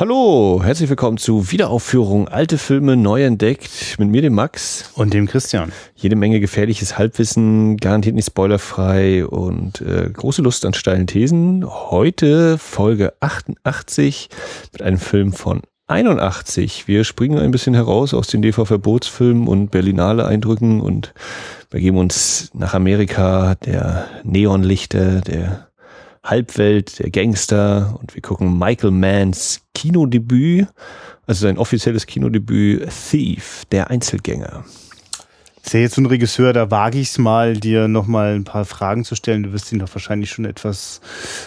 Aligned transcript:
Hallo, 0.00 0.62
herzlich 0.64 0.88
willkommen 0.88 1.18
zu 1.18 1.52
Wiederaufführung 1.52 2.26
Alte 2.26 2.56
Filme 2.56 2.96
neu 2.96 3.22
entdeckt 3.22 3.96
mit 3.98 4.08
mir, 4.08 4.22
dem 4.22 4.32
Max. 4.32 4.90
Und 4.94 5.12
dem 5.12 5.26
Christian. 5.26 5.72
Jede 5.94 6.16
Menge 6.16 6.40
gefährliches 6.40 6.96
Halbwissen, 6.96 7.76
garantiert 7.76 8.14
nicht 8.14 8.28
spoilerfrei 8.28 9.26
und 9.26 9.82
äh, 9.82 10.08
große 10.10 10.40
Lust 10.40 10.64
an 10.64 10.72
steilen 10.72 11.06
Thesen. 11.06 11.66
Heute 11.68 12.56
Folge 12.56 13.12
88 13.20 14.30
mit 14.72 14.80
einem 14.80 14.96
Film 14.96 15.34
von 15.34 15.60
81. 15.88 16.88
Wir 16.88 17.04
springen 17.04 17.38
ein 17.38 17.50
bisschen 17.50 17.74
heraus 17.74 18.14
aus 18.14 18.28
den 18.28 18.40
DV-Verbotsfilmen 18.40 19.46
und 19.46 19.70
Berlinale 19.70 20.24
Eindrücken 20.24 20.80
und 20.80 21.12
begeben 21.68 21.98
uns 21.98 22.50
nach 22.54 22.72
Amerika, 22.72 23.54
der 23.56 24.06
Neonlichter, 24.24 25.20
der 25.20 25.69
Halbwelt, 26.24 26.98
der 26.98 27.10
Gangster 27.10 27.96
und 28.00 28.14
wir 28.14 28.22
gucken 28.22 28.58
Michael 28.58 28.90
Manns 28.90 29.62
Kinodebüt, 29.74 30.68
also 31.26 31.46
sein 31.46 31.58
offizielles 31.58 32.06
Kinodebüt 32.06 32.88
Thief, 33.10 33.64
der 33.72 33.90
Einzelgänger. 33.90 34.64
Ist 35.62 35.74
ja 35.74 35.80
jetzt 35.80 35.94
so 35.94 36.00
ein 36.00 36.06
Regisseur, 36.06 36.52
da 36.52 36.70
wage 36.70 36.98
ich 36.98 37.10
es 37.10 37.18
mal, 37.18 37.54
dir 37.54 37.86
nochmal 37.86 38.34
ein 38.34 38.44
paar 38.44 38.64
Fragen 38.64 39.04
zu 39.04 39.14
stellen. 39.14 39.42
Du 39.42 39.52
wirst 39.52 39.70
ihn 39.72 39.78
doch 39.78 39.94
wahrscheinlich 39.94 40.30
schon 40.30 40.46
etwas 40.46 41.00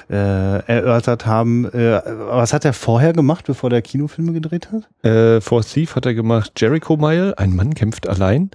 äh, 0.09 0.15
erörtert 0.15 1.25
haben. 1.25 1.65
Äh, 1.65 1.99
was 2.05 2.53
hat 2.53 2.63
er 2.63 2.73
vorher 2.73 3.13
gemacht, 3.13 3.45
bevor 3.45 3.69
der 3.69 3.81
Kinofilme 3.81 4.31
gedreht 4.33 4.69
hat? 4.71 5.05
Äh, 5.05 5.41
vor 5.41 5.63
Thief 5.63 5.95
hat 5.95 6.05
er 6.05 6.13
gemacht 6.13 6.51
Jericho 6.57 6.95
Mile, 6.95 7.37
ein 7.37 7.55
Mann 7.55 7.73
kämpft 7.73 8.07
allein. 8.07 8.51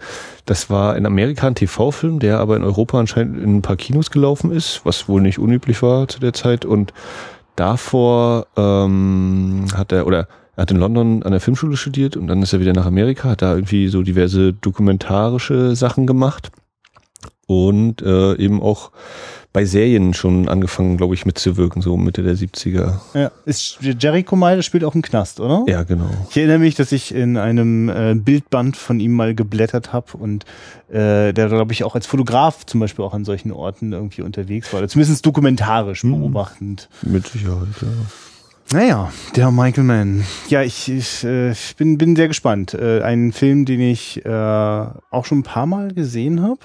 Das 0.46 0.70
war 0.70 0.96
in 0.96 1.04
Amerika 1.06 1.48
ein 1.48 1.56
TV-Film, 1.56 2.20
der 2.20 2.38
aber 2.38 2.56
in 2.56 2.62
Europa 2.62 2.98
anscheinend 2.98 3.42
in 3.42 3.58
ein 3.58 3.62
paar 3.62 3.76
Kinos 3.76 4.10
gelaufen 4.10 4.52
ist, 4.52 4.82
was 4.84 5.08
wohl 5.08 5.20
nicht 5.20 5.38
unüblich 5.38 5.82
war 5.82 6.06
zu 6.06 6.20
der 6.20 6.32
Zeit. 6.32 6.64
Und 6.64 6.92
davor 7.56 8.46
ähm, 8.56 9.66
hat 9.74 9.90
er, 9.90 10.06
oder 10.06 10.28
er 10.58 10.62
hat 10.62 10.72
in 10.72 10.78
London 10.78 11.22
an 11.22 11.30
der 11.30 11.40
Filmschule 11.40 11.76
studiert 11.76 12.16
und 12.16 12.26
dann 12.26 12.42
ist 12.42 12.52
er 12.52 12.58
wieder 12.58 12.72
nach 12.72 12.84
Amerika, 12.84 13.28
hat 13.28 13.42
da 13.42 13.54
irgendwie 13.54 13.86
so 13.86 14.02
diverse 14.02 14.52
dokumentarische 14.52 15.76
Sachen 15.76 16.04
gemacht 16.04 16.50
und 17.46 18.02
äh, 18.02 18.34
eben 18.34 18.60
auch 18.60 18.90
bei 19.52 19.64
Serien 19.64 20.14
schon 20.14 20.48
angefangen, 20.48 20.96
glaube 20.96 21.14
ich, 21.14 21.24
mitzuwirken, 21.24 21.80
so 21.80 21.96
Mitte 21.96 22.24
der 22.24 22.34
70er. 22.34 22.94
Ja, 23.14 23.30
ist 23.44 23.78
Jericho 23.80 24.34
Mile 24.34 24.64
spielt 24.64 24.82
auch 24.82 24.96
im 24.96 25.02
Knast, 25.02 25.38
oder? 25.38 25.62
Ja, 25.68 25.84
genau. 25.84 26.10
Ich 26.28 26.36
erinnere 26.36 26.58
mich, 26.58 26.74
dass 26.74 26.90
ich 26.90 27.14
in 27.14 27.36
einem 27.36 27.88
äh, 27.88 28.16
Bildband 28.16 28.76
von 28.76 28.98
ihm 28.98 29.12
mal 29.12 29.36
geblättert 29.36 29.92
habe 29.92 30.16
und 30.16 30.44
äh, 30.88 31.32
der, 31.32 31.48
glaube 31.48 31.72
ich, 31.72 31.84
auch 31.84 31.94
als 31.94 32.08
Fotograf 32.08 32.66
zum 32.66 32.80
Beispiel 32.80 33.04
auch 33.04 33.14
an 33.14 33.24
solchen 33.24 33.52
Orten 33.52 33.92
irgendwie 33.92 34.22
unterwegs 34.22 34.72
war. 34.72 34.88
Zumindest 34.88 35.24
dokumentarisch 35.24 36.02
hm. 36.02 36.18
beobachtend. 36.18 36.88
Mit 37.02 37.28
Sicherheit, 37.28 37.68
ja. 37.80 37.88
Naja, 38.70 39.10
der 39.34 39.50
Michael 39.50 39.84
Mann. 39.84 40.24
Ja, 40.48 40.62
ich, 40.62 40.90
ich, 40.90 41.24
äh, 41.24 41.52
ich 41.52 41.74
bin, 41.76 41.96
bin 41.96 42.14
sehr 42.16 42.28
gespannt. 42.28 42.74
Äh, 42.74 43.00
ein 43.00 43.32
Film, 43.32 43.64
den 43.64 43.80
ich 43.80 44.24
äh, 44.26 44.28
auch 44.28 45.24
schon 45.24 45.38
ein 45.38 45.42
paar 45.42 45.64
Mal 45.64 45.94
gesehen 45.94 46.42
habe 46.42 46.60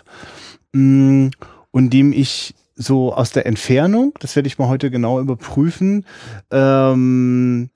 mm, 0.73 1.29
und 1.71 1.93
dem 1.93 2.11
ich 2.11 2.55
so 2.75 3.13
aus 3.13 3.31
der 3.31 3.45
Entfernung, 3.45 4.13
das 4.19 4.35
werde 4.35 4.47
ich 4.47 4.57
mal 4.57 4.67
heute 4.67 4.91
genau 4.91 5.21
überprüfen, 5.21 6.05
ähm, 6.51 7.69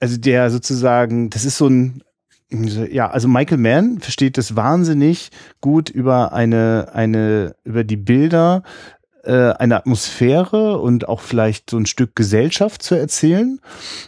also 0.00 0.16
der 0.16 0.50
sozusagen, 0.50 1.30
das 1.30 1.44
ist 1.44 1.58
so 1.58 1.68
ein, 1.68 2.02
ja, 2.50 3.08
also 3.10 3.28
Michael 3.28 3.58
Mann 3.58 4.00
versteht 4.00 4.38
das 4.38 4.56
wahnsinnig 4.56 5.30
gut 5.60 5.90
über 5.90 6.32
eine, 6.32 6.90
eine, 6.92 7.54
über 7.62 7.84
die 7.84 7.96
Bilder 7.96 8.62
äh, 9.28 9.52
eine 9.58 9.76
Atmosphäre 9.76 10.78
und 10.78 11.06
auch 11.08 11.20
vielleicht 11.20 11.70
so 11.70 11.76
ein 11.76 11.86
Stück 11.86 12.16
Gesellschaft 12.16 12.82
zu 12.82 12.94
erzählen. 12.94 13.60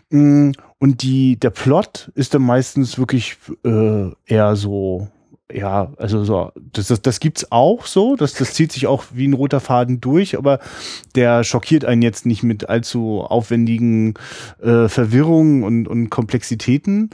Mm, 0.08 0.52
und 0.78 1.02
die, 1.02 1.38
der 1.38 1.50
Plot 1.50 2.10
ist 2.14 2.32
dann 2.32 2.42
meistens 2.42 2.98
wirklich 2.98 3.36
äh, 3.64 4.10
eher 4.26 4.56
so 4.56 5.08
ja, 5.52 5.92
also 5.96 6.24
so, 6.24 6.52
das, 6.72 6.88
das, 6.88 7.02
das 7.02 7.20
gibt's 7.20 7.50
auch 7.50 7.86
so, 7.86 8.16
das, 8.16 8.34
das 8.34 8.54
zieht 8.54 8.72
sich 8.72 8.86
auch 8.86 9.04
wie 9.12 9.26
ein 9.26 9.32
roter 9.32 9.60
Faden 9.60 10.00
durch, 10.00 10.36
aber 10.36 10.60
der 11.14 11.44
schockiert 11.44 11.84
einen 11.84 12.02
jetzt 12.02 12.26
nicht 12.26 12.42
mit 12.42 12.68
allzu 12.68 13.20
aufwendigen 13.20 14.14
äh, 14.62 14.88
Verwirrungen 14.88 15.62
und, 15.64 15.88
und 15.88 16.10
Komplexitäten. 16.10 17.10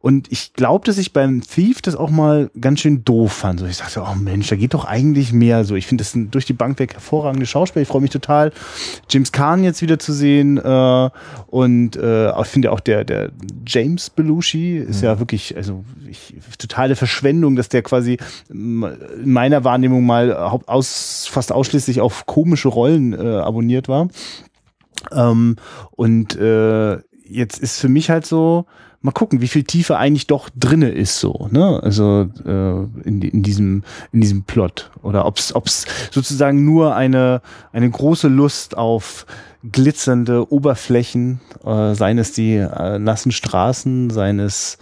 Und 0.00 0.30
ich 0.32 0.52
glaube, 0.54 0.84
dass 0.86 0.98
ich 0.98 1.12
beim 1.12 1.42
Thief 1.42 1.82
das 1.82 1.96
auch 1.96 2.10
mal 2.10 2.50
ganz 2.60 2.80
schön 2.80 3.04
doof 3.04 3.32
fand. 3.32 3.60
So, 3.60 3.66
ich 3.66 3.78
dachte, 3.78 4.02
oh 4.02 4.14
Mensch, 4.14 4.48
da 4.48 4.56
geht 4.56 4.74
doch 4.74 4.84
eigentlich 4.84 5.32
mehr 5.32 5.64
so. 5.64 5.74
Ich 5.74 5.86
finde 5.86 6.02
das 6.02 6.14
ein, 6.14 6.30
durch 6.30 6.44
die 6.44 6.52
Bank 6.52 6.78
weg 6.78 6.94
hervorragende 6.94 7.46
Schauspieler. 7.46 7.82
Ich 7.82 7.88
freue 7.88 8.02
mich 8.02 8.10
total, 8.10 8.52
James 9.08 9.32
Kahn 9.32 9.64
jetzt 9.64 9.82
wieder 9.82 9.98
zu 9.98 10.12
sehen. 10.12 10.58
Äh, 10.58 11.10
und 11.46 11.96
äh, 11.96 12.40
ich 12.40 12.46
finde 12.46 12.72
auch 12.72 12.80
der, 12.80 13.04
der 13.04 13.30
James 13.66 14.10
Belushi 14.10 14.78
ist 14.78 15.00
mhm. 15.00 15.04
ja 15.04 15.18
wirklich, 15.18 15.56
also 15.56 15.84
ich, 16.08 16.34
totale 16.58 16.96
Verschwendung, 16.96 17.56
dass 17.56 17.68
der 17.68 17.75
quasi 17.82 18.18
in 18.48 18.84
meiner 19.24 19.64
Wahrnehmung 19.64 20.04
mal 20.04 20.32
aus, 20.32 21.26
fast 21.30 21.52
ausschließlich 21.52 22.00
auf 22.00 22.26
komische 22.26 22.68
Rollen 22.68 23.12
äh, 23.12 23.36
abonniert 23.36 23.88
war. 23.88 24.08
Ähm, 25.12 25.56
und 25.92 26.36
äh, 26.36 26.98
jetzt 27.28 27.58
ist 27.58 27.80
für 27.80 27.88
mich 27.88 28.10
halt 28.10 28.26
so, 28.26 28.66
mal 29.06 29.12
gucken, 29.12 29.40
wie 29.40 29.48
viel 29.48 29.64
Tiefe 29.64 29.96
eigentlich 29.96 30.26
doch 30.26 30.50
drinne 30.54 30.90
ist 30.90 31.20
so, 31.20 31.48
ne? 31.50 31.80
Also 31.82 32.28
äh, 32.44 33.08
in, 33.08 33.22
in 33.22 33.42
diesem 33.42 33.84
in 34.12 34.20
diesem 34.20 34.42
Plot 34.42 34.90
oder 35.02 35.26
ob's 35.26 35.54
ob's 35.54 35.86
sozusagen 36.10 36.64
nur 36.64 36.94
eine 36.96 37.40
eine 37.72 37.88
große 37.88 38.28
Lust 38.28 38.76
auf 38.76 39.26
glitzernde 39.70 40.52
Oberflächen, 40.52 41.40
äh, 41.64 41.94
seien 41.94 42.18
es 42.18 42.32
die 42.32 42.56
äh, 42.56 42.98
nassen 42.98 43.32
Straßen, 43.32 44.10
seien 44.10 44.40
es 44.40 44.78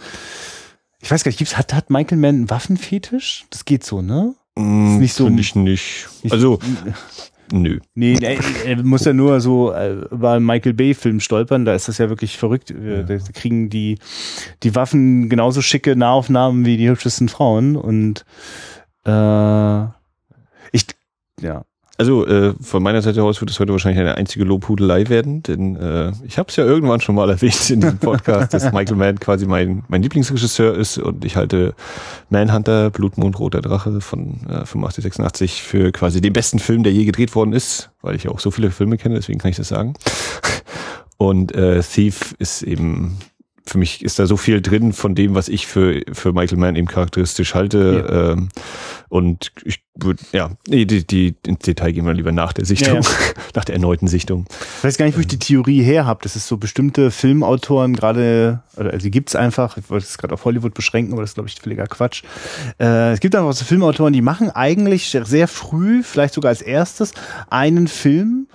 ich 1.05 1.11
weiß 1.11 1.23
gar 1.23 1.29
nicht, 1.29 1.37
gibt's, 1.37 1.55
hat, 1.55 1.71
hat 1.71 1.91
Michael 1.91 2.17
Mann 2.17 2.35
einen 2.35 2.49
Waffenfetisch? 2.49 3.45
Das 3.51 3.63
geht 3.63 3.83
so, 3.83 4.01
ne? 4.01 4.33
Mm, 4.55 4.97
nicht 4.97 5.13
so. 5.13 5.25
Finde 5.25 5.41
ich 5.41 5.53
nicht. 5.53 6.09
nicht 6.23 6.33
also, 6.33 6.57
nö. 7.53 7.79
Nee, 7.93 8.17
er, 8.19 8.39
er, 8.65 8.83
muss 8.83 9.05
ja 9.05 9.13
nur 9.13 9.39
so 9.39 9.71
äh, 9.71 9.91
über 10.09 10.39
Michael 10.39 10.73
Bay-Film 10.73 11.19
stolpern, 11.19 11.63
da 11.63 11.75
ist 11.75 11.87
das 11.87 11.99
ja 11.99 12.09
wirklich 12.09 12.37
verrückt. 12.37 12.71
Ja. 12.71 13.03
Da 13.03 13.19
kriegen 13.19 13.69
die, 13.69 13.99
die 14.63 14.73
Waffen 14.73 15.29
genauso 15.29 15.61
schicke 15.61 15.95
Nahaufnahmen 15.95 16.65
wie 16.65 16.75
die 16.75 16.89
hübschesten 16.89 17.29
Frauen 17.29 17.75
und 17.75 18.25
äh, 19.05 19.83
ich, 20.71 20.87
ja. 21.39 21.65
Also 21.97 22.27
äh, 22.27 22.53
von 22.59 22.83
meiner 22.83 23.01
Seite 23.01 23.23
aus 23.23 23.39
wird 23.39 23.51
es 23.51 23.59
heute 23.59 23.71
wahrscheinlich 23.71 24.01
eine 24.01 24.15
einzige 24.15 24.43
Lobhudelei 24.43 25.07
werden, 25.07 25.43
denn 25.43 25.77
äh, 25.77 26.11
ich 26.25 26.37
habe 26.37 26.49
es 26.49 26.57
ja 26.57 26.65
irgendwann 26.65 26.99
schon 26.99 27.15
mal 27.15 27.29
erwähnt 27.31 27.69
in 27.69 27.79
diesem 27.79 27.99
Podcast, 27.99 28.53
dass 28.53 28.73
Michael 28.73 28.97
Mann 28.97 29.19
quasi 29.19 29.45
mein, 29.45 29.83
mein 29.87 30.01
Lieblingsregisseur 30.01 30.75
ist 30.75 30.97
und 30.97 31.23
ich 31.23 31.37
halte 31.37 31.73
Manhunter, 32.29 32.89
Blutmond, 32.89 33.39
Roter 33.39 33.61
Drache 33.61 34.01
von 34.01 34.41
äh, 34.49 34.65
85, 34.65 35.03
86 35.03 35.63
für 35.63 35.93
quasi 35.93 36.19
den 36.19 36.33
besten 36.33 36.59
Film, 36.59 36.83
der 36.83 36.91
je 36.91 37.05
gedreht 37.05 37.33
worden 37.33 37.53
ist, 37.53 37.91
weil 38.01 38.15
ich 38.15 38.23
ja 38.23 38.31
auch 38.31 38.39
so 38.39 38.51
viele 38.51 38.71
Filme 38.71 38.97
kenne, 38.97 39.15
deswegen 39.15 39.39
kann 39.39 39.51
ich 39.51 39.57
das 39.57 39.69
sagen. 39.69 39.93
Und 41.17 41.55
äh, 41.55 41.81
Thief 41.81 42.35
ist 42.39 42.61
eben 42.61 43.17
für 43.67 43.77
mich 43.79 44.03
ist 44.03 44.19
da 44.19 44.27
so 44.27 44.37
viel 44.37 44.61
drin 44.61 44.93
von 44.93 45.15
dem, 45.15 45.33
was 45.33 45.49
ich 45.49 45.65
für, 45.65 46.01
für 46.13 46.33
Michael 46.33 46.59
Mann 46.59 46.75
eben 46.75 46.87
charakteristisch 46.87 47.55
halte. 47.55 48.05
Ja. 48.07 48.31
Ähm, 48.31 48.49
und 49.09 49.51
ich 49.63 49.83
würde, 49.95 50.21
ja, 50.33 50.51
nee, 50.67 50.85
die, 50.85 51.05
die, 51.05 51.35
ins 51.45 51.59
Detail 51.59 51.91
gehen 51.91 52.05
wir 52.05 52.13
lieber 52.13 52.31
nach 52.31 52.53
der 52.53 52.65
Sichtung, 52.65 52.95
ja, 52.95 53.01
ja. 53.01 53.33
nach 53.55 53.65
der 53.65 53.75
erneuten 53.75 54.07
Sichtung. 54.07 54.45
Ich 54.77 54.83
weiß 54.83 54.97
gar 54.97 55.05
nicht, 55.05 55.15
wo 55.15 55.21
ich 55.21 55.27
die 55.27 55.39
Theorie 55.39 55.81
her 55.81 56.05
habe. 56.05 56.19
Das 56.21 56.35
ist 56.35 56.47
so 56.47 56.57
bestimmte 56.57 57.09
Filmautoren 57.09 57.95
gerade, 57.95 58.61
oder 58.77 58.91
also 58.91 59.03
die 59.03 59.11
gibt's 59.11 59.35
einfach, 59.35 59.77
ich 59.77 59.89
wollte 59.89 60.05
es 60.05 60.17
gerade 60.17 60.33
auf 60.33 60.45
Hollywood 60.45 60.73
beschränken, 60.73 61.13
aber 61.13 61.21
das 61.21 61.31
ist, 61.31 61.35
glaube 61.35 61.49
ich, 61.49 61.55
völliger 61.55 61.87
Quatsch. 61.87 62.23
Äh, 62.79 63.13
es 63.13 63.19
gibt 63.19 63.35
einfach 63.35 63.53
so 63.53 63.65
Filmautoren, 63.65 64.13
die 64.13 64.21
machen 64.21 64.51
eigentlich 64.51 65.09
sehr 65.09 65.47
früh, 65.47 66.03
vielleicht 66.03 66.35
sogar 66.35 66.49
als 66.49 66.61
erstes, 66.61 67.13
einen 67.49 67.87
Film, 67.87 68.47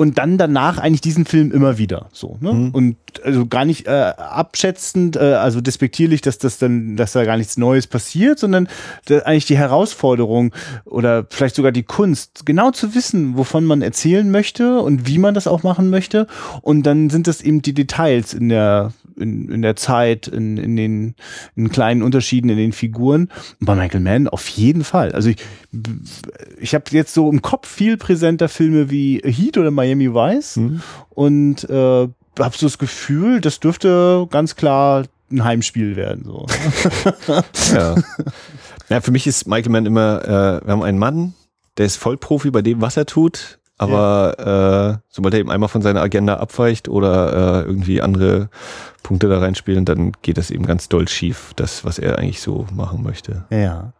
und 0.00 0.16
dann 0.16 0.38
danach 0.38 0.78
eigentlich 0.78 1.02
diesen 1.02 1.26
Film 1.26 1.52
immer 1.52 1.76
wieder 1.76 2.08
so 2.10 2.38
ne? 2.40 2.54
Mhm. 2.54 2.70
und 2.70 2.96
also 3.22 3.44
gar 3.44 3.66
nicht 3.66 3.86
äh, 3.86 4.14
abschätzend 4.16 5.16
äh, 5.16 5.34
also 5.34 5.60
despektierlich 5.60 6.22
dass 6.22 6.38
das 6.38 6.56
dann 6.56 6.96
dass 6.96 7.12
da 7.12 7.26
gar 7.26 7.36
nichts 7.36 7.58
Neues 7.58 7.86
passiert 7.86 8.38
sondern 8.38 8.66
eigentlich 9.10 9.44
die 9.44 9.58
Herausforderung 9.58 10.54
oder 10.86 11.26
vielleicht 11.28 11.54
sogar 11.54 11.70
die 11.70 11.82
Kunst 11.82 12.46
genau 12.46 12.70
zu 12.70 12.94
wissen 12.94 13.36
wovon 13.36 13.66
man 13.66 13.82
erzählen 13.82 14.30
möchte 14.30 14.80
und 14.80 15.06
wie 15.06 15.18
man 15.18 15.34
das 15.34 15.46
auch 15.46 15.64
machen 15.64 15.90
möchte 15.90 16.26
und 16.62 16.84
dann 16.84 17.10
sind 17.10 17.26
das 17.26 17.42
eben 17.42 17.60
die 17.60 17.74
Details 17.74 18.32
in 18.32 18.48
der 18.48 18.94
in, 19.20 19.50
in 19.50 19.62
der 19.62 19.76
Zeit, 19.76 20.26
in, 20.26 20.56
in 20.56 20.76
den 20.76 21.14
in 21.56 21.70
kleinen 21.70 22.02
Unterschieden 22.02 22.48
in 22.48 22.56
den 22.56 22.72
Figuren. 22.72 23.28
Und 23.60 23.66
bei 23.66 23.74
Michael 23.74 24.00
Mann 24.00 24.28
auf 24.28 24.48
jeden 24.48 24.84
Fall. 24.84 25.12
Also 25.12 25.30
ich, 25.30 25.36
ich 26.58 26.74
habe 26.74 26.84
jetzt 26.90 27.14
so 27.14 27.30
im 27.30 27.42
Kopf 27.42 27.68
viel 27.68 27.96
präsenter 27.96 28.48
Filme 28.48 28.90
wie 28.90 29.20
Heat 29.24 29.58
oder 29.58 29.70
Miami 29.70 30.12
Vice 30.12 30.56
mhm. 30.56 30.82
und 31.10 31.68
äh, 31.68 32.08
habe 32.38 32.56
so 32.56 32.66
das 32.66 32.78
Gefühl, 32.78 33.40
das 33.40 33.60
dürfte 33.60 34.26
ganz 34.30 34.56
klar 34.56 35.04
ein 35.30 35.44
Heimspiel 35.44 35.94
werden. 35.96 36.24
So. 36.24 36.46
ja. 37.74 37.94
ja, 38.88 39.00
für 39.00 39.12
mich 39.12 39.26
ist 39.26 39.46
Michael 39.46 39.70
Mann 39.70 39.86
immer, 39.86 40.24
äh, 40.24 40.66
wir 40.66 40.72
haben 40.72 40.82
einen 40.82 40.98
Mann, 40.98 41.34
der 41.76 41.86
ist 41.86 41.96
Vollprofi 41.96 42.50
bei 42.50 42.62
dem, 42.62 42.80
was 42.80 42.96
er 42.96 43.06
tut 43.06 43.59
aber 43.80 44.98
äh, 44.98 45.02
sobald 45.08 45.32
er 45.32 45.40
eben 45.40 45.50
einmal 45.50 45.70
von 45.70 45.80
seiner 45.80 46.02
Agenda 46.02 46.36
abweicht 46.36 46.86
oder 46.90 47.62
äh, 47.62 47.66
irgendwie 47.66 48.02
andere 48.02 48.50
Punkte 49.02 49.30
da 49.30 49.38
reinspielen, 49.38 49.86
dann 49.86 50.12
geht 50.20 50.36
das 50.36 50.50
eben 50.50 50.66
ganz 50.66 50.90
doll 50.90 51.08
schief, 51.08 51.52
das, 51.56 51.82
was 51.82 51.98
er 51.98 52.18
eigentlich 52.18 52.42
so 52.42 52.66
machen 52.74 53.02
möchte. 53.02 53.44
Ja. 53.48 53.94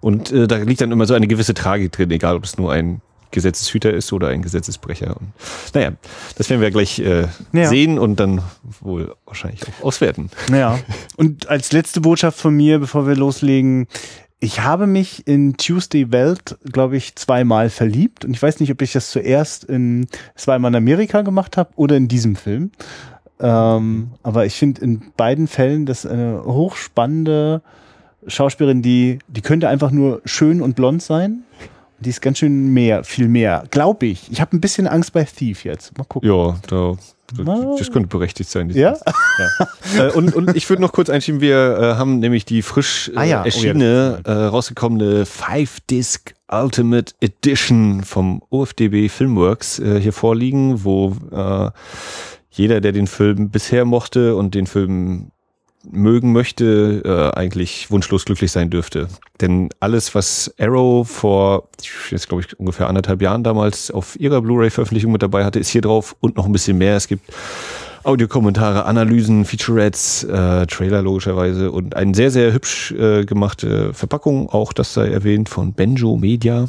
Und 0.00 0.32
äh, 0.32 0.48
da 0.48 0.56
liegt 0.56 0.80
dann 0.80 0.90
immer 0.90 1.06
so 1.06 1.14
eine 1.14 1.28
gewisse 1.28 1.54
Tragik 1.54 1.92
drin, 1.92 2.10
egal 2.10 2.34
ob 2.34 2.42
es 2.42 2.58
nur 2.58 2.72
ein 2.72 3.02
Gesetzeshüter 3.30 3.92
ist 3.92 4.12
oder 4.12 4.28
ein 4.28 4.42
Gesetzesbrecher. 4.42 5.16
Und, 5.16 5.28
naja, 5.74 5.92
das 6.36 6.50
werden 6.50 6.60
wir 6.60 6.72
gleich 6.72 6.98
äh, 6.98 7.28
Ja. 7.52 7.68
sehen 7.68 8.00
und 8.00 8.18
dann 8.18 8.42
wohl 8.80 9.14
wahrscheinlich 9.26 9.60
auch 9.62 9.84
auswerten. 9.86 10.28
Ja. 10.52 10.80
Und 11.16 11.48
als 11.48 11.70
letzte 11.70 12.00
Botschaft 12.00 12.40
von 12.40 12.54
mir, 12.56 12.80
bevor 12.80 13.06
wir 13.06 13.14
loslegen, 13.14 13.86
ich 14.44 14.60
habe 14.60 14.86
mich 14.86 15.26
in 15.26 15.56
Tuesday 15.56 16.12
Welt, 16.12 16.58
glaube 16.70 16.98
ich, 16.98 17.16
zweimal 17.16 17.70
verliebt. 17.70 18.26
Und 18.26 18.34
ich 18.34 18.42
weiß 18.42 18.60
nicht, 18.60 18.70
ob 18.70 18.82
ich 18.82 18.92
das 18.92 19.10
zuerst 19.10 19.64
in 19.64 20.06
zweimal 20.36 20.70
in 20.70 20.76
Amerika 20.76 21.22
gemacht 21.22 21.56
habe 21.56 21.70
oder 21.76 21.96
in 21.96 22.08
diesem 22.08 22.36
Film. 22.36 22.70
Ähm, 23.40 24.10
aber 24.22 24.44
ich 24.44 24.54
finde 24.54 24.82
in 24.82 25.12
beiden 25.16 25.48
Fällen 25.48 25.86
das 25.86 26.04
eine 26.04 26.42
hochspannende 26.44 27.62
Schauspielerin, 28.26 28.82
die, 28.82 29.18
die 29.28 29.40
könnte 29.40 29.70
einfach 29.70 29.90
nur 29.90 30.20
schön 30.26 30.60
und 30.60 30.76
blond 30.76 31.02
sein. 31.02 31.44
Die 32.00 32.10
ist 32.10 32.20
ganz 32.20 32.36
schön 32.36 32.74
mehr, 32.74 33.02
viel 33.02 33.28
mehr, 33.28 33.64
glaube 33.70 34.04
ich. 34.04 34.30
Ich 34.30 34.42
habe 34.42 34.54
ein 34.54 34.60
bisschen 34.60 34.86
Angst 34.86 35.14
bei 35.14 35.24
Thief 35.24 35.64
jetzt. 35.64 35.96
Mal 35.96 36.04
gucken. 36.04 36.28
Ja, 36.28 36.58
da. 36.68 36.98
Das 37.78 37.90
könnte 37.90 38.08
berechtigt 38.08 38.50
sein. 38.50 38.68
dieses- 38.68 38.80
Ja? 38.80 38.96
äh, 39.98 40.12
und, 40.12 40.34
und 40.34 40.56
ich 40.56 40.68
würde 40.68 40.82
noch 40.82 40.92
kurz 40.92 41.08
einschieben, 41.10 41.40
wir 41.40 41.78
äh, 41.78 41.94
haben 41.98 42.18
nämlich 42.18 42.44
die 42.44 42.62
frisch 42.62 43.10
äh, 43.14 43.16
Ah 43.18 43.24
ja, 43.24 43.36
oh 43.36 43.38
ja, 43.40 43.44
erschienene, 43.46 44.20
das 44.22 44.36
äh, 44.36 44.44
rausgekommene 44.46 45.26
Five-Disc 45.26 46.34
Ultimate 46.50 47.14
Edition 47.20 48.04
vom 48.04 48.42
OFDB 48.50 49.08
Filmworks 49.08 49.76
hier 49.82 50.12
vorliegen, 50.12 50.84
wo 50.84 51.16
jeder, 52.50 52.80
der 52.80 52.92
den 52.92 53.06
Film 53.08 53.50
bisher 53.50 53.84
mochte 53.84 54.36
und 54.36 54.54
den 54.54 54.66
Film 54.66 55.30
mögen 55.90 56.32
möchte, 56.32 57.02
äh, 57.04 57.38
eigentlich 57.38 57.90
wunschlos 57.90 58.24
glücklich 58.24 58.52
sein 58.52 58.70
dürfte. 58.70 59.08
Denn 59.40 59.68
alles, 59.80 60.14
was 60.14 60.54
Arrow 60.58 61.08
vor, 61.08 61.68
jetzt 62.10 62.28
glaube 62.28 62.42
ich, 62.42 62.58
ungefähr 62.58 62.88
anderthalb 62.88 63.22
Jahren 63.22 63.44
damals 63.44 63.90
auf 63.90 64.18
ihrer 64.18 64.40
Blu-ray-Veröffentlichung 64.40 65.12
mit 65.12 65.22
dabei 65.22 65.44
hatte, 65.44 65.58
ist 65.58 65.68
hier 65.68 65.82
drauf 65.82 66.16
und 66.20 66.36
noch 66.36 66.46
ein 66.46 66.52
bisschen 66.52 66.78
mehr. 66.78 66.96
Es 66.96 67.08
gibt 67.08 67.30
Audiokommentare, 68.04 68.84
Analysen, 68.84 69.46
Featurettes, 69.46 70.24
äh, 70.24 70.66
Trailer 70.66 71.00
logischerweise 71.00 71.70
und 71.70 71.96
eine 71.96 72.14
sehr, 72.14 72.30
sehr 72.30 72.52
hübsch 72.52 72.92
äh, 72.92 73.24
gemachte 73.24 73.94
Verpackung, 73.94 74.50
auch 74.50 74.74
das 74.74 74.92
sei 74.92 75.08
erwähnt, 75.08 75.48
von 75.48 75.72
Benjo 75.72 76.16
Media, 76.16 76.68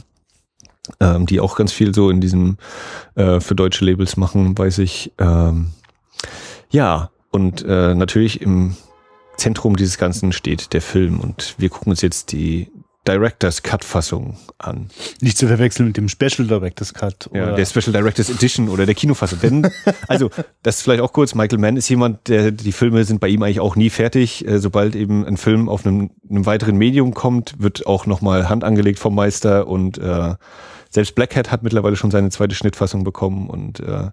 ähm, 1.02 1.26
die 1.26 1.42
auch 1.42 1.58
ganz 1.58 1.74
viel 1.74 1.94
so 1.94 2.10
in 2.10 2.22
diesem 2.22 2.58
äh, 3.16 3.42
für 3.42 3.54
deutsche 3.54 3.84
Labels 3.84 4.16
machen, 4.16 4.58
weiß 4.58 4.78
ich. 4.78 5.12
Ähm, 5.18 5.72
ja, 6.70 7.10
und 7.32 7.66
äh, 7.68 7.94
natürlich 7.96 8.42
im 8.42 8.78
Zentrum 9.38 9.76
dieses 9.76 9.98
Ganzen 9.98 10.32
steht 10.32 10.74
der 10.74 10.82
Film 10.82 11.20
und 11.20 11.56
wir 11.58 11.70
gucken 11.70 11.92
uns 11.92 12.02
jetzt 12.02 12.32
die 12.32 12.70
Director's 13.08 13.62
Cut 13.62 13.84
Fassung 13.84 14.38
an. 14.58 14.90
Nicht 15.22 15.38
zu 15.38 15.48
verwechseln 15.48 15.88
mit 15.88 15.98
dem 15.98 16.10
Special 16.10 16.48
Director's 16.48 16.94
Cut. 16.94 17.30
Ja, 17.34 17.44
oder- 17.44 17.56
der 17.56 17.66
Special 17.66 17.94
Director's 17.94 18.30
Edition 18.30 18.68
oder 18.68 18.86
der 18.86 18.96
Kinofassung. 18.96 19.40
Denn, 19.42 19.70
also, 20.08 20.32
das 20.64 20.82
vielleicht 20.82 21.02
auch 21.02 21.14
kurz, 21.14 21.36
Michael 21.36 21.60
Mann 21.60 21.78
ist 21.78 21.88
jemand, 21.88 22.28
der, 22.28 22.52
die 22.52 22.72
Filme 22.72 23.04
sind 23.04 23.20
bei 23.20 23.28
ihm 23.28 23.44
eigentlich 23.44 23.60
auch 23.60 23.76
nie 23.76 23.92
fertig. 23.92 24.48
Äh, 24.48 24.60
sobald 24.60 24.96
eben 24.96 25.26
ein 25.26 25.38
Film 25.38 25.70
auf 25.70 25.86
einem, 25.86 26.10
einem 26.28 26.46
weiteren 26.48 26.78
Medium 26.78 27.14
kommt, 27.14 27.62
wird 27.62 27.86
auch 27.86 28.08
nochmal 28.08 28.50
Hand 28.50 28.64
angelegt 28.64 28.98
vom 28.98 29.14
Meister 29.14 29.68
und 29.68 30.00
äh, 30.00 30.34
selbst 30.96 31.14
Black 31.14 31.36
Hat 31.36 31.52
hat 31.52 31.62
mittlerweile 31.62 31.96
schon 31.96 32.10
seine 32.10 32.30
zweite 32.30 32.56
Schnittfassung 32.56 33.04
bekommen 33.04 33.48
und 33.48 33.80
äh, 33.82 34.10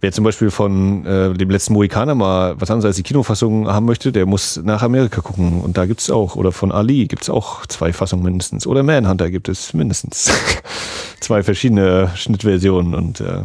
wer 0.00 0.12
zum 0.12 0.24
Beispiel 0.24 0.50
von 0.50 1.04
äh, 1.04 1.34
dem 1.34 1.50
letzten 1.50 1.74
Mohikaner 1.74 2.14
mal 2.14 2.54
was 2.60 2.70
anderes 2.70 2.86
als 2.86 2.96
die 2.96 3.02
Kinofassung 3.02 3.68
haben 3.68 3.86
möchte, 3.86 4.12
der 4.12 4.24
muss 4.24 4.60
nach 4.62 4.82
Amerika 4.82 5.20
gucken 5.20 5.60
und 5.60 5.76
da 5.76 5.84
gibt's 5.84 6.10
auch, 6.10 6.36
oder 6.36 6.52
von 6.52 6.72
Ali 6.72 7.06
gibt's 7.06 7.28
auch 7.28 7.66
zwei 7.66 7.92
Fassungen 7.92 8.24
mindestens 8.24 8.66
oder 8.66 8.82
Manhunter 8.82 9.30
gibt 9.30 9.48
es 9.48 9.74
mindestens 9.74 10.30
zwei 11.20 11.42
verschiedene 11.42 12.10
Schnittversionen 12.14 12.94
und 12.94 13.20
äh, 13.20 13.42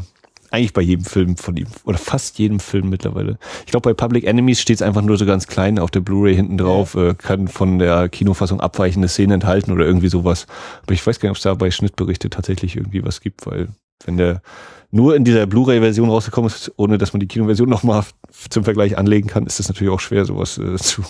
eigentlich 0.51 0.73
bei 0.73 0.81
jedem 0.81 1.05
Film 1.05 1.37
von 1.37 1.57
ihm 1.57 1.67
oder 1.83 1.97
fast 1.97 2.39
jedem 2.39 2.59
Film 2.59 2.89
mittlerweile. 2.89 3.37
Ich 3.65 3.71
glaube, 3.71 3.89
bei 3.89 3.93
Public 3.93 4.25
Enemies 4.25 4.61
steht 4.61 4.77
es 4.77 4.81
einfach 4.81 5.01
nur 5.01 5.17
so 5.17 5.25
ganz 5.25 5.47
klein 5.47 5.79
auf 5.79 5.91
der 5.91 5.99
Blu-ray 6.01 6.35
hinten 6.35 6.57
drauf, 6.57 6.95
äh, 6.95 7.13
kann 7.15 7.47
von 7.47 7.79
der 7.79 8.09
Kinofassung 8.09 8.59
abweichende 8.59 9.07
Szenen 9.07 9.33
enthalten 9.33 9.71
oder 9.71 9.85
irgendwie 9.85 10.09
sowas. 10.09 10.47
Aber 10.83 10.93
ich 10.93 11.05
weiß 11.05 11.19
gar 11.19 11.27
nicht, 11.27 11.31
ob 11.31 11.37
es 11.37 11.43
da 11.43 11.53
bei 11.53 11.71
Schnittberichte 11.71 12.29
tatsächlich 12.29 12.75
irgendwie 12.75 13.03
was 13.03 13.21
gibt, 13.21 13.45
weil 13.45 13.69
wenn 14.05 14.17
der 14.17 14.41
nur 14.91 15.15
in 15.15 15.25
dieser 15.25 15.45
Blu-ray-Version 15.45 16.09
rausgekommen 16.09 16.49
ist, 16.49 16.71
ohne 16.77 16.97
dass 16.97 17.13
man 17.13 17.19
die 17.19 17.27
Kinoversion 17.27 17.69
nochmal 17.69 18.03
zum 18.49 18.63
Vergleich 18.63 18.97
anlegen 18.97 19.27
kann, 19.27 19.45
ist 19.45 19.59
es 19.59 19.67
natürlich 19.67 19.91
auch 19.91 19.99
schwer, 19.99 20.23
sowas 20.25 20.57
äh, 20.57 20.77
zu, 20.77 21.03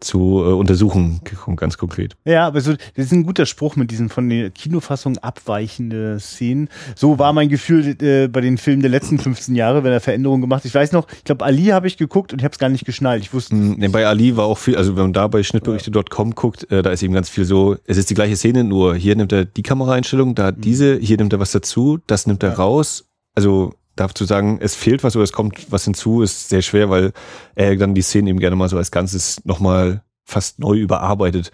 zu 0.00 0.42
äh, 0.44 0.52
untersuchen, 0.52 1.20
ganz 1.56 1.76
konkret. 1.78 2.16
Ja, 2.24 2.46
aber 2.46 2.60
so, 2.60 2.72
das 2.72 3.06
ist 3.06 3.12
ein 3.12 3.24
guter 3.24 3.46
Spruch 3.46 3.76
mit 3.76 3.90
diesen 3.90 4.08
von 4.08 4.28
der 4.28 4.50
Kinofassung 4.50 5.18
abweichende 5.18 6.18
Szenen. 6.20 6.68
So 6.96 7.18
war 7.18 7.32
mein 7.32 7.48
Gefühl 7.48 7.96
äh, 8.02 8.28
bei 8.28 8.40
den 8.40 8.56
Filmen 8.58 8.82
der 8.82 8.90
letzten 8.90 9.18
15 9.18 9.54
Jahre, 9.54 9.84
wenn 9.84 9.92
er 9.92 10.00
Veränderungen 10.00 10.40
gemacht. 10.40 10.64
Ich 10.64 10.74
weiß 10.74 10.92
noch, 10.92 11.06
ich 11.12 11.24
glaube, 11.24 11.44
Ali 11.44 11.66
habe 11.66 11.86
ich 11.86 11.96
geguckt 11.96 12.32
und 12.32 12.38
ich 12.40 12.44
habe 12.44 12.52
es 12.52 12.58
gar 12.58 12.68
nicht 12.70 12.84
geschnallt. 12.84 13.22
Ich 13.22 13.32
wusste, 13.34 13.54
Mm, 13.54 13.76
Nee, 13.78 13.88
bei 13.88 14.06
Ali 14.06 14.36
war 14.36 14.46
auch 14.46 14.58
viel, 14.58 14.76
also 14.76 14.96
wenn 14.96 15.02
man 15.04 15.12
da 15.12 15.26
bei 15.28 15.42
Schnittberichte.com 15.42 16.34
guckt, 16.34 16.70
äh, 16.70 16.82
da 16.82 16.90
ist 16.90 17.02
eben 17.02 17.12
ganz 17.14 17.28
viel 17.28 17.44
so, 17.44 17.76
es 17.86 17.96
ist 17.96 18.08
die 18.10 18.14
gleiche 18.14 18.36
Szene, 18.36 18.64
nur 18.64 18.94
hier 18.94 19.16
nimmt 19.16 19.32
er 19.32 19.44
die 19.44 19.62
Kameraeinstellung, 19.62 20.34
da 20.34 20.50
Mhm. 20.52 20.60
diese, 20.60 20.96
hier 20.98 21.16
nimmt 21.16 21.32
er 21.32 21.40
was 21.40 21.52
dazu, 21.52 21.98
das 22.06 22.26
nimmt 22.26 22.42
er 22.42 22.54
raus. 22.54 23.06
Also 23.34 23.74
darf 23.96 24.14
zu 24.14 24.24
sagen, 24.24 24.58
es 24.60 24.74
fehlt 24.74 25.04
was 25.04 25.16
oder 25.16 25.24
es 25.24 25.32
kommt 25.32 25.70
was 25.70 25.84
hinzu, 25.84 26.22
ist 26.22 26.48
sehr 26.48 26.62
schwer, 26.62 26.90
weil 26.90 27.12
er 27.54 27.76
dann 27.76 27.94
die 27.94 28.02
Szenen 28.02 28.28
eben 28.28 28.38
gerne 28.40 28.56
mal 28.56 28.68
so 28.68 28.76
als 28.76 28.90
Ganzes 28.90 29.44
nochmal 29.44 30.02
fast 30.24 30.58
neu 30.58 30.76
überarbeitet. 30.78 31.50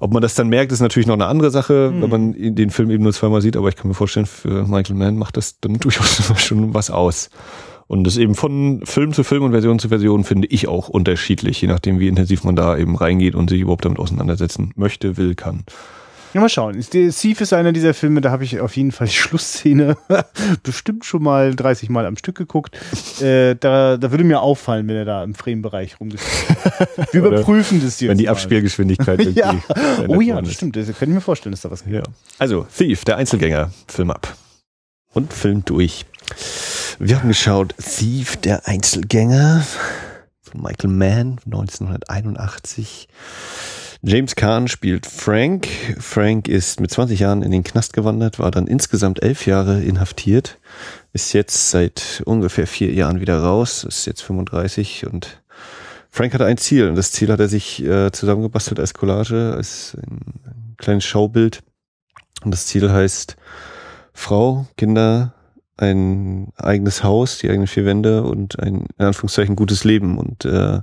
Ob 0.00 0.12
man 0.12 0.22
das 0.22 0.34
dann 0.34 0.48
merkt, 0.48 0.72
ist 0.72 0.80
natürlich 0.80 1.06
noch 1.06 1.14
eine 1.14 1.26
andere 1.26 1.50
Sache, 1.50 1.90
Mhm. 1.92 2.02
wenn 2.02 2.10
man 2.10 2.54
den 2.54 2.70
Film 2.70 2.90
eben 2.90 3.02
nur 3.04 3.12
zweimal 3.12 3.40
sieht, 3.42 3.56
aber 3.56 3.68
ich 3.68 3.76
kann 3.76 3.88
mir 3.88 3.94
vorstellen, 3.94 4.26
für 4.26 4.66
Michael 4.66 4.96
Mann 4.96 5.16
macht 5.16 5.36
das 5.36 5.60
dann 5.60 5.74
durchaus 5.80 6.22
schon 6.40 6.74
was 6.74 6.90
aus. 6.90 7.30
Und 7.86 8.04
das 8.04 8.16
eben 8.16 8.34
von 8.34 8.80
Film 8.84 9.12
zu 9.12 9.24
Film 9.24 9.42
und 9.42 9.50
Version 9.52 9.78
zu 9.78 9.88
Version 9.90 10.24
finde 10.24 10.48
ich 10.48 10.68
auch 10.68 10.88
unterschiedlich, 10.88 11.60
je 11.60 11.68
nachdem, 11.68 12.00
wie 12.00 12.08
intensiv 12.08 12.42
man 12.42 12.56
da 12.56 12.76
eben 12.78 12.96
reingeht 12.96 13.34
und 13.34 13.50
sich 13.50 13.60
überhaupt 13.60 13.84
damit 13.84 13.98
auseinandersetzen 13.98 14.72
möchte, 14.74 15.16
will, 15.18 15.34
kann. 15.34 15.64
Ja, 16.34 16.40
mal 16.40 16.48
schauen. 16.48 16.80
Thief 16.80 17.40
ist 17.40 17.52
einer 17.52 17.72
dieser 17.72 17.94
Filme, 17.94 18.20
da 18.20 18.32
habe 18.32 18.42
ich 18.42 18.60
auf 18.60 18.76
jeden 18.76 18.90
Fall 18.90 19.06
die 19.06 19.12
Schlussszene 19.14 19.96
bestimmt 20.64 21.04
schon 21.04 21.22
mal 21.22 21.54
30 21.54 21.88
Mal 21.90 22.06
am 22.06 22.16
Stück 22.16 22.36
geguckt. 22.36 22.76
äh, 23.22 23.54
da, 23.54 23.96
da 23.96 24.10
würde 24.10 24.24
mir 24.24 24.40
auffallen, 24.40 24.88
wenn 24.88 24.96
er 24.96 25.04
da 25.04 25.22
im 25.22 25.34
Frame-Bereich 25.34 26.00
rumgespielt 26.00 26.58
Wir 27.12 27.24
überprüfen 27.24 27.80
das 27.80 28.00
jetzt. 28.00 28.10
Wenn 28.10 28.18
die 28.18 28.24
mal. 28.24 28.32
Abspielgeschwindigkeit 28.32 29.20
irgendwie. 29.20 29.40
Ja. 29.40 29.54
Oh 30.08 30.20
ja, 30.20 30.42
das 30.42 30.54
stimmt. 30.54 30.74
Das 30.74 30.86
kann 30.86 31.08
ich 31.08 31.14
mir 31.14 31.20
vorstellen, 31.20 31.52
dass 31.52 31.60
da 31.60 31.70
was 31.70 31.84
gibt. 31.84 31.94
Ja. 31.94 32.02
Also, 32.38 32.66
Thief, 32.76 33.04
der 33.04 33.16
Einzelgänger, 33.16 33.70
Film 33.86 34.10
ab. 34.10 34.36
Und 35.12 35.32
Film 35.32 35.64
durch. 35.64 36.04
Wir 36.98 37.20
haben 37.20 37.28
geschaut, 37.28 37.76
Thief, 37.78 38.36
der 38.38 38.66
Einzelgänger 38.66 39.64
von 40.42 40.62
Michael 40.62 40.90
Mann, 40.90 41.38
1981. 41.44 43.06
James 44.06 44.36
Kahn 44.36 44.68
spielt 44.68 45.06
Frank. 45.06 45.66
Frank 45.98 46.46
ist 46.46 46.78
mit 46.78 46.90
20 46.90 47.20
Jahren 47.20 47.42
in 47.42 47.50
den 47.50 47.64
Knast 47.64 47.94
gewandert, 47.94 48.38
war 48.38 48.50
dann 48.50 48.66
insgesamt 48.66 49.22
elf 49.22 49.46
Jahre 49.46 49.82
inhaftiert, 49.82 50.58
ist 51.14 51.32
jetzt 51.32 51.70
seit 51.70 52.22
ungefähr 52.26 52.66
vier 52.66 52.92
Jahren 52.92 53.20
wieder 53.20 53.38
raus, 53.38 53.82
ist 53.82 54.04
jetzt 54.04 54.20
35 54.20 55.06
und 55.06 55.42
Frank 56.10 56.34
hatte 56.34 56.44
ein 56.44 56.58
Ziel 56.58 56.90
und 56.90 56.96
das 56.96 57.12
Ziel 57.12 57.32
hat 57.32 57.40
er 57.40 57.48
sich 57.48 57.82
äh, 57.82 58.12
zusammengebastelt 58.12 58.78
als 58.78 58.92
Collage, 58.92 59.54
als 59.56 59.96
ein, 59.96 60.20
ein 60.44 60.74
kleines 60.76 61.04
Schaubild. 61.04 61.62
Und 62.44 62.50
das 62.50 62.66
Ziel 62.66 62.92
heißt 62.92 63.36
Frau, 64.12 64.66
Kinder, 64.76 65.32
ein 65.78 66.52
eigenes 66.56 67.02
Haus, 67.02 67.38
die 67.38 67.48
eigenen 67.48 67.68
vier 67.68 67.86
Wände 67.86 68.22
und 68.22 68.60
ein 68.60 68.86
in 68.98 69.06
Anführungszeichen 69.06 69.56
gutes 69.56 69.84
Leben. 69.84 70.18
Und 70.18 70.44
äh, 70.44 70.80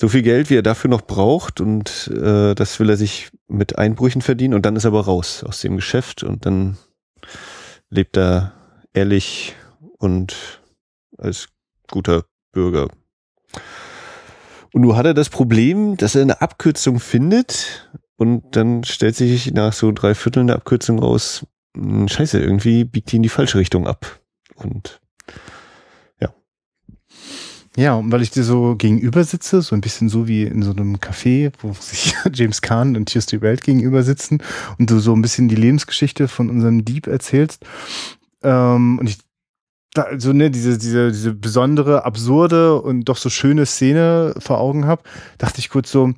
so 0.00 0.08
viel 0.08 0.22
Geld, 0.22 0.48
wie 0.48 0.56
er 0.56 0.62
dafür 0.62 0.88
noch 0.88 1.02
braucht 1.02 1.60
und 1.60 2.08
äh, 2.08 2.54
das 2.54 2.80
will 2.80 2.88
er 2.88 2.96
sich 2.96 3.30
mit 3.48 3.76
Einbrüchen 3.78 4.22
verdienen 4.22 4.54
und 4.54 4.64
dann 4.64 4.74
ist 4.74 4.84
er 4.84 4.88
aber 4.88 5.04
raus 5.04 5.44
aus 5.44 5.60
dem 5.60 5.76
Geschäft 5.76 6.22
und 6.22 6.46
dann 6.46 6.78
lebt 7.90 8.16
er 8.16 8.54
ehrlich 8.94 9.54
und 9.98 10.62
als 11.18 11.48
guter 11.90 12.24
Bürger. 12.52 12.88
Und 14.72 14.80
nur 14.80 14.96
hat 14.96 15.04
er 15.04 15.12
das 15.12 15.28
Problem, 15.28 15.98
dass 15.98 16.14
er 16.14 16.22
eine 16.22 16.40
Abkürzung 16.40 16.98
findet 16.98 17.90
und 18.16 18.56
dann 18.56 18.84
stellt 18.84 19.16
sich 19.16 19.52
nach 19.52 19.74
so 19.74 19.92
drei 19.92 20.14
Vierteln 20.14 20.46
der 20.46 20.56
Abkürzung 20.56 20.98
raus, 20.98 21.44
"Hm, 21.76 22.08
scheiße, 22.08 22.40
irgendwie 22.40 22.84
biegt 22.84 23.12
die 23.12 23.16
in 23.16 23.22
die 23.22 23.28
falsche 23.28 23.58
Richtung 23.58 23.86
ab. 23.86 24.20
Und 24.54 25.02
Ja, 27.80 27.94
und 27.94 28.12
weil 28.12 28.20
ich 28.20 28.30
dir 28.30 28.44
so 28.44 28.76
gegenüber 28.76 29.24
sitze, 29.24 29.62
so 29.62 29.74
ein 29.74 29.80
bisschen 29.80 30.10
so 30.10 30.28
wie 30.28 30.42
in 30.42 30.62
so 30.62 30.72
einem 30.72 30.96
Café, 30.96 31.50
wo 31.62 31.72
sich 31.72 32.14
James 32.34 32.60
Kahn 32.60 32.94
und 32.94 33.10
Tuesday 33.10 33.40
Welt 33.40 33.64
gegenüber 33.64 34.02
sitzen 34.02 34.42
und 34.78 34.90
du 34.90 34.98
so 34.98 35.14
ein 35.14 35.22
bisschen 35.22 35.48
die 35.48 35.54
Lebensgeschichte 35.54 36.28
von 36.28 36.50
unserem 36.50 36.84
Dieb 36.84 37.06
erzählst, 37.06 37.64
Ähm, 38.42 38.98
und 38.98 39.08
ich 39.08 39.18
so 40.18 40.34
ne 40.34 40.50
diese 40.50 40.76
diese 40.76 41.10
diese 41.10 41.32
besondere 41.32 42.04
absurde 42.04 42.80
und 42.82 43.04
doch 43.08 43.16
so 43.16 43.30
schöne 43.30 43.64
Szene 43.64 44.34
vor 44.38 44.58
Augen 44.58 44.84
habe, 44.84 45.02
dachte 45.38 45.60
ich 45.60 45.70
kurz 45.70 45.90
so, 45.90 46.12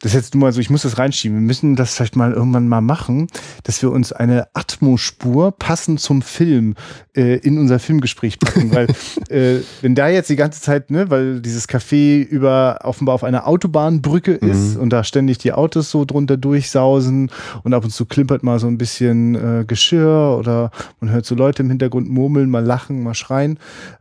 das 0.00 0.12
ist 0.12 0.16
jetzt 0.16 0.34
nur 0.34 0.42
mal 0.42 0.52
so, 0.52 0.60
ich 0.60 0.70
muss 0.70 0.82
das 0.82 0.98
reinschieben. 0.98 1.38
Wir 1.38 1.46
müssen 1.46 1.74
das 1.74 1.94
vielleicht 1.94 2.14
mal 2.14 2.32
irgendwann 2.32 2.68
mal 2.68 2.80
machen, 2.80 3.26
dass 3.64 3.82
wir 3.82 3.90
uns 3.90 4.12
eine 4.12 4.46
Atmospur 4.54 5.52
passend 5.52 6.00
zum 6.00 6.22
Film 6.22 6.74
äh, 7.16 7.36
in 7.38 7.58
unser 7.58 7.78
Filmgespräch 7.78 8.38
packen, 8.38 8.72
weil 8.72 8.86
äh, 9.28 9.62
wenn 9.82 9.94
da 9.94 10.08
jetzt 10.08 10.30
die 10.30 10.36
ganze 10.36 10.60
Zeit, 10.60 10.90
ne, 10.90 11.10
weil 11.10 11.40
dieses 11.40 11.68
Café 11.68 12.22
über 12.22 12.78
offenbar 12.84 13.14
auf 13.16 13.24
einer 13.24 13.48
Autobahnbrücke 13.48 14.32
ist 14.32 14.76
mhm. 14.76 14.82
und 14.82 14.90
da 14.90 15.02
ständig 15.02 15.38
die 15.38 15.52
Autos 15.52 15.90
so 15.90 16.04
drunter 16.04 16.36
durchsausen 16.36 17.30
und 17.64 17.74
ab 17.74 17.82
und 17.82 17.90
zu 17.90 18.06
klimpert 18.06 18.44
mal 18.44 18.60
so 18.60 18.68
ein 18.68 18.78
bisschen 18.78 19.34
äh, 19.34 19.64
Geschirr 19.66 20.36
oder 20.38 20.70
man 21.00 21.10
hört 21.10 21.26
so 21.26 21.34
Leute 21.34 21.62
im 21.62 21.70
Hintergrund 21.70 22.08
murmeln, 22.08 22.50
mal 22.50 22.64
lachen, 22.64 23.02
mal 23.02 23.14
schreien. 23.14 23.58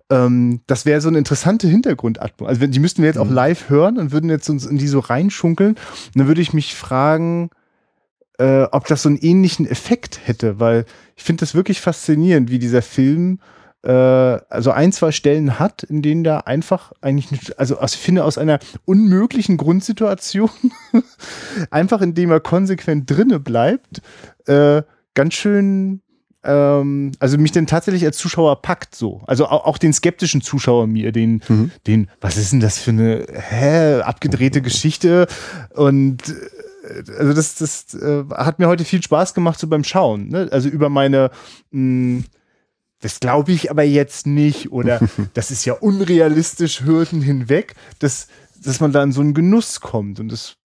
Ähm, 0.09 0.61
das 0.67 0.85
wäre 0.85 1.01
so 1.01 1.09
eine 1.09 1.17
interessante 1.17 1.67
Hintergrundatmung. 1.67 2.47
Also 2.47 2.65
die 2.65 2.79
müssten 2.79 3.01
wir 3.01 3.07
jetzt 3.07 3.19
auch 3.19 3.25
mhm. 3.25 3.33
live 3.33 3.69
hören 3.69 3.97
und 3.97 4.11
würden 4.11 4.29
jetzt 4.29 4.49
uns 4.49 4.65
in 4.65 4.77
die 4.77 4.87
so 4.87 4.99
reinschunkeln. 4.99 5.71
Und 5.71 6.15
dann 6.15 6.27
würde 6.27 6.41
ich 6.41 6.53
mich 6.53 6.75
fragen, 6.75 7.49
äh, 8.37 8.63
ob 8.63 8.87
das 8.87 9.03
so 9.03 9.09
einen 9.09 9.17
ähnlichen 9.17 9.67
Effekt 9.67 10.19
hätte, 10.25 10.59
weil 10.59 10.85
ich 11.15 11.23
finde 11.23 11.41
das 11.41 11.55
wirklich 11.55 11.81
faszinierend, 11.81 12.49
wie 12.49 12.59
dieser 12.59 12.81
Film 12.81 13.39
äh, 13.83 13.91
also 13.91 14.71
ein, 14.71 14.91
zwei 14.91 15.11
Stellen 15.11 15.59
hat, 15.59 15.83
in 15.83 16.01
denen 16.01 16.23
da 16.23 16.39
einfach 16.39 16.91
eigentlich, 17.01 17.57
also 17.59 17.77
ich 17.83 17.97
finde 17.97 18.23
aus 18.23 18.37
einer 18.37 18.59
unmöglichen 18.85 19.57
Grundsituation, 19.57 20.49
einfach 21.71 22.01
indem 22.01 22.31
er 22.31 22.39
konsequent 22.39 23.09
drinne 23.09 23.39
bleibt, 23.39 24.01
äh, 24.45 24.83
ganz 25.13 25.33
schön 25.33 26.01
ähm, 26.47 27.11
also 27.19 27.37
mich 27.37 27.51
denn 27.51 27.67
tatsächlich 27.67 28.05
als 28.05 28.17
Zuschauer 28.17 28.61
packt 28.61 28.95
so. 28.95 29.21
Also 29.27 29.45
auch, 29.47 29.65
auch 29.65 29.77
den 29.77 29.93
skeptischen 29.93 30.41
Zuschauer 30.41 30.87
mir, 30.87 31.11
den, 31.11 31.43
mhm. 31.47 31.71
den, 31.85 32.09
was 32.21 32.37
ist 32.37 32.53
denn 32.53 32.61
das 32.61 32.79
für 32.79 32.91
eine 32.91 33.27
hä, 33.31 34.01
abgedrehte 34.01 34.61
Geschichte? 34.61 35.27
Und 35.75 36.29
äh, 36.29 37.11
also 37.19 37.33
das, 37.33 37.55
das 37.55 37.93
äh, 37.93 38.23
hat 38.31 38.59
mir 38.59 38.67
heute 38.67 38.85
viel 38.85 39.03
Spaß 39.03 39.33
gemacht 39.33 39.59
so 39.59 39.67
beim 39.67 39.83
Schauen. 39.83 40.29
Ne? 40.29 40.47
Also 40.51 40.69
über 40.69 40.89
meine 40.89 41.31
mh, 41.71 42.21
hm, 42.21 42.23
das 43.01 43.19
glaube 43.19 43.51
ich 43.51 43.69
aber 43.69 43.83
jetzt 43.83 44.25
nicht 44.25 44.71
oder 44.71 44.99
das 45.33 45.51
ist 45.51 45.65
ja 45.65 45.73
unrealistisch 45.73 46.81
Hürden 46.81 47.21
hinweg, 47.21 47.75
dass, 47.99 48.27
dass 48.63 48.79
man 48.79 48.91
da 48.91 49.03
in 49.03 49.11
so 49.11 49.21
einen 49.21 49.33
Genuss 49.33 49.81
kommt 49.81 50.19
und 50.19 50.31
das 50.31 50.57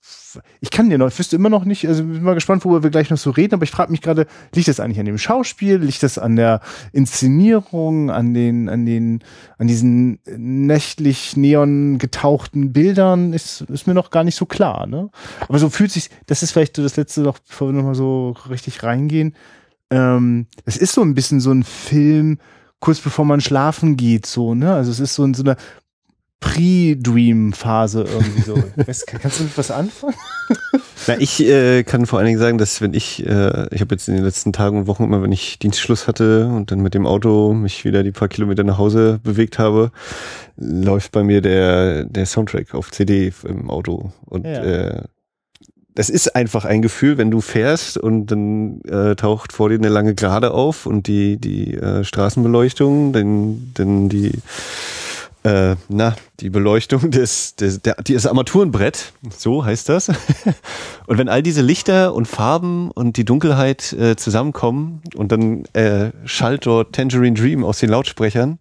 ich 0.61 0.71
kann 0.71 0.91
dir 0.91 0.99
noch, 0.99 1.09
ich 1.09 1.19
wüsste 1.19 1.37
immer 1.37 1.49
noch 1.49 1.65
nicht, 1.65 1.87
also 1.87 2.05
bin 2.05 2.23
mal 2.23 2.35
gespannt, 2.35 2.65
worüber 2.65 2.83
wir 2.83 2.91
gleich 2.91 3.11
noch 3.11 3.19
so 3.19 3.31
reden, 3.31 3.55
aber 3.55 3.65
ich 3.65 3.71
frage 3.71 3.91
mich 3.91 4.01
gerade, 4.01 4.27
liegt 4.55 4.69
das 4.69 4.81
eigentlich 4.81 4.99
an 4.99 5.07
dem 5.07 5.19
Schauspiel, 5.19 5.77
liegt 5.77 6.03
das 6.03 6.19
an 6.19 6.37
der 6.37 6.61
Inszenierung, 6.93 8.11
an 8.11 8.35
den, 8.35 8.69
an 8.69 8.87
den, 8.87 9.23
an 9.59 9.67
diesen 9.67 10.19
nächtlich 10.27 11.37
neon 11.37 11.99
getauchten 11.99 12.73
Bildern, 12.73 13.33
ist, 13.33 13.63
ist 13.63 13.87
mir 13.87 13.95
noch 13.95 14.11
gar 14.11 14.25
nicht 14.25 14.37
so 14.37 14.47
klar, 14.47 14.87
ne? 14.87 15.11
Aber 15.49 15.59
so 15.59 15.69
fühlt 15.71 15.93
sich, 15.93 16.11
das 16.27 16.43
ist 16.43 16.53
vielleicht 16.53 16.77
so 16.77 16.83
das 16.83 16.97
letzte 16.97 17.21
noch, 17.21 17.39
bevor 17.39 17.69
wir 17.69 17.75
nochmal 17.75 17.95
so 17.95 18.35
richtig 18.49 18.83
reingehen. 18.83 19.35
Ähm, 19.91 20.47
es 20.65 20.77
ist 20.77 20.95
so 20.95 21.03
ein 21.03 21.15
bisschen 21.15 21.41
so 21.41 21.53
ein 21.53 21.65
Film, 21.65 22.39
kurz 22.81 23.01
bevor 23.01 23.25
man 23.25 23.41
schlafen 23.41 23.97
geht, 23.97 24.27
so, 24.27 24.55
ne? 24.55 24.75
Also 24.75 24.91
es 24.91 25.01
ist 25.01 25.15
so 25.15 25.25
in 25.25 25.35
so 25.35 25.43
einer 25.45 25.57
Pre-Dream-Phase 26.43 28.03
irgendwie 28.03 28.43
so. 28.43 28.55
weißt, 28.77 29.07
kannst 29.07 29.41
du 29.41 29.45
mit 29.45 29.57
was 29.57 29.71
anfangen? 29.71 30.15
Na, 31.07 31.19
ich 31.19 31.41
äh, 31.41 31.85
kann 31.85 32.05
vor 32.05 32.19
allen 32.19 32.27
Dingen 32.27 32.39
sagen, 32.39 32.59
dass 32.59 32.81
wenn 32.81 32.93
ich, 32.95 33.25
äh, 33.25 33.69
ich 33.75 33.81
habe 33.81 33.95
jetzt 33.95 34.09
in 34.09 34.17
den 34.17 34.25
letzten 34.25 34.53
Tagen 34.53 34.77
und 34.77 34.87
Wochen 34.89 35.05
immer, 35.05 35.23
wenn 35.23 35.33
ich 35.33 35.59
Dienstschluss 35.61 36.07
hatte 36.07 36.49
und 36.49 36.71
dann 36.71 36.81
mit 36.81 36.95
dem 36.95 37.07
Auto 37.07 37.55
mich 37.55 37.85
wieder 37.85 38.03
die 38.03 38.11
paar 38.11 38.29
Kilometer 38.29 38.65
nach 38.65 38.77
Hause 38.77 39.21
bewegt 39.23 39.59
habe, 39.59 39.93
läuft 40.57 41.13
bei 41.13 41.23
mir 41.23 41.41
der, 41.41 42.05
der 42.05 42.27
Soundtrack 42.27 42.75
auf 42.75 42.91
CD 42.91 43.33
im 43.45 43.71
Auto. 43.71 44.13
Und 44.27 44.45
ja. 44.45 44.65
äh, 44.65 45.03
das 45.95 46.11
ist 46.11 46.35
einfach 46.35 46.65
ein 46.65 46.83
Gefühl, 46.83 47.19
wenn 47.19 47.31
du 47.31 47.41
fährst 47.41 47.99
und 47.99 48.27
dann 48.27 48.81
äh, 48.83 49.15
taucht 49.15 49.53
vor 49.53 49.69
dir 49.69 49.77
eine 49.77 49.91
lange 49.91 50.15
Gerade 50.15 50.53
auf 50.53 50.87
und 50.87 51.07
die, 51.07 51.37
die 51.37 51.75
äh, 51.75 52.03
Straßenbeleuchtung, 52.03 53.13
dann, 53.13 53.73
dann 53.75 54.09
die 54.09 54.33
äh, 55.45 55.77
na, 55.89 56.15
die 56.41 56.51
Beleuchtung 56.51 57.11
des, 57.11 57.57
des, 57.57 57.83
der, 57.83 57.95
des 57.97 58.27
Armaturenbrett, 58.27 59.13
so 59.37 59.65
heißt 59.65 59.89
das. 59.89 60.09
und 61.07 61.19
wenn 61.19 61.29
all 61.29 61.43
diese 61.43 61.63
Lichter 61.63 62.15
und 62.15 62.27
Farben 62.27 62.91
und 62.91 63.17
die 63.17 63.25
Dunkelheit 63.25 63.93
äh, 63.93 64.17
zusammenkommen 64.17 65.03
und 65.15 65.33
dann 65.33 65.65
äh, 65.73 66.13
schallt 66.25 66.67
dort 66.67 66.95
Tangerine 66.95 67.35
Dream 67.35 67.65
aus 67.65 67.79
den 67.79 67.91
Lautsprechern. 67.91 68.59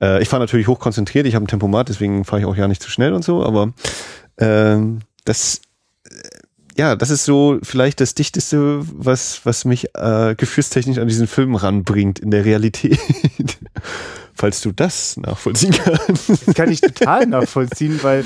Äh, 0.00 0.22
ich 0.22 0.28
fahre 0.28 0.42
natürlich 0.42 0.68
hochkonzentriert, 0.68 1.26
ich 1.26 1.34
habe 1.34 1.44
ein 1.44 1.48
Tempomat, 1.48 1.88
deswegen 1.88 2.24
fahre 2.24 2.40
ich 2.40 2.46
auch 2.46 2.56
ja 2.56 2.68
nicht 2.68 2.82
zu 2.82 2.90
schnell 2.90 3.12
und 3.12 3.24
so, 3.24 3.42
aber 3.42 3.72
äh, 4.36 4.78
das 5.24 5.62
äh, 6.04 6.10
ja, 6.76 6.96
das 6.96 7.10
ist 7.10 7.26
so 7.26 7.58
vielleicht 7.62 8.00
das 8.00 8.14
Dichteste, 8.14 8.80
was, 8.80 9.42
was 9.44 9.66
mich 9.66 9.94
äh, 9.94 10.34
gefühlstechnisch 10.34 10.98
an 10.98 11.08
diesen 11.08 11.26
Film 11.26 11.54
ranbringt 11.54 12.18
in 12.18 12.30
der 12.30 12.46
Realität 12.46 12.98
falls 14.42 14.60
du 14.60 14.72
das 14.72 15.16
nachvollziehen 15.18 15.70
kannst. 15.70 16.28
Das 16.28 16.54
kann 16.56 16.68
ich 16.68 16.80
total 16.80 17.26
nachvollziehen, 17.26 18.00
weil 18.02 18.24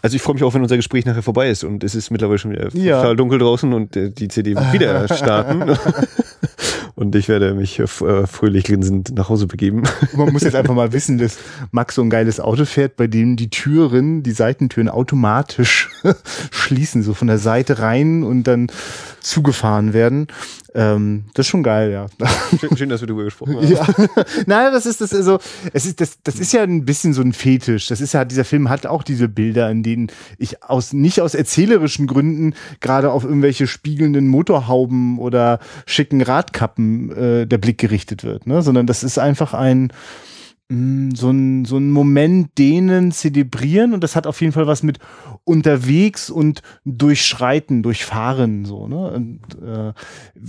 also 0.00 0.14
ich 0.14 0.22
freue 0.22 0.34
mich 0.34 0.44
auch, 0.44 0.54
wenn 0.54 0.62
unser 0.62 0.76
Gespräch 0.76 1.04
nachher 1.06 1.24
vorbei 1.24 1.50
ist 1.50 1.64
und 1.64 1.82
es 1.82 1.96
ist 1.96 2.12
mittlerweile 2.12 2.38
schon 2.38 2.52
wieder 2.52 2.68
ja. 2.76 2.98
total 3.00 3.16
dunkel 3.16 3.40
draußen 3.40 3.72
und 3.72 3.96
äh, 3.96 4.12
die 4.12 4.28
CD 4.28 4.54
wird 4.54 4.72
wieder 4.72 5.08
starten. 5.16 5.76
und 6.94 7.16
ich 7.16 7.28
werde 7.28 7.54
mich 7.54 7.80
äh, 7.80 7.86
fröhlich 7.88 8.62
grinsend 8.62 9.12
nach 9.16 9.28
Hause 9.28 9.48
begeben. 9.48 9.82
Man 10.16 10.32
muss 10.32 10.42
jetzt 10.42 10.54
einfach 10.54 10.74
mal 10.74 10.92
wissen, 10.92 11.18
dass 11.18 11.38
Max 11.72 11.96
so 11.96 12.02
ein 12.02 12.10
geiles 12.10 12.38
Auto 12.38 12.64
fährt, 12.64 12.94
bei 12.94 13.08
dem 13.08 13.34
die 13.34 13.50
Türen, 13.50 14.22
die 14.22 14.30
Seitentüren 14.30 14.88
automatisch 14.88 15.90
schließen, 16.52 17.02
so 17.02 17.12
von 17.12 17.26
der 17.26 17.38
Seite 17.38 17.80
rein 17.80 18.22
und 18.22 18.44
dann 18.44 18.68
zugefahren 19.24 19.92
werden. 19.92 20.28
Ähm, 20.74 21.24
das 21.34 21.46
ist 21.46 21.50
schon 21.50 21.62
geil, 21.62 21.90
ja. 21.90 22.06
Schön, 22.60 22.76
schön 22.76 22.88
dass 22.88 23.00
wir 23.00 23.06
darüber 23.06 23.24
gesprochen 23.24 23.56
haben. 23.56 23.66
Ja. 23.66 23.86
Nein, 24.46 24.72
das 24.72 24.86
ist 24.86 25.00
das, 25.00 25.12
also, 25.14 25.38
es 25.72 25.86
ist, 25.86 26.00
das, 26.00 26.18
das 26.22 26.36
ist 26.36 26.52
ja 26.52 26.62
ein 26.62 26.84
bisschen 26.84 27.12
so 27.12 27.22
ein 27.22 27.32
Fetisch. 27.32 27.86
Das 27.86 28.00
ist 28.00 28.12
ja, 28.14 28.24
dieser 28.24 28.44
Film 28.44 28.68
hat 28.68 28.86
auch 28.86 29.02
diese 29.02 29.28
Bilder, 29.28 29.70
in 29.70 29.82
denen 29.82 30.08
ich 30.38 30.62
aus, 30.62 30.92
nicht 30.92 31.20
aus 31.20 31.34
erzählerischen 31.34 32.06
Gründen 32.06 32.54
gerade 32.80 33.10
auf 33.10 33.24
irgendwelche 33.24 33.66
spiegelnden 33.66 34.28
Motorhauben 34.28 35.18
oder 35.18 35.58
schicken 35.86 36.22
Radkappen 36.22 37.10
äh, 37.16 37.46
der 37.46 37.58
Blick 37.58 37.78
gerichtet 37.78 38.24
wird, 38.24 38.46
ne? 38.46 38.62
Sondern 38.62 38.86
das 38.86 39.02
ist 39.02 39.18
einfach 39.18 39.54
ein, 39.54 39.92
so 40.70 41.30
ein, 41.30 41.66
so 41.66 41.76
ein 41.76 41.90
Moment 41.90 42.56
denen 42.56 43.12
zelebrieren 43.12 43.92
und 43.92 44.02
das 44.02 44.16
hat 44.16 44.26
auf 44.26 44.40
jeden 44.40 44.54
Fall 44.54 44.66
was 44.66 44.82
mit 44.82 44.98
unterwegs 45.44 46.30
und 46.30 46.62
durchschreiten, 46.86 47.82
durchfahren, 47.82 48.64
so, 48.64 48.88
ne? 48.88 49.10
Und, 49.10 49.40
äh, 49.62 49.92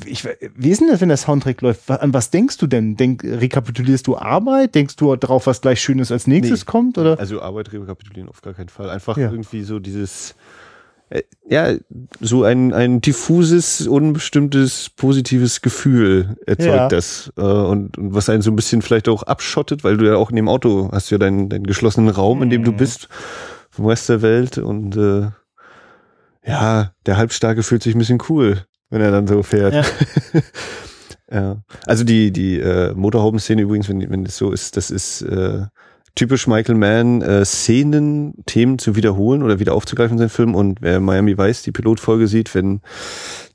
ich, 0.06 0.24
wie 0.56 0.70
ist 0.70 0.80
denn 0.80 0.88
das, 0.88 1.02
wenn 1.02 1.10
der 1.10 1.18
Soundtrack 1.18 1.62
läuft? 1.62 1.92
An 1.92 2.14
was 2.14 2.30
denkst 2.30 2.58
du 2.58 2.68
denn? 2.68 2.96
Denk, 2.96 3.26
rekapitulierst 3.26 4.08
du 4.08 4.18
Arbeit? 4.18 4.74
Denkst 4.74 4.96
du 4.96 5.14
darauf, 5.18 5.48
was 5.48 5.60
gleich 5.60 5.82
Schönes 5.82 6.14
als 6.14 6.28
nächstes 6.28 6.62
nee. 6.62 6.72
kommt? 6.72 6.98
Oder? 6.98 7.20
Also 7.20 7.42
Arbeit 7.42 7.74
rekapitulieren 7.74 8.30
auf 8.30 8.42
gar 8.42 8.54
keinen 8.54 8.70
Fall. 8.70 8.90
Einfach 8.90 9.18
ja. 9.18 9.30
irgendwie 9.30 9.64
so 9.64 9.80
dieses 9.80 10.36
ja, 11.48 11.76
so 12.20 12.44
ein, 12.44 12.74
ein 12.74 13.00
diffuses, 13.02 13.88
unbestimmtes, 13.88 14.90
positives 14.90 15.62
Gefühl 15.62 16.36
erzeugt 16.46 16.76
ja. 16.76 16.88
das. 16.88 17.32
Äh, 17.38 17.42
und, 17.42 17.98
und 17.98 18.14
was 18.14 18.30
einen 18.30 18.42
so 18.42 18.52
ein 18.52 18.56
bisschen 18.56 18.82
vielleicht 18.82 19.08
auch 19.08 19.24
abschottet, 19.24 19.84
weil 19.84 19.98
du 19.98 20.06
ja 20.06 20.16
auch 20.16 20.32
in 20.32 20.36
dem 20.36 20.50
Auto 20.50 20.90
hast 20.92 21.12
ja 21.12 21.18
deinen, 21.18 21.50
deinen 21.50 21.68
geschlossenen 21.68 22.10
Raum, 22.10 22.42
in 22.42 22.50
dem 22.50 22.64
du 22.64 22.72
mhm. 22.72 22.78
bist, 22.78 23.08
vom 23.70 23.86
Rest 23.86 24.10
der 24.10 24.22
Welt. 24.22 24.58
Und 24.58 24.98
äh, 24.98 25.30
ja, 26.46 26.92
der 27.06 27.18
Halbstarke 27.18 27.62
fühlt 27.62 27.84
sich 27.84 27.96
ein 27.96 28.00
bisschen 28.00 28.22
cool, 28.30 28.66
wenn 28.90 29.02
er 29.02 29.12
dann 29.12 29.28
so 29.28 29.44
fährt. 29.44 29.74
Ja. 29.74 29.84
ja. 31.32 31.58
Also 31.86 32.04
die, 32.04 32.32
die 32.32 32.60
äh, 32.60 32.94
Motorhauben-Szene 32.96 33.62
übrigens, 33.62 33.90
wenn, 33.90 34.10
wenn 34.10 34.24
das 34.24 34.38
so 34.38 34.52
ist, 34.52 34.76
das 34.76 34.90
ist 34.90 35.22
äh, 35.22 35.66
typisch 36.16 36.48
Michael 36.48 36.76
Mann, 36.76 37.22
äh, 37.22 37.46
Szenen, 37.46 38.34
Themen 38.46 38.80
zu 38.80 38.96
wiederholen 38.96 39.44
oder 39.44 39.60
wieder 39.60 39.74
aufzugreifen 39.74 40.14
in 40.14 40.20
seinen 40.20 40.30
Film. 40.30 40.56
Und 40.56 40.82
wer 40.82 41.00
Miami 41.00 41.38
weiß, 41.38 41.62
die 41.64 41.72
Pilotfolge 41.72 42.28
sieht, 42.28 42.56
wenn 42.56 42.82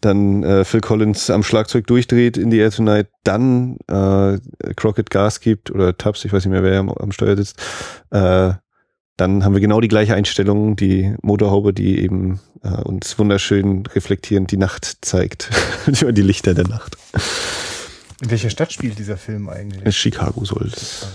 dann 0.01 0.43
äh, 0.43 0.65
Phil 0.65 0.81
Collins 0.81 1.31
am 1.31 1.43
Schlagzeug 1.43 1.87
durchdreht 1.87 2.37
in 2.37 2.51
the 2.51 2.59
Air 2.59 2.71
Tonight, 2.71 3.09
dann 3.25 3.79
äh, 3.89 4.39
Crockett 4.77 5.11
Gas 5.11 5.41
gibt 5.41 5.71
oder 5.71 5.97
Tubbs, 5.97 6.25
ich 6.25 6.33
weiß 6.33 6.45
nicht 6.45 6.53
mehr, 6.53 6.63
wer 6.63 6.79
am, 6.79 6.91
am 6.91 7.13
Steuer 7.13 7.37
sitzt, 7.37 7.59
äh, 8.11 8.53
dann 9.17 9.45
haben 9.45 9.53
wir 9.53 9.61
genau 9.61 9.81
die 9.81 9.89
gleiche 9.89 10.15
Einstellung, 10.15 10.77
die 10.77 11.15
Motorhaube, 11.21 11.75
die 11.75 12.01
eben 12.01 12.41
äh, 12.63 12.69
uns 12.83 13.19
wunderschön 13.19 13.85
reflektierend 13.87 14.51
die 14.51 14.57
Nacht 14.57 14.99
zeigt, 15.03 15.51
die 15.87 16.23
Lichter 16.23 16.55
der 16.55 16.69
Nacht. 16.69 16.97
In 18.23 18.31
welcher 18.31 18.51
Stadt 18.51 18.73
spielt 18.73 18.99
dieser 18.99 19.17
Film 19.17 19.49
eigentlich? 19.49 19.85
In 19.85 19.93
Chicago 19.93 20.45
soll 20.45 20.67
es. 20.67 21.07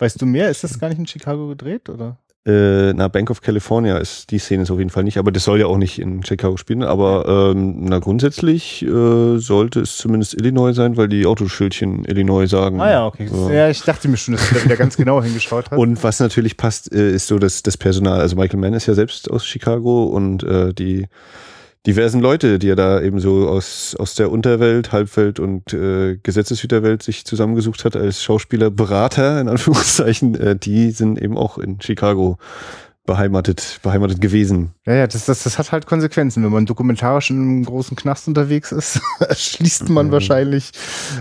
Weißt 0.00 0.20
du 0.20 0.26
mehr? 0.26 0.50
Ist 0.50 0.64
das 0.64 0.78
gar 0.78 0.88
nicht 0.88 0.98
in 0.98 1.06
Chicago 1.06 1.46
gedreht, 1.48 1.88
oder? 1.88 2.16
Äh, 2.46 2.94
na, 2.94 3.08
Bank 3.08 3.30
of 3.30 3.42
California 3.42 3.98
ist 3.98 4.30
die 4.30 4.38
Szene 4.38 4.62
ist 4.62 4.70
auf 4.70 4.78
jeden 4.78 4.88
Fall 4.88 5.04
nicht, 5.04 5.18
aber 5.18 5.30
das 5.30 5.44
soll 5.44 5.60
ja 5.60 5.66
auch 5.66 5.76
nicht 5.76 5.98
in 5.98 6.24
Chicago 6.24 6.56
spielen. 6.56 6.82
Aber 6.82 7.52
ähm, 7.54 7.84
na 7.84 7.98
grundsätzlich 7.98 8.82
äh, 8.82 9.36
sollte 9.36 9.80
es 9.80 9.98
zumindest 9.98 10.32
Illinois 10.32 10.72
sein, 10.72 10.96
weil 10.96 11.08
die 11.08 11.26
Autoschildchen 11.26 12.06
Illinois 12.06 12.46
sagen. 12.46 12.80
Ah 12.80 12.90
ja, 12.90 13.06
okay. 13.06 13.28
So. 13.30 13.50
Ja, 13.50 13.68
ich 13.68 13.82
dachte 13.82 14.08
mir 14.08 14.16
schon, 14.16 14.36
dass 14.36 14.48
du 14.48 14.54
da 14.54 14.64
wieder 14.64 14.76
ganz 14.76 14.96
genau 14.96 15.22
hingeschaut 15.22 15.70
hast. 15.70 15.78
Und 15.78 16.02
was 16.02 16.18
natürlich 16.18 16.56
passt, 16.56 16.90
äh, 16.94 17.12
ist 17.12 17.26
so 17.26 17.38
dass 17.38 17.62
das 17.62 17.76
Personal. 17.76 18.20
Also 18.20 18.36
Michael 18.36 18.58
Mann 18.58 18.72
ist 18.72 18.86
ja 18.86 18.94
selbst 18.94 19.30
aus 19.30 19.44
Chicago 19.44 20.04
und 20.04 20.42
äh, 20.42 20.72
die 20.72 21.08
diversen 21.86 22.20
Leute, 22.20 22.58
die 22.58 22.68
er 22.68 22.76
da 22.76 23.00
eben 23.00 23.20
so 23.20 23.48
aus, 23.48 23.96
aus 23.98 24.14
der 24.14 24.30
Unterwelt, 24.30 24.92
Halbwelt 24.92 25.40
und 25.40 25.72
äh, 25.72 26.18
Gesetzeshüterwelt 26.22 27.02
sich 27.02 27.24
zusammengesucht 27.24 27.84
hat 27.84 27.96
als 27.96 28.22
Schauspieler, 28.22 28.70
Berater 28.70 29.40
in 29.40 29.48
Anführungszeichen, 29.48 30.34
äh, 30.34 30.56
die 30.56 30.90
sind 30.90 31.20
eben 31.20 31.38
auch 31.38 31.58
in 31.58 31.80
Chicago 31.80 32.38
beheimatet, 33.10 33.80
beheimatet 33.82 34.20
gewesen. 34.20 34.70
Ja, 34.86 34.94
ja, 34.94 35.06
das, 35.08 35.24
das, 35.24 35.42
das 35.42 35.58
hat 35.58 35.72
halt 35.72 35.86
Konsequenzen. 35.86 36.44
Wenn 36.44 36.52
man 36.52 36.64
dokumentarisch 36.64 37.30
in 37.30 37.38
einem 37.38 37.64
großen 37.64 37.96
Knast 37.96 38.28
unterwegs 38.28 38.70
ist, 38.70 39.00
schließt 39.36 39.88
man 39.88 40.06
Mhm. 40.06 40.12
wahrscheinlich 40.12 40.70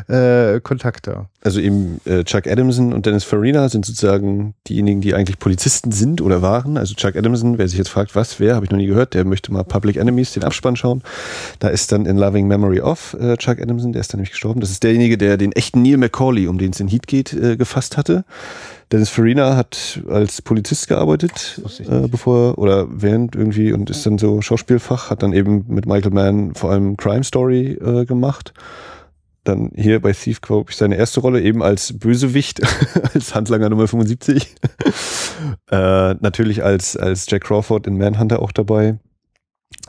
äh, 0.08 0.60
Kontakte. 0.62 1.26
Also 1.42 1.60
eben 1.60 2.00
äh, 2.06 2.24
Chuck 2.26 2.46
Adamson 2.46 2.94
und 2.94 3.06
Dennis 3.08 3.24
Farina 3.24 3.68
sind 3.70 3.86
sozusagen 3.86 4.54
diejenigen, 4.68 5.02
die 5.02 5.16
eigentlich 5.16 5.40
Polizisten 5.40 5.92
sind 5.92 6.22
oder 6.22 6.44
waren. 6.44 6.78
Also 6.78 6.94
Chuck 6.94 7.16
Adamson, 7.16 7.58
wer 7.58 7.68
sich 7.68 7.78
jetzt 7.80 7.90
fragt, 7.90 8.14
was, 8.16 8.40
wer, 8.40 8.54
habe 8.56 8.66
ich 8.66 8.72
noch 8.72 8.78
nie 8.78 8.86
gehört, 8.86 9.16
der 9.16 9.26
möchte 9.26 9.52
mal 9.52 9.64
Public 9.64 9.96
Enemies, 9.96 10.34
den 10.34 10.44
Abspann 10.44 10.76
schauen. 10.76 11.02
Da 11.58 11.70
ist 11.70 11.92
dann 11.92 12.06
in 12.06 12.18
Loving 12.18 12.48
Memory 12.48 12.82
of 12.82 13.16
äh, 13.20 13.36
Chuck 13.38 13.60
Adamson, 13.60 13.94
der 13.94 14.02
ist 14.02 14.14
dann 14.14 14.20
nämlich 14.20 14.32
gestorben. 14.32 14.62
Das 14.62 14.70
ist 14.70 14.84
derjenige, 14.84 15.18
der 15.18 15.38
den 15.38 15.54
echten 15.54 15.82
Neil 15.82 15.98
McCauley, 15.98 16.48
um 16.48 16.60
den 16.60 16.72
es 16.72 16.80
in 16.80 16.88
Heat 16.88 17.08
geht, 17.08 17.34
äh, 17.34 17.58
gefasst 17.58 17.98
hatte. 17.98 18.26
Dennis 18.92 19.10
Farina 19.10 19.56
hat 19.56 20.02
als 20.10 20.42
Polizist 20.42 20.88
gearbeitet, 20.88 21.62
äh, 21.88 22.08
bevor 22.08 22.58
oder 22.58 22.88
während 22.90 23.36
irgendwie 23.36 23.72
und 23.72 23.90
ist 23.90 24.06
dann 24.06 24.18
so 24.18 24.42
Schauspielfach, 24.42 25.12
hat 25.12 25.22
dann 25.22 25.34
eben 25.34 25.66
mit 25.68 25.86
Michael 25.86 26.12
Mann 26.12 26.56
vor 26.56 26.72
allem 26.72 26.98
Crime 26.98 27.24
Story 27.24 27.74
äh, 27.74 28.06
gemacht. 28.06 28.54
Dann 29.44 29.72
hier 29.76 30.02
bei 30.02 30.12
Thief, 30.12 30.42
glaube 30.42 30.72
ich, 30.72 30.78
seine 30.78 30.96
erste 30.96 31.20
Rolle 31.20 31.42
eben 31.42 31.62
als 31.62 31.98
Bösewicht, 31.98 32.62
als 33.14 33.36
Handlanger 33.36 33.70
Nummer 33.70 33.88
75. 33.88 34.56
äh, 35.72 36.14
natürlich 36.16 36.64
als, 36.64 36.98
als 36.98 37.30
Jack 37.30 37.44
Crawford 37.44 37.86
in 37.86 37.98
Manhunter 37.98 38.42
auch 38.42 38.52
dabei. 38.52 38.98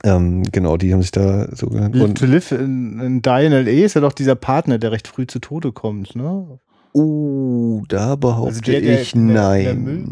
Ähm, 0.04 0.42
genau, 0.44 0.76
die 0.76 0.92
haben 0.92 1.02
sich 1.02 1.10
da 1.10 1.48
so 1.54 1.68
genannt. 1.68 1.94
Und 1.94 2.02
Und, 2.02 2.18
to 2.18 2.26
live 2.26 2.52
in, 2.52 3.00
in 3.00 3.22
Die 3.22 3.46
in 3.46 3.52
L.A. 3.52 3.84
ist 3.84 3.94
ja 3.94 4.02
doch 4.02 4.12
dieser 4.12 4.34
Partner, 4.34 4.78
der 4.78 4.92
recht 4.92 5.08
früh 5.08 5.26
zu 5.26 5.38
Tode 5.38 5.72
kommt, 5.72 6.14
ne? 6.14 6.58
Uh, 6.94 7.82
da 7.88 8.16
behaupte 8.16 8.48
Also 8.48 8.60
der, 8.62 8.80
der- 8.80 9.00
ich 9.02 9.12
der- 9.12 9.20
nein. 9.20 10.06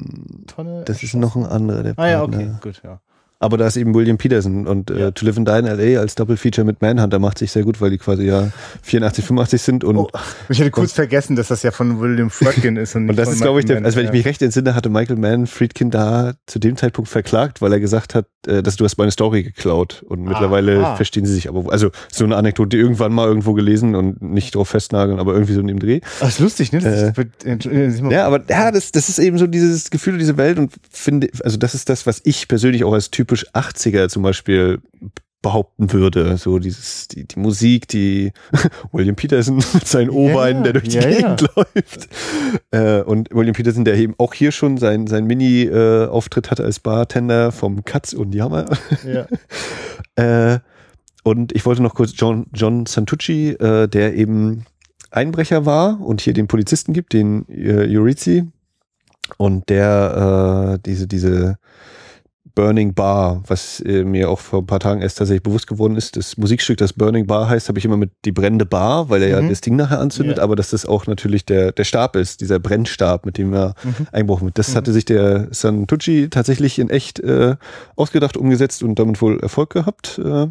Das 0.87 1.03
ist 1.03 1.15
noch 1.15 1.37
ein 1.37 1.47
anderer, 1.47 1.83
der 1.83 1.95
Ah 1.99 2.09
ja, 2.09 2.19
Partner. 2.21 2.39
okay, 2.39 2.51
gut, 2.63 2.81
ja. 2.85 3.01
Aber 3.41 3.57
da 3.57 3.67
ist 3.69 3.77
eben 3.77 3.95
William 3.95 4.19
Peterson 4.19 4.67
und 4.67 4.91
äh, 4.91 4.99
Ja. 4.99 5.11
To 5.13 5.25
Live 5.25 5.37
and 5.37 5.49
Die 5.49 5.59
in 5.59 5.67
L.A. 5.67 6.01
als 6.01 6.17
Doppelfeature 6.17 6.65
mit 6.65 6.83
Manhunter 6.83 7.19
macht 7.21 7.39
sich 7.39 7.53
sehr 7.53 7.63
gut, 7.63 7.81
weil 7.81 7.91
die 7.91 7.99
quasi 7.99 8.25
ja 8.25 8.51
84, 8.83 9.25
85 9.25 9.63
sind 9.63 9.85
und 9.85 9.97
Oh, 9.97 10.09
ich 10.49 10.61
hatte 10.61 10.71
kurz 10.71 10.93
vergessen, 10.93 11.37
dass 11.37 11.49
das 11.49 11.63
ja 11.63 11.71
von 11.71 12.01
William 12.01 12.31
Friedkin 12.31 12.77
ist. 12.77 12.97
Und, 12.97 13.09
Und 13.11 13.17
das 13.17 13.31
ist, 13.31 13.41
glaube 13.41 13.61
ich, 13.61 13.67
der, 13.67 13.85
also 13.85 13.97
wenn 13.97 14.07
ich 14.07 14.13
mich 14.13 14.25
recht 14.25 14.43
entsinne, 14.43 14.75
hatte 14.75 14.89
Michael 14.89 15.17
Mann 15.17 15.47
Friedkin 15.47 15.91
da 15.91 16.35
zu 16.47 16.59
dem 16.59 16.77
Zeitpunkt 16.77 17.09
verklagt, 17.09 17.63
weil 17.63 17.73
er 17.73 17.81
gesagt 17.81 18.15
hat, 18.15 18.27
äh, 18.47 18.63
dass 18.63 18.77
du 18.77 18.85
hast 18.85 18.99
meine 18.99 19.11
Story 19.13 19.45
geklaut. 19.45 20.03
Und 20.09 20.25
mittlerweile 20.25 20.85
ah. 20.85 20.97
verstehen 20.97 21.25
sie 21.25 21.35
sich 21.35 21.49
aber, 21.49 21.71
also 21.73 21.91
so 22.11 22.25
eine 22.25 22.37
Anekdote 22.37 22.77
irgendwann 22.77 23.13
mal 23.13 23.29
irgendwo 23.29 23.53
gelesen 23.55 23.95
und 23.95 24.21
nicht 24.21 24.57
drauf 24.57 24.69
festnageln, 24.69 25.21
aber 25.21 25.35
irgendwie 25.35 25.53
so 25.55 25.61
in 25.61 25.69
dem 25.69 25.79
Dreh. 25.79 26.01
Ach, 26.21 26.29
ist 26.29 26.41
lustig, 26.41 26.73
ne? 26.73 26.81
Das 26.81 27.17
Äh, 27.45 27.87
ist, 27.87 28.03
Ja, 28.11 28.27
aber 28.27 28.43
ja, 28.49 28.73
das, 28.73 28.91
das 28.91 29.09
ist 29.09 29.19
eben 29.19 29.39
so 29.39 29.47
dieses 29.47 29.91
Gefühl, 29.91 30.19
diese 30.19 30.37
Welt 30.37 30.59
und 30.59 30.73
finde, 30.91 31.29
also 31.45 31.57
das 31.57 31.75
ist 31.75 31.89
das, 31.89 32.07
was 32.07 32.21
ich 32.25 32.49
persönlich 32.49 32.83
auch 32.85 32.93
als 32.93 33.11
typisch 33.29 33.47
80er 33.53 34.09
zum 34.09 34.23
Beispiel 34.23 34.81
behaupten 35.43 35.93
würde. 35.93 36.37
So 36.37 36.59
dieses, 36.59 37.09
die, 37.09 37.27
die 37.29 37.39
Musik, 37.39 37.87
die 37.89 38.33
William 38.93 39.15
Peterson 39.15 39.57
mit 39.75 39.87
seinen 39.87 40.11
O-Beinen, 40.11 40.65
der 40.65 40.73
durch 40.73 40.89
die 40.89 40.97
ja, 40.97 41.09
ja. 41.09 41.35
Gegend 41.35 41.55
läuft. 41.55 42.09
Äh, 42.71 43.03
und 43.03 43.29
William 43.33 43.55
Peterson, 43.55 43.85
der 43.85 43.95
eben 43.95 44.15
auch 44.19 44.35
hier 44.35 44.51
schon 44.51 44.79
sein, 44.79 45.07
sein 45.07 45.27
Mini-Auftritt 45.27 46.51
hatte 46.51 46.65
als 46.65 46.81
Bartender 46.81 47.53
vom 47.53 47.85
Katz 47.85 48.15
und 48.15 48.35
Jammer. 48.35 48.67
ja. 49.05 49.27
Äh, 50.17 50.59
und 51.23 51.53
ich 51.55 51.65
wollte 51.65 51.81
noch 51.81 51.95
kurz 51.95 52.13
John, 52.17 52.47
John 52.53 52.87
Santucci, 52.87 53.51
äh, 53.51 53.87
der 53.87 54.17
eben 54.17 54.65
Einbrecher 55.13 55.65
war 55.65 56.01
und 56.01 56.21
hier 56.21 56.33
den 56.33 56.49
Polizisten 56.49 56.93
gibt, 56.93 57.13
den 57.13 57.47
äh, 57.49 57.97
Urizi. 57.97 58.49
Und 59.37 59.69
der 59.69 60.75
äh, 60.75 60.83
diese, 60.85 61.07
diese 61.07 61.59
Burning 62.59 62.93
Bar, 62.93 63.41
was 63.47 63.79
äh, 63.87 64.03
mir 64.03 64.29
auch 64.29 64.41
vor 64.41 64.63
ein 64.63 64.67
paar 64.67 64.81
Tagen 64.81 65.01
erst 65.01 65.19
tatsächlich 65.19 65.45
bewusst 65.45 65.69
geworden 65.69 65.95
ist, 65.95 66.17
das 66.17 66.37
Musikstück, 66.37 66.77
das 66.79 66.93
Burning 66.93 67.25
Bar 67.25 67.49
heißt, 67.49 67.69
habe 67.69 67.79
ich 67.79 67.85
immer 67.85 67.97
mit 67.97 68.11
die 68.25 68.33
brennende 68.33 68.67
Bar, 68.67 69.09
weil 69.11 69.23
er 69.23 69.29
ja 69.29 69.41
Mhm. 69.41 69.49
das 69.49 69.61
Ding 69.61 69.77
nachher 69.77 70.01
anzündet, 70.01 70.39
Ja. 70.39 70.43
aber 70.43 70.57
dass 70.57 70.71
das 70.71 70.85
auch 70.85 71.07
natürlich 71.07 71.45
der, 71.47 71.71
der 71.71 71.85
Stab 71.85 72.17
ist, 72.17 72.41
dieser 72.41 72.59
Brennstab, 72.59 73.27
mit 73.27 73.39
dem 73.39 73.55
er 73.55 73.75
Mhm. 73.85 74.09
eingebrochen 74.11 74.47
wird. 74.47 74.59
Das 74.59 74.71
Mhm. 74.73 74.75
hatte 74.75 74.93
sich 74.93 75.05
der 75.05 75.47
Santucci 75.53 76.31
tatsächlich 76.31 76.81
in 76.81 76.91
echt 76.91 77.21
äh, 77.21 77.55
ausgedacht, 77.95 78.37
umgesetzt 78.37 78.83
und 78.83 78.99
damit 78.99 79.23
wohl 79.23 79.39
Erfolg 79.39 79.71
gehabt, 79.71 80.19
äh, 80.19 80.49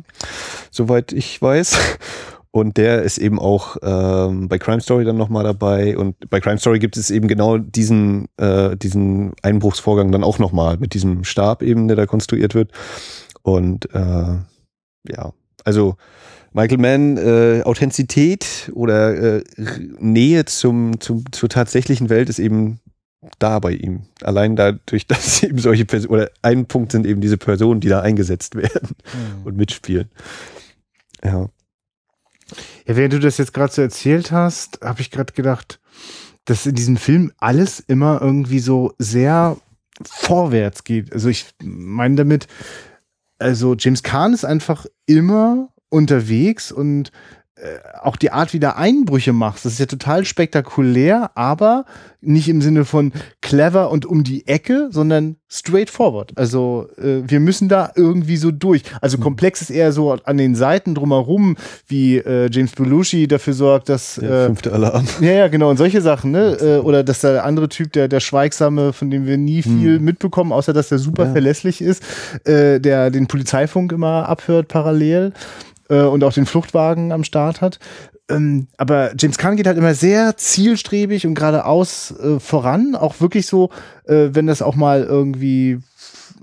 soweit 0.72 1.12
ich 1.12 1.42
weiß. 1.42 1.76
Und 2.52 2.78
der 2.78 3.04
ist 3.04 3.18
eben 3.18 3.40
auch 3.40 3.78
ähm, 3.82 4.48
bei 4.48 4.58
Crime 4.58 4.82
Story 4.82 5.06
dann 5.06 5.18
nochmal 5.18 5.44
dabei. 5.44 5.98
Und 5.98 6.30
bei 6.30 6.40
Crime 6.40 6.58
Story 6.58 6.80
gibt 6.80 6.98
es 6.98 7.12
eben 7.12 7.28
genau 7.28 7.58
diesen, 7.58 8.28
äh, 8.38 8.76
diesen 8.78 9.34
Einbruchsvorgang 9.42 10.12
dann 10.12 10.24
auch 10.24 10.40
nochmal 10.40 10.78
mit 10.78 10.94
diesem 10.94 11.24
Stab 11.24 11.62
eben, 11.62 11.88
der 11.88 11.98
da 11.98 12.06
konstruiert 12.06 12.56
wird. 12.56 12.72
Und 13.44 13.94
äh, 13.94 14.38
ja, 15.10 15.34
also 15.64 15.96
Michael 16.54 16.80
Mann, 16.80 17.18
äh, 17.18 17.62
Authentizität 17.64 18.72
oder 18.74 19.38
äh, 19.38 19.44
Nähe 20.00 20.46
zum, 20.46 21.00
zum, 21.00 21.24
zur 21.32 21.50
tatsächlichen 21.50 22.10
Welt 22.10 22.30
ist 22.30 22.40
eben 22.40 22.80
da 23.40 23.60
bei 23.60 23.72
ihm. 23.72 24.04
Allein 24.22 24.56
dadurch, 24.56 25.08
dass 25.08 25.44
eben 25.44 25.60
solche 25.60 25.86
Personen, 25.86 26.14
oder 26.14 26.32
ein 26.42 26.66
Punkt 26.66 26.92
sind 26.92 27.06
eben 27.06 27.22
diese 27.22 27.38
Personen, 27.38 27.80
die 27.80 27.90
da 27.90 28.02
eingesetzt 28.02 28.56
werden 28.56 28.96
und 29.44 29.58
mitspielen. 29.58 30.10
Ja. 31.24 31.50
Ja, 32.86 32.96
während 32.96 33.14
du 33.14 33.20
das 33.20 33.38
jetzt 33.38 33.54
gerade 33.54 33.74
so 33.74 33.82
erzählt 33.82 34.32
hast, 34.32 34.80
habe 34.82 35.02
ich 35.02 35.12
gerade 35.12 35.34
gedacht, 35.34 35.80
dass 36.46 36.66
in 36.66 36.76
diesem 36.76 36.98
Film 36.98 37.32
alles 37.38 37.80
immer 37.80 38.22
irgendwie 38.22 38.60
so 38.60 38.94
sehr 38.98 39.58
vorwärts 40.04 40.84
geht. 40.84 41.12
Also 41.12 41.30
ich 41.30 41.48
meine 41.64 42.16
damit, 42.16 42.48
also 43.40 43.76
James 43.76 44.04
Caan 44.04 44.34
ist 44.34 44.46
einfach 44.46 44.86
immer 45.06 45.70
unterwegs 45.90 46.72
und 46.72 47.12
auch 48.04 48.16
die 48.18 48.32
Art, 48.32 48.54
wie 48.54 48.60
der 48.60 48.78
Einbrüche 48.78 49.34
machst, 49.34 49.66
das 49.66 49.74
ist 49.74 49.80
ja 49.80 49.86
total 49.88 50.26
spektakulär, 50.26 51.32
aber 51.36 51.86
nicht 52.22 52.50
im 52.50 52.62
Sinne 52.62 52.84
von 52.86 53.14
clever 53.42 53.90
und 53.92 54.06
um 54.06 54.24
die 54.24 54.48
Ecke, 54.48 54.90
sondern 54.92 55.38
straightforward. 55.50 56.34
Also 56.36 56.88
äh, 56.98 57.22
wir 57.26 57.40
müssen 57.40 57.70
da 57.70 57.92
irgendwie 57.96 58.38
so 58.38 58.52
durch. 58.52 58.84
Also 59.02 59.18
komplex 59.18 59.62
ist 59.62 59.70
eher 59.70 59.92
so 59.92 60.12
an 60.12 60.38
den 60.38 60.56
Seiten 60.56 60.94
drumherum, 60.94 61.56
wie 61.88 62.18
äh, 62.18 62.50
James 62.52 62.72
Belushi 62.74 63.28
dafür 63.28 63.54
sorgt, 63.54 63.90
dass 63.90 64.16
Der 64.16 64.30
äh, 64.30 64.46
fünfte 64.48 64.74
Alarm. 64.74 65.06
ja, 65.22 65.32
ja, 65.32 65.48
genau, 65.48 65.70
und 65.70 65.78
solche 65.78 66.02
Sachen, 66.02 66.32
ne? 66.32 66.58
Äh, 66.60 66.78
Oder 66.80 67.04
dass 67.04 67.22
der 67.22 67.46
andere 67.46 67.70
Typ, 67.70 67.94
der, 67.94 68.08
der 68.08 68.20
Schweigsame, 68.20 68.94
von 68.94 69.10
dem 69.10 69.26
wir 69.26 69.38
nie 69.38 69.62
viel 69.62 70.00
mitbekommen, 70.00 70.52
außer 70.52 70.74
dass 70.74 70.90
der 70.90 70.98
super 71.00 71.26
Ja. 71.26 71.32
verlässlich 71.32 71.82
ist, 71.82 72.04
äh, 72.46 72.80
der 72.80 73.10
den 73.10 73.28
Polizeifunk 73.28 73.92
immer 73.92 74.28
abhört 74.28 74.68
parallel 74.68 75.34
äh, 75.90 76.02
und 76.02 76.24
auch 76.24 76.34
den 76.34 76.46
Fluchtwagen 76.46 77.12
am 77.12 77.24
Start 77.24 77.62
hat. 77.62 77.80
Ähm, 78.30 78.68
aber 78.78 79.12
James 79.18 79.38
Caan 79.38 79.56
geht 79.56 79.68
halt 79.68 79.78
immer 79.78 79.94
sehr 79.94 80.36
zielstrebig 80.36 81.26
und 81.26 81.36
geradeaus 81.36 82.12
äh, 82.12 82.40
voran, 82.40 82.96
auch 82.96 83.22
wirklich 83.22 83.48
so, 83.48 83.70
äh, 84.06 84.30
wenn 84.34 84.48
das 84.48 84.62
auch 84.62 84.76
mal 84.76 85.04
irgendwie 85.04 85.80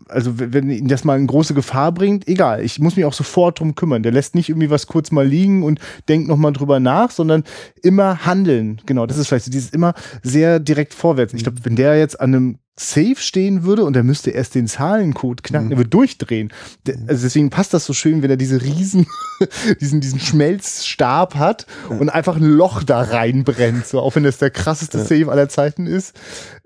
also 0.09 0.33
wenn 0.39 0.71
ihn 0.71 0.89
das 0.89 1.05
mal 1.05 1.19
in 1.19 1.27
große 1.27 1.55
Gefahr 1.55 1.93
bringt, 1.93 2.29
egal, 2.29 2.63
ich 2.63 2.79
muss 2.79 2.97
mich 2.97 3.05
auch 3.05 3.13
sofort 3.13 3.61
drum 3.61 3.75
kümmern. 3.75 4.03
Der 4.03 4.13
lässt 4.13 4.35
nicht 4.35 4.49
irgendwie 4.49 4.71
was 4.71 4.87
kurz 4.87 5.11
mal 5.11 5.27
liegen 5.27 5.63
und 5.63 5.81
denkt 6.09 6.29
noch 6.29 6.37
mal 6.37 6.53
drüber 6.53 6.81
nach, 6.81 7.11
sondern 7.11 7.45
immer 7.83 8.25
handeln. 8.27 8.81
Genau, 8.87 9.07
das 9.07 9.17
ist 9.17 9.29
vielleicht 9.29 9.47
so 9.47 9.51
dieses 9.51 9.71
immer 9.71 9.95
sehr 10.23 10.61
direkt 10.61 10.95
vorwärts. 10.95 11.35
Ich 11.35 11.43
glaube, 11.43 11.59
wenn 11.65 11.77
der 11.77 11.99
jetzt 11.99 12.21
an 12.21 12.35
einem 12.35 12.59
Safe 12.77 13.15
stehen 13.17 13.63
würde 13.63 13.85
und 13.85 13.95
er 13.97 14.03
müsste 14.03 14.31
erst 14.31 14.57
den 14.57 14.67
Zahlencode 14.67 15.45
knacken, 15.45 15.71
er 15.71 15.77
würde 15.77 15.91
durchdrehen. 15.91 16.53
Der, 16.87 16.97
also 17.07 17.23
deswegen 17.23 17.49
passt 17.51 17.73
das 17.73 17.85
so 17.85 17.93
schön, 17.93 18.23
wenn 18.23 18.31
er 18.31 18.37
diese 18.37 18.61
riesen, 18.63 19.07
diesen, 19.81 20.01
diesen 20.01 20.19
Schmelzstab 20.19 21.37
hat 21.37 21.67
und 21.89 22.09
einfach 22.11 22.37
ein 22.37 22.43
Loch 22.43 22.83
da 22.83 23.01
reinbrennt, 23.03 23.87
so 23.87 24.01
auch 24.01 24.17
wenn 24.17 24.25
das 24.25 24.39
der 24.39 24.51
krasseste 24.51 24.99
Safe 24.99 25.31
aller 25.31 25.49
Zeiten 25.49 25.87
ist. 25.87 26.17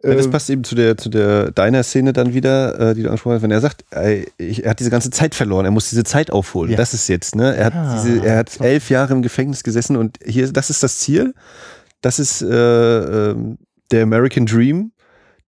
Ja, 0.02 0.14
das 0.14 0.26
Ähm, 0.26 0.32
passt 0.32 0.48
eben 0.48 0.64
zu 0.64 0.74
der, 0.74 0.96
zu 0.96 1.10
der 1.10 1.50
Diner-Szene 1.50 2.14
dann 2.14 2.32
wieder, 2.32 2.78
äh, 2.90 2.94
die 2.94 3.02
du 3.02 3.08
angesprochen 3.08 3.34
hast, 3.34 3.42
wenn 3.42 3.50
er 3.50 3.60
sagt, 3.60 3.84
er 3.90 4.24
hat 4.70 4.80
diese 4.80 4.90
ganze 4.90 5.10
Zeit 5.10 5.34
verloren, 5.34 5.66
er 5.66 5.72
muss 5.72 5.90
diese 5.90 6.04
Zeit 6.04 6.30
aufholen. 6.30 6.70
Ja. 6.70 6.76
Das 6.78 6.94
ist 6.94 7.08
jetzt, 7.08 7.36
ne? 7.36 7.54
Er 7.54 7.66
hat 7.66 7.74
Ah, 7.74 7.94
diese, 8.02 8.24
er 8.24 8.38
hat 8.38 8.60
elf 8.60 8.88
Jahre 8.88 9.12
im 9.12 9.20
Gefängnis 9.22 9.62
gesessen 9.62 9.96
und 9.96 10.18
hier, 10.24 10.50
das 10.52 10.70
ist 10.70 10.82
das 10.82 10.98
Ziel. 10.98 11.34
Das 12.00 12.18
ist 12.18 12.40
äh, 12.40 12.48
ähm, 13.30 13.58
der 13.90 14.04
American 14.04 14.46
Dream, 14.46 14.92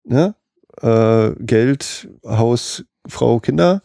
ne? 0.05 0.35
Äh, 0.83 1.35
Geld, 1.39 2.09
Haus, 2.25 2.85
Frau, 3.07 3.41
Kinder. 3.41 3.83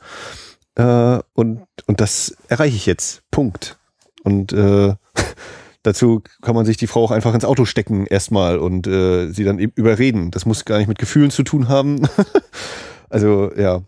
Äh, 0.76 1.20
und, 1.34 1.66
und 1.86 2.02
das 2.02 2.36
erreiche 2.48 2.76
ich 2.76 2.86
jetzt. 2.86 3.24
Punkt. 3.32 3.78
Und 4.24 4.54
äh, 4.54 4.96
dazu 5.84 6.22
kann 6.42 6.56
man 6.56 6.66
sich 6.66 6.78
die 6.78 6.88
Frau 6.88 7.04
auch 7.04 7.12
einfach 7.12 7.34
ins 7.34 7.46
Auto 7.46 7.66
stecken 7.66 8.06
erstmal 8.06 8.58
und 8.58 8.88
äh, 8.88 9.30
sie 9.32 9.44
dann 9.44 9.60
eben 9.60 9.74
überreden. 9.76 10.32
Das 10.32 10.46
muss 10.46 10.66
gar 10.66 10.78
nicht 10.78 10.88
mit 10.88 11.00
Gefühlen 11.00 11.32
zu 11.32 11.44
tun 11.44 11.68
haben. 11.68 12.08
also 13.10 13.52
ja. 13.56 13.82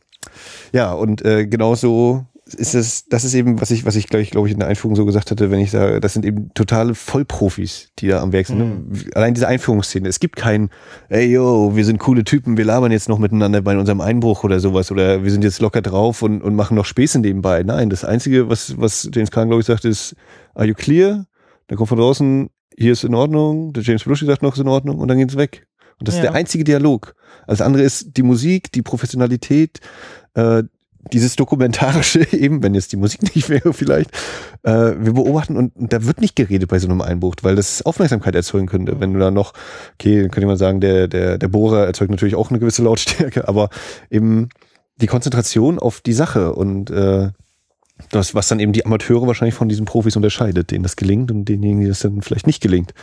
Ja, 0.74 0.91
und 0.94 1.24
äh, 1.24 1.46
genauso 1.48 2.26
ist 2.45 2.75
es, 2.75 3.05
das 3.08 3.23
ist 3.23 3.34
eben, 3.34 3.60
was 3.60 3.71
ich, 3.71 3.86
was 3.86 3.95
ich 3.95 4.08
gleich, 4.08 4.29
glaube 4.29 4.47
ich, 4.47 4.53
in 4.53 4.60
der 4.60 4.67
Einführung 4.67 4.95
so 4.95 5.05
gesagt 5.05 5.31
hatte, 5.31 5.49
wenn 5.49 5.60
ich 5.60 5.71
sage, 5.71 5.99
das 5.99 6.13
sind 6.13 6.25
eben 6.25 6.53
totale 6.53 6.93
Vollprofis, 6.93 7.89
die 7.97 8.08
da 8.08 8.21
am 8.21 8.34
Werk 8.34 8.45
sind. 8.47 8.60
Mhm. 8.60 9.12
Allein 9.15 9.34
diese 9.34 9.47
Einführungsszene. 9.47 10.08
Es 10.08 10.19
gibt 10.19 10.36
kein, 10.36 10.69
ey 11.10 11.25
yo, 11.25 11.75
wir 11.75 11.84
sind 11.84 11.97
coole 11.97 12.23
Typen, 12.23 12.55
wir 12.58 12.65
labern 12.65 12.91
jetzt 12.91 13.10
noch 13.10 13.17
miteinander 13.17 13.62
bei 13.62 13.75
unserem 13.75 13.99
Einbruch 13.99 14.43
oder 14.43 14.60
sowas 14.60 14.91
oder 14.91 15.23
wir 15.23 15.31
sind 15.31 15.43
jetzt 15.43 15.60
locker 15.60 15.81
drauf 15.81 16.21
und, 16.21 16.41
und 16.43 16.55
machen 16.55 16.75
noch 16.75 16.86
Späße 16.86 17.19
nebenbei. 17.19 17.63
Nein, 17.63 17.89
das 17.89 18.05
Einzige, 18.05 18.47
was, 18.47 18.79
was 18.79 19.10
James 19.12 19.31
Kahn, 19.31 19.47
glaube 19.47 19.62
ich, 19.62 19.67
sagt, 19.67 19.86
ist, 19.86 20.15
are 20.53 20.67
you 20.67 20.75
clear? 20.75 21.25
Dann 21.67 21.77
kommt 21.77 21.89
von 21.89 21.97
draußen, 21.97 22.49
hier 22.77 22.91
ist 22.91 23.03
in 23.03 23.15
Ordnung, 23.15 23.73
der 23.73 23.81
James 23.81 24.03
Belushi 24.03 24.25
sagt 24.25 24.43
noch, 24.43 24.53
ist 24.53 24.62
in 24.62 24.67
Ordnung 24.67 24.99
und 24.99 25.08
dann 25.08 25.17
geht's 25.17 25.36
weg. 25.36 25.65
Und 25.97 26.08
das 26.08 26.15
ja. 26.15 26.21
ist 26.21 26.23
der 26.25 26.36
einzige 26.36 26.63
Dialog. 26.63 27.15
Alles 27.47 27.62
andere 27.62 27.84
ist 27.84 28.17
die 28.17 28.23
Musik, 28.23 28.71
die 28.71 28.81
Professionalität, 28.81 29.79
äh, 30.36 30.63
dieses 31.12 31.36
Dokumentarische 31.36 32.28
eben, 32.34 32.63
wenn 32.63 32.74
jetzt 32.74 32.91
die 32.91 32.98
Musik 32.98 33.36
nicht 33.36 33.50
wäre 33.50 33.74
vielleicht, 33.74 34.12
äh, 34.63 34.94
wir 34.98 35.13
beobachten 35.13 35.58
und, 35.58 35.76
und, 35.76 35.94
da 35.94 36.06
wird 36.06 36.22
nicht 36.22 36.36
geredet 36.36 36.70
bei 36.70 36.80
so 36.80 36.88
einem 36.88 37.02
Einbruch, 37.02 37.36
weil 37.41 37.56
das 37.56 37.82
Aufmerksamkeit 37.84 38.36
erzeugen 38.36 38.68
könnte. 38.68 39.00
Wenn 39.00 39.13
du 39.13 39.20
da 39.20 39.32
noch, 39.32 39.54
okay, 39.96 40.22
dann 40.22 40.32
könnte 40.32 40.48
man 40.48 40.58
sagen, 40.58 40.82
der, 40.82 41.08
der, 41.08 41.38
der 41.38 41.48
Bohrer 41.48 41.86
erzeugt 41.86 42.12
natürlich 42.12 42.36
auch 42.36 42.50
eine 42.50 42.60
gewisse 42.60 42.84
Lautstärke, 42.84 43.48
aber 43.48 43.70
eben 44.10 44.50
die 44.98 45.08
Konzentration 45.08 45.80
auf 45.80 46.02
die 46.02 46.13
Sache 46.13 46.54
und 46.54 46.89
äh, 46.89 47.30
das, 48.10 48.36
was 48.36 48.48
dann 48.48 48.60
eben 48.60 48.74
die 48.74 48.86
Amateure 48.86 49.28
wahrscheinlich 49.28 49.56
von 49.56 49.70
diesen 49.70 49.86
Profis 49.86 50.15
unterscheidet, 50.15 50.72
denen 50.72 50.84
das 50.84 50.96
gelingt 50.96 51.32
und 51.32 51.46
denjenigen, 51.46 51.82
die 51.82 51.88
das 51.88 52.00
dann 52.00 52.22
vielleicht 52.22 52.48
nicht 52.48 52.62
gelingt. 52.62 52.94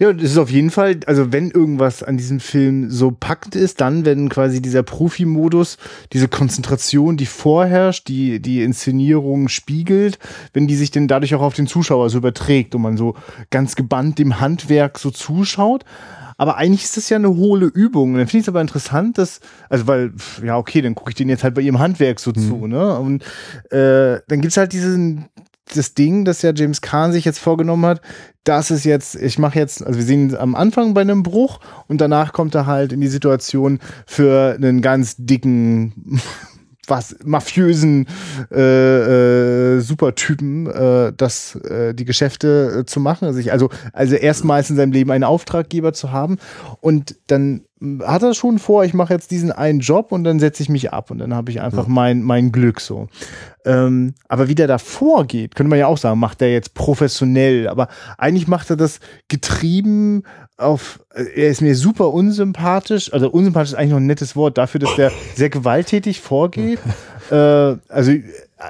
Ja, 0.00 0.14
das 0.14 0.30
ist 0.30 0.38
auf 0.38 0.50
jeden 0.50 0.70
Fall, 0.70 1.00
also 1.04 1.30
wenn 1.30 1.50
irgendwas 1.50 2.02
an 2.02 2.16
diesem 2.16 2.40
Film 2.40 2.90
so 2.90 3.10
packend 3.10 3.54
ist, 3.54 3.82
dann 3.82 4.06
wenn 4.06 4.30
quasi 4.30 4.62
dieser 4.62 4.82
Profi-Modus, 4.82 5.76
diese 6.14 6.26
Konzentration, 6.26 7.18
die 7.18 7.26
vorherrscht, 7.26 8.08
die 8.08 8.40
die 8.40 8.62
Inszenierung 8.62 9.48
spiegelt, 9.48 10.18
wenn 10.54 10.66
die 10.66 10.76
sich 10.76 10.90
denn 10.90 11.06
dadurch 11.06 11.34
auch 11.34 11.42
auf 11.42 11.52
den 11.52 11.66
Zuschauer 11.66 12.08
so 12.08 12.16
überträgt 12.16 12.74
und 12.74 12.80
man 12.80 12.96
so 12.96 13.14
ganz 13.50 13.76
gebannt 13.76 14.18
dem 14.18 14.40
Handwerk 14.40 14.98
so 14.98 15.10
zuschaut. 15.10 15.84
Aber 16.38 16.56
eigentlich 16.56 16.84
ist 16.84 16.96
das 16.96 17.10
ja 17.10 17.18
eine 17.18 17.36
hohle 17.36 17.66
Übung. 17.66 18.12
Und 18.12 18.20
dann 18.20 18.26
finde 18.26 18.38
ich 18.38 18.44
es 18.44 18.48
aber 18.48 18.62
interessant, 18.62 19.18
dass, 19.18 19.40
also 19.68 19.86
weil, 19.86 20.14
ja, 20.42 20.56
okay, 20.56 20.80
dann 20.80 20.94
gucke 20.94 21.10
ich 21.10 21.14
den 21.14 21.28
jetzt 21.28 21.44
halt 21.44 21.54
bei 21.54 21.60
ihrem 21.60 21.78
Handwerk 21.78 22.20
so 22.20 22.30
mhm. 22.30 22.48
zu, 22.48 22.66
ne? 22.66 22.98
Und 22.98 23.22
äh, 23.70 24.20
dann 24.28 24.40
gibt's 24.40 24.56
halt 24.56 24.72
diesen, 24.72 25.26
das 25.76 25.94
Ding, 25.94 26.24
das 26.24 26.42
ja 26.42 26.52
James 26.54 26.80
Kahn 26.80 27.12
sich 27.12 27.24
jetzt 27.24 27.38
vorgenommen 27.38 27.86
hat, 27.86 28.00
das 28.44 28.70
ist 28.70 28.84
jetzt, 28.84 29.16
ich 29.16 29.38
mache 29.38 29.58
jetzt, 29.58 29.84
also 29.84 29.98
wir 29.98 30.06
sehen 30.06 30.36
am 30.36 30.54
Anfang 30.54 30.94
bei 30.94 31.02
einem 31.02 31.22
Bruch 31.22 31.60
und 31.88 32.00
danach 32.00 32.32
kommt 32.32 32.54
er 32.54 32.66
halt 32.66 32.92
in 32.92 33.00
die 33.00 33.08
Situation 33.08 33.80
für 34.06 34.54
einen 34.54 34.82
ganz 34.82 35.16
dicken 35.18 36.20
was 36.86 37.16
mafiösen 37.24 38.06
äh, 38.50 39.76
äh, 39.76 39.80
Supertypen, 39.80 40.66
äh, 40.66 41.12
das 41.16 41.54
äh, 41.56 41.94
die 41.94 42.04
Geschäfte 42.04 42.80
äh, 42.80 42.84
zu 42.84 43.00
machen, 43.00 43.26
also, 43.26 43.38
ich, 43.38 43.52
also 43.52 43.70
also 43.92 44.16
erstmals 44.16 44.70
in 44.70 44.76
seinem 44.76 44.92
Leben 44.92 45.10
einen 45.10 45.24
Auftraggeber 45.24 45.92
zu 45.92 46.12
haben 46.12 46.38
und 46.80 47.16
dann 47.26 47.62
hat 48.02 48.22
er 48.22 48.34
schon 48.34 48.58
vor, 48.58 48.84
ich 48.84 48.92
mache 48.92 49.14
jetzt 49.14 49.30
diesen 49.30 49.52
einen 49.52 49.80
Job 49.80 50.12
und 50.12 50.22
dann 50.24 50.38
setze 50.38 50.62
ich 50.62 50.68
mich 50.68 50.92
ab 50.92 51.10
und 51.10 51.18
dann 51.18 51.34
habe 51.34 51.50
ich 51.50 51.62
einfach 51.62 51.84
ja. 51.84 51.92
mein 51.92 52.22
mein 52.22 52.52
Glück 52.52 52.80
so. 52.80 53.08
Ähm, 53.64 54.14
aber 54.28 54.48
wie 54.48 54.54
der 54.54 54.66
da 54.66 54.78
vorgeht, 54.78 55.54
könnte 55.54 55.70
man 55.70 55.78
ja 55.78 55.86
auch 55.86 55.98
sagen, 55.98 56.20
macht 56.20 56.42
er 56.42 56.52
jetzt 56.52 56.74
professionell, 56.74 57.68
aber 57.68 57.88
eigentlich 58.18 58.48
macht 58.48 58.70
er 58.70 58.76
das 58.76 59.00
getrieben 59.28 60.24
auf, 60.60 61.00
er 61.14 61.48
ist 61.48 61.60
mir 61.60 61.74
super 61.74 62.12
unsympathisch, 62.12 63.12
also 63.12 63.30
unsympathisch 63.30 63.72
ist 63.72 63.78
eigentlich 63.78 63.90
noch 63.90 63.96
ein 63.98 64.06
nettes 64.06 64.36
Wort 64.36 64.58
dafür, 64.58 64.80
dass 64.80 64.94
der 64.96 65.12
sehr 65.34 65.50
gewalttätig 65.50 66.20
vorgeht. 66.20 66.78
äh, 67.30 67.34
also 67.88 68.12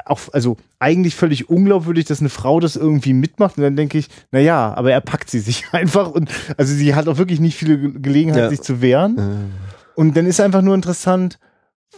auch, 0.05 0.21
also 0.33 0.57
eigentlich 0.79 1.15
völlig 1.15 1.51
unglaubwürdig, 1.51 2.05
dass 2.05 2.21
eine 2.21 2.29
Frau 2.29 2.61
das 2.61 2.77
irgendwie 2.77 3.13
mitmacht. 3.13 3.57
Und 3.57 3.65
dann 3.65 3.77
denke 3.77 3.99
ich, 3.99 4.09
na 4.31 4.39
ja, 4.39 4.73
aber 4.75 4.93
er 4.93 5.01
packt 5.01 5.31
sie 5.31 5.41
sich 5.41 5.65
einfach 5.73 6.11
und 6.11 6.31
also 6.57 6.73
sie 6.73 6.95
hat 6.95 7.09
auch 7.09 7.19
wirklich 7.19 7.41
nicht 7.41 7.57
viele 7.57 7.79
Gelegenheit, 7.79 8.45
ja. 8.45 8.49
sich 8.51 8.63
zu 8.63 8.81
wehren. 8.81 9.15
Mhm. 9.15 9.51
Und 9.95 10.17
dann 10.17 10.27
ist 10.27 10.41
einfach 10.41 10.63
nur 10.63 10.75
interessant, 10.75 11.39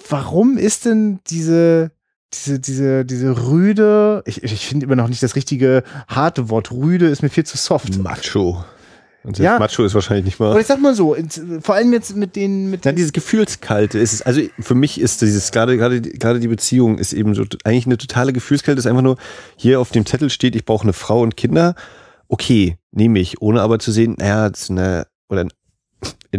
warum 0.09 0.57
ist 0.57 0.87
denn 0.87 1.21
diese 1.29 1.93
diese, 2.35 2.59
diese, 2.61 3.05
diese 3.05 3.47
Rüde, 3.47 4.23
ich, 4.25 4.43
ich 4.43 4.67
finde 4.67 4.87
immer 4.87 4.97
noch 4.97 5.09
nicht 5.09 5.23
das 5.23 5.37
richtige 5.37 5.83
harte 6.09 6.49
Wort. 6.49 6.73
Rüde 6.73 7.09
ist 7.09 7.23
mir 7.23 7.29
viel 7.29 7.45
zu 7.45 7.59
soft. 7.59 7.99
Macho. 7.99 8.65
Und 9.25 9.39
ja. 9.39 9.59
Macho 9.59 9.85
ist 9.85 9.95
wahrscheinlich 9.95 10.25
nicht 10.25 10.41
mal. 10.41 10.51
Aber 10.51 10.61
ich 10.61 10.67
sag 10.67 10.81
mal 10.81 10.95
so, 10.95 11.17
vor 11.61 11.75
allem 11.77 11.93
jetzt 11.93 12.17
mit 12.17 12.35
den. 12.35 12.71
Mit 12.71 12.85
ja, 12.85 12.93
dieses 12.93 13.13
Gefühlskalte 13.13 13.99
ist 13.99 14.13
es. 14.13 14.23
Also 14.23 14.43
für 14.59 14.75
mich 14.75 15.01
ist 15.01 15.23
dieses, 15.23 15.53
gerade, 15.53 15.77
gerade, 15.77 16.01
gerade 16.01 16.41
die 16.41 16.49
Beziehung 16.49 16.99
ist 16.99 17.13
eben 17.13 17.35
so 17.35 17.45
eigentlich 17.65 17.87
eine 17.87 17.99
totale 17.99 18.33
Gefühlskalte. 18.33 18.81
Ist 18.81 18.87
einfach 18.87 19.03
nur, 19.03 19.17
hier 19.57 19.81
auf 19.81 19.91
dem 19.91 20.07
Zettel 20.07 20.29
steht, 20.29 20.57
ich 20.57 20.65
brauche 20.65 20.83
eine 20.83 20.93
Frau 20.93 21.21
und 21.21 21.37
Kinder. 21.37 21.75
Okay, 22.29 22.79
nehme 22.91 23.21
ich, 23.21 23.41
ohne 23.41 23.61
aber 23.63 23.79
zu 23.79 23.93
sehen, 23.93 24.17
naja, 24.19 24.49
das 24.49 24.63
ist 24.63 24.71
eine, 24.71 25.07
oder 25.29 25.43
ein 25.43 25.51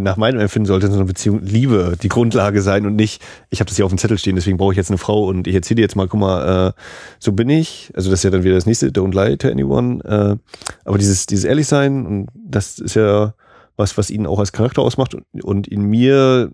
nach 0.02 0.18
meinem 0.18 0.40
Empfinden 0.40 0.66
sollte 0.66 0.88
so 0.88 0.96
eine 0.96 1.06
Beziehung 1.06 1.42
Liebe 1.42 1.96
die 2.02 2.10
Grundlage 2.10 2.62
sein 2.62 2.86
und 2.86 2.96
nicht, 2.96 3.22
ich 3.50 3.60
habe 3.60 3.68
das 3.68 3.76
hier 3.76 3.86
auf 3.86 3.92
dem 3.92 3.98
Zettel 3.98 4.18
stehen, 4.18 4.36
deswegen 4.36 4.58
brauche 4.58 4.74
ich 4.74 4.78
jetzt 4.78 4.90
eine 4.90 4.98
Frau 4.98 5.26
und 5.26 5.48
ich 5.48 5.54
erzähle 5.54 5.76
dir 5.76 5.82
jetzt 5.84 5.96
mal, 5.96 6.08
guck 6.08 6.20
mal, 6.20 6.70
äh, 6.70 6.82
so 7.20 7.32
bin 7.32 7.50
ich. 7.50 7.92
Also 7.94 8.10
das 8.10 8.20
ist 8.20 8.24
ja 8.24 8.30
dann 8.32 8.44
wieder 8.44 8.56
das 8.56 8.66
nächste, 8.66 8.88
don't 8.88 9.14
lie 9.14 9.38
to 9.38 9.48
anyone. 9.48 10.04
Äh, 10.04 10.38
aber 10.86 10.98
dieses, 10.98 11.28
dieses 11.28 11.46
ehrlich 11.46 11.68
sein 11.68 12.06
und 12.06 12.28
das 12.34 12.80
ist 12.80 12.96
ja 12.96 13.36
was, 13.76 13.98
was 13.98 14.10
ihn 14.10 14.26
auch 14.26 14.40
als 14.40 14.52
Charakter 14.52 14.82
ausmacht 14.82 15.16
und, 15.16 15.44
und 15.44 15.68
in 15.68 15.84
mir 15.84 16.52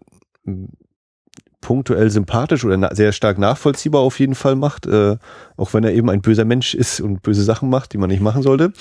punktuell 1.62 2.10
sympathisch 2.10 2.64
oder 2.64 2.96
sehr 2.96 3.12
stark 3.12 3.38
nachvollziehbar 3.38 4.02
auf 4.02 4.20
jeden 4.20 4.36
Fall 4.36 4.56
macht, 4.56 4.86
äh, 4.86 5.18
auch 5.58 5.74
wenn 5.74 5.84
er 5.84 5.94
eben 5.94 6.10
ein 6.10 6.22
böser 6.22 6.46
Mensch 6.46 6.74
ist 6.74 7.02
und 7.02 7.22
böse 7.22 7.44
Sachen 7.44 7.70
macht, 7.70 7.94
die 7.94 7.98
man 7.98 8.10
nicht 8.10 8.22
machen 8.22 8.44
sollte. 8.44 8.72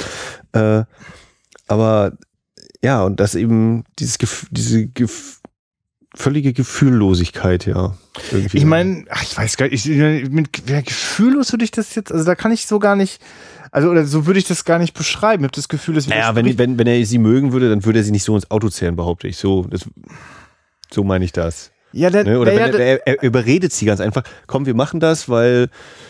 Äh, 0.53 0.85
aber 1.67 2.13
ja, 2.83 3.03
und 3.03 3.21
das 3.21 3.35
eben 3.35 3.85
dieses 3.99 4.19
Gef 4.19 4.47
diese 4.51 4.87
Gef 4.87 5.41
völlige 6.15 6.53
Gefühllosigkeit, 6.53 7.67
ja. 7.67 7.97
Irgendwie. 8.33 8.59
Ich 8.59 8.65
meine, 8.65 9.05
ich 9.23 9.37
weiß 9.37 9.57
gar 9.57 9.69
nicht, 9.69 9.87
ich, 9.87 10.31
mit 10.31 10.69
ja, 10.69 10.81
gefühllos 10.81 11.53
würde 11.53 11.65
ich 11.65 11.71
das 11.71 11.95
jetzt, 11.95 12.11
also 12.11 12.25
da 12.25 12.35
kann 12.35 12.51
ich 12.51 12.67
so 12.67 12.79
gar 12.79 12.97
nicht, 12.97 13.21
also 13.71 13.91
oder 13.91 14.05
so 14.05 14.27
würde 14.27 14.39
ich 14.39 14.47
das 14.47 14.65
gar 14.65 14.79
nicht 14.79 14.95
beschreiben. 14.95 15.45
Ich 15.45 15.49
habe 15.49 15.55
das 15.55 15.69
Gefühl, 15.69 15.95
dass 15.95 16.09
naja, 16.09 16.35
wenn, 16.35 16.59
wenn, 16.59 16.79
wenn 16.79 16.87
er 16.87 17.05
sie 17.05 17.19
mögen 17.19 17.53
würde, 17.53 17.69
dann 17.69 17.85
würde 17.85 18.01
er 18.01 18.05
sie 18.05 18.11
nicht 18.11 18.25
so 18.25 18.35
ins 18.35 18.51
Auto 18.51 18.69
zählen, 18.69 18.97
behaupte 18.97 19.29
ich. 19.29 19.37
So, 19.37 19.65
das, 19.65 19.89
so 20.91 21.05
meine 21.05 21.25
ich 21.25 21.33
das. 21.33 21.71
Ja, 21.93 22.11
der, 22.11 22.25
ne? 22.25 22.39
Oder 22.39 22.53
der, 22.53 22.73
wenn, 22.73 22.81
er, 22.81 23.07
er, 23.07 23.23
überredet 23.23 23.73
sie 23.73 23.87
ganz 23.87 24.01
einfach, 24.01 24.23
komm, 24.47 24.67
wir 24.67 24.75
machen 24.75 25.01
das, 25.01 25.29
weil 25.29 25.69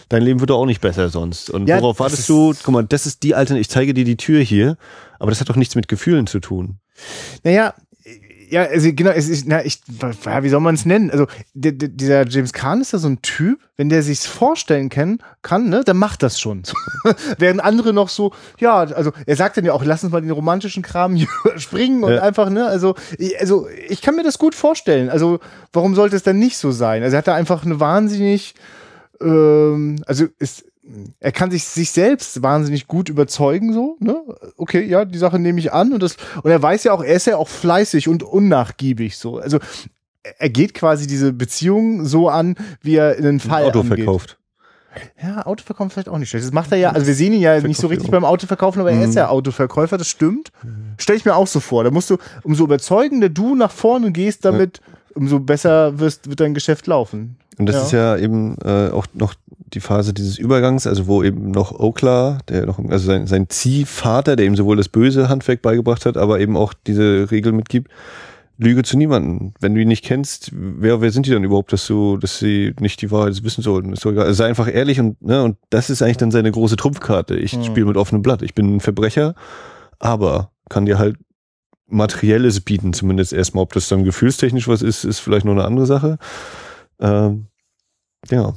dein 0.09 0.23
Leben 0.23 0.41
wird 0.41 0.51
doch 0.51 0.59
auch 0.59 0.67
nicht 0.67 0.81
besser 0.81 1.09
sonst. 1.09 1.51
Und 1.51 1.69
ja, 1.69 1.81
worauf 1.81 2.01
wartest 2.01 2.29
du? 2.29 2.55
Guck 2.63 2.73
mal, 2.73 2.85
das 2.85 3.07
ist 3.07 3.23
die 3.23 3.35
Alternative, 3.35 3.61
ich 3.61 3.69
zeige 3.69 3.95
dir 3.95 4.05
die 4.05 4.17
Tür 4.17 4.41
hier, 4.41 4.77
aber 5.19 5.31
das 5.31 5.41
hat 5.41 5.49
doch 5.49 5.57
nichts 5.57 5.75
mit 5.75 5.89
Gefühlen 5.89 6.27
zu 6.27 6.41
tun. 6.41 6.79
Naja, 7.45 7.75
ja, 8.51 8.65
also 8.65 8.91
genau, 8.93 9.11
es 9.11 9.29
ist, 9.29 9.47
na, 9.47 9.65
ich, 9.65 9.81
wie 9.87 10.49
soll 10.49 10.61
man 10.61 10.75
es 10.75 10.87
nennen? 10.87 11.11
Also, 11.11 11.27
dieser 11.55 12.27
James 12.27 12.53
Kahn 12.53 12.81
ist 12.81 12.93
da 12.93 12.99
so 12.99 13.09
ein 13.09 13.23
Typ, 13.23 13.61
wenn 13.77 13.89
der 13.89 14.03
sich's 14.03 14.27
vorstellen 14.27 14.89
kann, 14.89 15.19
kann, 15.43 15.69
ne, 15.69 15.83
dann 15.85 15.97
macht 15.97 16.23
das 16.23 16.41
schon. 16.41 16.63
Während 17.39 17.63
andere 17.63 17.93
noch 17.93 18.09
so, 18.09 18.33
ja, 18.59 18.79
also, 18.79 19.13
er 19.27 19.37
sagt 19.37 19.57
dann 19.57 19.65
ja 19.65 19.73
auch, 19.73 19.85
lass 19.85 20.05
uns 20.05 20.13
mal 20.13 20.21
den 20.21 20.31
romantischen 20.31 20.83
Kram 20.83 21.19
springen 21.57 22.03
und 22.05 22.13
ja. 22.13 22.23
einfach, 22.23 22.51
ne, 22.51 22.67
also, 22.67 22.95
ich, 23.19 23.39
also, 23.39 23.69
ich 23.89 24.03
kann 24.03 24.17
mir 24.17 24.25
das 24.25 24.39
gut 24.39 24.55
vorstellen. 24.55 25.11
Also, 25.11 25.41
warum 25.73 25.95
sollte 25.95 26.17
es 26.17 26.23
dann 26.23 26.39
nicht 26.39 26.59
so 26.59 26.71
sein? 26.71 27.03
Also, 27.03 27.17
er 27.17 27.19
hat 27.19 27.29
da 27.29 27.35
einfach 27.35 27.65
eine 27.65 27.81
wahnsinnig, 27.81 28.55
ähm, 29.21 29.97
also, 30.07 30.27
ist, 30.39 30.65
er 31.21 31.33
kann 31.33 31.51
sich, 31.51 31.65
sich 31.65 31.91
selbst 31.91 32.43
wahnsinnig 32.43 32.87
gut 32.87 33.09
überzeugen, 33.09 33.73
so, 33.73 33.97
ne? 34.01 34.23
Okay, 34.57 34.85
ja, 34.85 35.05
die 35.05 35.19
Sache 35.19 35.39
nehme 35.39 35.59
ich 35.59 35.73
an 35.73 35.93
und 35.93 36.03
das, 36.03 36.17
und 36.43 36.51
er 36.51 36.63
weiß 36.63 36.85
ja 36.85 36.93
auch, 36.93 37.03
er 37.03 37.15
ist 37.15 37.27
ja 37.27 37.37
auch 37.37 37.49
fleißig 37.49 38.09
und 38.09 38.23
unnachgiebig, 38.23 39.17
so. 39.17 39.39
Also, 39.39 39.59
er 40.39 40.49
geht 40.51 40.75
quasi 40.75 41.07
diese 41.07 41.33
Beziehung 41.33 42.05
so 42.05 42.29
an, 42.29 42.57
wie 42.83 42.97
er 42.97 43.17
in 43.17 43.25
den 43.25 43.41
Fall 43.41 43.65
Auto 43.65 43.81
angeht. 43.81 43.99
verkauft. 43.99 44.39
Ja, 45.23 45.47
Autoverkaufen 45.47 45.91
vielleicht 45.91 46.09
auch 46.09 46.19
nicht 46.19 46.31
schlecht. 46.31 46.45
Das 46.45 46.53
macht 46.53 46.73
er 46.73 46.79
ja, 46.79 46.91
also 46.91 47.07
wir 47.07 47.15
sehen 47.15 47.33
ihn 47.33 47.41
ja 47.41 47.53
Verkauf 47.53 47.69
nicht 47.69 47.81
so 47.81 47.87
richtig 47.87 48.11
beim 48.11 48.25
Autoverkaufen, 48.25 48.81
aber 48.81 48.91
er 48.91 49.03
ist 49.03 49.11
mhm. 49.11 49.19
ja 49.19 49.29
Autoverkäufer, 49.29 49.99
das 49.99 50.09
stimmt. 50.09 50.51
Mhm. 50.63 50.95
Stell 50.99 51.17
ich 51.17 51.25
mir 51.25 51.37
auch 51.37 51.47
so 51.47 51.61
vor. 51.61 51.85
Da 51.85 51.91
musst 51.91 52.11
du, 52.11 52.17
umso 52.43 52.65
überzeugender 52.65 53.29
du 53.29 53.55
nach 53.55 53.71
vorne 53.71 54.11
gehst 54.11 54.45
damit, 54.45 54.81
umso 55.15 55.41
besser 55.41 55.99
wirst, 56.01 56.29
wird 56.29 56.41
dein 56.41 56.55
Geschäft 56.55 56.87
laufen. 56.87 57.37
Und 57.59 57.67
das 57.67 57.77
ja. 57.77 57.83
ist 57.83 57.93
ja 57.93 58.17
eben 58.17 58.57
äh, 58.65 58.91
auch 58.91 59.07
noch 59.15 59.35
die 59.59 59.81
Phase 59.81 60.15
dieses 60.15 60.39
Übergangs, 60.39 60.87
also 60.87 61.07
wo 61.07 61.23
eben 61.23 61.51
noch 61.51 61.73
Okla, 61.79 62.39
der 62.49 62.67
noch, 62.67 62.79
also 62.79 63.07
sein, 63.07 63.27
sein 63.27 63.49
Ziehvater, 63.49 64.37
der 64.37 64.47
ihm 64.47 64.57
sowohl 64.57 64.77
das 64.77 64.89
böse 64.89 65.29
Handwerk 65.29 65.63
beigebracht 65.63 66.07
hat, 66.07 66.17
aber 66.17 66.41
eben 66.41 66.57
auch 66.57 66.73
diese 66.87 67.31
Regel 67.31 67.53
mitgibt, 67.53 67.91
Lüge 68.57 68.83
zu 68.83 68.97
niemandem. 68.97 69.53
Wenn 69.61 69.75
du 69.75 69.81
ihn 69.81 69.89
nicht 69.89 70.05
kennst, 70.05 70.51
wer, 70.53 71.01
wer 71.01 71.13
sind 71.13 71.27
die 71.27 71.31
dann 71.31 71.45
überhaupt, 71.45 71.73
dass 71.73 71.87
du, 71.87 72.17
dass 72.17 72.39
sie 72.39 72.75
nicht 72.81 73.01
die 73.03 73.11
Wahrheit 73.11 73.43
wissen 73.45 73.63
sollten? 73.63 73.93
Ist 73.93 74.05
doch 74.05 74.11
egal. 74.11 74.25
Also 74.27 74.39
sei 74.39 74.49
einfach 74.49 74.73
ehrlich 74.73 74.99
und, 74.99 75.21
ne, 75.23 75.45
und 75.45 75.59
das 75.71 75.91
ist 75.91 76.03
eigentlich 76.03 76.17
dann 76.17 76.33
seine 76.33 76.51
große 76.51 76.77
Trumpfkarte. 76.77 77.37
Ich 77.37 77.57
Mhm. 77.57 77.65
spiele 77.65 77.87
mit 77.87 77.97
offenem 77.97 78.23
Blatt. 78.23 78.43
Ich 78.43 78.55
bin 78.55 78.77
ein 78.77 78.81
Verbrecher, 78.81 79.35
aber 80.01 80.51
kann 80.69 80.87
dir 80.87 80.99
halt 80.99 81.17
Materielles 81.87 82.61
bieten, 82.61 82.93
zumindest 82.93 83.33
erstmal. 83.33 83.63
Ob 83.63 83.73
das 83.73 83.89
dann 83.89 84.05
gefühlstechnisch 84.05 84.67
was 84.69 84.83
ist, 84.83 85.05
ist 85.05 85.21
vielleicht 85.21 85.47
noch 85.47 85.53
eine 85.53 85.65
andere 85.65 85.87
Sache. 85.87 86.19
Ähm, 87.01 87.47
ja. 88.31 88.55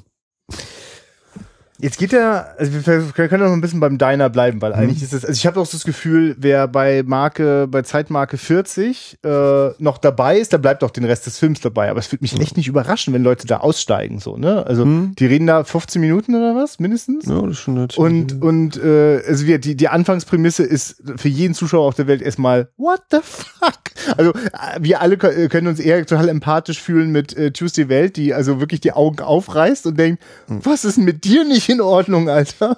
Jetzt 1.82 1.98
geht 1.98 2.13
er, 2.13 2.54
also 2.58 2.72
wir 2.74 3.28
können 3.28 3.44
noch 3.44 3.52
ein 3.52 3.60
bisschen 3.62 3.80
beim 3.80 3.98
Diner 3.98 4.30
bleiben, 4.30 4.62
weil 4.62 4.74
eigentlich 4.74 5.02
ist 5.02 5.13
es, 5.13 5.26
also 5.26 5.36
ich 5.38 5.48
habe 5.48 5.60
auch 5.60 5.67
das 5.67 5.84
Gefühl, 5.84 6.36
wer 6.38 6.67
bei 6.67 7.02
Marke, 7.06 7.67
bei 7.67 7.82
Zeitmarke 7.82 8.38
40 8.38 9.17
äh, 9.24 9.70
noch 9.80 9.98
dabei 9.98 10.38
ist, 10.38 10.54
der 10.54 10.60
bleibt 10.60 10.84
auch 10.84 10.91
den 10.91 11.06
Rest 11.06 11.26
des 11.26 11.39
Films 11.39 11.60
dabei. 11.60 11.89
Aber 11.89 12.00
es 12.00 12.12
würde 12.12 12.24
mich 12.24 12.39
echt 12.39 12.56
nicht 12.56 12.67
überraschen, 12.67 13.13
wenn 13.13 13.24
Leute 13.24 13.48
da 13.48 13.58
aussteigen, 13.58 14.20
so, 14.20 14.38
ne? 14.38 14.65
Also 14.65 14.84
Hm. 14.84 15.13
die 15.17 15.26
reden 15.26 15.48
da 15.48 15.63
15 15.63 16.00
Minuten 16.00 16.36
oder 16.36 16.56
was, 16.56 16.80
mindestens? 16.80 17.26
Ja, 17.26 17.41
das 17.41 17.52
ist 17.52 17.60
schon 17.60 17.74
nett. 17.76 17.98
Und, 17.98 18.41
und 18.41 18.78
äh, 18.78 19.22
also 19.28 19.48
wir, 19.48 19.58
die, 19.60 19.76
die 19.76 19.88
Anfangsprämisse 19.88 20.63
ist 20.63 21.02
für 21.17 21.30
jeden 21.30 21.54
Zuschauer 21.56 21.88
auf 21.88 21.96
der 21.96 22.06
Welt 22.08 22.22
erstmal, 22.22 22.70
what 22.78 23.02
the 23.10 23.17
fuck? 23.24 23.80
Also 24.17 24.32
äh, 24.32 24.80
wir 24.80 25.02
alle 25.02 25.15
kö- 25.15 25.48
können 25.50 25.67
uns 25.67 25.80
eher 25.80 26.06
total 26.06 26.30
empathisch 26.30 26.80
fühlen 26.82 27.12
mit 27.12 27.36
äh, 27.36 27.52
Tuesday 27.52 27.89
Welt, 27.89 28.17
die 28.17 28.34
also 28.34 28.60
wirklich 28.60 28.82
die 28.82 28.94
Augen 28.94 29.20
aufreißt 29.20 29.88
und 29.88 29.98
denkt, 30.00 30.22
was 30.48 30.86
ist 30.86 30.98
denn 30.98 31.06
mit 31.06 31.24
dir 31.24 31.44
nicht 31.44 31.70
in 31.71 31.81
Ordnung, 31.81 32.29
Alter? 32.29 32.77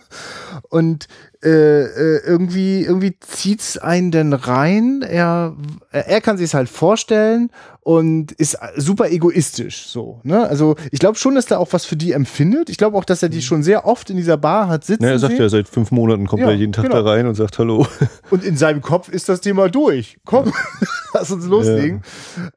Und 0.69 1.08
äh, 1.43 1.49
äh, 1.49 2.21
irgendwie, 2.25 2.84
irgendwie 2.84 3.17
zieht's 3.19 3.77
einen 3.77 4.12
denn 4.12 4.32
rein. 4.32 5.01
Er, 5.01 5.56
er 5.91 6.21
kann 6.21 6.38
sich's 6.38 6.53
halt 6.53 6.69
vorstellen 6.69 7.49
und 7.82 8.32
ist 8.32 8.58
super 8.77 9.10
egoistisch 9.12 9.88
so. 9.88 10.21
Ne? 10.23 10.47
Also 10.47 10.75
ich 10.91 10.99
glaube 10.99 11.17
schon, 11.17 11.36
dass 11.36 11.51
er 11.51 11.60
auch 11.60 11.73
was 11.73 11.84
für 11.84 11.97
die 11.97 12.13
empfindet. 12.13 12.69
Ich 12.69 12.77
glaube 12.77 12.97
auch, 12.97 13.03
dass 13.03 13.21
er 13.23 13.27
die 13.27 13.41
schon 13.41 13.62
sehr 13.62 13.86
oft 13.86 14.10
in 14.10 14.15
dieser 14.15 14.38
Bar 14.38 14.69
hat 14.69 14.86
sitzen 14.86 15.03
Ja, 15.03 15.10
er 15.10 15.19
sagt 15.19 15.34
sehen. 15.34 15.41
ja, 15.41 15.49
seit 15.49 15.67
fünf 15.67 15.91
Monaten 15.91 16.27
kommt 16.27 16.41
Ja, 16.41 16.47
er 16.47 16.56
jeden 16.56 16.71
Tag 16.71 16.86
genau. 16.86 17.03
da 17.03 17.12
rein 17.12 17.27
und 17.27 17.36
sagt 17.36 17.60
Hallo. 17.60 17.86
Und 18.29 18.45
in 18.45 18.56
seinem 18.56 18.82
Kopf 18.82 19.10
ist 19.10 19.27
das 19.27 19.41
Thema 19.41 19.67
durch. 19.67 20.17
Komm, 20.23 20.53
lass 21.13 21.29
uns 21.29 21.45
loslegen. 21.45 22.03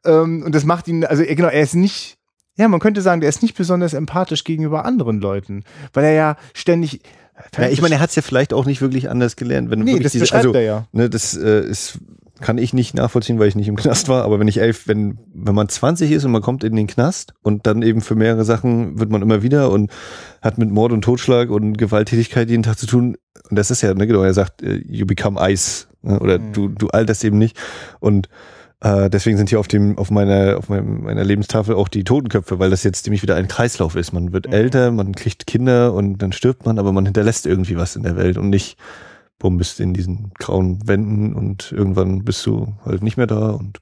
Ähm, 0.04 0.44
und 0.46 0.54
das 0.54 0.64
macht 0.64 0.86
ihn, 0.86 1.04
also 1.04 1.24
genau, 1.24 1.48
er 1.48 1.62
ist 1.62 1.74
nicht, 1.74 2.18
ja, 2.56 2.68
man 2.68 2.80
könnte 2.80 3.02
sagen, 3.02 3.20
der 3.20 3.28
ist 3.28 3.42
nicht 3.42 3.56
besonders 3.56 3.94
empathisch 3.94 4.44
gegenüber 4.44 4.84
anderen 4.84 5.20
Leuten, 5.20 5.64
weil 5.92 6.04
er 6.04 6.12
ja 6.12 6.36
ständig. 6.54 7.00
Ja, 7.58 7.68
ich 7.68 7.82
meine, 7.82 7.96
er 7.96 8.00
hat 8.00 8.08
es 8.10 8.16
ja 8.16 8.22
vielleicht 8.22 8.54
auch 8.54 8.64
nicht 8.64 8.80
wirklich 8.80 9.10
anders 9.10 9.36
gelernt. 9.36 9.68
Wenn 9.70 9.80
Nee, 9.80 9.98
das 9.98 10.12
diese, 10.12 10.34
also, 10.34 10.52
er 10.54 10.62
ja. 10.62 10.86
Ne, 10.92 11.10
das 11.10 11.36
äh, 11.36 11.60
ist, 11.60 11.98
kann 12.40 12.56
ich 12.56 12.72
nicht 12.72 12.94
nachvollziehen, 12.94 13.38
weil 13.38 13.48
ich 13.48 13.56
nicht 13.56 13.68
im 13.68 13.76
Knast 13.76 14.08
war. 14.08 14.24
Aber 14.24 14.40
wenn 14.40 14.48
ich 14.48 14.58
elf, 14.58 14.88
wenn, 14.88 15.18
wenn 15.34 15.54
man 15.54 15.68
20 15.68 16.10
ist 16.12 16.24
und 16.24 16.32
man 16.32 16.40
kommt 16.40 16.64
in 16.64 16.74
den 16.76 16.86
Knast 16.86 17.34
und 17.42 17.66
dann 17.66 17.82
eben 17.82 18.00
für 18.00 18.14
mehrere 18.14 18.46
Sachen 18.46 18.98
wird 18.98 19.10
man 19.10 19.20
immer 19.20 19.42
wieder 19.42 19.70
und 19.70 19.90
hat 20.40 20.56
mit 20.56 20.70
Mord 20.70 20.92
und 20.92 21.02
Totschlag 21.02 21.50
und 21.50 21.76
Gewalttätigkeit 21.76 22.48
jeden 22.48 22.62
Tag 22.62 22.78
zu 22.78 22.86
tun. 22.86 23.16
Und 23.50 23.56
das 23.58 23.70
ist 23.70 23.82
ja, 23.82 23.92
ne, 23.92 24.06
genau, 24.06 24.22
er 24.22 24.32
sagt, 24.32 24.62
äh, 24.62 24.76
you 24.88 25.04
become 25.04 25.38
ice. 25.38 25.88
Ne, 26.00 26.18
oder 26.18 26.38
Mhm. 26.38 26.52
du, 26.54 26.68
du 26.68 26.88
alterst 26.88 27.22
eben 27.22 27.36
nicht. 27.36 27.58
Und 28.00 28.30
äh, 28.80 29.08
deswegen 29.08 29.36
sind 29.38 29.48
hier 29.48 29.60
auf 29.60 29.68
dem, 29.68 29.96
auf 29.98 30.10
meiner, 30.10 30.58
auf 30.58 30.68
meinem, 30.68 31.02
meiner 31.04 31.24
Lebenstafel 31.24 31.74
auch 31.74 31.88
die 31.88 32.04
Totenköpfe, 32.04 32.58
weil 32.58 32.70
das 32.70 32.84
jetzt 32.84 33.04
ziemlich 33.04 33.22
wieder 33.22 33.36
ein 33.36 33.48
Kreislauf 33.48 33.96
ist. 33.96 34.12
Man 34.12 34.32
wird 34.32 34.46
Mhm. 34.46 34.52
älter, 34.52 34.90
man 34.90 35.14
kriegt 35.14 35.46
Kinder 35.46 35.94
und 35.94 36.18
dann 36.18 36.32
stirbt 36.32 36.66
man, 36.66 36.78
aber 36.78 36.92
man 36.92 37.04
hinterlässt 37.06 37.46
irgendwie 37.46 37.76
was 37.76 37.96
in 37.96 38.02
der 38.02 38.16
Welt 38.16 38.36
und 38.36 38.50
nicht, 38.50 38.76
bumm, 39.38 39.58
bist 39.58 39.80
in 39.80 39.92
diesen 39.92 40.30
grauen 40.38 40.86
Wänden 40.86 41.34
und 41.34 41.70
irgendwann 41.72 42.24
bist 42.24 42.44
du 42.46 42.74
halt 42.84 43.02
nicht 43.02 43.16
mehr 43.18 43.26
da 43.26 43.50
und 43.50 43.80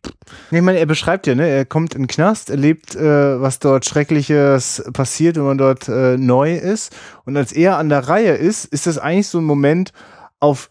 Nee, 0.50 0.58
ich 0.58 0.64
meine, 0.64 0.78
er 0.78 0.86
beschreibt 0.86 1.26
ja, 1.26 1.34
ne, 1.34 1.46
er 1.46 1.64
kommt 1.64 1.94
in 1.94 2.02
den 2.02 2.08
Knast, 2.08 2.50
erlebt, 2.50 2.96
äh, 2.96 3.40
was 3.40 3.58
dort 3.60 3.84
Schreckliches 3.84 4.82
passiert, 4.92 5.36
wenn 5.36 5.44
man 5.44 5.58
dort 5.58 5.88
äh, 5.88 6.16
neu 6.16 6.54
ist. 6.56 6.94
Und 7.24 7.36
als 7.36 7.52
er 7.52 7.78
an 7.78 7.88
der 7.88 8.08
Reihe 8.08 8.32
ist, 8.32 8.64
ist 8.64 8.86
das 8.86 8.98
eigentlich 8.98 9.28
so 9.28 9.38
ein 9.38 9.44
Moment 9.44 9.92
auf 10.40 10.70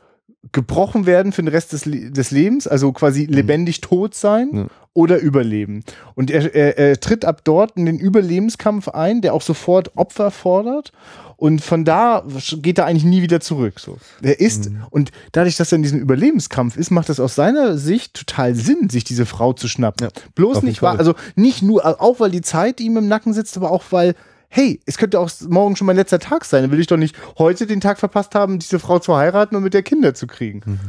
gebrochen 0.52 1.06
werden 1.06 1.32
für 1.32 1.42
den 1.42 1.48
Rest 1.48 1.74
des, 1.74 1.86
Le 1.86 2.12
des 2.12 2.32
Lebens, 2.32 2.68
also 2.68 2.92
quasi 2.92 3.26
lebendig 3.26 3.82
tot 3.82 4.14
sein 4.14 4.50
Ja. 4.54 4.66
oder 4.94 5.18
überleben. 5.20 5.84
Und 6.16 6.30
er, 6.30 6.54
er, 6.54 6.78
er 6.78 7.00
tritt 7.00 7.26
ab 7.26 7.42
dort 7.44 7.78
in 7.78 7.86
den 7.86 7.98
Überlebenskampf 7.98 8.90
ein, 8.90 9.22
der 9.22 9.34
auch 9.34 9.42
sofort 9.42 9.96
Opfer 9.96 10.32
fordert. 10.32 10.92
Und 11.38 11.62
von 11.62 11.84
da 11.84 12.24
geht 12.62 12.78
er 12.78 12.86
eigentlich 12.86 13.04
nie 13.04 13.22
wieder 13.22 13.42
zurück. 13.42 13.80
So. 13.80 13.98
Er 14.22 14.40
ist, 14.40 14.70
und 14.92 15.12
dadurch, 15.34 15.58
dass 15.58 15.72
er 15.72 15.78
in 15.78 15.84
diesem 15.84 16.00
Überlebenskampf 16.00 16.78
ist, 16.78 16.92
macht 16.92 17.10
es 17.10 17.20
aus 17.20 17.36
seiner 17.36 17.78
Sicht 17.78 18.14
total 18.14 18.56
Sinn, 18.56 18.90
sich 18.90 19.04
diese 19.04 19.26
Frau 19.26 19.52
zu 19.54 19.68
schnappen. 19.68 20.08
Bloß 20.36 20.58
auf 20.58 20.64
jeden 20.64 20.68
nicht 20.70 20.82
wahr, 20.82 21.00
also 21.00 21.16
nicht 21.36 21.62
nur, 21.62 22.00
auch 22.02 22.20
weil 22.20 22.32
die 22.32 22.42
Zeit 22.42 22.80
ihm 22.80 22.96
im 22.98 23.08
Nacken 23.08 23.34
sitzt, 23.34 23.58
aber 23.58 23.72
auch 23.72 23.84
weil, 23.90 24.16
hey, 24.54 24.80
es 24.86 24.98
könnte 24.98 25.20
auch 25.20 25.32
morgen 25.50 25.76
schon 25.76 25.88
mein 25.88 25.96
letzter 25.96 26.20
Tag 26.20 26.46
sein. 26.46 26.62
Dann 26.62 26.72
will 26.72 26.80
ich 26.80 26.86
doch 26.86 26.98
nicht 26.98 27.16
heute 27.40 27.66
den 27.66 27.82
Tag 27.82 27.98
verpasst 27.98 28.36
haben, 28.36 28.60
diese 28.60 28.78
Frau 28.78 29.00
zu 29.00 29.18
heiraten 29.18 29.56
und 29.56 29.64
mit 29.64 29.74
der 29.74 29.82
Kinder 29.82 30.14
zu 30.14 30.28
kriegen. 30.28 30.80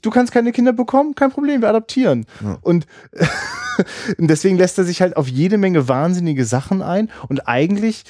Du 0.00 0.08
kannst 0.08 0.32
keine 0.32 0.52
Kinder 0.52 0.72
bekommen, 0.72 1.14
kein 1.14 1.30
Problem, 1.30 1.60
wir 1.60 1.68
adoptieren. 1.68 2.24
Und 2.62 2.86
und 4.18 4.28
deswegen 4.28 4.56
lässt 4.56 4.78
er 4.78 4.84
sich 4.84 5.02
halt 5.02 5.18
auf 5.18 5.28
jede 5.28 5.58
Menge 5.58 5.86
wahnsinnige 5.86 6.46
Sachen 6.46 6.80
ein. 6.80 7.10
Und 7.28 7.46
eigentlich, 7.46 8.04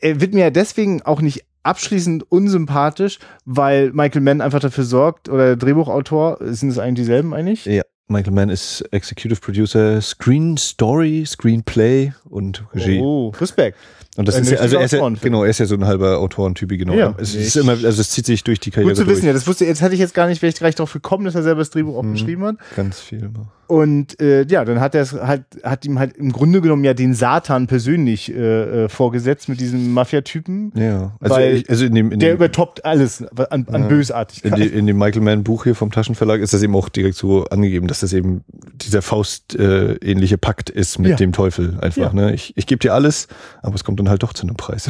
er 0.00 0.20
wird 0.20 0.32
mir 0.32 0.44
ja 0.44 0.50
deswegen 0.50 1.02
auch 1.02 1.20
nicht 1.20 1.44
abschließend 1.64 2.30
unsympathisch, 2.30 3.18
weil 3.44 3.92
Michael 3.92 4.20
Mann 4.20 4.40
einfach 4.40 4.60
dafür 4.60 4.84
sorgt, 4.84 5.28
oder 5.28 5.46
der 5.46 5.56
Drehbuchautor, 5.56 6.38
sind 6.40 6.68
es 6.68 6.78
eigentlich 6.78 7.06
dieselben 7.06 7.34
eigentlich? 7.34 7.64
ja. 7.64 7.82
Michael 8.06 8.34
Mann 8.34 8.50
ist 8.50 8.82
Executive 8.92 9.40
Producer, 9.40 9.98
Screen 10.02 10.58
Story, 10.58 11.24
Screenplay 11.26 12.12
und 12.28 12.62
Regie. 12.74 13.00
Oh, 13.00 13.28
Respekt. 13.40 13.78
Und 14.16 14.28
das 14.28 14.36
Ein 14.36 14.42
ist 14.44 14.50
ja, 14.52 14.58
also 14.58 14.76
er 14.76 14.84
ist 14.84 14.92
ja, 14.92 15.08
genau, 15.20 15.42
er 15.42 15.50
ist 15.50 15.58
ja 15.58 15.66
so 15.66 15.74
ein 15.74 15.84
halber 15.86 16.18
Autorentyp, 16.18 16.68
genau. 16.68 16.94
Ja. 16.94 17.14
es 17.18 17.34
ist 17.34 17.56
immer, 17.56 17.72
also 17.72 17.88
es 18.00 18.10
zieht 18.10 18.26
sich 18.26 18.44
durch 18.44 18.60
die 18.60 18.70
Karriere 18.70 18.92
Gut 18.92 18.96
zu 18.98 19.06
wissen, 19.08 19.22
durch. 19.22 19.26
ja. 19.26 19.32
Das 19.32 19.46
wusste, 19.48 19.64
jetzt 19.64 19.80
hätte 19.80 19.94
ich 19.94 20.00
jetzt 20.00 20.14
gar 20.14 20.28
nicht, 20.28 20.40
wäre 20.40 20.50
ich 20.50 20.56
gleich 20.56 20.76
darauf 20.76 20.92
gekommen, 20.92 21.24
dass 21.24 21.34
er 21.34 21.42
selber 21.42 21.60
das 21.60 21.70
Drehbuch 21.70 21.96
auch 21.96 22.02
Mhm. 22.04 22.12
geschrieben 22.12 22.44
hat. 22.44 22.56
Ganz 22.76 23.00
viel. 23.00 23.28
Und 23.66 24.20
äh, 24.20 24.44
ja, 24.46 24.64
dann 24.64 24.80
hat 24.80 24.94
er 24.94 25.02
es 25.02 25.12
halt, 25.12 25.44
hat 25.62 25.84
ihm 25.84 25.98
halt 25.98 26.16
im 26.16 26.32
Grunde 26.32 26.60
genommen 26.60 26.84
ja 26.84 26.94
den 26.94 27.14
Satan 27.14 27.66
persönlich 27.66 28.32
äh, 28.34 28.84
äh, 28.84 28.88
vorgesetzt 28.88 29.48
mit 29.48 29.60
diesem 29.60 29.92
Mafia-Typen. 29.92 30.72
Ja, 30.76 31.12
also, 31.20 31.38
ich, 31.40 31.68
also 31.70 31.84
in 31.84 31.94
dem, 31.94 32.12
in 32.12 32.18
Der 32.20 32.30
dem, 32.30 32.36
übertoppt 32.36 32.84
alles 32.84 33.22
an, 33.22 33.46
an 33.50 33.66
Ja. 33.70 33.76
in, 33.76 33.88
Bösartigkeit. 33.88 34.58
die, 34.58 34.66
in 34.66 34.86
dem 34.86 34.98
Michael 34.98 35.22
Mann 35.22 35.44
Buch 35.44 35.64
hier 35.64 35.74
vom 35.74 35.90
Taschenverlag 35.90 36.40
ist 36.40 36.52
das 36.54 36.62
eben 36.62 36.74
auch 36.76 36.88
direkt 36.88 37.16
so 37.16 37.44
angegeben, 37.46 37.86
dass 37.88 38.00
das 38.00 38.12
eben 38.12 38.44
dieser 38.74 39.02
Faust-ähnliche 39.02 39.98
äh, 40.00 40.10
ähnliche 40.10 40.38
Pakt 40.38 40.70
ist 40.70 40.98
mit 40.98 41.10
Ja. 41.10 41.16
dem 41.16 41.32
Teufel 41.32 41.78
einfach. 41.80 41.96
Ja. 42.02 42.12
Ne? 42.12 42.34
Ich, 42.34 42.52
ich 42.56 42.66
gebe 42.66 42.78
dir 42.78 42.94
alles, 42.94 43.28
aber 43.62 43.74
es 43.74 43.84
kommt 43.84 43.98
dann 44.00 44.08
halt 44.08 44.22
doch 44.22 44.32
zu 44.32 44.46
einem 44.46 44.56
Preis. 44.56 44.86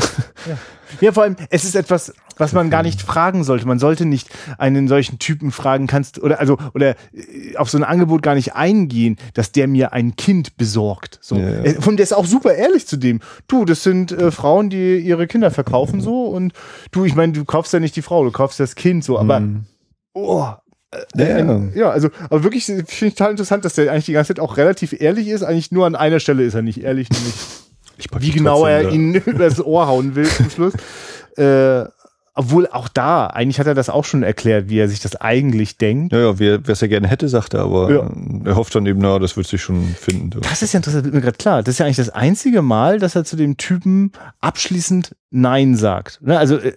Ja, 0.49 0.57
vor 1.13 1.23
allem, 1.23 1.37
es 1.51 1.65
ist 1.65 1.75
etwas, 1.77 2.13
was 2.37 2.53
man 2.53 2.71
gar 2.71 2.83
nicht 2.83 3.01
fragen 3.03 3.45
sollte. 3.45 3.67
Man 3.67 3.79
sollte 3.79 4.05
nicht 4.05 4.29
einen 4.59 4.89
solchen 4.89 5.19
Typen 5.19 5.51
fragen, 5.51 5.87
kannst, 5.87 6.23
oder, 6.23 6.41
also, 6.41 6.59
oder 6.75 6.97
äh, 7.13 7.57
auf 7.57 7.71
so 7.71 7.79
ein 7.79 7.85
Angebot 7.85 8.23
gar 8.23 8.35
nicht 8.35 8.55
eingehen, 8.55 9.17
dass 9.35 9.53
der 9.53 9.69
mir 9.69 9.93
ein 9.93 10.17
Kind 10.17 10.57
besorgt. 10.57 11.19
So. 11.23 11.37
Ja, 11.37 11.51
ja. 11.51 11.63
Äh, 11.63 11.81
Von 11.81 11.97
der 11.97 12.05
ist 12.05 12.13
auch 12.13 12.27
super 12.27 12.55
ehrlich 12.55 12.87
zu 12.87 12.97
dem. 12.97 13.21
Du, 13.49 13.65
das 13.65 13.83
sind 13.83 14.13
äh, 14.13 14.31
Frauen, 14.31 14.71
die 14.71 14.99
ihre 14.99 15.27
Kinder 15.27 15.51
verkaufen, 15.51 16.01
so, 16.01 16.25
und 16.27 16.53
du, 16.91 17.05
ich 17.05 17.15
meine, 17.15 17.33
du 17.33 17.45
kaufst 17.45 17.73
ja 17.73 17.81
nicht 17.81 17.97
die 17.97 18.03
Frau, 18.03 18.25
du 18.25 18.31
kaufst 18.31 18.61
das 18.61 18.75
Kind, 18.75 19.05
so, 19.05 19.19
aber, 19.19 19.43
oh, 20.15 20.49
ja, 21.17 21.37
ein, 21.37 21.73
ja, 21.75 21.91
also, 21.91 22.09
aber 22.31 22.45
wirklich 22.45 22.67
finde 22.67 22.85
ich 22.89 23.15
total 23.15 23.33
interessant, 23.33 23.65
dass 23.65 23.75
der 23.75 23.91
eigentlich 23.91 24.05
die 24.05 24.13
ganze 24.13 24.29
Zeit 24.29 24.41
auch 24.41 24.57
relativ 24.57 24.95
ehrlich 25.01 25.29
ist. 25.29 25.43
Eigentlich 25.43 25.73
nur 25.73 25.87
an 25.87 25.97
einer 25.97 26.21
Stelle 26.21 26.45
ist 26.45 26.55
er 26.55 26.63
nicht 26.63 26.83
ehrlich, 26.83 27.11
nämlich 27.11 27.35
wie 28.19 28.31
genau 28.31 28.67
er 28.67 28.85
da. 28.85 28.91
ihn 28.91 29.15
übers 29.27 29.61
Ohr 29.61 29.87
hauen 29.87 30.15
will 30.15 30.27
zum 30.27 30.51
Schluss. 30.51 30.75
äh, 31.37 31.85
obwohl 32.37 32.67
auch 32.67 32.89
da, 32.89 33.29
eigentlich 33.29 33.61
hat 33.61 33.69
er 33.69 33.75
das 33.77 33.89
auch 33.89 34.05
schon 34.05 34.25
erklärt, 34.25 34.69
wie 34.69 34.79
er 34.81 34.89
sich 34.89 34.99
das 34.99 35.15
eigentlich 35.15 35.79
denkt. 35.79 36.13
Ja, 36.13 36.19
ja, 36.19 36.39
wer 36.41 36.61
es 36.67 36.81
ja 36.81 36.89
gerne 36.89 37.07
hätte, 37.07 37.29
sagt 37.29 37.55
er, 37.55 37.61
aber 37.61 37.93
Ja. 37.93 38.11
er 38.45 38.57
hofft 38.57 38.75
dann 38.75 38.87
eben, 38.87 38.99
na, 38.99 39.21
das 39.21 39.37
wird 39.37 39.47
sich 39.47 39.63
schon 39.63 39.85
finden. 39.97 40.41
Das 40.41 40.61
ist 40.61 40.73
ja 40.73 40.79
interessant, 40.79 41.05
wird 41.05 41.15
mir 41.15 41.21
gerade 41.21 41.37
klar. 41.39 41.63
Das 41.63 41.75
ist 41.75 41.79
ja 41.79 41.87
eigentlich 41.87 41.99
das 41.99 42.11
einzige 42.11 42.61
Mal, 42.61 42.99
dass 42.99 43.15
er 43.15 43.23
zu 43.25 43.37
dem 43.37 43.57
Typen 43.57 44.11
abschließend 44.41 45.15
Nein 45.37 45.75
sagt. 45.75 46.21
Ne? 46.23 46.39
Also 46.39 46.59
äh, 46.59 46.75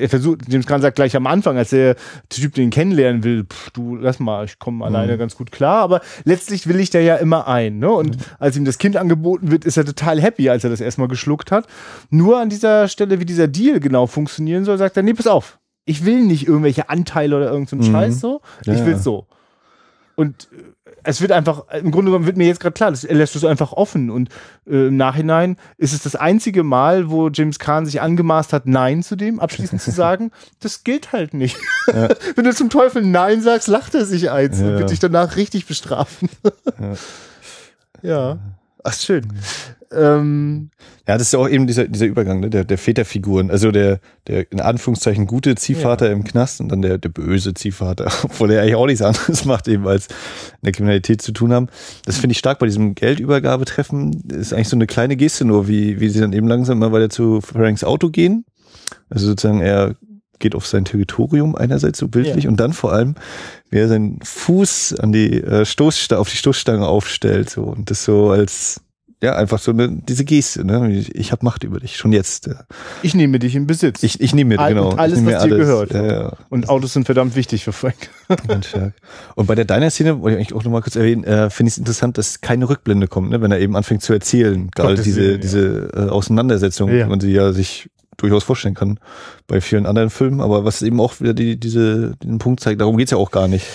er 0.00 0.08
versucht, 0.08 0.42
James 0.48 0.66
Gunn 0.66 0.80
sagt 0.80 0.94
gleich 0.94 1.16
am 1.16 1.26
Anfang, 1.26 1.58
als 1.58 1.70
der 1.70 1.96
Typ 2.28 2.54
den 2.54 2.70
kennenlernen 2.70 3.24
will, 3.24 3.44
pff, 3.44 3.70
du 3.70 3.96
lass 3.96 4.20
mal, 4.20 4.44
ich 4.44 4.60
komme 4.60 4.84
alleine 4.84 5.18
ganz 5.18 5.36
gut 5.36 5.50
klar, 5.50 5.82
aber 5.82 6.00
letztlich 6.24 6.68
will 6.68 6.78
ich 6.78 6.90
der 6.90 7.02
ja 7.02 7.16
immer 7.16 7.48
ein. 7.48 7.80
Ne? 7.80 7.90
Und 7.90 8.16
als 8.38 8.56
ihm 8.56 8.64
das 8.64 8.78
Kind 8.78 8.96
angeboten 8.96 9.50
wird, 9.50 9.64
ist 9.64 9.76
er 9.76 9.84
total 9.84 10.22
happy, 10.22 10.48
als 10.48 10.62
er 10.62 10.70
das 10.70 10.80
erstmal 10.80 11.08
geschluckt 11.08 11.50
hat. 11.50 11.66
Nur 12.08 12.38
an 12.38 12.48
dieser 12.48 12.86
Stelle, 12.86 13.18
wie 13.18 13.24
dieser 13.24 13.48
Deal 13.48 13.80
genau 13.80 14.06
funktionieren 14.06 14.64
soll, 14.64 14.78
sagt 14.78 14.96
er, 14.96 15.02
nee, 15.02 15.14
pass 15.14 15.26
auf, 15.26 15.58
ich 15.84 16.04
will 16.04 16.22
nicht 16.22 16.46
irgendwelche 16.46 16.88
Anteile 16.88 17.36
oder 17.36 17.50
irgendeinen 17.50 17.82
so 17.82 17.90
Scheiß 17.90 18.20
so, 18.20 18.40
Ja, 18.64 18.74
ich 18.74 18.84
will 18.84 18.92
ja. 18.92 18.98
so. 18.98 19.26
Und 20.14 20.48
äh, 20.52 20.75
es 21.06 21.20
wird 21.20 21.32
einfach, 21.32 21.68
im 21.72 21.90
Grunde 21.90 22.10
genommen 22.10 22.26
wird 22.26 22.36
mir 22.36 22.46
jetzt 22.46 22.60
gerade 22.60 22.74
klar, 22.74 22.90
das, 22.90 23.04
er 23.04 23.14
lässt 23.14 23.36
es 23.36 23.44
einfach 23.44 23.72
offen. 23.72 24.10
Und 24.10 24.28
äh, 24.66 24.88
im 24.88 24.96
Nachhinein 24.96 25.56
ist 25.78 25.92
es 25.94 26.02
das 26.02 26.16
einzige 26.16 26.62
Mal, 26.62 27.10
wo 27.10 27.28
James 27.30 27.58
Kahn 27.58 27.86
sich 27.86 28.00
angemaßt 28.00 28.52
hat, 28.52 28.66
Nein 28.66 29.02
zu 29.02 29.16
dem, 29.16 29.40
abschließend 29.40 29.80
zu 29.80 29.90
sagen, 29.92 30.32
das 30.60 30.84
gilt 30.84 31.12
halt 31.12 31.32
nicht. 31.34 31.56
Wenn 32.34 32.44
du 32.44 32.54
zum 32.54 32.70
Teufel 32.70 33.02
Nein 33.02 33.40
sagst, 33.40 33.68
lacht 33.68 33.94
er 33.94 34.04
sich 34.04 34.30
eins 34.30 34.60
und 34.60 34.70
Ja. 34.72 34.78
wird 34.80 34.90
dich 34.90 34.98
danach 34.98 35.36
richtig 35.36 35.66
bestrafen. 35.66 36.28
Ja. 38.02 38.38
Ach, 38.84 38.92
schön. 38.94 39.26
Ähm, 39.92 40.70
ja, 41.08 41.16
das 41.16 41.28
ist 41.28 41.34
auch 41.36 41.48
eben 41.48 41.68
dieser, 41.68 41.86
dieser 41.86 42.06
Übergang, 42.06 42.40
ne? 42.40 42.50
der, 42.50 42.64
der 42.64 42.78
Väterfiguren. 42.78 43.50
Also 43.50 43.70
der, 43.70 44.00
der 44.26 44.50
in 44.50 44.60
Anführungszeichen 44.60 45.26
gute 45.26 45.54
Ziehvater 45.54 46.06
ja. 46.06 46.12
im 46.12 46.24
Knast 46.24 46.60
und 46.60 46.68
dann 46.68 46.82
der, 46.82 46.98
der 46.98 47.10
böse 47.10 47.54
Ziehvater, 47.54 48.06
obwohl 48.24 48.50
er 48.50 48.62
eigentlich 48.62 48.74
auch 48.74 48.86
nichts 48.86 49.02
anderes 49.02 49.44
macht, 49.44 49.68
eben 49.68 49.86
als 49.86 50.08
in 50.08 50.64
der 50.64 50.72
Kriminalität 50.72 51.22
zu 51.22 51.32
tun 51.32 51.52
haben. 51.52 51.68
Das 52.04 52.18
finde 52.18 52.32
ich 52.32 52.38
stark 52.38 52.58
bei 52.58 52.66
diesem 52.66 52.96
Geldübergabetreffen. 52.96 54.22
Das 54.24 54.38
ist 54.38 54.52
eigentlich 54.52 54.68
so 54.68 54.76
eine 54.76 54.88
kleine 54.88 55.16
Geste 55.16 55.44
nur, 55.44 55.68
wie, 55.68 56.00
wie 56.00 56.08
sie 56.08 56.20
dann 56.20 56.32
eben 56.32 56.48
langsam 56.48 56.80
mal 56.80 56.90
weiter 56.90 57.10
zu 57.10 57.40
Franks 57.40 57.84
Auto 57.84 58.10
gehen. 58.10 58.44
Also 59.08 59.28
sozusagen 59.28 59.60
er 59.60 59.94
geht 60.40 60.54
auf 60.54 60.66
sein 60.66 60.84
Territorium 60.84 61.54
einerseits 61.54 61.98
so 61.98 62.08
bildlich 62.08 62.44
ja. 62.44 62.50
und 62.50 62.58
dann 62.58 62.72
vor 62.72 62.92
allem, 62.92 63.14
wie 63.70 63.78
er 63.78 63.88
seinen 63.88 64.18
Fuß 64.22 64.96
an 64.98 65.12
die 65.12 65.40
äh, 65.40 65.64
Stoßstange, 65.64 66.20
auf 66.20 66.28
die 66.28 66.36
Stoßstange 66.36 66.86
aufstellt 66.86 67.48
so 67.48 67.62
und 67.62 67.90
das 67.90 68.04
so 68.04 68.30
als 68.30 68.82
ja, 69.22 69.34
einfach 69.34 69.58
so 69.58 69.70
eine, 69.70 69.88
diese 69.88 70.26
Geste, 70.26 70.64
ne? 70.64 71.04
Ich, 71.14 71.32
habe 71.32 71.42
Macht 71.44 71.64
über 71.64 71.80
dich, 71.80 71.96
schon 71.96 72.12
jetzt. 72.12 72.48
Ja. 72.48 72.64
Ich 73.02 73.14
nehme 73.14 73.38
dich 73.38 73.54
in 73.54 73.66
Besitz. 73.66 74.02
Ich, 74.02 74.20
ich 74.20 74.34
nehme 74.34 74.56
mir, 74.56 74.68
genau. 74.68 74.90
Und 74.90 74.98
alles, 74.98 75.24
was 75.24 75.42
dir 75.42 75.56
gehört. 75.56 75.94
Ja, 75.94 76.06
ja. 76.06 76.32
Und 76.50 76.68
Autos 76.68 76.92
sind 76.92 77.06
verdammt 77.06 77.34
wichtig 77.34 77.64
für 77.64 77.72
Frank. 77.72 77.96
Ganz 78.46 78.68
stark. 78.68 78.92
Und 79.34 79.46
bei 79.46 79.54
der 79.54 79.64
Diner-Szene, 79.64 80.20
wollte 80.20 80.36
ich 80.36 80.46
eigentlich 80.46 80.54
auch 80.54 80.64
nochmal 80.64 80.82
kurz 80.82 80.96
erwähnen, 80.96 81.24
äh, 81.24 81.48
finde 81.48 81.68
ich 81.68 81.74
es 81.74 81.78
interessant, 81.78 82.18
dass 82.18 82.42
keine 82.42 82.68
Rückblende 82.68 83.08
kommt, 83.08 83.30
ne? 83.30 83.40
wenn 83.40 83.50
er 83.50 83.58
eben 83.58 83.74
anfängt 83.74 84.02
zu 84.02 84.12
erzählen. 84.12 84.70
Gerade 84.74 85.00
diese, 85.00 85.20
Willen, 85.20 85.40
diese 85.40 85.90
äh, 85.94 86.10
Auseinandersetzung, 86.10 86.94
ja. 86.94 87.06
man 87.06 87.18
sie 87.18 87.32
ja 87.32 87.52
sich 87.52 87.88
durchaus 88.18 88.44
vorstellen 88.44 88.74
kann 88.74 88.98
bei 89.46 89.62
vielen 89.62 89.86
anderen 89.86 90.10
Filmen, 90.10 90.40
aber 90.42 90.64
was 90.64 90.82
eben 90.82 91.00
auch 91.00 91.20
wieder 91.20 91.32
die, 91.32 91.58
diese, 91.58 92.16
den 92.22 92.38
Punkt 92.38 92.60
zeigt, 92.60 92.80
darum 92.80 92.96
geht's 92.98 93.12
ja 93.12 93.18
auch 93.18 93.30
gar 93.30 93.48
nicht 93.48 93.66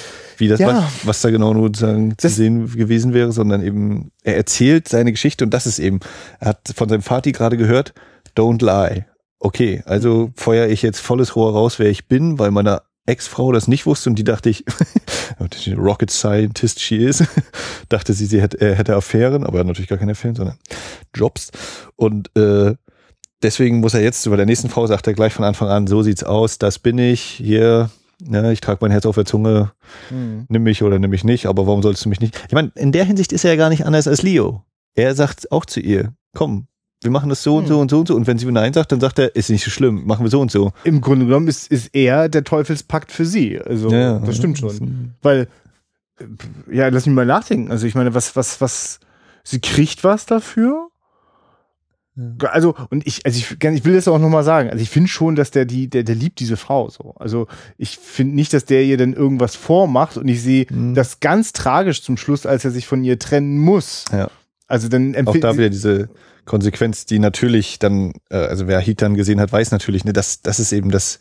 wie 0.41 0.49
das, 0.49 0.59
ja. 0.59 0.67
was, 0.67 1.07
was, 1.07 1.21
da 1.21 1.29
genau 1.29 1.53
nur 1.53 1.67
sozusagen 1.67 2.17
zu 2.17 2.27
sehen 2.27 2.69
gewesen 2.75 3.13
wäre, 3.13 3.31
sondern 3.31 3.63
eben, 3.63 4.11
er 4.23 4.35
erzählt 4.35 4.89
seine 4.89 5.11
Geschichte 5.11 5.45
und 5.45 5.53
das 5.53 5.65
ist 5.65 5.79
eben, 5.79 6.01
er 6.39 6.49
hat 6.49 6.73
von 6.75 6.89
seinem 6.89 7.01
Vati 7.01 7.31
gerade 7.31 7.55
gehört, 7.55 7.93
don't 8.35 8.61
lie. 8.63 9.05
Okay, 9.39 9.81
also 9.85 10.31
feuer 10.35 10.67
ich 10.67 10.81
jetzt 10.81 10.99
volles 10.99 11.35
Rohr 11.35 11.53
raus, 11.53 11.79
wer 11.79 11.89
ich 11.89 12.07
bin, 12.07 12.37
weil 12.37 12.51
meine 12.51 12.81
Ex-Frau 13.05 13.51
das 13.51 13.67
nicht 13.67 13.85
wusste 13.85 14.09
und 14.09 14.17
die 14.17 14.23
dachte 14.23 14.49
ich, 14.49 14.65
Rocket 15.77 16.11
Scientist 16.11 16.79
she 16.79 16.97
is, 16.97 17.23
dachte 17.89 18.13
sie, 18.13 18.25
sie 18.25 18.41
hätte, 18.41 18.59
er 18.59 18.75
hätte 18.75 18.95
Affären, 18.95 19.43
aber 19.43 19.57
er 19.57 19.59
hat 19.61 19.67
natürlich 19.67 19.89
gar 19.89 19.97
keine 19.97 20.11
Affären, 20.11 20.35
sondern 20.35 20.57
Jobs. 21.15 21.51
Und 21.95 22.35
äh, 22.37 22.75
deswegen 23.41 23.79
muss 23.79 23.93
er 23.93 24.01
jetzt, 24.01 24.29
bei 24.29 24.35
der 24.35 24.45
nächsten 24.45 24.69
Frau 24.69 24.85
sagt 24.85 25.07
er 25.07 25.13
gleich 25.13 25.33
von 25.33 25.45
Anfang 25.45 25.69
an, 25.69 25.87
so 25.87 26.03
sieht's 26.03 26.23
aus, 26.23 26.57
das 26.57 26.79
bin 26.79 26.97
ich, 26.97 27.21
hier, 27.21 27.89
ja, 28.29 28.51
ich 28.51 28.61
trage 28.61 28.79
mein 28.81 28.91
Herz 28.91 29.05
auf 29.05 29.15
der 29.15 29.25
Zunge, 29.25 29.71
hm. 30.09 30.45
nimm 30.49 30.63
mich 30.63 30.83
oder 30.83 30.99
nimm 30.99 31.09
mich 31.09 31.23
nicht, 31.23 31.45
aber 31.45 31.67
warum 31.67 31.81
sollst 31.81 32.05
du 32.05 32.09
mich 32.09 32.19
nicht? 32.19 32.41
Ich 32.47 32.53
meine, 32.53 32.71
in 32.75 32.91
der 32.91 33.05
Hinsicht 33.05 33.31
ist 33.31 33.43
er 33.43 33.51
ja 33.51 33.57
gar 33.57 33.69
nicht 33.69 33.85
anders 33.85 34.07
als 34.07 34.21
Leo. 34.21 34.63
Er 34.95 35.15
sagt 35.15 35.51
auch 35.51 35.65
zu 35.65 35.79
ihr, 35.79 36.13
komm, 36.33 36.67
wir 37.01 37.11
machen 37.11 37.29
das 37.29 37.41
so 37.41 37.57
und 37.57 37.67
so 37.67 37.75
hm. 37.75 37.81
und 37.81 37.91
so 37.91 37.99
und 37.99 38.07
so. 38.07 38.15
Und 38.15 38.27
wenn 38.27 38.37
sie 38.37 38.45
Nein 38.51 38.73
sagt, 38.73 38.91
dann 38.91 38.99
sagt 38.99 39.17
er, 39.17 39.35
ist 39.35 39.49
nicht 39.49 39.63
so 39.63 39.71
schlimm, 39.71 40.05
machen 40.05 40.23
wir 40.23 40.29
so 40.29 40.39
und 40.39 40.51
so. 40.51 40.71
Im 40.83 41.01
Grunde 41.01 41.25
genommen 41.25 41.47
ist, 41.47 41.71
ist 41.71 41.89
er 41.93 42.29
der 42.29 42.43
Teufelspakt 42.43 43.11
für 43.11 43.25
sie. 43.25 43.59
Also, 43.59 43.89
ja, 43.89 44.19
das 44.19 44.37
stimmt 44.37 44.59
schon. 44.59 45.15
Weil, 45.21 45.47
äh, 46.19 46.25
ja, 46.75 46.89
lass 46.89 47.07
mich 47.07 47.15
mal 47.15 47.25
nachdenken. 47.25 47.71
Also, 47.71 47.87
ich 47.87 47.95
meine, 47.95 48.13
was, 48.13 48.35
was, 48.35 48.61
was, 48.61 48.99
sie 49.43 49.59
kriegt 49.59 50.03
was 50.03 50.27
dafür? 50.27 50.90
Also, 52.43 52.75
und 52.89 53.07
ich, 53.07 53.25
also 53.25 53.37
ich, 53.37 53.63
ich 53.63 53.85
will 53.85 53.93
das 53.93 54.07
auch 54.07 54.19
nochmal 54.19 54.43
sagen. 54.43 54.69
Also 54.69 54.81
ich 54.83 54.89
finde 54.89 55.09
schon, 55.09 55.35
dass 55.35 55.51
der 55.51 55.65
die, 55.65 55.89
der, 55.89 56.03
der 56.03 56.15
liebt 56.15 56.39
diese 56.39 56.57
Frau 56.57 56.89
so. 56.89 57.15
Also 57.17 57.47
ich 57.77 57.97
finde 57.97 58.35
nicht, 58.35 58.53
dass 58.53 58.65
der 58.65 58.83
ihr 58.83 58.97
dann 58.97 59.13
irgendwas 59.13 59.55
vormacht 59.55 60.17
und 60.17 60.27
ich 60.27 60.41
sehe 60.41 60.65
mhm. 60.69 60.93
das 60.93 61.21
ganz 61.21 61.53
tragisch 61.53 62.03
zum 62.03 62.17
Schluss, 62.17 62.45
als 62.45 62.65
er 62.65 62.71
sich 62.71 62.85
von 62.85 63.03
ihr 63.03 63.17
trennen 63.17 63.57
muss. 63.57 64.05
Ja. 64.11 64.29
Also 64.67 64.89
dann 64.89 65.15
Auch 65.25 65.37
da 65.37 65.57
wieder 65.57 65.69
diese 65.69 66.09
Konsequenz, 66.45 67.05
die 67.05 67.19
natürlich 67.19 67.79
dann, 67.79 68.13
äh, 68.29 68.37
also 68.37 68.67
wer 68.67 68.79
Heat 68.79 69.01
dann 69.01 69.15
gesehen 69.15 69.39
hat, 69.39 69.51
weiß 69.51 69.71
natürlich, 69.71 70.03
ne, 70.05 70.13
dass 70.13 70.41
das 70.41 70.59
ist 70.59 70.73
eben 70.73 70.91
das, 70.91 71.19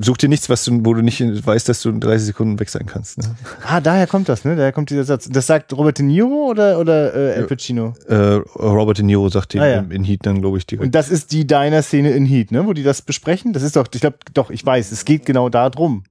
Such 0.00 0.16
dir 0.16 0.30
nichts, 0.30 0.48
was 0.48 0.64
du, 0.64 0.84
wo 0.86 0.94
du 0.94 1.02
nicht 1.02 1.20
weißt, 1.20 1.68
dass 1.68 1.82
du 1.82 1.90
in 1.90 2.00
30 2.00 2.28
Sekunden 2.28 2.58
weg 2.58 2.70
sein 2.70 2.86
kannst. 2.86 3.18
Ne? 3.18 3.24
Ah, 3.62 3.82
daher 3.82 4.06
kommt 4.06 4.30
das, 4.30 4.46
ne? 4.46 4.56
Daher 4.56 4.72
kommt 4.72 4.88
dieser 4.88 5.04
Satz. 5.04 5.28
Das 5.28 5.46
sagt 5.46 5.74
Robert 5.74 5.98
De 5.98 6.06
Niro 6.06 6.48
oder, 6.48 6.78
oder 6.78 7.14
äh, 7.14 7.40
Al 7.40 7.44
Pacino? 7.44 7.92
Äh, 8.08 8.14
Robert 8.56 8.96
De 8.96 9.04
Niro 9.04 9.28
sagt 9.28 9.52
den 9.52 9.60
ah, 9.60 9.68
ja. 9.68 9.80
in, 9.90 10.02
Heat 10.02 10.20
dann, 10.24 10.40
glaube 10.40 10.56
ich, 10.56 10.66
direkt. 10.66 10.86
Und 10.86 10.94
das 10.94 11.10
ist 11.10 11.32
die 11.32 11.46
deiner 11.46 11.82
Szene 11.82 12.12
in 12.12 12.24
Heat, 12.24 12.52
ne? 12.52 12.66
Wo 12.66 12.72
die 12.72 12.82
das 12.82 13.02
besprechen? 13.02 13.52
Das 13.52 13.62
ist 13.62 13.76
doch, 13.76 13.86
ich 13.92 14.00
glaube, 14.00 14.16
doch, 14.32 14.48
ich 14.48 14.64
weiß, 14.64 14.92
es 14.92 15.04
geht 15.04 15.26
genau 15.26 15.50
darum. 15.50 16.04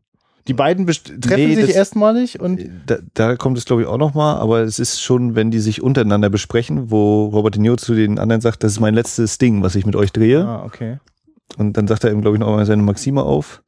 Die 0.48 0.54
beiden 0.54 0.86
treffen 0.86 1.36
nee, 1.36 1.56
sich 1.56 1.68
das, 1.68 1.76
erstmalig 1.76 2.40
und. 2.40 2.60
Da, 2.86 2.98
da 3.16 3.36
kommt 3.36 3.58
es, 3.58 3.66
glaube 3.66 3.82
ich, 3.82 3.88
auch 3.88 3.98
nochmal, 3.98 4.38
aber 4.38 4.62
es 4.62 4.78
ist 4.78 5.02
schon, 5.02 5.36
wenn 5.36 5.50
die 5.50 5.60
sich 5.60 5.82
untereinander 5.82 6.30
besprechen, 6.30 6.92
wo 6.92 7.26
Robert 7.26 7.56
De 7.56 7.62
Niro 7.62 7.78
zu 7.78 7.96
den 7.96 8.20
anderen 8.20 8.42
sagt, 8.42 8.64
das 8.64 8.74
ist 8.74 8.80
mein 8.80 8.94
letztes 8.94 9.40
Ding, 9.40 9.64
was 9.64 9.76
ich 9.76 9.88
mit 9.88 9.96
euch 9.96 10.12
drehe. 10.12 10.46
Ah, 10.46 10.64
okay. 10.64 10.98
Und 11.58 11.74
dann 11.74 11.88
sagt 11.88 12.04
er 12.04 12.12
eben, 12.12 12.22
glaube 12.22 12.38
ich, 12.38 12.40
noch 12.40 12.48
einmal 12.48 12.66
seine 12.66 12.84
Maxime 12.84 13.24
auf. 13.24 13.62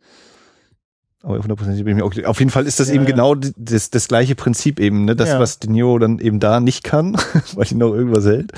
Aber 1.24 1.38
100% 1.38 1.84
bin 1.84 1.88
ich 1.88 1.96
mir 1.96 2.04
auch, 2.04 2.14
auf 2.26 2.40
jeden 2.40 2.52
Fall 2.52 2.66
ist 2.66 2.80
das 2.80 2.88
ja, 2.88 2.96
eben 2.96 3.04
ja. 3.04 3.12
genau 3.12 3.36
das, 3.36 3.92
das 3.92 4.08
gleiche 4.08 4.34
Prinzip 4.34 4.80
eben, 4.80 5.06
ne? 5.06 5.16
Das, 5.16 5.30
ja. 5.30 5.40
was 5.40 5.60
De 5.60 5.70
Niro 5.70 6.00
dann 6.00 6.18
eben 6.20 6.40
da 6.40 6.60
nicht 6.60 6.84
kann, 6.84 7.16
weil 7.54 7.72
ihn 7.72 7.78
noch 7.78 7.94
irgendwas 7.94 8.26
hält, 8.26 8.52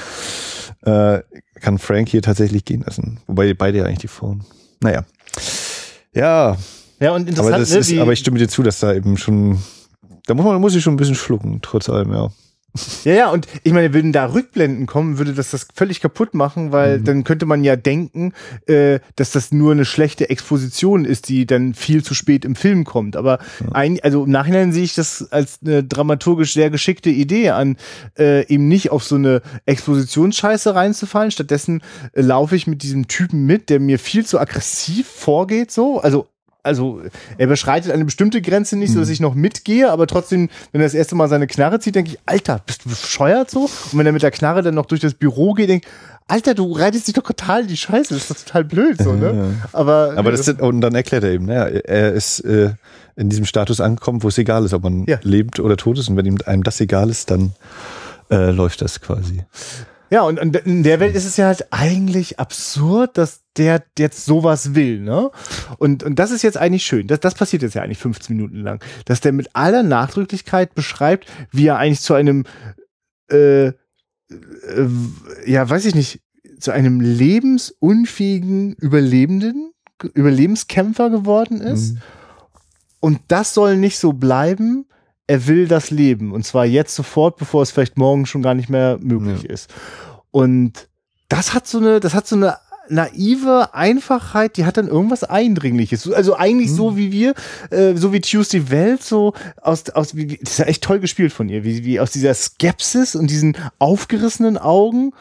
äh, 0.84 1.22
kann 1.60 1.78
Frank 1.78 2.08
hier 2.10 2.22
tatsächlich 2.22 2.64
gehen 2.64 2.84
lassen. 2.86 3.20
Wobei 3.28 3.54
beide 3.54 3.80
ja 3.80 3.86
eigentlich 3.86 4.00
die 4.00 4.08
Frauen. 4.08 4.46
Naja. 4.80 5.04
Ja. 6.14 6.58
Ja, 7.00 7.12
und 7.14 7.28
interessant, 7.28 7.56
aber, 7.56 7.60
das 7.60 7.72
ne, 7.72 7.80
ist, 7.80 7.98
aber 7.98 8.14
ich 8.14 8.20
stimme 8.20 8.40
dir 8.40 8.48
zu, 8.48 8.64
dass 8.64 8.80
da 8.80 8.94
eben 8.94 9.18
schon, 9.18 9.60
da 10.26 10.34
muss 10.34 10.46
man, 10.46 10.62
muss 10.62 10.76
ich 10.76 10.84
schon 10.84 10.94
ein 10.94 10.98
bisschen 10.98 11.16
schlucken, 11.16 11.60
trotz 11.62 11.90
allem, 11.90 12.14
ja. 12.14 12.30
Ja, 13.04 13.14
ja, 13.14 13.30
und 13.30 13.48
ich 13.64 13.72
meine, 13.72 13.94
würden 13.94 14.12
da 14.12 14.26
Rückblenden 14.26 14.88
kommen, 14.88 15.20
würde 15.20 15.34
das 15.34 15.52
das 15.52 15.68
völlig 15.76 16.02
kaputt 16.02 16.34
machen, 16.34 16.72
weil 16.72 17.00
mhm. 17.00 17.04
dann 17.04 17.24
könnte 17.24 17.46
man 17.46 17.64
ja 17.64 17.76
denken, 17.76 18.34
äh, 18.66 19.00
dass 19.16 19.32
das 19.32 19.52
nur 19.52 19.74
eine 19.74 19.86
schlechte 19.86 20.32
Exposition 20.32 21.06
ist, 21.06 21.30
die 21.30 21.46
dann 21.46 21.76
viel 21.76 22.04
zu 22.04 22.16
spät 22.16 22.46
im 22.46 22.56
Film 22.56 22.84
kommt. 22.84 23.16
Aber 23.16 23.38
ja. 23.60 23.72
ein, 23.74 24.00
also 24.02 24.24
im 24.24 24.32
Nachhinein 24.32 24.72
sehe 24.72 24.84
ich 24.84 24.96
das 24.96 25.32
als 25.32 25.60
eine 25.64 25.84
dramaturgisch 25.84 26.54
sehr 26.54 26.72
geschickte 26.72 27.12
Idee 27.12 27.52
an, 27.52 27.78
äh, 28.18 28.48
eben 28.48 28.68
nicht 28.68 28.90
auf 28.90 29.04
so 29.04 29.16
eine 29.16 29.44
Expositionsscheiße 29.68 30.74
reinzufallen. 30.74 31.30
Stattdessen 31.30 31.84
äh, 32.14 32.22
laufe 32.22 32.56
ich 32.56 32.66
mit 32.66 32.82
diesem 32.82 33.08
Typen 33.08 33.46
mit, 33.46 33.70
der 33.70 33.80
mir 33.80 34.00
viel 34.00 34.26
zu 34.26 34.40
aggressiv 34.40 35.08
vorgeht, 35.08 35.72
so. 35.72 36.00
Also 36.00 36.28
also 36.64 37.02
er 37.38 37.48
beschreitet 37.48 37.92
eine 37.92 38.06
bestimmte 38.06 38.42
Grenze 38.42 38.78
nicht, 38.78 38.94
so 38.94 39.00
dass 39.00 39.10
mhm. 39.10 39.14
ich 39.14 39.20
noch 39.20 39.36
mitgehe, 39.36 39.92
aber 39.92 40.08
trotzdem, 40.08 40.50
wenn 40.72 40.82
er 40.82 40.86
das 40.86 40.94
erste 40.94 41.14
Mal 41.14 41.28
seine 41.28 41.46
Knarre 41.46 41.80
zieht, 41.80 41.96
denke 41.96 42.12
ich, 42.12 42.20
Alter, 42.26 42.62
bist 42.66 42.86
du 42.86 42.90
bescheuert 42.90 43.52
so? 43.52 43.64
Und 43.64 44.00
wenn 44.00 44.06
er 44.06 44.14
mit 44.14 44.24
der 44.24 44.32
Knarre 44.32 44.62
dann 44.62 44.74
noch 44.74 44.86
durch 44.86 45.02
das 45.02 45.14
Büro 45.14 45.54
geht, 45.54 45.70
denke 45.70 45.86
ich, 45.86 45.94
Alter, 46.28 46.56
du 46.56 46.72
reitest 46.72 47.08
dich 47.08 47.16
doch 47.16 47.24
total 47.24 47.64
in 47.64 47.68
die 47.68 47.78
Scheiße, 47.78 48.14
das 48.14 48.24
ist 48.24 48.32
doch 48.32 48.38
total 48.38 48.64
blöd 48.64 48.98
so, 49.02 49.12
ne? 49.12 49.56
Aber, 49.74 50.14
aber 50.16 50.32
das, 50.32 50.48
und 50.48 50.80
dann 50.80 50.96
erklärt 50.96 51.26
er 51.26 51.32
eben, 51.32 51.46
ne? 51.46 51.84
er 51.86 52.14
ist 52.14 52.40
äh, 52.40 52.72
in 53.18 53.28
diesem 53.28 53.44
Status 53.44 53.82
angekommen, 53.82 54.24
wo 54.24 54.30
es 54.30 54.38
egal 54.38 54.64
ist, 54.64 54.74
ob 54.74 54.84
man 54.84 55.04
ja. 55.06 55.20
lebt 55.22 55.60
oder 55.60 55.76
tot 55.76 56.00
ist 56.00 56.08
und 56.08 56.16
wenn 56.16 56.26
ihm 56.26 56.38
einem 56.46 56.64
das 56.64 56.80
egal 56.80 57.10
ist, 57.10 57.30
dann 57.30 57.52
äh, 58.32 58.52
läuft 58.52 58.82
das 58.82 59.02
quasi. 59.02 59.44
Ja, 60.14 60.22
und, 60.22 60.40
und 60.40 60.56
in 60.58 60.84
der 60.84 61.00
Welt 61.00 61.16
ist 61.16 61.26
es 61.26 61.38
ja 61.38 61.48
halt 61.48 61.74
eigentlich 61.74 62.38
absurd, 62.38 63.18
dass 63.18 63.42
der 63.58 63.84
jetzt 63.98 64.26
sowas 64.26 64.76
will, 64.76 65.00
ne? 65.00 65.32
Und, 65.80 66.04
und 66.04 66.20
das 66.20 66.30
ist 66.30 66.44
jetzt 66.44 66.56
eigentlich 66.56 66.86
schön. 66.86 67.08
Das, 67.08 67.20
das 67.20 67.34
passiert 67.34 67.64
jetzt 67.64 67.74
ja 67.74 67.82
eigentlich 67.82 67.98
15 67.98 68.36
Minuten 68.36 68.58
lang. 68.58 68.80
Dass 69.06 69.22
der 69.22 69.32
mit 69.32 69.56
aller 69.56 69.82
Nachdrücklichkeit 69.82 70.76
beschreibt, 70.76 71.32
wie 71.50 71.66
er 71.66 71.80
eigentlich 71.80 72.02
zu 72.02 72.14
einem, 72.14 72.46
äh, 73.32 73.70
äh, 73.70 73.74
ja, 75.48 75.68
weiß 75.68 75.84
ich 75.86 75.96
nicht, 75.96 76.22
zu 76.60 76.70
einem 76.70 77.02
lebensunfähigen 77.02 78.74
Überlebenden, 78.74 79.72
Überlebenskämpfer 80.14 81.10
geworden 81.10 81.60
ist. 81.60 81.96
Mhm. 81.96 82.02
Und 83.00 83.20
das 83.30 83.56
soll 83.56 83.78
nicht 83.78 83.98
so 83.98 84.14
bleiben, 84.14 84.86
er 85.34 85.48
will 85.48 85.68
das 85.68 85.90
Leben. 85.90 86.32
Und 86.32 86.46
zwar 86.46 86.66
jetzt 86.66 86.94
sofort, 86.94 87.38
bevor 87.38 87.64
es 87.64 87.72
vielleicht 87.72 87.98
morgen 87.98 88.28
schon 88.28 88.44
gar 88.44 88.54
nicht 88.54 88.70
mehr 88.70 89.00
möglich 89.02 89.42
ja. 89.42 89.50
ist. 89.50 89.74
Und 90.30 90.88
das 91.28 91.56
hat 91.56 91.66
so 91.66 91.80
eine, 91.80 92.00
das 92.00 92.14
hat 92.14 92.28
so 92.28 92.36
eine 92.36 92.58
naive 92.88 93.74
Einfachheit, 93.74 94.58
die 94.58 94.66
hat 94.66 94.78
dann 94.78 94.88
irgendwas 94.88 95.24
Eindringliches. 95.24 96.12
Also 96.12 96.36
eigentlich 96.36 96.70
mhm. 96.70 96.76
so 96.76 96.98
wie 96.98 97.12
wir, 97.12 97.34
äh, 97.72 97.96
so 97.96 98.14
wie 98.14 98.22
Tuesday 98.22 98.70
Welt, 98.70 99.02
so 99.02 99.34
aus, 99.60 99.90
aus 99.90 100.16
wie, 100.16 100.38
das 100.38 100.52
ist 100.52 100.60
ja 100.60 100.66
echt 100.66 100.84
toll 100.84 101.00
gespielt 101.00 101.34
von 101.34 101.50
ihr, 101.50 101.64
wie, 101.64 101.84
wie 101.84 102.00
aus 102.00 102.12
dieser 102.12 102.36
Skepsis 102.36 103.16
und 103.16 103.32
diesen 103.32 103.58
aufgerissenen 103.80 104.60
Augen 104.60 105.14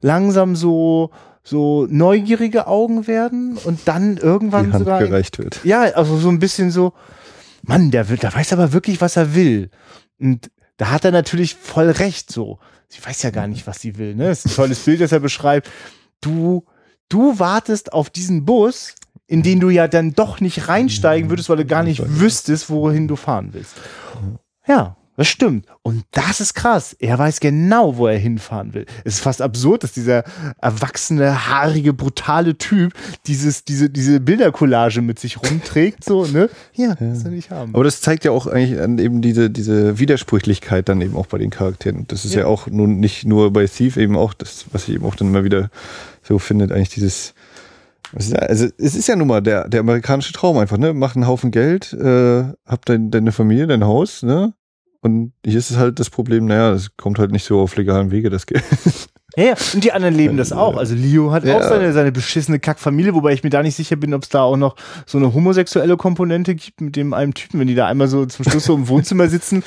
langsam 0.00 0.56
so 0.56 1.10
so 1.44 1.86
neugierige 1.90 2.68
Augen 2.68 3.08
werden 3.08 3.58
und 3.64 3.80
dann 3.86 4.16
irgendwann 4.16 4.66
die 4.66 4.72
Hand 4.72 4.84
sogar 4.84 5.00
gereicht 5.00 5.38
wird. 5.38 5.60
Ja, 5.64 5.82
also 5.82 6.16
so 6.16 6.28
ein 6.28 6.38
bisschen 6.38 6.70
so, 6.70 6.92
Mann, 7.62 7.90
der, 7.90 8.08
will, 8.08 8.16
der 8.16 8.34
weiß 8.34 8.52
aber 8.52 8.72
wirklich, 8.72 9.00
was 9.00 9.16
er 9.16 9.34
will. 9.34 9.70
Und 10.18 10.50
da 10.76 10.90
hat 10.90 11.04
er 11.04 11.12
natürlich 11.12 11.54
voll 11.54 11.90
recht 11.90 12.30
so. 12.30 12.58
Sie 12.88 13.04
weiß 13.04 13.22
ja 13.22 13.30
gar 13.30 13.46
nicht, 13.46 13.66
was 13.66 13.80
sie 13.80 13.96
will. 13.98 14.14
Ne? 14.14 14.28
Das 14.28 14.44
ist 14.44 14.52
ein 14.52 14.56
tolles 14.56 14.80
Bild, 14.80 15.00
das 15.00 15.12
er 15.12 15.20
beschreibt. 15.20 15.70
Du, 16.20 16.64
du 17.08 17.38
wartest 17.38 17.92
auf 17.92 18.10
diesen 18.10 18.44
Bus, 18.44 18.94
in 19.26 19.42
den 19.42 19.60
du 19.60 19.70
ja 19.70 19.88
dann 19.88 20.12
doch 20.12 20.40
nicht 20.40 20.68
reinsteigen 20.68 21.30
würdest, 21.30 21.48
weil 21.48 21.56
du 21.56 21.64
gar 21.64 21.82
nicht 21.82 22.02
wüsstest, 22.04 22.68
wohin 22.68 23.08
du 23.08 23.16
fahren 23.16 23.50
willst. 23.52 23.74
Ja, 24.66 24.96
Das 25.16 25.28
stimmt. 25.28 25.66
Und 25.82 26.04
das 26.12 26.40
ist 26.40 26.54
krass. 26.54 26.96
Er 26.98 27.18
weiß 27.18 27.40
genau, 27.40 27.98
wo 27.98 28.06
er 28.06 28.16
hinfahren 28.16 28.72
will. 28.72 28.86
Es 29.04 29.14
ist 29.14 29.20
fast 29.20 29.42
absurd, 29.42 29.84
dass 29.84 29.92
dieser 29.92 30.24
erwachsene, 30.60 31.48
haarige, 31.48 31.92
brutale 31.92 32.56
Typ 32.56 32.94
dieses, 33.26 33.64
diese, 33.64 33.90
diese 33.90 34.20
Bildercollage 34.20 35.02
mit 35.02 35.18
sich 35.18 35.42
rumträgt, 35.42 36.02
so, 36.04 36.24
ne? 36.24 36.48
Ja, 36.72 36.94
das 36.94 37.24
will 37.24 37.34
ich 37.34 37.50
haben. 37.50 37.74
Aber 37.74 37.84
das 37.84 38.00
zeigt 38.00 38.24
ja 38.24 38.30
auch 38.30 38.46
eigentlich 38.46 38.78
eben 38.78 39.20
diese, 39.20 39.50
diese 39.50 39.98
Widersprüchlichkeit 39.98 40.88
dann 40.88 41.02
eben 41.02 41.14
auch 41.14 41.26
bei 41.26 41.36
den 41.36 41.50
Charakteren. 41.50 42.06
Das 42.08 42.24
ist 42.24 42.34
ja, 42.34 42.40
ja 42.40 42.46
auch 42.46 42.66
nun 42.66 42.98
nicht 42.98 43.26
nur 43.26 43.52
bei 43.52 43.66
Thief 43.66 43.98
eben 43.98 44.16
auch 44.16 44.32
das, 44.32 44.64
was 44.72 44.88
ich 44.88 44.94
eben 44.94 45.04
auch 45.04 45.14
dann 45.14 45.28
immer 45.28 45.44
wieder 45.44 45.70
so 46.22 46.38
findet, 46.38 46.72
eigentlich 46.72 46.88
dieses, 46.88 47.34
also 48.14 48.68
es 48.78 48.94
ist 48.94 49.08
ja 49.08 49.16
nun 49.16 49.28
mal 49.28 49.42
der, 49.42 49.68
der 49.68 49.80
amerikanische 49.80 50.32
Traum 50.32 50.56
einfach, 50.56 50.78
ne? 50.78 50.94
Mach 50.94 51.16
einen 51.16 51.26
Haufen 51.26 51.50
Geld, 51.50 51.92
äh, 51.92 52.44
hab 52.64 52.86
dein, 52.86 53.10
deine 53.10 53.32
Familie, 53.32 53.66
dein 53.66 53.84
Haus, 53.84 54.22
ne? 54.22 54.54
Und 55.02 55.32
hier 55.44 55.58
ist 55.58 55.70
es 55.70 55.76
halt 55.76 55.98
das 55.98 56.10
Problem, 56.10 56.46
naja, 56.46 56.72
es 56.72 56.96
kommt 56.96 57.18
halt 57.18 57.32
nicht 57.32 57.44
so 57.44 57.60
auf 57.60 57.76
legalen 57.76 58.10
Wege, 58.12 58.30
das 58.30 58.46
Geld. 58.46 58.64
Ja, 59.36 59.54
und 59.72 59.82
die 59.82 59.92
anderen 59.92 60.14
leben 60.14 60.36
das 60.36 60.52
auch. 60.52 60.76
Also 60.76 60.94
Leo 60.94 61.32
hat 61.32 61.44
ja. 61.44 61.56
auch 61.56 61.62
seine, 61.62 61.92
seine 61.92 62.12
beschissene 62.12 62.58
Kackfamilie, 62.58 63.14
wobei 63.14 63.32
ich 63.32 63.42
mir 63.42 63.50
da 63.50 63.62
nicht 63.62 63.76
sicher 63.76 63.96
bin, 63.96 64.12
ob 64.12 64.24
es 64.24 64.28
da 64.28 64.42
auch 64.42 64.56
noch 64.56 64.76
so 65.06 65.16
eine 65.16 65.32
homosexuelle 65.32 65.96
Komponente 65.96 66.54
gibt 66.54 66.80
mit 66.82 66.96
dem 66.96 67.14
einen 67.14 67.32
Typen, 67.32 67.58
wenn 67.58 67.66
die 67.66 67.74
da 67.74 67.86
einmal 67.86 68.08
so 68.08 68.26
zum 68.26 68.44
Schluss 68.44 68.64
so 68.64 68.74
im 68.74 68.88
Wohnzimmer 68.88 69.28
sitzen. 69.28 69.62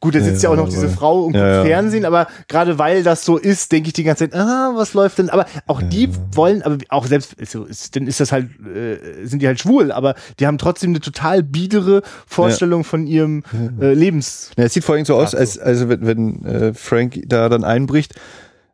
Gut, 0.00 0.14
da 0.14 0.20
sitzt 0.20 0.42
ja, 0.42 0.48
ja 0.48 0.54
auch 0.54 0.58
noch 0.58 0.68
diese 0.70 0.88
Frau 0.88 1.24
und 1.24 1.34
ja, 1.34 1.62
Fernsehen, 1.62 2.04
aber 2.04 2.28
gerade 2.48 2.78
weil 2.78 3.02
das 3.02 3.24
so 3.24 3.36
ist, 3.36 3.72
denke 3.72 3.88
ich 3.88 3.92
die 3.92 4.04
ganze 4.04 4.30
Zeit, 4.30 4.40
ah, 4.40 4.72
was 4.74 4.94
läuft 4.94 5.18
denn? 5.18 5.28
Aber 5.28 5.44
auch 5.66 5.82
die 5.82 6.08
wollen, 6.32 6.62
aber 6.62 6.78
auch 6.88 7.06
selbst, 7.06 7.34
so 7.46 7.64
ist, 7.64 7.96
dann 7.96 8.06
ist 8.06 8.20
das 8.20 8.32
halt, 8.32 8.48
äh, 8.64 9.26
sind 9.26 9.42
die 9.42 9.46
halt 9.46 9.60
schwul, 9.60 9.92
aber 9.92 10.14
die 10.38 10.46
haben 10.46 10.58
trotzdem 10.58 10.90
eine 10.90 11.00
total 11.00 11.42
biedere 11.42 12.02
Vorstellung 12.26 12.84
von 12.84 13.06
ihrem 13.06 13.42
äh, 13.80 13.92
Lebens. 13.92 14.50
Ja, 14.56 14.64
es 14.64 14.72
sieht 14.72 14.84
vor 14.84 14.94
allem 14.94 15.04
so 15.04 15.16
aus, 15.16 15.34
als, 15.34 15.58
also 15.58 15.88
wenn, 15.88 16.06
wenn 16.06 16.44
äh, 16.44 16.74
Frank 16.74 17.20
da 17.26 17.48
dann 17.48 17.64
einbricht, 17.64 18.14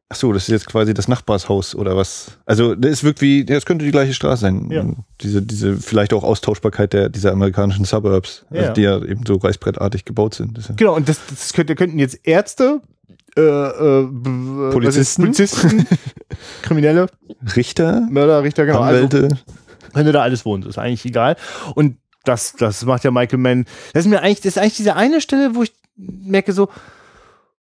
Ach 0.09 0.14
so, 0.14 0.32
das 0.32 0.44
ist 0.44 0.50
jetzt 0.50 0.66
quasi 0.68 0.94
das 0.94 1.09
Nachbarshaus 1.09 1.74
oder 1.74 1.96
was? 1.96 2.38
Also 2.46 2.74
es 2.74 3.02
wirkt 3.02 3.20
wie, 3.20 3.44
das 3.44 3.66
könnte 3.66 3.84
die 3.84 3.90
gleiche 3.90 4.14
Straße 4.14 4.42
sein. 4.42 4.70
Ja. 4.70 4.84
Diese, 5.20 5.42
diese 5.42 5.78
vielleicht 5.78 6.12
auch 6.12 6.22
Austauschbarkeit 6.22 6.92
der 6.92 7.09
dieser 7.09 7.32
amerikanischen 7.32 7.84
Suburbs, 7.84 8.46
also 8.50 8.62
ja. 8.62 8.72
die 8.72 8.82
ja 8.82 9.02
eben 9.02 9.26
so 9.26 9.34
reißbrettartig 9.34 10.04
gebaut 10.04 10.34
sind. 10.34 10.59
Ja 10.59 10.74
genau, 10.76 10.94
und 10.94 11.09
das, 11.09 11.18
das 11.28 11.52
könnte, 11.52 11.74
könnten 11.74 11.98
jetzt 11.98 12.20
Ärzte, 12.22 12.82
äh, 13.36 13.40
äh, 13.40 14.07
Polizisten, 14.70 15.22
Polizisten 15.22 15.86
Kriminelle, 16.62 17.09
Richter, 17.57 18.07
Mörder, 18.09 18.44
Richter, 18.44 18.64
genau. 18.64 18.80
Also 18.80 19.04
Anwälte. 19.04 19.24
Also, 19.24 19.36
wenn 19.92 20.07
du 20.07 20.12
da 20.12 20.22
alles 20.22 20.44
wohnst, 20.44 20.68
ist 20.68 20.78
eigentlich 20.78 21.04
egal. 21.04 21.36
Und 21.74 21.96
das, 22.22 22.52
das 22.52 22.84
macht 22.84 23.02
ja 23.02 23.11
Michael 23.11 23.38
Mann. 23.38 23.64
Das 23.92 24.04
ist 24.04 24.11
mir 24.11 24.20
eigentlich, 24.20 24.40
das 24.40 24.57
ist 24.57 24.59
eigentlich 24.59 24.76
diese 24.76 24.94
eine 24.94 25.20
Stelle, 25.20 25.54
wo 25.57 25.64
ich 25.64 25.72
merke 25.96 26.52
so, 26.52 26.68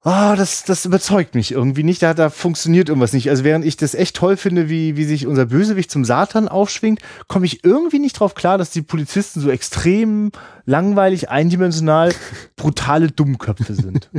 oh, 0.06 0.36
das, 0.38 0.64
das 0.64 0.86
überzeugt 0.86 1.36
mich 1.36 1.52
irgendwie 1.52 1.84
nicht. 1.84 2.02
Da, 2.02 2.14
da 2.14 2.30
funktioniert 2.30 2.90
irgendwas 2.90 3.12
nicht. 3.12 3.30
Also 3.30 3.44
während 3.44 3.66
ich 3.66 3.76
das 3.76 3.96
echt 3.96 4.16
toll 4.16 4.38
finde, 4.38 4.70
wie, 4.70 4.96
wie 4.96 5.04
sich 5.04 5.26
unser 5.28 5.48
Bösewicht 5.48 5.92
zum 5.92 6.06
Satan 6.06 6.48
aufschwingt, 6.48 7.02
komme 7.28 7.46
ich 7.46 7.64
irgendwie 7.64 8.00
nicht 8.00 8.20
drauf 8.20 8.36
klar, 8.36 8.58
dass 8.58 8.70
die 8.70 8.84
Polizisten 8.84 9.42
so 9.42 9.50
extrem 9.50 10.32
langweilig, 10.66 11.30
eindimensional, 11.30 12.14
brutale 12.56 13.12
Dummköpfe 13.12 13.74
sind. 13.74 14.10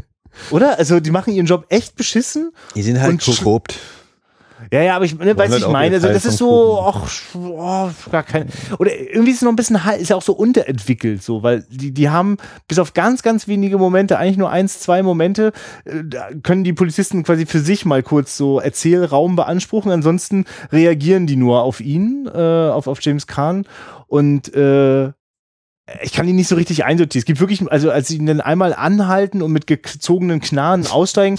Oder? 0.50 0.78
Also 0.78 1.00
die 1.00 1.10
machen 1.10 1.32
ihren 1.32 1.46
Job 1.46 1.66
echt 1.70 1.96
beschissen. 1.96 2.50
Die 2.74 2.82
sind 2.82 3.00
halt 3.00 3.24
korrupt. 3.24 3.78
Ja, 4.72 4.82
ja, 4.82 4.96
aber 4.96 5.04
ich, 5.04 5.16
ne, 5.16 5.36
weiß 5.36 5.54
ich 5.56 5.68
meine, 5.68 5.96
also 5.96 6.08
das 6.08 6.24
ist 6.24 6.38
so, 6.38 6.80
ach, 6.80 7.10
oh, 7.34 7.90
gar 8.10 8.22
kein, 8.22 8.48
oder 8.78 8.90
irgendwie 8.98 9.30
ist 9.30 9.36
es 9.36 9.42
noch 9.42 9.52
ein 9.52 9.56
bisschen, 9.56 9.78
ist 9.98 10.10
ja 10.10 10.16
auch 10.16 10.22
so 10.22 10.32
unterentwickelt, 10.32 11.22
so, 11.22 11.42
weil 11.42 11.64
die, 11.70 11.92
die 11.92 12.10
haben 12.10 12.36
bis 12.66 12.78
auf 12.78 12.94
ganz, 12.94 13.22
ganz 13.22 13.46
wenige 13.46 13.78
Momente, 13.78 14.18
eigentlich 14.18 14.38
nur 14.38 14.50
eins, 14.50 14.80
zwei 14.80 15.02
Momente, 15.02 15.52
äh, 15.84 16.02
können 16.42 16.64
die 16.64 16.72
Polizisten 16.72 17.22
quasi 17.22 17.46
für 17.46 17.60
sich 17.60 17.84
mal 17.84 18.02
kurz 18.02 18.36
so 18.36 18.58
Erzählraum 18.58 19.36
beanspruchen, 19.36 19.92
ansonsten 19.92 20.46
reagieren 20.72 21.26
die 21.26 21.36
nur 21.36 21.62
auf 21.62 21.80
ihn, 21.80 22.28
äh, 22.32 22.38
auf, 22.70 22.88
auf 22.88 23.00
James 23.00 23.26
Kahn 23.26 23.66
und, 24.06 24.52
äh, 24.54 25.12
ich 26.02 26.12
kann 26.12 26.26
ihn 26.26 26.34
nicht 26.34 26.48
so 26.48 26.56
richtig 26.56 26.84
einsortieren. 26.84 27.20
Es 27.20 27.26
gibt 27.26 27.38
wirklich, 27.38 27.70
also 27.70 27.92
als 27.92 28.08
sie 28.08 28.16
ihn 28.16 28.26
dann 28.26 28.40
einmal 28.40 28.74
anhalten 28.74 29.40
und 29.40 29.52
mit 29.52 29.68
gezogenen 29.68 30.40
Knarren 30.40 30.84
aussteigen, 30.88 31.38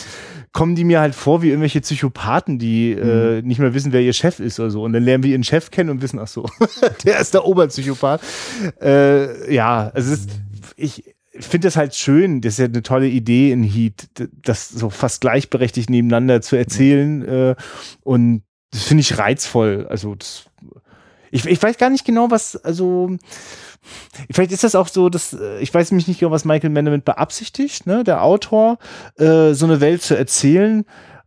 kommen 0.58 0.74
die 0.74 0.86
mir 0.86 1.00
halt 1.00 1.14
vor 1.14 1.44
wie 1.44 1.50
irgendwelche 1.50 1.82
Psychopathen, 1.82 2.58
die 2.58 2.94
äh, 2.94 2.96
mhm. 2.96 3.38
äh, 3.38 3.42
nicht 3.44 3.60
mehr 3.60 3.76
wissen, 3.76 3.92
wer 3.92 4.02
ihr 4.02 4.14
Chef 4.14 4.40
ist 4.40 4.60
oder 4.60 4.72
so. 4.72 4.82
Und 4.82 4.94
dann 4.94 5.04
lernen 5.04 5.24
wir 5.24 5.30
ihren 5.30 5.44
Chef 5.44 5.70
kennen 5.70 5.92
und 5.92 6.02
wissen, 6.02 6.18
ach 6.18 6.28
so, 6.28 6.50
der 7.06 7.20
ist 7.20 7.36
der 7.36 7.46
Oberpsychopath. 7.46 8.22
Äh, 8.82 9.54
ja, 9.54 9.92
also 9.94 10.12
ist, 10.12 10.32
ich, 10.76 11.14
finde 11.40 11.68
das 11.68 11.76
halt 11.76 11.94
schön, 11.94 12.42
das 12.42 12.54
ist 12.54 12.58
ja 12.58 12.66
eine 12.66 12.82
tolle 12.82 13.08
Idee 13.08 13.52
in 13.52 13.62
Heat, 13.62 14.10
das 14.42 14.68
so 14.70 14.90
fast 14.90 15.22
gleichberechtigt 15.22 15.92
nebeneinander 15.92 16.42
zu 16.42 16.56
erzählen. 16.56 17.24
Äh, 17.24 17.56
und 18.02 18.42
das 18.72 18.82
finde 18.82 19.02
ich 19.02 19.16
reizvoll. 19.16 19.86
Also 19.88 20.16
das, 20.16 20.46
ich, 21.30 21.46
ich 21.46 21.62
weiß 21.62 21.78
gar 21.78 21.92
nicht 21.92 22.04
genau, 22.04 22.32
was, 22.32 22.56
also 22.56 23.16
Vielleicht 24.32 24.52
ist 24.52 24.64
das 24.64 24.76
auch 24.76 24.88
so, 24.88 25.10
dass 25.10 25.34
äh, 25.34 25.60
ich 25.60 25.74
weiß 25.74 25.92
mich 25.92 26.08
nicht 26.08 26.20
genau, 26.20 26.32
was 26.32 26.46
Michael 26.46 26.74
damit 26.74 27.06
beabsichtigt, 27.06 27.86
ne, 27.86 28.04
der 28.04 28.24
Autor, 28.24 28.78
äh, 29.18 29.54
so 29.54 29.66
eine 29.66 29.82
Welt 29.82 30.02
zu 30.02 30.18
erzählen. 30.18 30.86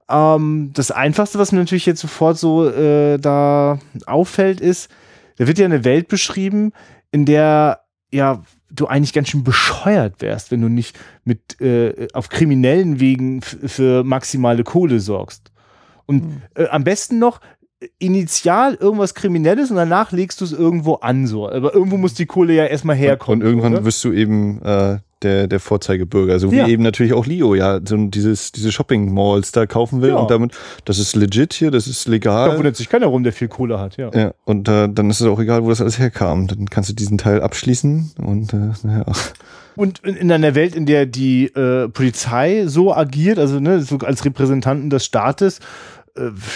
Ähm, 0.08 0.70
das 0.74 0.90
Einfachste, 0.90 1.38
was 1.38 1.52
mir 1.52 1.58
natürlich 1.58 1.86
jetzt 1.86 2.00
sofort 2.00 2.38
so 2.38 2.68
äh, 2.68 3.18
da 3.18 3.78
auffällt, 4.06 4.60
ist, 4.60 4.90
da 5.38 5.46
wird 5.46 5.58
ja 5.58 5.64
eine 5.64 5.84
Welt 5.84 6.08
beschrieben, 6.08 6.72
in 7.12 7.24
der 7.24 7.80
ja 8.12 8.42
du 8.70 8.86
eigentlich 8.86 9.12
ganz 9.12 9.28
schön 9.28 9.44
bescheuert 9.44 10.20
wärst, 10.20 10.50
wenn 10.50 10.60
du 10.60 10.68
nicht 10.68 10.98
mit 11.24 11.60
äh, 11.60 12.08
auf 12.12 12.28
kriminellen 12.28 13.00
Wegen 13.00 13.42
für 13.42 14.04
maximale 14.04 14.64
Kohle 14.64 15.00
sorgst. 15.00 15.50
Und 16.06 16.22
hm. 16.22 16.42
äh, 16.54 16.68
am 16.68 16.84
besten 16.84 17.18
noch, 17.18 17.40
initial 17.98 18.74
irgendwas 18.74 19.14
Kriminelles 19.14 19.70
und 19.70 19.76
danach 19.76 20.12
legst 20.12 20.40
du 20.40 20.44
es 20.44 20.52
irgendwo 20.52 20.94
an, 20.96 21.26
so. 21.26 21.48
Aber 21.48 21.74
irgendwo 21.74 21.96
muss 21.96 22.14
die 22.14 22.26
Kohle 22.26 22.52
ja 22.52 22.66
erstmal 22.66 22.96
herkommen. 22.96 23.40
Und 23.40 23.46
irgendwann 23.46 23.74
oder? 23.74 23.84
wirst 23.84 24.04
du 24.04 24.12
eben 24.12 24.60
äh, 24.62 24.98
der, 25.22 25.46
der 25.46 25.60
Vorzeigebürger, 25.60 26.38
so 26.38 26.50
wie 26.50 26.56
ja. 26.56 26.68
eben 26.68 26.82
natürlich 26.82 27.12
auch 27.12 27.26
Leo, 27.26 27.54
ja, 27.54 27.80
so 27.84 27.96
dieses, 27.96 28.52
diese 28.52 28.72
Shopping-Malls 28.72 29.52
da 29.52 29.66
kaufen 29.66 30.02
will 30.02 30.10
ja. 30.10 30.16
und 30.16 30.30
damit, 30.30 30.52
das 30.84 30.98
ist 30.98 31.14
legit 31.16 31.52
hier, 31.52 31.70
das 31.70 31.86
ist 31.86 32.08
legal. 32.08 32.50
Da 32.50 32.56
wundert 32.56 32.76
sich 32.76 32.88
keiner 32.88 33.06
rum, 33.06 33.22
der 33.22 33.32
viel 33.32 33.48
Kohle 33.48 33.78
hat, 33.78 33.96
ja. 33.96 34.10
Ja, 34.14 34.32
und 34.44 34.68
äh, 34.68 34.88
dann 34.88 35.10
ist 35.10 35.20
es 35.20 35.26
auch 35.26 35.38
egal, 35.38 35.64
wo 35.64 35.68
das 35.68 35.80
alles 35.80 35.98
herkam. 35.98 36.46
Dann 36.46 36.66
kannst 36.66 36.90
du 36.90 36.94
diesen 36.94 37.18
Teil 37.18 37.42
abschließen 37.42 38.12
und 38.18 38.52
äh, 38.52 38.72
naja. 38.82 39.04
Und 39.76 40.00
in 40.00 40.30
einer 40.30 40.54
Welt, 40.54 40.74
in 40.74 40.84
der 40.84 41.06
die 41.06 41.46
äh, 41.46 41.88
Polizei 41.88 42.64
so 42.66 42.94
agiert, 42.94 43.38
also 43.38 43.60
ne, 43.60 43.80
so 43.80 43.98
als 43.98 44.24
Repräsentanten 44.24 44.90
des 44.90 45.04
Staates, 45.04 45.60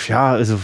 ja, 0.09 0.33
also, 0.33 0.59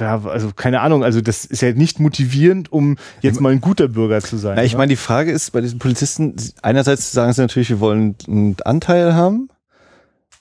also 0.00 0.50
keine 0.54 0.80
Ahnung, 0.80 1.04
also 1.04 1.20
das 1.20 1.44
ist 1.44 1.62
ja 1.62 1.72
nicht 1.72 2.00
motivierend, 2.00 2.72
um 2.72 2.96
jetzt 3.20 3.40
mal 3.40 3.52
ein 3.52 3.60
guter 3.60 3.88
Bürger 3.88 4.20
zu 4.20 4.36
sein. 4.36 4.56
Na, 4.56 4.64
ich 4.64 4.76
meine, 4.76 4.90
die 4.90 4.96
Frage 4.96 5.32
ist 5.32 5.52
bei 5.52 5.60
diesen 5.60 5.78
Polizisten, 5.78 6.36
einerseits 6.62 7.12
sagen 7.12 7.32
sie 7.32 7.42
natürlich, 7.42 7.70
wir 7.70 7.80
wollen 7.80 8.16
einen 8.26 8.56
Anteil 8.64 9.14
haben, 9.14 9.48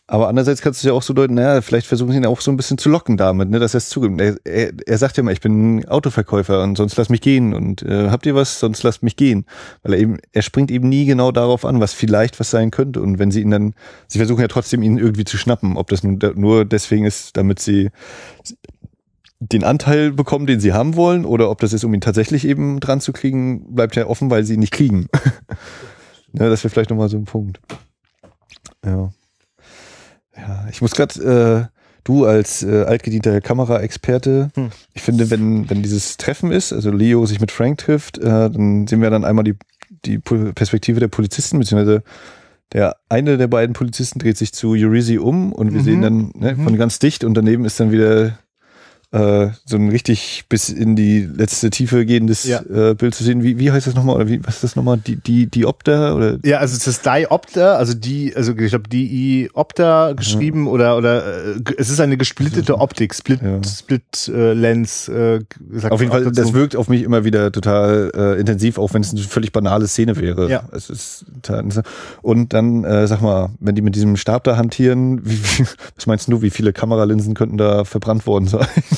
aber 0.07 0.27
andererseits 0.27 0.61
kannst 0.61 0.83
du 0.83 0.87
ja 0.87 0.93
auch 0.93 1.01
so 1.01 1.13
deuten, 1.13 1.33
naja, 1.33 1.61
vielleicht 1.61 1.87
versuchen 1.87 2.11
sie 2.11 2.17
ihn 2.17 2.27
auch 2.27 2.39
so 2.39 2.51
ein 2.51 2.57
bisschen 2.57 2.77
zu 2.77 2.89
locken 2.89 3.17
damit, 3.17 3.49
ne, 3.49 3.57
dass 3.57 3.73
er 3.73 3.79
es 3.79 3.89
zugibt. 3.89 4.21
Er, 4.21 4.71
er, 4.85 4.97
sagt 4.99 5.17
ja 5.17 5.23
mal, 5.23 5.31
ich 5.31 5.41
bin 5.41 5.83
Autoverkäufer 5.87 6.61
und 6.61 6.77
sonst 6.77 6.95
lass 6.95 7.09
mich 7.09 7.21
gehen 7.21 7.55
und 7.55 7.81
äh, 7.81 8.09
habt 8.11 8.27
ihr 8.27 8.35
was, 8.35 8.59
sonst 8.59 8.83
lasst 8.83 9.01
mich 9.01 9.15
gehen. 9.15 9.45
Weil 9.81 9.93
er 9.93 9.99
eben, 9.99 10.17
er 10.31 10.43
springt 10.43 10.69
eben 10.69 10.89
nie 10.89 11.05
genau 11.05 11.31
darauf 11.31 11.65
an, 11.65 11.79
was 11.79 11.93
vielleicht 11.93 12.39
was 12.39 12.51
sein 12.51 12.69
könnte. 12.69 13.01
Und 13.01 13.17
wenn 13.17 13.31
sie 13.31 13.41
ihn 13.41 13.49
dann, 13.49 13.73
sie 14.07 14.19
versuchen 14.19 14.41
ja 14.41 14.47
trotzdem 14.47 14.83
ihn 14.83 14.99
irgendwie 14.99 15.25
zu 15.25 15.37
schnappen, 15.37 15.75
ob 15.75 15.89
das 15.89 16.03
nun 16.03 16.19
nur 16.35 16.65
deswegen 16.65 17.05
ist, 17.05 17.35
damit 17.35 17.57
sie 17.59 17.89
den 19.39 19.63
Anteil 19.63 20.11
bekommen, 20.11 20.45
den 20.45 20.59
sie 20.59 20.73
haben 20.73 20.95
wollen, 20.95 21.25
oder 21.25 21.49
ob 21.49 21.59
das 21.61 21.73
ist, 21.73 21.83
um 21.83 21.93
ihn 21.95 22.01
tatsächlich 22.01 22.45
eben 22.45 22.79
dran 22.79 23.01
zu 23.01 23.11
kriegen, 23.11 23.73
bleibt 23.73 23.95
ja 23.95 24.05
offen, 24.05 24.29
weil 24.29 24.43
sie 24.43 24.53
ihn 24.53 24.59
nicht 24.59 24.73
kriegen. 24.73 25.07
ja, 26.33 26.47
das 26.47 26.63
wäre 26.63 26.71
vielleicht 26.71 26.91
nochmal 26.91 27.09
so 27.09 27.17
ein 27.17 27.25
Punkt. 27.25 27.59
Ja. 28.85 29.09
Ja, 30.37 30.65
ich 30.69 30.81
muss 30.81 30.91
gerade, 30.91 31.69
äh, 31.71 31.77
du 32.03 32.25
als 32.25 32.63
äh, 32.63 32.83
altgedienter 32.83 33.41
Kameraexperte, 33.41 34.49
hm. 34.55 34.69
ich 34.93 35.01
finde, 35.01 35.29
wenn, 35.29 35.69
wenn 35.69 35.81
dieses 35.81 36.17
Treffen 36.17 36.51
ist, 36.51 36.73
also 36.73 36.91
Leo 36.91 37.25
sich 37.25 37.39
mit 37.39 37.51
Frank 37.51 37.79
trifft, 37.79 38.17
äh, 38.17 38.49
dann 38.49 38.87
sehen 38.87 39.01
wir 39.01 39.09
dann 39.09 39.25
einmal 39.25 39.43
die, 39.43 39.55
die 40.05 40.19
Perspektive 40.19 40.99
der 40.99 41.07
Polizisten, 41.07 41.59
beziehungsweise 41.59 42.03
der 42.73 42.95
eine 43.09 43.37
der 43.37 43.47
beiden 43.47 43.73
Polizisten 43.73 44.19
dreht 44.19 44.37
sich 44.37 44.53
zu 44.53 44.71
Eurisi 44.71 45.17
um 45.17 45.53
und 45.53 45.73
wir 45.73 45.81
mhm. 45.81 45.85
sehen 45.85 46.01
dann 46.01 46.31
ne, 46.35 46.55
mhm. 46.55 46.63
von 46.63 46.77
ganz 46.77 46.99
dicht 46.99 47.23
und 47.23 47.33
daneben 47.33 47.65
ist 47.65 47.79
dann 47.79 47.91
wieder 47.91 48.37
äh, 49.15 49.51
so 49.65 49.77
ein 49.77 49.89
richtig 49.89 50.43
bis 50.49 50.69
in 50.69 50.95
die 50.95 51.21
letzte 51.21 51.69
Tiefe 51.69 52.05
gehendes 52.05 52.43
Ja. 52.43 52.61
äh, 52.61 52.93
Bild 52.95 53.15
zu 53.15 53.23
sehen. 53.23 53.43
Wie, 53.43 53.57
wie 53.59 53.71
heißt 53.71 53.87
das 53.87 53.95
nochmal? 53.95 54.15
Oder 54.17 54.27
wie, 54.27 54.45
was 54.45 54.55
ist 54.55 54.63
das 54.65 54.75
nochmal? 54.75 54.97
Die, 54.97 55.15
die, 55.15 55.47
die 55.47 55.65
Opta? 55.65 56.13
Oder 56.13 56.37
Ja, 56.43 56.57
also 56.57 56.75
es 56.75 56.85
ist 56.85 57.05
Diopter, 57.05 57.77
also 57.77 57.93
die, 57.93 58.35
also 58.35 58.53
ich 58.53 58.69
glaube 58.69 58.89
Diopter 58.89 60.13
geschrieben 60.15 60.67
oder 60.67 60.97
oder 60.97 61.25
äh, 61.55 61.59
es 61.77 61.89
ist 61.89 61.99
eine 62.01 62.17
gesplittete 62.17 62.77
Optik, 62.79 63.15
Split 63.15 63.41
Ja. 63.41 63.61
Split 63.63 64.27
äh, 64.27 64.53
Lens. 64.53 65.07
Äh, 65.07 65.39
auf 65.89 66.01
jeden 66.01 66.11
Fall, 66.11 66.25
dazu. 66.25 66.41
das 66.41 66.53
wirkt 66.53 66.75
auf 66.75 66.89
mich 66.89 67.03
immer 67.03 67.23
wieder 67.23 67.51
total 67.51 68.11
äh, 68.15 68.39
intensiv, 68.39 68.77
auch 68.77 68.93
wenn 68.93 69.01
es 69.01 69.11
eine 69.11 69.21
völlig 69.21 69.51
banale 69.53 69.87
Szene 69.87 70.17
wäre. 70.17 70.49
Ja. 70.49 70.67
Es 70.71 70.89
ist 70.89 71.25
und 72.21 72.53
dann, 72.53 72.83
äh, 72.83 73.07
sag 73.07 73.21
mal, 73.21 73.49
wenn 73.59 73.75
die 73.75 73.81
mit 73.81 73.95
diesem 73.95 74.17
Stab 74.17 74.43
da 74.43 74.57
hantieren, 74.57 75.25
wie, 75.25 75.37
wie, 75.37 75.65
was 75.95 76.05
meinst 76.07 76.27
du, 76.27 76.41
wie 76.41 76.49
viele 76.49 76.73
Kameralinsen 76.73 77.33
könnten 77.33 77.57
da 77.57 77.85
verbrannt 77.85 78.25
worden 78.27 78.47
sein? 78.47 78.67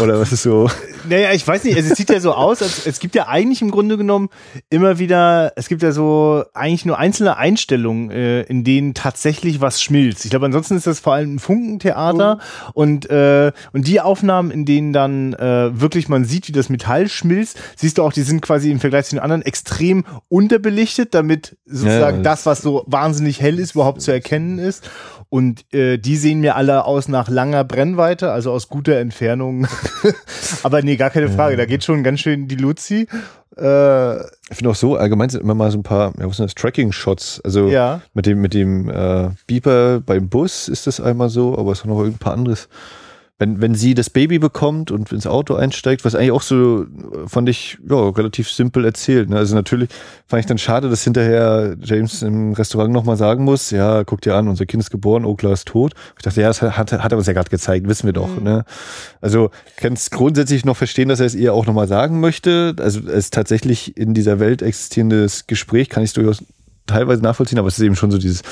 Oder 0.00 0.20
was 0.20 0.32
ist 0.32 0.42
so? 0.42 0.68
Naja, 1.08 1.32
ich 1.32 1.46
weiß 1.46 1.64
nicht, 1.64 1.76
also 1.76 1.90
es 1.90 1.96
sieht 1.96 2.10
ja 2.10 2.20
so 2.20 2.34
aus, 2.34 2.62
als 2.62 2.86
es 2.86 2.98
gibt 2.98 3.14
ja 3.14 3.28
eigentlich 3.28 3.62
im 3.62 3.70
Grunde 3.70 3.96
genommen 3.96 4.28
immer 4.70 4.98
wieder, 4.98 5.52
es 5.56 5.68
gibt 5.68 5.82
ja 5.82 5.92
so 5.92 6.44
eigentlich 6.52 6.84
nur 6.84 6.98
einzelne 6.98 7.36
Einstellungen, 7.36 8.10
äh, 8.10 8.42
in 8.42 8.64
denen 8.64 8.94
tatsächlich 8.94 9.60
was 9.60 9.80
schmilzt. 9.80 10.24
Ich 10.24 10.30
glaube, 10.30 10.46
ansonsten 10.46 10.76
ist 10.76 10.86
das 10.86 10.98
vor 10.98 11.14
allem 11.14 11.36
ein 11.36 11.38
Funkentheater 11.38 12.38
und, 12.72 13.08
äh, 13.08 13.52
und 13.72 13.86
die 13.86 14.00
Aufnahmen, 14.00 14.50
in 14.50 14.64
denen 14.64 14.92
dann 14.92 15.34
äh, 15.34 15.80
wirklich 15.80 16.08
man 16.08 16.24
sieht, 16.24 16.48
wie 16.48 16.52
das 16.52 16.68
Metall 16.68 17.08
schmilzt, 17.08 17.58
siehst 17.76 17.98
du 17.98 18.02
auch, 18.02 18.12
die 18.12 18.22
sind 18.22 18.40
quasi 18.40 18.70
im 18.70 18.80
Vergleich 18.80 19.06
zu 19.06 19.16
den 19.16 19.22
anderen 19.22 19.42
extrem 19.42 20.04
unterbelichtet, 20.28 21.14
damit 21.14 21.56
sozusagen 21.66 22.18
Ja, 22.18 22.22
das, 22.22 22.46
was 22.46 22.62
so 22.62 22.84
wahnsinnig 22.86 23.40
hell 23.40 23.58
ist, 23.58 23.74
überhaupt 23.74 24.02
zu 24.02 24.10
erkennen 24.10 24.58
ist. 24.58 24.88
Und 25.28 25.72
äh, 25.74 25.98
die 25.98 26.16
sehen 26.16 26.40
mir 26.40 26.54
alle 26.54 26.84
aus 26.84 27.08
nach 27.08 27.28
langer 27.28 27.64
Brennweite, 27.64 28.30
also 28.30 28.52
aus 28.52 28.68
guter 28.68 28.96
Entfernung. 28.98 29.66
Aber 30.62 30.82
nee, 30.82 30.96
gar 30.96 31.10
keine 31.10 31.28
Frage. 31.28 31.56
Da 31.56 31.64
geht 31.66 31.84
schon 31.84 32.02
ganz 32.02 32.20
schön 32.20 32.48
die 32.48 32.56
Luzi. 32.56 33.06
Äh, 33.56 34.16
Ich 34.50 34.56
finde 34.56 34.70
auch 34.70 34.74
so, 34.74 34.96
allgemein 34.96 35.28
sind 35.30 35.40
immer 35.42 35.54
mal 35.54 35.70
so 35.70 35.78
ein 35.78 35.82
paar, 35.82 36.12
ja, 36.18 36.28
was 36.28 36.36
sind 36.36 36.46
das, 36.46 36.54
Tracking-Shots. 36.54 37.40
Also 37.44 37.68
Ja. 37.68 38.02
mit 38.14 38.26
dem, 38.26 38.40
mit 38.40 38.54
dem 38.54 38.88
äh, 38.90 39.30
Beeper 39.46 40.00
beim 40.00 40.28
Bus 40.28 40.68
ist 40.68 40.86
das 40.86 41.00
einmal 41.00 41.28
so, 41.30 41.56
aber 41.58 41.72
es 41.72 41.80
ist 41.80 41.86
noch 41.86 41.98
irgendein 41.98 42.18
paar 42.18 42.34
anderes. 42.34 42.68
Wenn, 43.38 43.60
wenn 43.60 43.74
sie 43.74 43.94
das 43.94 44.08
Baby 44.08 44.38
bekommt 44.38 44.90
und 44.90 45.12
ins 45.12 45.26
Auto 45.26 45.54
einsteigt, 45.54 46.06
was 46.06 46.14
eigentlich 46.14 46.32
auch 46.32 46.42
so, 46.42 46.84
äh, 46.84 46.86
fand 47.26 47.50
ich, 47.50 47.76
ja, 47.86 48.08
relativ 48.08 48.50
simpel 48.50 48.84
erzählt. 48.84 49.28
Ne? 49.28 49.36
Also 49.36 49.54
natürlich 49.54 49.90
fand 50.26 50.40
ich 50.40 50.46
dann 50.46 50.56
schade, 50.56 50.88
dass 50.88 51.04
hinterher 51.04 51.76
James 51.82 52.22
im 52.22 52.54
Restaurant 52.54 52.92
nochmal 52.94 53.18
sagen 53.18 53.44
muss, 53.44 53.70
ja, 53.70 54.04
guck 54.04 54.22
dir 54.22 54.34
an, 54.34 54.48
unser 54.48 54.64
Kind 54.64 54.82
ist 54.82 54.90
geboren, 54.90 55.26
Okla 55.26 55.52
ist 55.52 55.68
tot. 55.68 55.92
Ich 56.16 56.22
dachte, 56.22 56.40
ja, 56.40 56.48
das 56.48 56.62
hat, 56.62 56.92
hat 56.92 57.12
er 57.12 57.18
uns 57.18 57.26
ja 57.26 57.34
gerade 57.34 57.50
gezeigt, 57.50 57.86
wissen 57.86 58.06
wir 58.06 58.14
doch. 58.14 58.40
Ne? 58.40 58.64
Also 59.20 59.50
kann 59.76 59.92
es 59.92 60.10
grundsätzlich 60.10 60.64
noch 60.64 60.76
verstehen, 60.76 61.10
dass 61.10 61.20
er 61.20 61.26
es 61.26 61.34
ihr 61.34 61.52
auch 61.52 61.66
nochmal 61.66 61.88
sagen 61.88 62.20
möchte. 62.20 62.74
Also 62.78 63.00
es 63.06 63.28
tatsächlich 63.28 63.98
in 63.98 64.14
dieser 64.14 64.40
Welt 64.40 64.62
existierendes 64.62 65.46
Gespräch, 65.46 65.90
kann 65.90 66.02
ich 66.02 66.12
durchaus 66.14 66.42
teilweise 66.86 67.22
nachvollziehen, 67.22 67.58
aber 67.58 67.68
es 67.68 67.78
ist 67.78 67.84
eben 67.84 67.96
schon 67.96 68.10
so 68.10 68.18
dieses, 68.18 68.42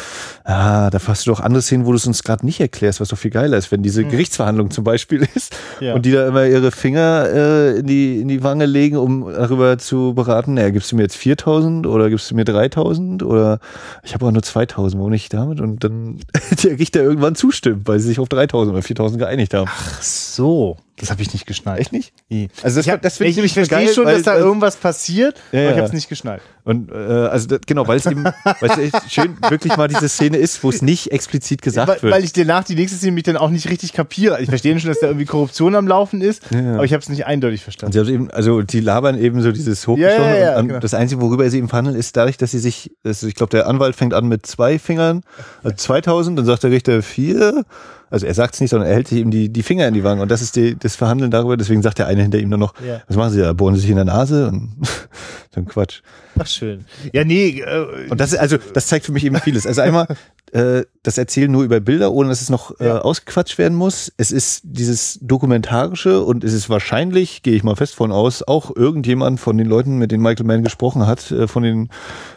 ah, 0.45 0.91
da 0.91 0.99
hast 1.07 1.27
du 1.27 1.31
doch 1.31 1.41
andere 1.41 1.63
Szenen, 1.63 1.87
wo 1.87 1.91
du 1.91 1.97
es 1.97 2.07
uns 2.07 2.23
gerade 2.23 2.45
nicht 2.45 2.61
erklärst, 2.61 3.01
was 3.01 3.09
doch 3.09 3.19
viel 3.19 3.31
geiler 3.31 3.57
ist, 3.57 3.71
wenn 3.73 3.83
diese 3.83 4.05
Gerichtsverhandlung 4.05 4.71
zum 4.71 4.85
Beispiel 4.85 5.27
ist 5.35 5.57
Ja. 5.81 5.95
und 5.95 6.05
die 6.07 6.13
da 6.13 6.27
immer 6.29 6.47
ihre 6.47 6.71
Finger 6.71 7.27
äh, 7.33 7.79
in, 7.79 7.87
die, 7.87 8.21
in 8.21 8.29
die 8.29 8.43
Wange 8.43 8.67
legen, 8.67 8.97
um 8.97 9.31
darüber 9.33 9.79
zu 9.79 10.15
beraten, 10.15 10.55
naja, 10.55 10.71
gibst 10.71 10.93
du 10.93 10.97
mir 10.97 11.03
jetzt 11.03 11.17
4000 11.17 11.87
oder 11.87 12.11
gibst 12.11 12.31
du 12.31 12.35
mir 12.35 12.45
3000 12.45 13.23
oder 13.23 13.59
ich 14.03 14.15
habe 14.15 14.27
auch 14.27 14.33
nur 14.33 14.43
2000, 14.43 14.99
warum 15.01 15.11
nicht 15.13 15.33
damit? 15.33 15.61
Und 15.61 15.85
dann 15.85 16.19
der 16.65 16.79
Richter 16.79 17.03
irgendwann 17.03 17.35
zustimmt, 17.35 17.87
weil 17.89 18.01
sie 18.01 18.09
sich 18.09 18.19
auf 18.19 18.29
3000 18.29 18.73
oder 18.75 18.83
4000 18.83 19.19
geeinigt 19.21 19.55
haben. 19.55 19.71
so, 20.01 20.77
das 20.97 21.11
habe 21.11 21.23
ich 21.23 21.33
nicht 21.33 21.47
geschnallt. 21.47 21.81
Echt 21.81 21.93
nicht? 21.93 22.13
Nee. 22.29 22.49
Also 22.63 22.79
das, 22.81 22.87
Ich, 22.87 23.01
das 23.01 23.17
finde 23.17 23.31
ich, 23.31 23.39
ich, 23.39 23.45
ich 23.47 23.53
verstehe 23.55 23.79
geil, 23.79 23.89
schon, 23.95 24.05
weil- 24.05 24.15
dass 24.15 24.23
da 24.23 24.35
weil- 24.35 24.41
irgendwas 24.43 24.77
passiert, 24.77 25.41
Ja, 25.53 25.61
aber 25.63 25.71
ich 25.71 25.77
habe 25.77 25.87
es 25.89 25.93
nicht 25.93 26.09
geschnallt. 26.09 26.43
Und 26.63 26.91
äh, 26.91 26.95
also 26.95 27.47
das, 27.49 27.61
genau, 27.67 27.87
weil 27.87 27.99
es 27.99 28.07
eben, 28.07 28.25
weil 28.45 28.71
es 28.71 28.79
echt 28.79 29.11
schön 29.13 29.37
wirklich 29.51 29.77
mal 29.77 29.89
diese 29.89 30.09
Szene 30.09 30.37
ist, 30.39 30.63
wo 30.65 30.71
es 30.71 30.81
nicht 30.83 31.11
explizit 31.13 31.61
gesagt 31.63 31.89
Weil, 31.89 32.03
wird. 32.03 32.15
weil 32.15 32.25
ich 32.25 32.33
danach 32.33 32.65
die 32.65 32.75
nächste 32.75 32.97
Szene 32.97 33.13
mich 33.13 33.25
dann 33.25 33.37
auch 33.37 33.51
nicht 33.51 33.69
richtig 33.69 33.93
kapiere. 33.93 34.41
Ich 34.41 34.49
verstehe 34.49 34.79
schon, 34.81 34.89
dass 34.89 35.01
da 35.01 35.09
irgendwie 35.09 35.27
Korruption 35.27 35.75
am 35.75 35.87
Laufen 35.87 36.21
ist, 36.23 36.43
Ja. 36.51 36.75
aber 36.75 36.85
ich 36.85 36.93
habe 36.93 37.03
es 37.03 37.09
nicht 37.09 37.27
eindeutig 37.27 37.61
Und 37.61 37.65
verstanden. 37.65 37.93
sie 37.93 37.99
haben 38.01 38.09
eben, 38.09 38.31
also 38.31 38.63
die 38.63 38.81
labern 38.81 39.19
eben 39.19 39.43
so 39.43 39.53
dieses 39.53 39.87
Hochgeschwungene. 39.87 40.39
Ja, 40.39 40.53
ja, 40.53 40.59
und 40.59 40.69
genau. 40.69 40.81
Das 40.81 40.95
Einzige, 40.95 41.21
worüber 41.21 41.49
sie 41.51 41.59
eben 41.59 41.69
verhandeln, 41.69 41.97
ist 41.97 42.17
dadurch, 42.17 42.37
dass 42.39 42.53
sie 42.53 42.59
sich, 42.61 42.93
also 43.05 43.27
ich 43.27 43.35
glaube, 43.35 43.51
der 43.51 43.67
Anwalt 43.67 43.95
fängt 43.97 44.15
an 44.15 44.27
mit 44.27 44.47
zwei 44.47 44.79
Fingern, 44.79 45.23
also 45.63 45.77
2000, 45.77 46.39
dann 46.39 46.47
sagt 46.47 46.63
der 46.63 46.71
Richter 46.71 47.03
vier. 47.03 47.65
Also 48.11 48.27
er 48.27 48.35
sagt 48.35 48.55
es 48.55 48.61
nicht, 48.61 48.71
sondern 48.71 48.89
er 48.89 48.95
hält 48.95 49.09
sich 49.09 49.19
eben 49.19 49.31
die, 49.31 49.49
die 49.53 49.63
Finger 49.63 49.89
in 49.89 49.95
die 49.95 50.05
Wangen. 50.05 50.21
Und 50.21 50.31
das 50.31 50.43
ist 50.43 50.57
die, 50.57 50.77
das 50.79 50.97
Verhandeln 50.97 51.31
darüber. 51.31 51.57
Deswegen 51.57 51.83
sagt 51.83 51.99
der 51.99 52.07
eine 52.07 52.23
hinter 52.23 52.39
ihm 52.39 52.51
dann 52.51 52.61
noch, 52.61 52.75
Ja. 52.87 53.03
was 53.09 53.17
machen 53.17 53.33
Sie 53.33 53.41
da? 53.41 53.53
Bohren 53.53 53.75
Sie 53.75 53.81
sich 53.81 53.91
in 53.91 53.97
der 53.97 54.05
Nase? 54.05 54.49
Und 54.49 54.73
so 55.55 55.61
ein 55.61 55.67
Quatsch. 55.67 56.01
Ach, 56.39 56.47
schön. 56.47 56.85
Ja, 57.13 57.25
nee, 57.25 57.61
äh, 57.61 58.09
Und 58.11 58.21
das 58.21 58.35
also, 58.35 58.57
das 58.73 58.87
zeigt 58.89 59.07
für 59.07 59.13
mich 59.13 59.25
eben 59.25 59.37
vieles. 59.37 59.67
Also 59.67 59.81
einmal, 59.83 60.07
äh, 60.53 60.83
das 61.03 61.19
Erzählen 61.19 61.51
nur 61.51 61.63
über 61.65 61.81
Bilder, 61.81 62.13
ohne 62.13 62.29
dass 62.29 62.41
es 62.43 62.51
noch 62.51 62.79
äh, 62.81 62.89
ausgequatscht 62.89 63.59
werden 63.59 63.77
muss. 63.77 64.13
Es 64.17 64.31
ist 64.33 64.63
dieses 64.65 65.19
Dokumentarische 65.23 66.23
und 66.23 66.45
es 66.45 66.53
ist 66.53 66.69
wahrscheinlich, 66.69 67.43
gehe 67.43 67.55
ich 67.55 67.63
mal 67.65 67.77
fest 67.77 67.95
von 67.95 68.13
aus, 68.13 68.43
auch 68.47 68.75
irgendjemand 68.75 69.41
von 69.41 69.57
den 69.59 69.67
Leuten, 69.69 69.99
mit 69.99 70.11
denen 70.13 70.23
Michael 70.23 70.47
Mann 70.47 70.63
gesprochen 70.65 71.07
hat, 71.07 71.31
äh, 71.31 71.47
von 71.49 71.63
den 71.63 71.89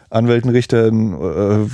Anwälten, 0.10 0.50
Richtern, 0.52 1.14
äh, 1.22 1.66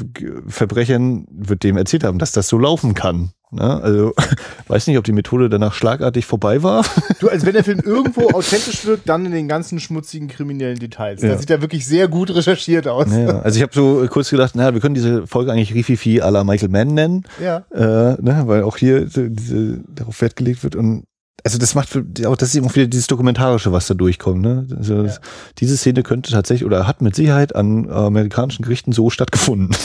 Verbrechern, 0.47 1.25
wird 1.31 1.63
dem 1.63 1.77
erzählt 1.77 2.03
haben, 2.03 2.19
dass 2.19 2.31
das 2.31 2.47
so 2.47 2.57
laufen 2.57 2.93
kann. 2.93 3.31
Ne? 3.53 3.81
Also, 3.81 4.13
weiß 4.67 4.87
nicht, 4.87 4.97
ob 4.97 5.03
die 5.03 5.11
Methode 5.11 5.49
danach 5.49 5.73
schlagartig 5.73 6.25
vorbei 6.25 6.63
war. 6.63 6.85
Du, 7.19 7.29
als 7.29 7.45
wenn 7.45 7.53
der 7.53 7.63
Film 7.63 7.79
irgendwo 7.79 8.29
authentisch 8.31 8.85
wirkt, 8.85 9.07
dann 9.07 9.25
in 9.25 9.31
den 9.31 9.47
ganzen 9.47 9.79
schmutzigen 9.79 10.27
kriminellen 10.27 10.79
Details. 10.79 11.21
Ja. 11.21 11.37
sieht 11.37 11.49
er 11.49 11.61
wirklich 11.61 11.85
sehr 11.85 12.09
gut 12.09 12.33
recherchiert 12.35 12.87
aus. 12.87 13.07
Ja, 13.11 13.39
also 13.43 13.55
ich 13.55 13.61
habe 13.61 13.73
so 13.73 14.05
kurz 14.09 14.29
gedacht, 14.29 14.53
na, 14.55 14.73
wir 14.73 14.81
können 14.81 14.95
diese 14.95 15.25
Folge 15.25 15.51
eigentlich 15.51 15.73
Rififi 15.73 16.21
à 16.21 16.29
la 16.31 16.43
Michael 16.43 16.69
Mann 16.69 16.93
nennen. 16.93 17.23
Ja. 17.41 17.63
äh, 17.71 18.21
ne, 18.21 18.43
weil 18.45 18.63
auch 18.63 18.75
hier 18.75 19.05
diese, 19.05 19.81
darauf 19.87 20.19
Wert 20.21 20.35
gelegt 20.35 20.63
wird 20.63 20.75
und 20.75 21.05
also 21.43 21.57
das 21.57 21.75
macht 21.75 21.89
auch 22.25 22.37
das 22.37 22.49
ist 22.49 22.55
eben 22.55 22.65
auch 22.65 22.75
wieder 22.75 22.87
dieses 22.87 23.07
Dokumentarische, 23.07 23.71
was 23.71 23.87
da 23.87 23.93
durchkommt. 23.93 24.41
Ne? 24.41 24.65
Also 24.75 25.03
das, 25.03 25.19
diese 25.59 25.77
Szene 25.77 26.03
könnte 26.03 26.31
tatsächlich 26.31 26.65
oder 26.65 26.87
hat 26.87 27.01
mit 27.01 27.15
Sicherheit 27.15 27.55
an 27.55 27.89
amerikanischen 27.89 28.63
Gerichten 28.63 28.91
so 28.91 29.09
stattgefunden. 29.09 29.75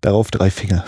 Darauf 0.00 0.30
drei 0.30 0.50
Finger. 0.50 0.84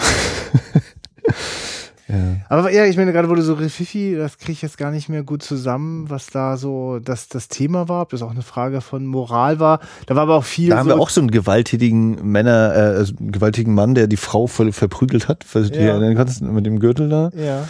Ja. 2.08 2.36
Aber 2.48 2.72
ja, 2.72 2.84
ich 2.84 2.96
meine, 2.96 3.12
gerade 3.12 3.28
wurde 3.28 3.42
so 3.42 3.54
Refifi, 3.54 4.14
das 4.16 4.38
kriege 4.38 4.52
ich 4.52 4.62
jetzt 4.62 4.78
gar 4.78 4.90
nicht 4.90 5.08
mehr 5.08 5.22
gut 5.24 5.42
zusammen, 5.42 6.08
was 6.08 6.26
da 6.28 6.56
so 6.56 6.98
das, 7.00 7.28
das 7.28 7.48
Thema 7.48 7.88
war, 7.88 8.02
ob 8.02 8.10
das 8.10 8.22
auch 8.22 8.30
eine 8.30 8.42
Frage 8.42 8.80
von 8.80 9.06
Moral 9.06 9.58
war. 9.60 9.80
Da 10.06 10.14
war 10.14 10.22
aber 10.22 10.36
auch 10.36 10.44
viel. 10.44 10.70
Da 10.70 10.78
haben 10.78 10.88
so, 10.88 10.94
wir 10.96 11.00
auch 11.00 11.10
so 11.10 11.20
einen 11.20 11.30
gewalttätigen 11.30 12.30
Männer, 12.30 12.72
äh, 12.74 12.78
also 12.98 13.14
einen 13.18 13.32
gewaltigen 13.32 13.74
Mann, 13.74 13.94
der 13.94 14.06
die 14.06 14.16
Frau 14.16 14.46
voll 14.46 14.72
verprügelt 14.72 15.28
hat, 15.28 15.44
weil 15.52 15.68
du 15.68 15.78
Ja. 15.78 15.92
erinnern 15.92 16.14
kannst, 16.14 16.42
mit 16.42 16.64
dem 16.66 16.78
Gürtel 16.78 17.08
da. 17.08 17.30
Ja. 17.34 17.64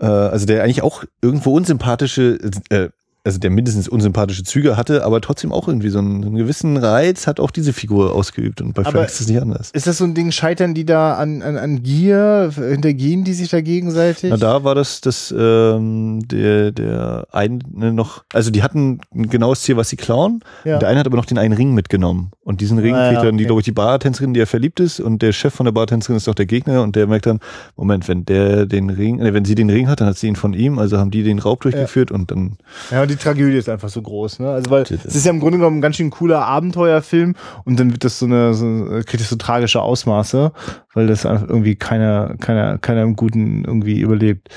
Äh, 0.00 0.06
also 0.06 0.46
der 0.46 0.62
eigentlich 0.64 0.82
auch 0.82 1.04
irgendwo 1.20 1.52
unsympathische, 1.54 2.38
äh, 2.70 2.88
also 3.24 3.38
der 3.38 3.50
mindestens 3.50 3.88
unsympathische 3.88 4.42
Züge 4.42 4.76
hatte, 4.76 5.04
aber 5.04 5.20
trotzdem 5.20 5.52
auch 5.52 5.68
irgendwie 5.68 5.90
so 5.90 5.98
einen, 5.98 6.24
einen 6.24 6.34
gewissen 6.34 6.76
Reiz 6.76 7.26
hat 7.28 7.38
auch 7.38 7.52
diese 7.52 7.72
Figur 7.72 8.12
ausgeübt 8.14 8.60
und 8.60 8.74
bei 8.74 8.82
Aber- 8.82 8.90
Frank 8.90 9.06
ist 9.08 9.20
es 9.20 9.28
nicht 9.28 9.40
anders. 9.40 9.70
Ist 9.72 9.86
das 9.86 9.98
so 9.98 10.04
ein 10.04 10.14
Ding, 10.14 10.32
scheitern 10.32 10.74
die 10.74 10.84
da 10.84 11.14
an, 11.14 11.40
an, 11.42 11.56
an 11.56 11.82
Gier, 11.84 12.50
hintergehen 12.54 13.22
die 13.22 13.32
sich 13.34 13.48
da 13.50 13.60
gegenseitig? 13.60 14.30
Na, 14.30 14.36
da 14.36 14.64
war 14.64 14.74
das, 14.74 15.00
das 15.00 15.32
ähm, 15.38 16.26
der, 16.26 16.72
der 16.72 17.26
eine 17.30 17.60
noch, 17.92 18.24
also 18.32 18.50
die 18.50 18.62
hatten 18.64 19.00
ein 19.14 19.28
genaues 19.28 19.62
Ziel, 19.62 19.76
was 19.76 19.88
sie 19.88 19.96
klauen. 19.96 20.40
Ja. 20.64 20.78
Der 20.78 20.88
eine 20.88 20.98
hat 21.00 21.06
aber 21.06 21.16
noch 21.16 21.24
den 21.26 21.38
einen 21.38 21.54
Ring 21.54 21.74
mitgenommen. 21.74 22.30
Und 22.44 22.60
diesen 22.60 22.80
Ring 22.80 22.94
Ah, 22.96 23.04
ja, 23.04 23.08
kriegt 23.12 23.24
dann 23.24 23.36
die, 23.38 23.44
okay. 23.44 23.46
glaube 23.48 23.60
ich, 23.60 23.64
die 23.66 23.70
Bartänzerin, 23.72 24.34
die 24.34 24.40
er 24.40 24.48
verliebt 24.48 24.80
ist. 24.80 24.98
Und 24.98 25.22
der 25.22 25.30
Chef 25.32 25.54
von 25.54 25.64
der 25.64 25.70
Bartänzerin 25.72 26.16
ist 26.16 26.26
doch 26.26 26.34
der 26.34 26.46
Gegner. 26.46 26.82
Und 26.82 26.96
der 26.96 27.06
merkt 27.06 27.26
dann, 27.26 27.38
Moment, 27.76 28.08
wenn 28.08 28.24
der 28.24 28.66
den 28.66 28.90
Ring, 28.90 29.20
äh, 29.20 29.32
wenn 29.32 29.44
sie 29.44 29.54
den 29.54 29.70
Ring 29.70 29.86
hat, 29.88 30.00
dann 30.00 30.08
hat 30.08 30.18
sie 30.18 30.26
ihn 30.26 30.34
von 30.34 30.52
ihm. 30.52 30.80
Also 30.80 30.98
haben 30.98 31.12
die 31.12 31.22
den 31.22 31.38
Raub 31.38 31.60
durchgeführt 31.60 32.10
und 32.10 32.32
dann 32.32 32.56
Ja, 32.90 33.02
und 33.02 33.11
die 33.12 33.22
Tragödie 33.22 33.56
ist 33.56 33.68
einfach 33.68 33.88
so 33.88 34.02
groß, 34.02 34.40
ne? 34.40 34.50
Also 34.50 34.70
weil 34.70 34.82
es 34.82 34.90
ist 34.90 35.24
ja 35.24 35.30
im 35.30 35.40
Grunde 35.40 35.58
genommen 35.58 35.78
ein 35.78 35.82
ganz 35.82 35.96
schön 35.96 36.10
cooler 36.10 36.46
Abenteuerfilm 36.46 37.34
und 37.64 37.78
dann 37.78 37.92
wird 37.92 38.04
das 38.04 38.18
so 38.18 38.26
eine, 38.26 38.54
so, 38.54 38.66
kriegt 39.06 39.20
das 39.20 39.28
so 39.28 39.36
tragische 39.36 39.80
Ausmaße, 39.80 40.52
weil 40.94 41.06
das 41.06 41.26
einfach 41.26 41.48
irgendwie 41.48 41.76
keiner, 41.76 42.36
keiner, 42.38 42.78
keiner 42.78 43.02
im 43.02 43.16
Guten 43.16 43.64
irgendwie 43.64 44.00
überlebt. 44.00 44.48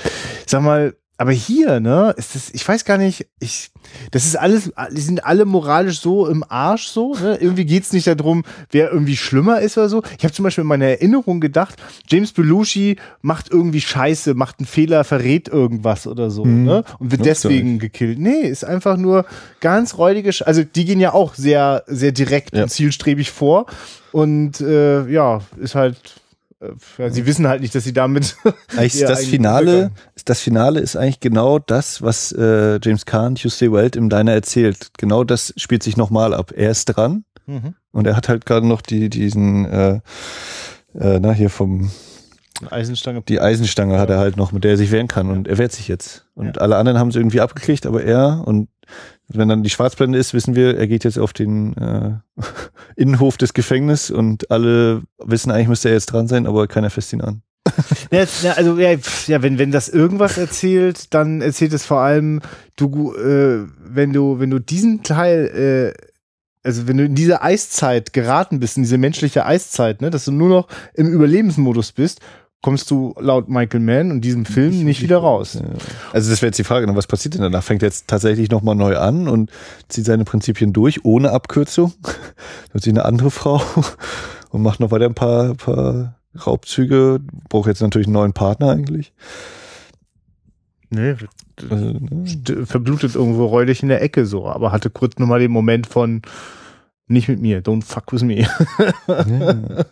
Sag 0.46 0.62
mal, 0.62 0.94
aber 1.18 1.32
hier, 1.32 1.80
ne, 1.80 2.14
ist 2.18 2.34
das, 2.34 2.50
ich 2.52 2.66
weiß 2.66 2.84
gar 2.84 2.98
nicht, 2.98 3.26
ich, 3.40 3.70
das 4.10 4.26
ist 4.26 4.36
alles, 4.36 4.70
die 4.90 5.00
sind 5.00 5.24
alle 5.24 5.46
moralisch 5.46 6.00
so 6.00 6.26
im 6.26 6.44
Arsch 6.46 6.88
so, 6.88 7.14
ne? 7.14 7.36
Irgendwie 7.40 7.64
geht's 7.64 7.92
nicht 7.92 8.06
darum, 8.06 8.44
wer 8.70 8.90
irgendwie 8.92 9.16
schlimmer 9.16 9.60
ist 9.60 9.78
oder 9.78 9.88
so. 9.88 10.02
Ich 10.18 10.24
habe 10.24 10.34
zum 10.34 10.42
Beispiel 10.42 10.62
in 10.62 10.68
meiner 10.68 10.86
Erinnerung 10.86 11.40
gedacht, 11.40 11.76
James 12.08 12.32
Belushi 12.32 12.96
macht 13.22 13.50
irgendwie 13.50 13.80
Scheiße, 13.80 14.34
macht 14.34 14.58
einen 14.58 14.66
Fehler, 14.66 15.04
verrät 15.04 15.48
irgendwas 15.48 16.06
oder 16.06 16.30
so, 16.30 16.44
Mhm. 16.44 16.64
ne? 16.64 16.84
Und 16.98 17.10
wird 17.12 17.24
deswegen 17.24 17.78
gekillt. 17.78 18.18
Nee, 18.18 18.42
ist 18.42 18.64
einfach 18.64 18.96
nur 18.98 19.24
ganz 19.60 19.96
räudige, 19.96 20.32
Sch 20.32 20.42
also 20.42 20.64
die 20.64 20.84
gehen 20.84 21.00
ja 21.00 21.14
auch 21.14 21.34
sehr, 21.34 21.84
sehr 21.86 22.12
direkt 22.12 22.54
Ja. 22.54 22.64
und 22.64 22.68
zielstrebig 22.68 23.30
vor. 23.30 23.66
Und 24.12 24.60
äh, 24.60 25.06
ja, 25.08 25.40
ist 25.58 25.74
halt 25.74 25.96
äh, 26.60 27.10
sie 27.10 27.26
wissen 27.26 27.46
halt 27.46 27.60
nicht, 27.60 27.74
dass 27.74 27.84
sie 27.84 27.92
damit. 27.92 28.36
Das 29.08 29.24
Finale, 29.24 29.92
das 30.24 30.40
Finale 30.40 30.80
ist 30.80 30.96
eigentlich 30.96 31.20
genau 31.20 31.58
das, 31.58 32.02
was 32.02 32.32
äh, 32.32 32.78
James 32.82 33.06
Kahn, 33.06 33.34
Tuesday 33.34 33.72
Welt 33.72 33.96
im 33.96 34.08
Diner 34.08 34.32
erzählt. 34.32 34.90
Genau 34.98 35.24
das 35.24 35.54
spielt 35.56 35.82
sich 35.82 35.96
nochmal 35.96 36.34
ab. 36.34 36.52
Er 36.54 36.70
ist 36.70 36.86
dran 36.86 37.24
mhm. 37.46 37.74
und 37.92 38.06
er 38.06 38.16
hat 38.16 38.28
halt 38.28 38.46
gerade 38.46 38.66
noch 38.66 38.80
die, 38.80 39.08
diesen, 39.08 39.64
äh, 39.66 40.00
äh, 40.94 41.20
na, 41.20 41.32
hier 41.32 41.50
vom 41.50 41.90
Eisenstange. 42.70 43.22
Die 43.22 43.40
Eisenstange 43.40 43.94
ja. 43.94 44.00
hat 44.00 44.10
er 44.10 44.18
halt 44.18 44.36
noch, 44.36 44.52
mit 44.52 44.64
der 44.64 44.72
er 44.72 44.76
sich 44.76 44.90
wehren 44.90 45.08
kann 45.08 45.30
und 45.30 45.48
er 45.48 45.58
wehrt 45.58 45.72
sich 45.72 45.88
jetzt. 45.88 46.26
Und 46.34 46.56
ja. 46.56 46.62
alle 46.62 46.76
anderen 46.76 46.98
haben 46.98 47.08
es 47.08 47.16
irgendwie 47.16 47.40
abgekriegt, 47.40 47.86
aber 47.86 48.02
er 48.02 48.42
und 48.46 48.68
wenn 49.28 49.48
dann 49.48 49.62
die 49.62 49.70
Schwarzblende 49.70 50.18
ist, 50.18 50.34
wissen 50.34 50.54
wir, 50.54 50.76
er 50.76 50.86
geht 50.86 51.04
jetzt 51.04 51.18
auf 51.18 51.32
den 51.32 51.76
äh, 51.76 52.12
Innenhof 52.96 53.36
des 53.36 53.54
Gefängnisses 53.54 54.10
und 54.10 54.50
alle 54.50 55.02
wissen, 55.18 55.50
eigentlich 55.50 55.68
müsste 55.68 55.88
er 55.88 55.94
jetzt 55.94 56.06
dran 56.06 56.28
sein, 56.28 56.46
aber 56.46 56.66
keiner 56.66 56.90
fässt 56.90 57.12
ihn 57.12 57.20
an. 57.20 57.42
ja, 58.12 58.24
also 58.52 58.78
ja, 58.78 58.96
ja, 59.26 59.42
wenn 59.42 59.58
wenn 59.58 59.72
das 59.72 59.88
irgendwas 59.88 60.38
erzählt, 60.38 61.12
dann 61.14 61.40
erzählt 61.40 61.72
es 61.72 61.84
vor 61.84 61.98
allem 61.98 62.40
du, 62.76 63.12
äh, 63.14 63.66
wenn 63.78 64.12
du 64.12 64.38
wenn 64.38 64.50
du 64.50 64.60
diesen 64.60 65.02
Teil, 65.02 65.94
äh, 65.96 66.06
also 66.62 66.86
wenn 66.86 66.96
du 66.96 67.04
in 67.04 67.16
diese 67.16 67.42
Eiszeit 67.42 68.12
geraten 68.12 68.60
bist, 68.60 68.76
in 68.76 68.84
diese 68.84 68.98
menschliche 68.98 69.46
Eiszeit, 69.46 70.00
ne, 70.00 70.10
dass 70.10 70.26
du 70.26 70.32
nur 70.32 70.48
noch 70.48 70.68
im 70.94 71.08
Überlebensmodus 71.08 71.90
bist, 71.90 72.20
kommst 72.66 72.90
du 72.90 73.14
laut 73.20 73.48
Michael 73.48 73.78
Mann 73.78 74.10
und 74.10 74.22
diesem 74.22 74.44
Film 74.44 74.82
nicht, 74.82 75.00
wieder 75.00 75.18
raus. 75.18 75.54
Ja. 75.54 75.60
Also 76.12 76.30
das 76.30 76.42
wäre 76.42 76.48
jetzt 76.48 76.58
die 76.58 76.64
Frage, 76.64 76.92
was 76.96 77.06
passiert 77.06 77.34
denn 77.34 77.42
danach? 77.42 77.62
Fängt 77.62 77.80
er 77.84 77.86
jetzt 77.86 78.08
tatsächlich 78.08 78.50
nochmal 78.50 78.74
neu 78.74 78.98
an 78.98 79.28
und 79.28 79.52
zieht 79.86 80.04
seine 80.04 80.24
Prinzipien 80.24 80.72
durch, 80.72 81.04
ohne 81.04 81.30
Abkürzung? 81.30 81.92
Dann 82.72 82.82
sich 82.82 82.92
eine 82.92 83.04
andere 83.04 83.30
Frau 83.30 83.62
und 84.50 84.62
macht 84.62 84.80
noch 84.80 84.90
weiter 84.90 85.04
ein 85.04 85.14
paar, 85.14 85.54
paar 85.54 86.18
Raubzüge. 86.44 87.20
Braucht 87.48 87.68
jetzt 87.68 87.82
natürlich 87.82 88.08
einen 88.08 88.14
neuen 88.14 88.32
Partner 88.32 88.70
eigentlich. 88.70 89.12
Nee, 90.90 91.14
also, 91.70 91.84
ne? 91.84 92.66
verblutet 92.66 93.14
irgendwo 93.14 93.46
räudig 93.46 93.84
in 93.84 93.90
der 93.90 94.02
Ecke 94.02 94.26
so, 94.26 94.48
aber 94.48 94.72
hatte 94.72 94.90
kurz 94.90 95.20
nochmal 95.20 95.38
den 95.38 95.52
Moment 95.52 95.86
von 95.86 96.22
nicht 97.06 97.28
mit 97.28 97.40
mir, 97.40 97.62
don't 97.62 97.84
fuck 97.84 98.12
with 98.12 98.22
me. 98.22 98.44
Ja. 99.06 99.84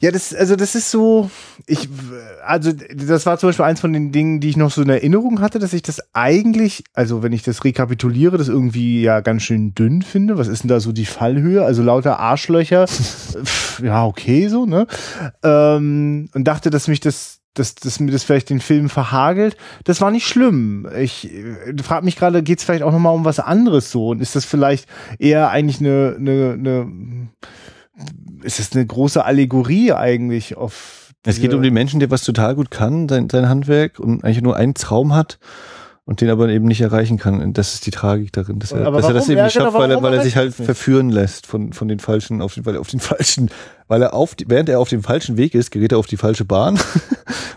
Ja, 0.00 0.12
das, 0.12 0.32
also 0.34 0.54
das 0.54 0.74
ist 0.74 0.90
so, 0.90 1.30
ich, 1.66 1.88
also 2.44 2.72
das 2.72 3.26
war 3.26 3.38
zum 3.38 3.48
Beispiel 3.48 3.64
eins 3.64 3.80
von 3.80 3.92
den 3.92 4.12
Dingen, 4.12 4.40
die 4.40 4.48
ich 4.48 4.56
noch 4.56 4.70
so 4.70 4.82
in 4.82 4.88
Erinnerung 4.88 5.40
hatte, 5.40 5.58
dass 5.58 5.72
ich 5.72 5.82
das 5.82 6.00
eigentlich, 6.12 6.84
also 6.94 7.22
wenn 7.22 7.32
ich 7.32 7.42
das 7.42 7.64
rekapituliere, 7.64 8.38
das 8.38 8.48
irgendwie 8.48 9.02
ja 9.02 9.20
ganz 9.20 9.42
schön 9.42 9.74
dünn 9.74 10.02
finde. 10.02 10.38
Was 10.38 10.46
ist 10.46 10.62
denn 10.62 10.68
da 10.68 10.78
so 10.78 10.92
die 10.92 11.04
Fallhöhe? 11.04 11.64
Also 11.64 11.82
lauter 11.82 12.20
Arschlöcher, 12.20 12.86
ja, 13.82 14.06
okay, 14.06 14.48
so, 14.48 14.66
ne? 14.66 14.86
Ähm, 15.42 16.28
und 16.32 16.44
dachte, 16.44 16.70
dass 16.70 16.86
mich 16.86 17.00
das, 17.00 17.40
dass, 17.54 17.74
dass 17.74 17.98
mir 17.98 18.12
das 18.12 18.22
vielleicht 18.22 18.50
den 18.50 18.60
Film 18.60 18.88
verhagelt. 18.88 19.56
Das 19.82 20.00
war 20.00 20.12
nicht 20.12 20.28
schlimm. 20.28 20.88
Ich 20.96 21.32
äh, 21.32 21.74
frage 21.82 22.04
mich 22.04 22.16
gerade, 22.16 22.44
geht 22.44 22.58
es 22.58 22.64
vielleicht 22.64 22.84
auch 22.84 22.92
nochmal 22.92 23.14
um 23.14 23.24
was 23.24 23.40
anderes 23.40 23.90
so? 23.90 24.10
Und 24.10 24.22
ist 24.22 24.36
das 24.36 24.44
vielleicht 24.44 24.86
eher 25.18 25.50
eigentlich 25.50 25.80
eine, 25.80 26.14
eine, 26.18 26.52
eine 26.52 26.92
ist 28.42 28.60
es 28.60 28.74
eine 28.74 28.86
große 28.86 29.24
Allegorie 29.24 29.92
eigentlich 29.92 30.56
auf. 30.56 31.12
Es 31.24 31.40
geht 31.40 31.52
um 31.52 31.62
den 31.62 31.74
Menschen, 31.74 32.00
der 32.00 32.10
was 32.10 32.22
total 32.22 32.54
gut 32.54 32.70
kann, 32.70 33.08
sein, 33.08 33.28
sein 33.28 33.48
Handwerk 33.48 33.98
und 33.98 34.24
eigentlich 34.24 34.40
nur 34.40 34.56
einen 34.56 34.74
Traum 34.74 35.14
hat 35.14 35.38
und 36.08 36.22
den 36.22 36.30
aber 36.30 36.48
eben 36.48 36.64
nicht 36.64 36.80
erreichen 36.80 37.18
kann. 37.18 37.42
Und 37.42 37.58
das 37.58 37.74
ist 37.74 37.84
die 37.84 37.90
Tragik 37.90 38.32
darin, 38.32 38.60
dass 38.60 38.72
er, 38.72 38.90
dass 38.90 39.04
er 39.04 39.12
das 39.12 39.28
eben 39.28 39.42
nicht 39.42 39.52
schafft, 39.52 39.76
weil 39.76 39.90
er, 39.90 40.02
weil 40.02 40.14
er 40.14 40.22
sich 40.22 40.36
halt 40.36 40.54
verführen 40.54 41.10
lässt 41.10 41.46
von, 41.46 41.74
von 41.74 41.86
den 41.86 41.98
falschen, 41.98 42.40
auf 42.40 42.54
den, 42.54 42.64
weil 42.64 42.76
er 42.76 42.80
auf 42.80 42.88
den 42.88 43.00
falschen, 43.00 43.50
weil 43.88 44.00
er 44.00 44.14
auf, 44.14 44.34
während 44.46 44.70
er 44.70 44.80
auf 44.80 44.88
dem 44.88 45.02
falschen 45.02 45.36
Weg 45.36 45.54
ist, 45.54 45.70
gerät 45.70 45.92
er 45.92 45.98
auf 45.98 46.06
die 46.06 46.16
falsche 46.16 46.46
Bahn 46.46 46.78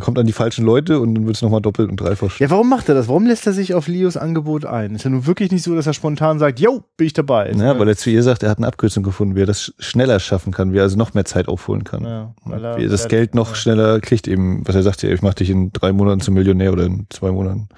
kommt 0.00 0.18
an 0.18 0.26
die 0.26 0.32
falschen 0.32 0.64
Leute 0.64 1.00
und 1.00 1.14
dann 1.14 1.26
wird 1.26 1.36
es 1.36 1.42
nochmal 1.42 1.60
doppelt 1.60 1.90
und 1.90 2.00
dreifach. 2.00 2.38
Ja, 2.40 2.50
warum 2.50 2.68
macht 2.68 2.88
er 2.88 2.94
das? 2.94 3.08
Warum 3.08 3.26
lässt 3.26 3.46
er 3.46 3.52
sich 3.52 3.74
auf 3.74 3.88
Leos 3.88 4.16
Angebot 4.16 4.64
ein? 4.64 4.94
Ist 4.94 5.04
ja 5.04 5.10
nun 5.10 5.26
wirklich 5.26 5.50
nicht 5.50 5.62
so, 5.62 5.74
dass 5.74 5.86
er 5.86 5.94
spontan 5.94 6.38
sagt, 6.38 6.60
yo, 6.60 6.82
bin 6.96 7.06
ich 7.06 7.12
dabei. 7.12 7.52
Ja, 7.52 7.78
weil 7.78 7.88
er 7.88 7.96
zu 7.96 8.10
ihr 8.10 8.22
sagt, 8.22 8.42
er 8.42 8.50
hat 8.50 8.58
eine 8.58 8.66
Abkürzung 8.66 9.02
gefunden, 9.02 9.36
wie 9.36 9.42
er 9.42 9.46
das 9.46 9.74
schneller 9.78 10.20
schaffen 10.20 10.52
kann, 10.52 10.72
wie 10.72 10.78
er 10.78 10.84
also 10.84 10.96
noch 10.96 11.14
mehr 11.14 11.24
Zeit 11.24 11.48
aufholen 11.48 11.84
kann. 11.84 12.04
Ja, 12.04 12.34
weil 12.44 12.64
er, 12.64 12.78
wie 12.78 12.84
er 12.84 12.88
das 12.88 13.04
er 13.04 13.08
Geld 13.08 13.34
noch 13.34 13.54
schneller 13.54 14.00
kriegt 14.00 14.28
eben, 14.28 14.66
was 14.66 14.74
er 14.74 14.82
sagt, 14.82 15.04
ich 15.04 15.22
mach 15.22 15.34
dich 15.34 15.50
in 15.50 15.72
drei 15.72 15.92
Monaten 15.92 16.20
zum 16.20 16.34
Millionär 16.34 16.72
oder 16.72 16.84
in 16.84 17.06
zwei 17.10 17.30
Monaten. 17.30 17.68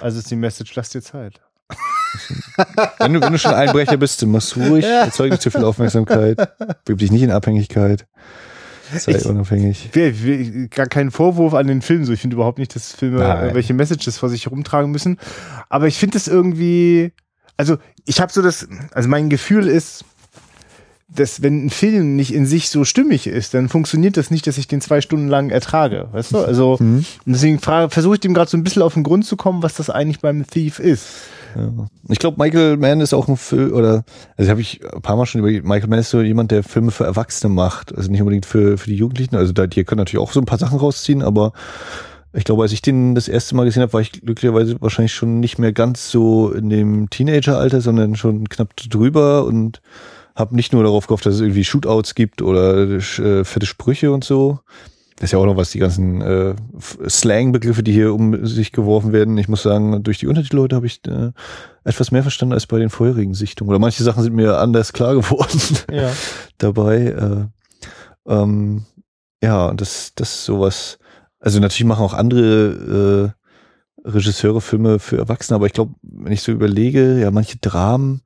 Also 0.00 0.18
ist 0.18 0.30
die 0.30 0.36
Message, 0.36 0.74
lass 0.74 0.90
dir 0.90 1.02
Zeit. 1.02 1.40
wenn, 2.98 3.14
du, 3.14 3.20
wenn 3.20 3.32
du 3.32 3.38
schon 3.38 3.54
Einbrecher 3.54 3.96
bist, 3.96 4.22
dann 4.22 4.30
machst 4.30 4.56
ruhig, 4.56 4.84
erzeug 4.84 5.30
nicht 5.30 5.42
zu 5.42 5.50
viel 5.50 5.64
Aufmerksamkeit, 5.64 6.38
gib 6.84 6.98
dich 6.98 7.10
nicht 7.10 7.22
in 7.22 7.30
Abhängigkeit. 7.30 8.06
Sei 8.98 9.12
ich, 9.12 9.26
unabhängig. 9.26 9.90
Ich 9.94 10.24
will, 10.24 10.68
gar 10.68 10.86
keinen 10.86 11.10
Vorwurf 11.10 11.54
an 11.54 11.66
den 11.66 11.82
Film. 11.82 12.04
So, 12.04 12.12
ich 12.12 12.20
finde 12.20 12.34
überhaupt 12.34 12.58
nicht, 12.58 12.74
dass 12.74 12.92
Filme 12.92 13.20
Nein. 13.20 13.54
welche 13.54 13.74
Messages 13.74 14.18
vor 14.18 14.28
sich 14.28 14.46
herumtragen 14.46 14.90
müssen. 14.90 15.18
Aber 15.68 15.86
ich 15.86 15.98
finde 15.98 16.18
es 16.18 16.28
irgendwie, 16.28 17.12
also 17.56 17.78
ich 18.04 18.20
habe 18.20 18.32
so 18.32 18.42
das, 18.42 18.68
also 18.92 19.08
mein 19.08 19.28
Gefühl 19.28 19.66
ist, 19.68 20.04
dass 21.14 21.42
wenn 21.42 21.66
ein 21.66 21.70
Film 21.70 22.16
nicht 22.16 22.32
in 22.32 22.46
sich 22.46 22.70
so 22.70 22.84
stimmig 22.84 23.26
ist, 23.26 23.54
dann 23.54 23.68
funktioniert 23.68 24.16
das 24.16 24.30
nicht, 24.30 24.46
dass 24.46 24.58
ich 24.58 24.68
den 24.68 24.80
zwei 24.80 25.00
Stunden 25.00 25.28
lang 25.28 25.50
ertrage. 25.50 26.08
Weißt 26.12 26.32
du? 26.32 26.38
Also 26.38 26.76
mhm. 26.80 27.04
deswegen 27.26 27.58
versuche 27.58 28.14
ich 28.14 28.20
dem 28.20 28.34
gerade 28.34 28.50
so 28.50 28.56
ein 28.56 28.64
bisschen 28.64 28.82
auf 28.82 28.94
den 28.94 29.02
Grund 29.02 29.24
zu 29.24 29.36
kommen, 29.36 29.62
was 29.62 29.74
das 29.74 29.90
eigentlich 29.90 30.20
beim 30.20 30.46
Thief 30.46 30.78
ist. 30.78 31.06
Ja. 31.54 31.70
Ich 32.08 32.18
glaube, 32.18 32.42
Michael 32.42 32.76
Mann 32.78 33.00
ist 33.00 33.12
auch 33.12 33.28
ein 33.28 33.36
Film, 33.36 33.72
oder, 33.72 34.04
also 34.36 34.50
habe 34.50 34.60
ich 34.60 34.80
ein 34.92 35.02
paar 35.02 35.16
Mal 35.16 35.26
schon 35.26 35.44
über, 35.44 35.50
Michael 35.68 35.88
Mann 35.88 35.98
ist 35.98 36.10
so 36.10 36.22
jemand, 36.22 36.50
der 36.50 36.62
Filme 36.62 36.90
für 36.90 37.04
Erwachsene 37.04 37.52
macht, 37.52 37.94
also 37.94 38.10
nicht 38.10 38.20
unbedingt 38.20 38.46
für, 38.46 38.78
für 38.78 38.88
die 38.88 38.96
Jugendlichen. 38.96 39.36
Also 39.36 39.52
da, 39.52 39.66
die 39.66 39.84
können 39.84 39.98
natürlich 39.98 40.22
auch 40.22 40.32
so 40.32 40.40
ein 40.40 40.46
paar 40.46 40.58
Sachen 40.58 40.78
rausziehen, 40.78 41.22
aber 41.22 41.52
ich 42.34 42.44
glaube, 42.44 42.62
als 42.62 42.72
ich 42.72 42.80
den 42.80 43.14
das 43.14 43.28
erste 43.28 43.54
Mal 43.54 43.66
gesehen 43.66 43.82
habe, 43.82 43.92
war 43.92 44.00
ich 44.00 44.12
glücklicherweise 44.12 44.80
wahrscheinlich 44.80 45.12
schon 45.12 45.40
nicht 45.40 45.58
mehr 45.58 45.72
ganz 45.72 46.10
so 46.10 46.50
in 46.50 46.70
dem 46.70 47.10
Teenageralter, 47.10 47.82
sondern 47.82 48.16
schon 48.16 48.48
knapp 48.48 48.74
drüber 48.76 49.44
und 49.44 49.82
habe 50.34 50.56
nicht 50.56 50.72
nur 50.72 50.82
darauf 50.82 51.06
gehofft, 51.06 51.26
dass 51.26 51.34
es 51.34 51.40
irgendwie 51.40 51.64
Shootouts 51.64 52.14
gibt 52.14 52.42
oder 52.42 52.78
äh, 52.78 53.44
fette 53.44 53.66
Sprüche 53.66 54.12
und 54.12 54.24
so, 54.24 54.60
das 55.22 55.28
ist 55.28 55.32
ja 55.34 55.38
auch 55.38 55.46
noch 55.46 55.56
was, 55.56 55.70
die 55.70 55.78
ganzen 55.78 56.20
äh, 56.20 56.54
Slang-Begriffe, 57.08 57.84
die 57.84 57.92
hier 57.92 58.12
um 58.12 58.44
sich 58.44 58.72
geworfen 58.72 59.12
werden. 59.12 59.38
Ich 59.38 59.46
muss 59.46 59.62
sagen, 59.62 60.02
durch 60.02 60.18
die 60.18 60.26
Untertitel 60.26 60.66
habe 60.74 60.86
ich 60.86 61.00
äh, 61.06 61.30
etwas 61.84 62.10
mehr 62.10 62.22
verstanden 62.22 62.54
als 62.54 62.66
bei 62.66 62.80
den 62.80 62.90
vorherigen 62.90 63.32
Sichtungen. 63.32 63.70
Oder 63.70 63.78
manche 63.78 64.02
Sachen 64.02 64.24
sind 64.24 64.34
mir 64.34 64.58
anders 64.58 64.92
klar 64.92 65.14
geworden 65.14 65.60
ja. 65.92 66.10
dabei. 66.58 66.96
Äh, 68.26 68.32
ähm, 68.32 68.84
ja, 69.40 69.72
das, 69.74 70.12
das 70.16 70.34
ist 70.34 70.44
sowas. 70.44 70.98
Also 71.38 71.60
natürlich 71.60 71.86
machen 71.86 72.04
auch 72.04 72.14
andere 72.14 73.34
äh, 74.04 74.08
Regisseure 74.08 74.60
Filme 74.60 74.98
für 74.98 75.18
Erwachsene, 75.18 75.54
aber 75.54 75.66
ich 75.66 75.72
glaube, 75.72 75.94
wenn 76.02 76.32
ich 76.32 76.42
so 76.42 76.50
überlege, 76.50 77.20
ja, 77.20 77.30
manche 77.30 77.58
Dramen, 77.58 78.22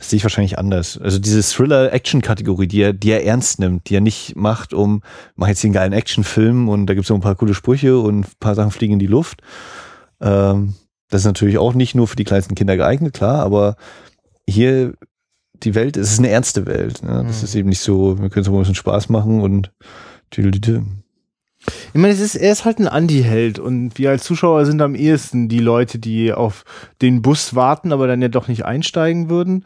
das 0.00 0.08
sehe 0.08 0.16
ich 0.16 0.22
wahrscheinlich 0.22 0.58
anders. 0.58 0.96
Also 0.96 1.18
diese 1.18 1.42
Thriller-Action-Kategorie, 1.42 2.66
die 2.66 2.80
er, 2.80 2.94
die 2.94 3.10
er 3.10 3.26
ernst 3.26 3.58
nimmt, 3.60 3.90
die 3.90 3.96
er 3.96 4.00
nicht 4.00 4.34
macht, 4.34 4.72
um, 4.72 5.02
mach 5.36 5.48
jetzt 5.48 5.60
hier 5.60 5.68
einen 5.68 5.74
geilen 5.74 5.92
Action-Film 5.92 6.70
und 6.70 6.86
da 6.86 6.94
gibt's 6.94 7.10
noch 7.10 7.18
ein 7.18 7.22
paar 7.22 7.34
coole 7.34 7.52
Sprüche 7.52 7.98
und 7.98 8.20
ein 8.20 8.26
paar 8.40 8.54
Sachen 8.54 8.70
fliegen 8.70 8.94
in 8.94 8.98
die 8.98 9.06
Luft. 9.06 9.42
Ähm, 10.22 10.72
das 11.10 11.20
ist 11.20 11.26
natürlich 11.26 11.58
auch 11.58 11.74
nicht 11.74 11.94
nur 11.94 12.08
für 12.08 12.16
die 12.16 12.24
kleinsten 12.24 12.54
Kinder 12.54 12.78
geeignet, 12.78 13.12
klar, 13.12 13.44
aber 13.44 13.76
hier 14.48 14.94
die 15.62 15.74
Welt, 15.74 15.98
es 15.98 16.12
ist 16.12 16.18
eine 16.18 16.30
ernste 16.30 16.64
Welt. 16.64 17.02
Ne? 17.02 17.22
Das 17.26 17.40
mhm. 17.40 17.44
ist 17.44 17.54
eben 17.54 17.68
nicht 17.68 17.80
so, 17.80 18.18
wir 18.18 18.30
können 18.30 18.44
es 18.44 18.48
mal 18.48 18.56
ein 18.56 18.60
bisschen 18.60 18.76
Spaß 18.76 19.10
machen 19.10 19.42
und 19.42 19.70
tüdelüte. 20.30 20.82
Ich 21.92 22.00
meine, 22.00 22.12
es 22.12 22.20
ist, 22.20 22.36
er 22.36 22.52
ist 22.52 22.64
halt 22.64 22.78
ein 22.78 22.88
Anti-Held 22.88 23.58
und 23.58 23.98
wir 23.98 24.10
als 24.10 24.24
Zuschauer 24.24 24.64
sind 24.64 24.80
am 24.80 24.94
ehesten 24.94 25.48
die 25.48 25.58
Leute, 25.58 25.98
die 25.98 26.32
auf 26.32 26.64
den 27.02 27.22
Bus 27.22 27.54
warten, 27.54 27.92
aber 27.92 28.06
dann 28.06 28.22
ja 28.22 28.28
doch 28.28 28.48
nicht 28.48 28.64
einsteigen 28.64 29.28
würden. 29.28 29.64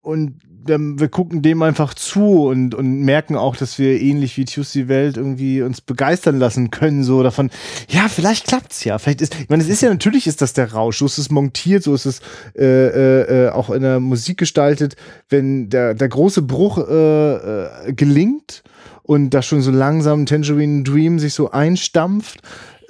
Und 0.00 0.40
wir 0.68 1.08
gucken 1.08 1.42
dem 1.42 1.62
einfach 1.62 1.94
zu 1.94 2.46
und, 2.46 2.74
und 2.74 3.00
merken 3.00 3.36
auch, 3.36 3.56
dass 3.56 3.78
wir 3.78 4.00
ähnlich 4.00 4.36
wie 4.36 4.44
Tuesday 4.44 4.88
Welt 4.88 5.16
irgendwie 5.16 5.62
uns 5.62 5.80
begeistern 5.80 6.38
lassen 6.38 6.70
können, 6.70 7.04
so 7.04 7.22
davon, 7.22 7.50
ja, 7.88 8.08
vielleicht 8.08 8.46
klappt's 8.46 8.84
ja. 8.84 8.98
Vielleicht 8.98 9.20
ist, 9.20 9.34
ich 9.34 9.48
meine, 9.48 9.62
es 9.62 9.68
ist 9.68 9.82
ja 9.82 9.90
natürlich 9.90 10.26
ist 10.26 10.42
das 10.42 10.52
der 10.52 10.72
Rausch, 10.72 10.98
so 10.98 11.06
ist 11.06 11.18
es 11.18 11.30
montiert, 11.30 11.82
so 11.82 11.94
ist 11.94 12.06
es 12.06 12.20
äh, 12.56 12.64
äh, 12.64 13.46
äh 13.46 13.48
auch 13.50 13.70
in 13.70 13.82
der 13.82 14.00
Musik 14.00 14.38
gestaltet, 14.38 14.96
wenn 15.28 15.68
der, 15.68 15.94
der 15.94 16.08
große 16.08 16.42
Bruch 16.42 16.78
äh, 16.78 17.34
äh, 17.34 17.92
gelingt 17.92 18.62
und 19.06 19.30
da 19.30 19.40
schon 19.40 19.62
so 19.62 19.70
langsam 19.70 20.26
Tangerine 20.26 20.82
Dream 20.82 21.20
sich 21.20 21.32
so 21.32 21.50
einstampft, 21.52 22.40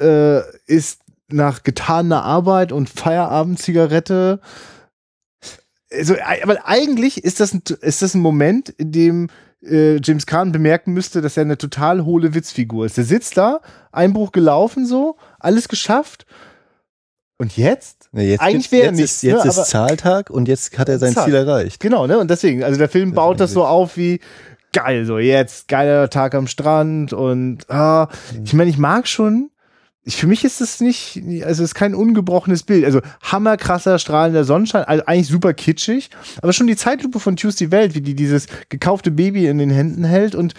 äh, 0.01 0.41
ist 0.67 1.01
nach 1.29 1.63
getaner 1.63 2.25
Arbeit 2.25 2.73
und 2.73 2.89
Feierabendzigarette. 2.89 4.41
Also, 5.93 6.15
aber 6.43 6.67
eigentlich 6.67 7.23
ist 7.23 7.41
das 7.41 7.53
ein, 7.53 7.63
ist 7.81 8.01
das 8.01 8.15
ein 8.15 8.21
Moment, 8.21 8.71
in 8.71 8.93
dem 8.93 9.29
äh, 9.63 10.01
James 10.03 10.27
Kahn 10.27 10.53
bemerken 10.53 10.95
müsste, 10.95 11.21
dass 11.21 11.37
er 11.37 11.43
eine 11.43 11.59
total 11.59 12.05
hohle 12.07 12.33
Witzfigur 12.35 12.87
ist. 12.87 12.97
Der 12.97 13.05
sitzt 13.05 13.37
da, 13.37 13.61
Einbruch 13.93 14.33
gelaufen 14.33 14.87
so, 14.87 15.17
alles 15.39 15.69
geschafft. 15.69 16.25
Und 17.39 17.59
jetzt? 17.59 18.09
Ja, 18.13 18.23
jetzt 18.23 18.41
Eigentlich 18.41 18.73
wäre 18.73 18.93
nichts. 18.93 19.17
Ist, 19.17 19.23
jetzt 19.23 19.45
ne, 19.45 19.51
ist 19.51 19.67
Zahltag 19.67 20.31
und 20.31 20.49
jetzt 20.49 20.79
hat 20.79 20.89
er 20.89 20.99
sein 20.99 21.13
Zahl. 21.13 21.27
Ziel 21.27 21.35
erreicht. 21.35 21.81
Genau, 21.81 22.07
ne? 22.07 22.19
Und 22.19 22.31
deswegen, 22.31 22.65
also 22.65 22.79
der 22.79 22.89
Film 22.89 23.13
baut 23.13 23.41
das 23.41 23.53
so 23.53 23.67
auf 23.67 23.99
wie, 23.99 24.21
geil, 24.77 25.07
so 25.07 25.19
jetzt 25.19 25.69
geiler 25.69 26.11
Tag 26.11 26.35
am 26.35 26.47
Strand 26.47 27.15
und 27.15 27.71
ah, 27.71 28.09
ich 28.45 28.53
meine, 28.53 28.69
ich 28.69 28.77
mag 28.77 29.09
schon 29.09 29.51
ich, 30.07 30.17
für 30.17 30.29
mich 30.29 30.45
ist 30.45 30.61
es 30.61 30.81
nicht, 30.81 31.21
also 31.43 31.65
es 31.65 31.71
ist 31.71 31.75
kein 31.75 31.93
ungebrochenes 31.93 32.63
Bild. 32.63 32.85
Also 32.85 33.01
hammerkrasser, 33.23 33.99
strahlender 33.99 34.45
Sonnenschein, 34.45 34.85
also 34.85 35.05
eigentlich 35.05 35.27
super 35.27 35.53
kitschig, 35.53 36.11
aber 36.41 36.53
schon 36.53 36.69
die 36.69 36.77
Zeitlupe 36.77 37.19
von 37.19 37.35
Tuesday 37.35 37.73
Welt, 37.73 37.97
wie 37.97 38.01
die 38.01 38.15
dieses 38.15 38.47
gekaufte 38.69 39.11
Baby 39.11 39.49
in 39.49 39.59
den 39.59 39.71
Händen 39.71 40.05
hält 40.05 40.37
und 40.37 40.55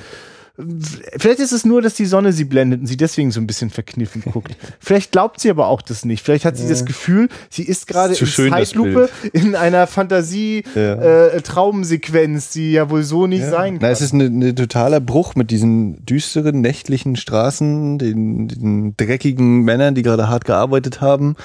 Vielleicht 1.18 1.40
ist 1.40 1.52
es 1.52 1.66
nur, 1.66 1.84
dass 1.84 1.94
die 1.94 2.08
Sonne 2.08 2.34
sie 2.34 2.46
blendet 2.46 2.80
und 2.80 2.88
sie 2.88 2.98
deswegen 2.98 3.30
so 3.30 3.40
ein 3.40 3.46
bisschen 3.46 3.70
verkniffen 3.70 4.24
guckt. 4.24 4.58
Vielleicht 4.80 5.12
glaubt 5.12 5.40
sie 5.40 5.52
aber 5.52 5.68
auch 5.68 5.84
das 5.84 6.04
nicht. 6.04 6.24
Vielleicht 6.24 6.46
hat 6.46 6.58
sie 6.58 6.64
ja. 6.64 6.70
das 6.70 6.84
Gefühl, 6.84 7.30
sie 7.52 7.62
ist 7.62 7.86
gerade 7.86 8.16
in 8.16 8.26
schön, 8.26 8.50
Zeitlupe 8.50 9.08
in 9.34 9.56
einer 9.56 9.86
Fantasie-Traumsequenz, 9.86 12.46
ja. 12.46 12.50
äh, 12.50 12.54
die 12.56 12.72
ja 12.72 12.90
wohl 12.90 13.04
so 13.04 13.28
nicht 13.28 13.42
ja. 13.42 13.52
sein 13.52 13.76
kann. 13.76 13.84
Na, 13.84 13.90
es 13.90 14.02
ist 14.02 14.14
ein 14.14 14.40
ne 14.40 14.56
totaler 14.56 15.00
Bruch 15.00 15.36
mit 15.36 15.52
diesen 15.52 16.04
düsteren, 16.04 16.62
nächtlichen 16.62 17.18
Straßen, 17.18 18.00
den, 18.00 18.48
den 18.48 18.98
dreckigen 18.98 19.62
Männern, 19.62 19.94
die 19.94 20.02
gerade 20.02 20.28
hart 20.28 20.46
gearbeitet 20.46 21.02
haben. 21.02 21.36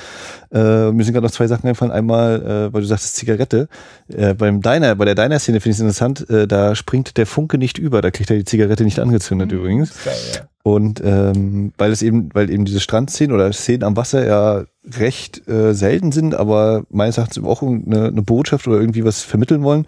Äh, 0.53 0.92
mir 0.92 1.05
sind 1.05 1.14
gerade 1.14 1.26
noch 1.26 1.32
zwei 1.32 1.46
Sachen 1.46 1.68
einfallen. 1.68 1.90
Einmal, 1.90 2.42
äh, 2.42 2.74
weil 2.74 2.82
du 2.82 2.86
sagst, 2.86 3.16
Zigarette. 3.16 3.68
Äh, 4.09 4.34
beim 4.34 4.61
Diner, 4.61 4.94
bei 4.94 5.05
der 5.05 5.14
Diner-Szene 5.14 5.61
finde 5.61 5.70
ich 5.70 5.76
es 5.76 5.80
interessant, 5.80 6.28
äh, 6.30 6.46
da 6.46 6.74
springt 6.74 7.16
der 7.16 7.26
Funke 7.26 7.59
nicht 7.59 7.78
über, 7.78 8.03
da 8.03 8.11
kriegt 8.11 8.30
er 8.30 8.36
die 8.36 8.44
Zigarette 8.44 8.84
nicht 8.84 9.00
angezündet 9.00 9.50
mhm. 9.50 9.59
übrigens. 9.59 10.05
Geil, 10.05 10.14
ja. 10.34 10.40
Und 10.64 11.03
ähm, 11.05 11.72
weil 11.76 11.90
es 11.90 12.03
eben, 12.03 12.28
weil 12.34 12.48
eben 12.48 12.64
diese 12.64 12.80
Strandszenen 12.80 13.34
oder 13.34 13.53
Szenen 13.53 13.82
am 13.82 13.96
Wasser 13.96 14.24
ja 14.24 14.64
recht 14.96 15.48
äh, 15.48 15.74
selten 15.74 16.12
sind, 16.12 16.36
aber 16.36 16.84
meines 16.88 17.18
Erachtens 17.18 17.42
auch 17.44 17.62
eine, 17.62 18.07
eine 18.07 18.22
Botschaft 18.22 18.68
oder 18.68 18.78
irgendwie 18.78 19.05
was 19.05 19.22
vermitteln 19.22 19.64
wollen, 19.64 19.86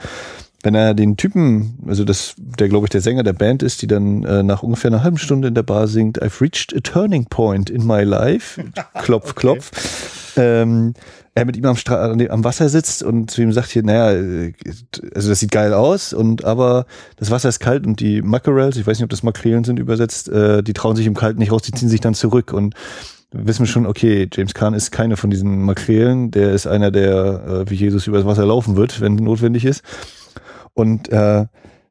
wenn 0.64 0.74
er 0.74 0.94
den 0.94 1.16
Typen, 1.16 1.78
also 1.86 2.04
das, 2.04 2.34
der 2.38 2.68
glaube 2.68 2.86
ich 2.86 2.90
der 2.90 3.02
Sänger 3.02 3.22
der 3.22 3.34
Band 3.34 3.62
ist, 3.62 3.82
die 3.82 3.86
dann 3.86 4.24
äh, 4.24 4.42
nach 4.42 4.62
ungefähr 4.62 4.90
einer 4.90 5.04
halben 5.04 5.18
Stunde 5.18 5.48
in 5.48 5.54
der 5.54 5.62
Bar 5.62 5.86
singt, 5.86 6.22
I've 6.22 6.40
reached 6.40 6.74
a 6.74 6.80
turning 6.80 7.26
point 7.26 7.70
in 7.70 7.86
my 7.86 8.02
life, 8.02 8.60
klopf, 8.94 9.30
okay. 9.30 9.40
klopf, 9.40 9.70
ähm, 10.37 10.95
er 11.35 11.45
mit 11.45 11.57
ihm 11.57 11.64
am, 11.64 11.76
Stra 11.76 12.12
am 12.12 12.45
Wasser 12.45 12.68
sitzt 12.68 13.03
und 13.03 13.30
zu 13.30 13.43
ihm 13.43 13.53
sagt 13.53 13.70
hier, 13.70 13.82
naja, 13.82 14.12
äh, 14.12 14.53
also 15.14 15.28
das 15.28 15.41
sieht 15.41 15.51
geil 15.51 15.72
aus 15.74 16.12
und 16.12 16.45
aber 16.45 16.87
das 17.16 17.30
Wasser 17.30 17.49
ist 17.49 17.61
kalt 17.61 17.87
und 17.87 18.01
die 18.01 18.22
Mackerels, 18.22 18.76
ich 18.76 18.87
weiß 18.87 18.99
nicht, 18.99 19.05
ob 19.05 19.11
das 19.11 19.22
Makrelen 19.22 19.64
sind 19.64 19.78
übersetzt, 19.78 20.28
äh, 20.28 20.62
die 20.62 20.72
trauen 20.72 20.97
sich 20.97 21.07
im 21.07 21.14
Kalten 21.14 21.39
nicht 21.39 21.53
raus, 21.53 21.62
die 21.62 21.72
ziehen 21.72 21.89
sich 21.89 22.01
dann 22.01 22.14
zurück 22.14 22.53
und 22.53 22.74
wissen 23.35 23.61
wir 23.61 23.66
schon, 23.66 23.87
okay, 23.87 24.28
James 24.32 24.55
Kahn 24.55 24.74
ist 24.74 24.93
keine 24.93 25.16
von 25.16 25.30
diesen 25.30 25.62
Makrelen, 25.62 26.30
der 26.30 26.53
ist 26.53 26.66
einer, 26.66 26.91
der 26.91 27.64
äh, 27.66 27.70
wie 27.70 27.74
Jesus 27.74 28.07
übers 28.07 28.24
Wasser 28.24 28.47
laufen 28.47 28.76
wird, 28.76 29.01
wenn 29.01 29.16
notwendig 29.16 29.64
ist. 29.64 29.82
Und 30.72 31.09
äh, 31.11 31.47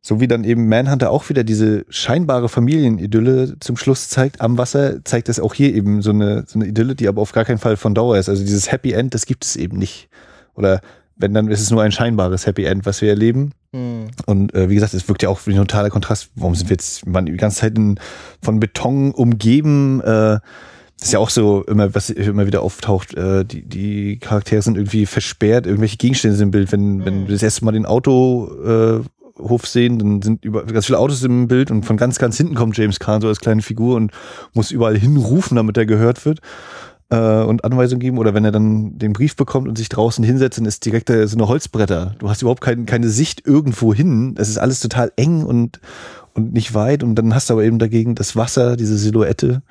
so 0.06 0.20
wie 0.20 0.28
dann 0.28 0.44
eben 0.44 0.68
Manhunter 0.68 1.12
auch 1.12 1.30
wieder 1.30 1.46
diese 1.46 1.86
scheinbare 1.88 2.50
Familienidylle 2.50 3.58
zum 3.62 3.78
Schluss 3.78 4.10
zeigt 4.10 4.42
am 4.42 4.58
Wasser, 4.58 5.04
zeigt 5.06 5.30
es 5.30 5.40
auch 5.40 5.54
hier 5.54 5.74
eben 5.74 6.02
so 6.02 6.10
eine, 6.10 6.44
so 6.46 6.60
eine 6.60 6.68
Idylle, 6.68 6.94
die 6.94 7.08
aber 7.08 7.22
auf 7.22 7.32
gar 7.32 7.46
keinen 7.46 7.58
Fall 7.58 7.78
von 7.78 7.96
Dauer 7.96 8.18
ist. 8.18 8.28
Also 8.28 8.44
dieses 8.44 8.70
Happy 8.70 8.92
End, 8.92 9.14
das 9.14 9.26
gibt 9.26 9.46
es 9.46 9.56
eben 9.56 9.78
nicht. 9.78 10.10
Oder 10.56 10.82
wenn, 11.16 11.34
dann 11.34 11.48
ist 11.48 11.62
es 11.62 11.72
nur 11.72 11.82
ein 11.82 11.94
scheinbares 11.94 12.46
Happy 12.46 12.66
End, 12.66 12.86
was 12.86 13.02
wir 13.02 13.10
erleben. 13.10 13.54
Mhm. 13.72 14.08
Und 14.26 14.54
äh, 14.54 14.70
wie 14.70 14.76
gesagt, 14.76 14.94
es 14.94 15.08
wirkt 15.08 15.24
ja 15.24 15.30
auch 15.30 15.40
wie 15.46 15.52
ein 15.52 15.58
totaler 15.58 15.90
Kontrast. 15.90 16.32
Warum 16.36 16.54
sind 16.54 16.70
wir 16.70 16.74
jetzt 16.74 17.08
man, 17.08 17.26
die 17.26 17.38
ganze 17.38 17.62
Zeit 17.62 17.78
in, 17.78 17.98
von 18.42 18.60
Beton 18.60 19.12
umgeben? 19.14 20.02
Äh, 20.02 20.40
das 20.98 21.08
ist 21.08 21.14
ja 21.14 21.20
auch 21.20 21.30
so 21.30 21.64
immer, 21.64 21.96
was 21.96 22.10
immer 22.10 22.46
wieder 22.46 22.62
auftaucht, 22.62 23.14
äh, 23.14 23.44
die, 23.44 23.62
die 23.64 24.20
Charaktere 24.20 24.62
sind 24.62 24.78
irgendwie 24.78 25.06
versperrt, 25.06 25.66
irgendwelche 25.66 25.98
Gegenstände 25.98 26.38
sind 26.38 26.48
im 26.48 26.52
Bild. 26.52 26.72
Wenn, 26.72 26.98
mhm. 26.98 27.06
wenn 27.06 27.28
wir 27.28 27.34
das 27.34 27.44
erste 27.44 27.66
Mal 27.66 27.72
den 27.72 27.86
Autohof 27.86 28.52
äh, 28.66 29.06
sehen, 29.64 30.00
dann 30.00 30.22
sind 30.22 30.46
über 30.46 30.64
ganz 30.66 30.86
viele 30.86 31.00
Autos 31.00 31.24
im 31.24 31.48
Bild 31.48 31.72
und 31.72 31.86
von 31.86 31.98
ganz, 31.98 32.20
ganz 32.20 32.38
hinten 32.38 32.56
kommt 32.56 32.78
James 32.78 33.00
Kahn 33.00 33.22
so 33.22 33.28
als 33.28 33.40
kleine 33.40 33.62
Figur 33.62 33.96
und 33.96 34.12
muss 34.54 34.72
überall 34.72 34.98
hinrufen, 34.98 35.56
damit 35.56 35.78
er 35.78 35.86
gehört 35.86 36.26
wird 36.26 36.40
äh, 37.10 37.44
und 37.44 37.64
Anweisungen 37.64 38.00
geben. 38.00 38.18
Oder 38.18 38.34
wenn 38.34 38.46
er 38.46 38.52
dann 38.52 38.98
den 38.98 39.14
Brief 39.14 39.36
bekommt 39.36 39.68
und 39.68 39.78
sich 39.78 39.90
draußen 39.90 40.24
hinsetzt, 40.24 40.58
dann 40.58 40.66
ist 40.66 40.86
direkt 40.86 41.10
so 41.10 41.38
eine 41.38 41.48
Holzbretter. 41.48 42.16
Du 42.20 42.30
hast 42.30 42.42
überhaupt 42.42 42.62
kein, 42.62 42.86
keine 42.86 43.10
Sicht 43.10 43.46
irgendwo 43.46 43.94
hin. 43.94 44.36
Es 44.38 44.50
ist 44.50 44.58
alles 44.58 44.80
total 44.80 45.12
eng 45.16 45.44
und, 45.44 45.80
und 46.34 46.54
nicht 46.54 46.74
weit. 46.74 47.04
Und 47.04 47.16
dann 47.16 47.34
hast 47.34 47.50
du 47.50 47.54
aber 47.54 47.64
eben 47.64 47.80
dagegen 47.80 48.16
das 48.16 48.36
Wasser, 48.36 48.76
diese 48.76 48.98
Silhouette. 48.98 49.62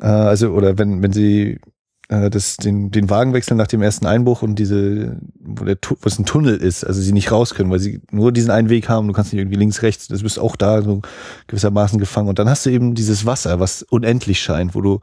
Äh, 0.00 0.06
also, 0.06 0.50
oder 0.50 0.78
wenn, 0.78 1.02
wenn 1.02 1.12
sie 1.12 1.60
äh, 2.08 2.30
das, 2.30 2.56
den, 2.56 2.90
den 2.90 3.10
Wagen 3.10 3.32
wechseln 3.32 3.56
nach 3.56 3.66
dem 3.66 3.82
ersten 3.82 4.06
Einbruch 4.06 4.42
und 4.42 4.56
diese, 4.56 5.16
wo, 5.40 5.64
der, 5.64 5.76
wo 5.82 5.96
es 6.04 6.18
ein 6.18 6.24
Tunnel 6.24 6.56
ist, 6.56 6.84
also 6.84 7.00
sie 7.00 7.12
nicht 7.12 7.32
raus 7.32 7.54
können, 7.54 7.70
weil 7.70 7.80
sie 7.80 8.00
nur 8.10 8.32
diesen 8.32 8.50
einen 8.50 8.68
Weg 8.68 8.88
haben, 8.88 9.08
du 9.08 9.12
kannst 9.12 9.32
nicht 9.32 9.40
irgendwie 9.40 9.58
links, 9.58 9.82
rechts, 9.82 10.08
das 10.08 10.22
bist 10.22 10.38
auch 10.38 10.56
da 10.56 10.82
so 10.82 11.02
gewissermaßen 11.48 11.98
gefangen. 11.98 12.28
Und 12.28 12.38
dann 12.38 12.48
hast 12.48 12.64
du 12.66 12.70
eben 12.70 12.94
dieses 12.94 13.26
Wasser, 13.26 13.58
was 13.58 13.82
unendlich 13.82 14.40
scheint, 14.40 14.74
wo 14.74 14.80
du 14.80 15.00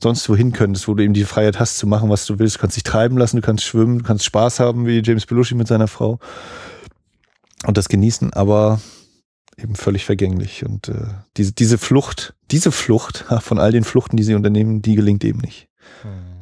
sonst 0.00 0.28
wohin 0.28 0.52
könntest, 0.52 0.86
wo 0.86 0.94
du 0.94 1.02
eben 1.02 1.14
die 1.14 1.24
Freiheit 1.24 1.58
hast 1.58 1.78
zu 1.78 1.86
machen, 1.86 2.10
was 2.10 2.26
du 2.26 2.38
willst. 2.38 2.56
Du 2.56 2.60
kannst 2.60 2.76
dich 2.76 2.84
treiben 2.84 3.18
lassen, 3.18 3.36
du 3.36 3.42
kannst 3.42 3.64
schwimmen, 3.64 3.98
du 3.98 4.04
kannst 4.04 4.24
Spaß 4.24 4.60
haben, 4.60 4.86
wie 4.86 5.02
James 5.04 5.26
Belushi 5.26 5.54
mit 5.54 5.66
seiner 5.66 5.88
Frau 5.88 6.18
und 7.66 7.76
das 7.76 7.88
genießen, 7.88 8.32
aber 8.32 8.80
eben 9.56 9.74
völlig 9.74 10.04
vergänglich. 10.04 10.64
Und 10.64 10.88
äh, 10.88 11.06
diese, 11.36 11.52
diese 11.52 11.78
Flucht, 11.78 12.34
diese 12.50 12.70
Flucht 12.70 13.24
von 13.40 13.58
all 13.58 13.72
den 13.72 13.84
Fluchten, 13.84 14.16
die 14.16 14.22
sie 14.22 14.34
unternehmen, 14.34 14.82
die 14.82 14.94
gelingt 14.94 15.24
eben 15.24 15.40
nicht. 15.40 15.68
Hm. 16.02 16.33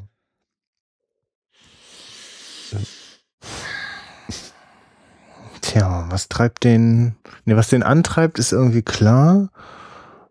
Tja, 5.73 6.05
was 6.11 6.29
treibt 6.29 6.65
den, 6.65 7.17
ne, 7.47 7.57
was 7.57 7.69
den 7.69 7.83
antreibt, 7.83 8.39
ist 8.39 8.53
irgendwie 8.53 8.83
klar. 8.83 9.49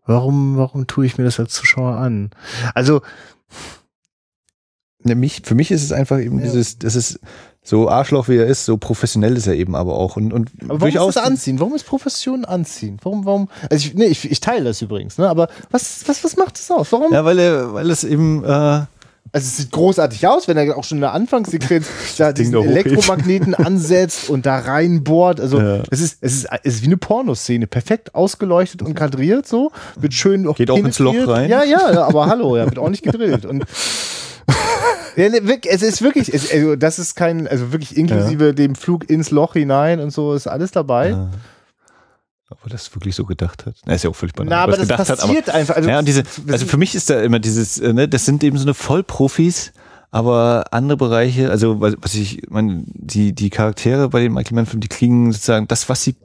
Warum, 0.06 0.58
warum 0.58 0.86
tue 0.86 1.06
ich 1.06 1.18
mir 1.18 1.24
das 1.24 1.40
als 1.40 1.54
Zuschauer 1.54 1.98
an? 1.98 2.30
Also, 2.76 3.02
ne, 5.04 5.16
mich, 5.16 5.42
für 5.44 5.56
mich 5.56 5.72
ist 5.72 5.84
es 5.84 5.92
einfach 5.92 6.20
eben 6.20 6.38
ja. 6.38 6.46
dieses, 6.46 6.78
das 6.78 6.96
ist, 6.96 7.20
so 7.64 7.90
Arschloch 7.90 8.28
wie 8.28 8.38
er 8.38 8.46
ist, 8.46 8.66
so 8.66 8.78
professionell 8.78 9.36
ist 9.36 9.48
er 9.48 9.56
eben 9.56 9.76
aber 9.76 9.96
auch. 9.96 10.16
Und, 10.16 10.32
und 10.32 10.52
aber 10.64 10.82
warum 10.82 11.10
ist 11.10 11.16
das 11.16 11.24
anziehen? 11.26 11.60
Warum 11.60 11.74
ist 11.74 11.88
Profession 11.88 12.46
anziehen? 12.46 12.98
Warum, 13.02 13.26
warum? 13.26 13.50
Also 13.70 13.88
ich, 13.88 13.96
nee, 13.96 14.06
ich, 14.06 14.30
ich 14.30 14.42
teile 14.42 14.66
das 14.66 14.82
übrigens, 14.84 15.18
ne? 15.18 15.28
Aber 15.28 15.48
was, 15.72 16.08
was, 16.08 16.24
was 16.24 16.38
macht 16.38 16.60
das 16.60 16.70
aus? 16.70 16.92
Warum? 16.92 17.12
Ja, 17.12 17.26
weil 17.26 17.40
er, 17.40 17.74
weil 17.74 17.90
es 17.90 18.04
eben, 18.04 18.44
äh, 18.44 18.82
also 19.34 19.46
es 19.46 19.58
sieht 19.58 19.72
großartig 19.72 20.28
aus, 20.28 20.48
wenn 20.50 20.58
er 20.58 20.78
auch 20.78 20.84
schon 20.84 20.98
in 20.98 21.02
der 21.02 21.14
Anfangssequenz 21.14 21.88
da 22.18 22.34
diesen 22.34 22.54
Elektromagneten 22.54 23.56
ansetzt 23.56 24.30
und 24.30 24.46
da 24.46 24.60
reinbohrt. 24.60 25.40
Also 25.40 25.60
ja. 25.60 25.84
es, 25.90 26.02
ist, 26.02 26.18
es, 26.22 26.34
ist, 26.34 26.48
es 26.64 26.76
ist 26.76 26.82
wie 26.82 26.88
eine 26.88 26.98
Pornoszene, 26.98 27.66
perfekt 27.66 28.14
ausgeleuchtet 28.14 28.82
und 28.82 28.94
kadriert 28.94 29.48
so, 29.48 29.72
wird 29.96 30.14
schön 30.14 30.52
Geht 30.54 30.70
auch 30.70 30.78
ins 30.78 31.00
Loch 31.00 31.16
rein. 31.28 31.50
Ja, 31.50 31.64
ja, 31.64 32.04
aber 32.04 32.26
hallo, 32.26 32.58
ja, 32.58 32.66
wird 32.66 32.78
ordentlich 32.78 33.04
gedrillt. 33.04 33.46
Und 33.46 33.64
ja, 35.16 35.30
ne, 35.30 35.42
es 35.66 35.82
ist 35.82 36.02
wirklich, 36.02 36.34
es, 36.34 36.52
also 36.52 36.76
das 36.76 37.00
ist 37.00 37.16
kein, 37.16 37.48
also 37.48 37.72
wirklich 37.72 37.96
inklusive 37.96 38.48
ja. 38.48 38.52
dem 38.52 38.76
Flug 38.76 39.10
ins 39.10 39.32
Loch 39.32 39.54
hinein 39.54 40.02
und 40.02 40.12
so 40.12 40.34
ist 40.34 40.48
alles 40.48 40.72
dabei. 40.72 41.16
Ob 42.52 42.66
er 42.66 42.70
das 42.70 42.94
wirklich 42.94 43.16
so 43.16 43.26
gedacht 43.26 43.66
hat. 43.66 43.76
Er 43.86 43.96
ist 43.96 44.04
ja 44.04 44.10
auch 44.10 44.16
völlig 44.16 44.36
banal. 44.36 44.50
Na, 44.50 44.64
aber 44.64 44.78
das 44.78 44.88
passiert 44.88 45.20
hat, 45.20 45.50
aber, 45.50 45.58
einfach. 45.58 45.76
Also, 45.78 45.90
ja, 45.90 46.00
und 46.00 46.08
diese, 46.08 46.24
also 46.50 46.66
für 46.66 46.78
mich 46.78 46.96
ist 46.96 47.10
da 47.10 47.22
immer 47.22 47.40
dieses, 47.40 47.80
äh, 47.80 47.94
ne, 47.94 48.10
das 48.10 48.26
sind 48.26 48.44
eben 48.44 48.58
so 48.58 48.66
eine 48.66 48.74
Vollprofis, 48.74 49.72
aber 50.12 50.66
andere 50.72 50.98
Bereiche, 50.98 51.50
also 51.50 51.80
was 51.80 52.14
ich, 52.14 52.42
meine, 52.50 52.84
die, 52.86 53.34
die 53.34 53.50
Charaktere 53.50 54.10
bei 54.10 54.20
den 54.20 54.34
Michael 54.34 54.56
Mann-Filmen, 54.56 54.82
die 54.82 54.90
kriegen 54.90 55.32
sozusagen 55.32 55.68
das, 55.70 55.88
was 55.88 56.04
sie, 56.04 56.16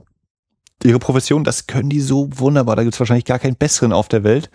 ihre 0.83 0.99
Profession, 0.99 1.45
das 1.45 1.69
können 1.69 1.89
die 1.89 2.01
so 2.01 2.29
wunderbar. 2.35 2.75
Da 2.75 2.83
gibt 2.83 2.95
es 2.95 3.01
wahrscheinlich 3.01 3.25
gar 3.25 3.39
keinen 3.39 3.57
besseren 3.57 3.93
auf 3.93 4.09
der 4.09 4.25
Welt. 4.25 4.51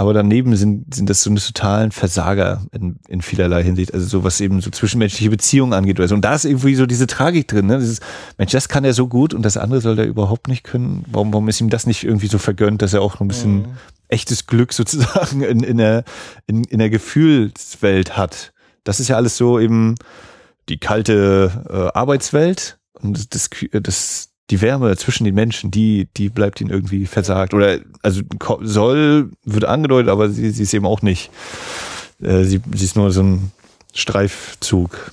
Aber 0.00 0.14
daneben 0.14 0.56
sind, 0.56 0.94
sind 0.94 1.10
das 1.10 1.20
so 1.20 1.28
eine 1.28 1.38
totalen 1.40 1.92
Versager 1.92 2.62
in, 2.72 2.96
in 3.08 3.20
vielerlei 3.20 3.62
Hinsicht. 3.62 3.92
Also 3.92 4.06
so 4.06 4.24
was 4.24 4.40
eben 4.40 4.62
so 4.62 4.70
zwischenmenschliche 4.70 5.28
Beziehungen 5.28 5.74
angeht. 5.74 6.00
Also, 6.00 6.14
und 6.14 6.24
da 6.24 6.34
ist 6.34 6.46
irgendwie 6.46 6.74
so 6.74 6.86
diese 6.86 7.06
Tragik 7.06 7.48
drin. 7.48 7.66
Ne? 7.66 7.78
Dieses, 7.78 8.00
Mensch, 8.38 8.50
das 8.52 8.70
kann 8.70 8.82
er 8.82 8.94
so 8.94 9.08
gut 9.08 9.34
und 9.34 9.42
das 9.42 9.58
andere 9.58 9.82
soll 9.82 9.98
er 9.98 10.06
überhaupt 10.06 10.48
nicht 10.48 10.64
können. 10.64 11.04
Warum, 11.12 11.34
warum 11.34 11.50
ist 11.50 11.60
ihm 11.60 11.68
das 11.68 11.86
nicht 11.86 12.02
irgendwie 12.02 12.28
so 12.28 12.38
vergönnt, 12.38 12.80
dass 12.80 12.94
er 12.94 13.02
auch 13.02 13.16
noch 13.16 13.20
ein 13.20 13.28
bisschen 13.28 13.56
mhm. 13.56 13.66
echtes 14.08 14.46
Glück 14.46 14.72
sozusagen 14.72 15.42
in, 15.42 15.62
in, 15.62 15.76
der, 15.76 16.04
in, 16.46 16.64
in 16.64 16.78
der 16.78 16.88
Gefühlswelt 16.88 18.16
hat? 18.16 18.54
Das 18.84 19.00
ist 19.00 19.08
ja 19.08 19.16
alles 19.16 19.36
so 19.36 19.60
eben 19.60 19.96
die 20.70 20.78
kalte 20.78 21.66
äh, 21.68 21.98
Arbeitswelt 21.98 22.78
und 22.94 23.34
das, 23.34 23.50
das, 23.70 24.29
die 24.50 24.60
Wärme 24.60 24.96
zwischen 24.96 25.24
den 25.24 25.34
Menschen, 25.34 25.70
die, 25.70 26.08
die 26.16 26.28
bleibt 26.28 26.60
ihnen 26.60 26.70
irgendwie 26.70 27.06
versagt. 27.06 27.54
Oder 27.54 27.78
also 28.02 28.22
soll, 28.60 29.30
wird 29.44 29.64
angedeutet, 29.64 30.10
aber 30.10 30.28
sie, 30.28 30.50
sie 30.50 30.64
ist 30.64 30.74
eben 30.74 30.86
auch 30.86 31.02
nicht. 31.02 31.30
Äh, 32.20 32.44
sie, 32.44 32.60
sie 32.74 32.84
ist 32.84 32.96
nur 32.96 33.10
so 33.12 33.22
ein 33.22 33.52
Streifzug. 33.94 35.12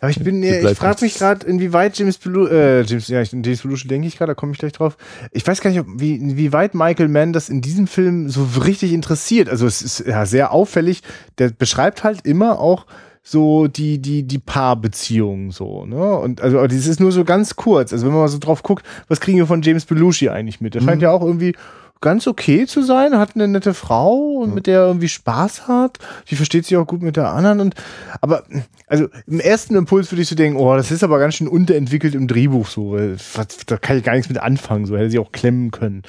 Aber 0.00 0.10
ich 0.10 0.18
bin, 0.18 0.42
ich 0.42 0.76
frage 0.76 1.04
mich 1.04 1.14
gerade, 1.14 1.46
inwieweit 1.46 1.96
James 1.96 2.18
Belushi, 2.18 2.52
äh, 2.52 2.82
James, 2.82 3.06
ja, 3.06 3.22
James 3.22 3.62
Belushi 3.62 3.86
denke 3.86 4.08
ich 4.08 4.18
gerade, 4.18 4.30
da 4.30 4.34
komme 4.34 4.50
ich 4.50 4.58
gleich 4.58 4.72
drauf. 4.72 4.96
Ich 5.30 5.46
weiß 5.46 5.60
gar 5.60 5.70
nicht, 5.70 5.78
ob, 5.78 5.86
wie, 5.94 6.16
inwieweit 6.16 6.74
Michael 6.74 7.06
Mann 7.06 7.32
das 7.32 7.48
in 7.48 7.60
diesem 7.60 7.86
Film 7.86 8.28
so 8.28 8.42
richtig 8.64 8.92
interessiert. 8.92 9.48
Also 9.48 9.64
es 9.64 9.80
ist 9.80 10.00
ja 10.00 10.26
sehr 10.26 10.50
auffällig. 10.50 11.02
Der 11.38 11.50
beschreibt 11.50 12.02
halt 12.02 12.26
immer 12.26 12.58
auch 12.58 12.86
so 13.24 13.68
die, 13.68 13.98
die, 14.00 14.24
die 14.24 14.38
Paarbeziehung 14.38 15.52
so, 15.52 15.86
ne? 15.86 16.16
Und 16.18 16.40
also 16.40 16.66
das 16.66 16.86
ist 16.86 16.98
nur 16.98 17.12
so 17.12 17.24
ganz 17.24 17.54
kurz. 17.56 17.92
Also 17.92 18.04
wenn 18.06 18.12
man 18.12 18.22
mal 18.22 18.28
so 18.28 18.38
drauf 18.38 18.62
guckt, 18.64 18.84
was 19.08 19.20
kriegen 19.20 19.38
wir 19.38 19.46
von 19.46 19.62
James 19.62 19.84
Belushi 19.84 20.28
eigentlich 20.28 20.60
mit? 20.60 20.74
Der 20.74 20.80
scheint 20.80 20.96
Mhm. 20.96 21.02
ja 21.04 21.10
auch 21.12 21.22
irgendwie 21.22 21.54
ganz 22.02 22.26
okay 22.26 22.66
zu 22.66 22.82
sein, 22.82 23.16
hat 23.16 23.30
eine 23.34 23.48
nette 23.48 23.72
Frau 23.72 24.42
und 24.42 24.54
mit 24.54 24.66
der 24.66 24.80
er 24.80 24.86
irgendwie 24.88 25.08
Spaß 25.08 25.66
hat. 25.68 25.98
Die 26.28 26.36
versteht 26.36 26.66
sich 26.66 26.76
auch 26.76 26.86
gut 26.86 27.00
mit 27.00 27.16
der 27.16 27.30
anderen 27.30 27.60
und 27.60 27.74
aber 28.20 28.42
also 28.86 29.08
im 29.26 29.40
ersten 29.40 29.74
Impuls 29.74 30.12
würde 30.12 30.20
ich 30.20 30.28
so 30.28 30.34
denken, 30.34 30.58
oh, 30.58 30.76
das 30.76 30.90
ist 30.90 31.02
aber 31.02 31.18
ganz 31.18 31.36
schön 31.36 31.48
unterentwickelt 31.48 32.14
im 32.14 32.28
Drehbuch 32.28 32.68
so, 32.68 32.92
was, 32.92 33.46
da 33.66 33.78
kann 33.78 33.96
ich 33.96 34.04
gar 34.04 34.12
nichts 34.12 34.28
mit 34.28 34.38
anfangen, 34.38 34.84
so 34.84 34.96
hätte 34.98 35.10
sie 35.10 35.18
auch 35.18 35.32
klemmen 35.32 35.70
können. 35.70 36.02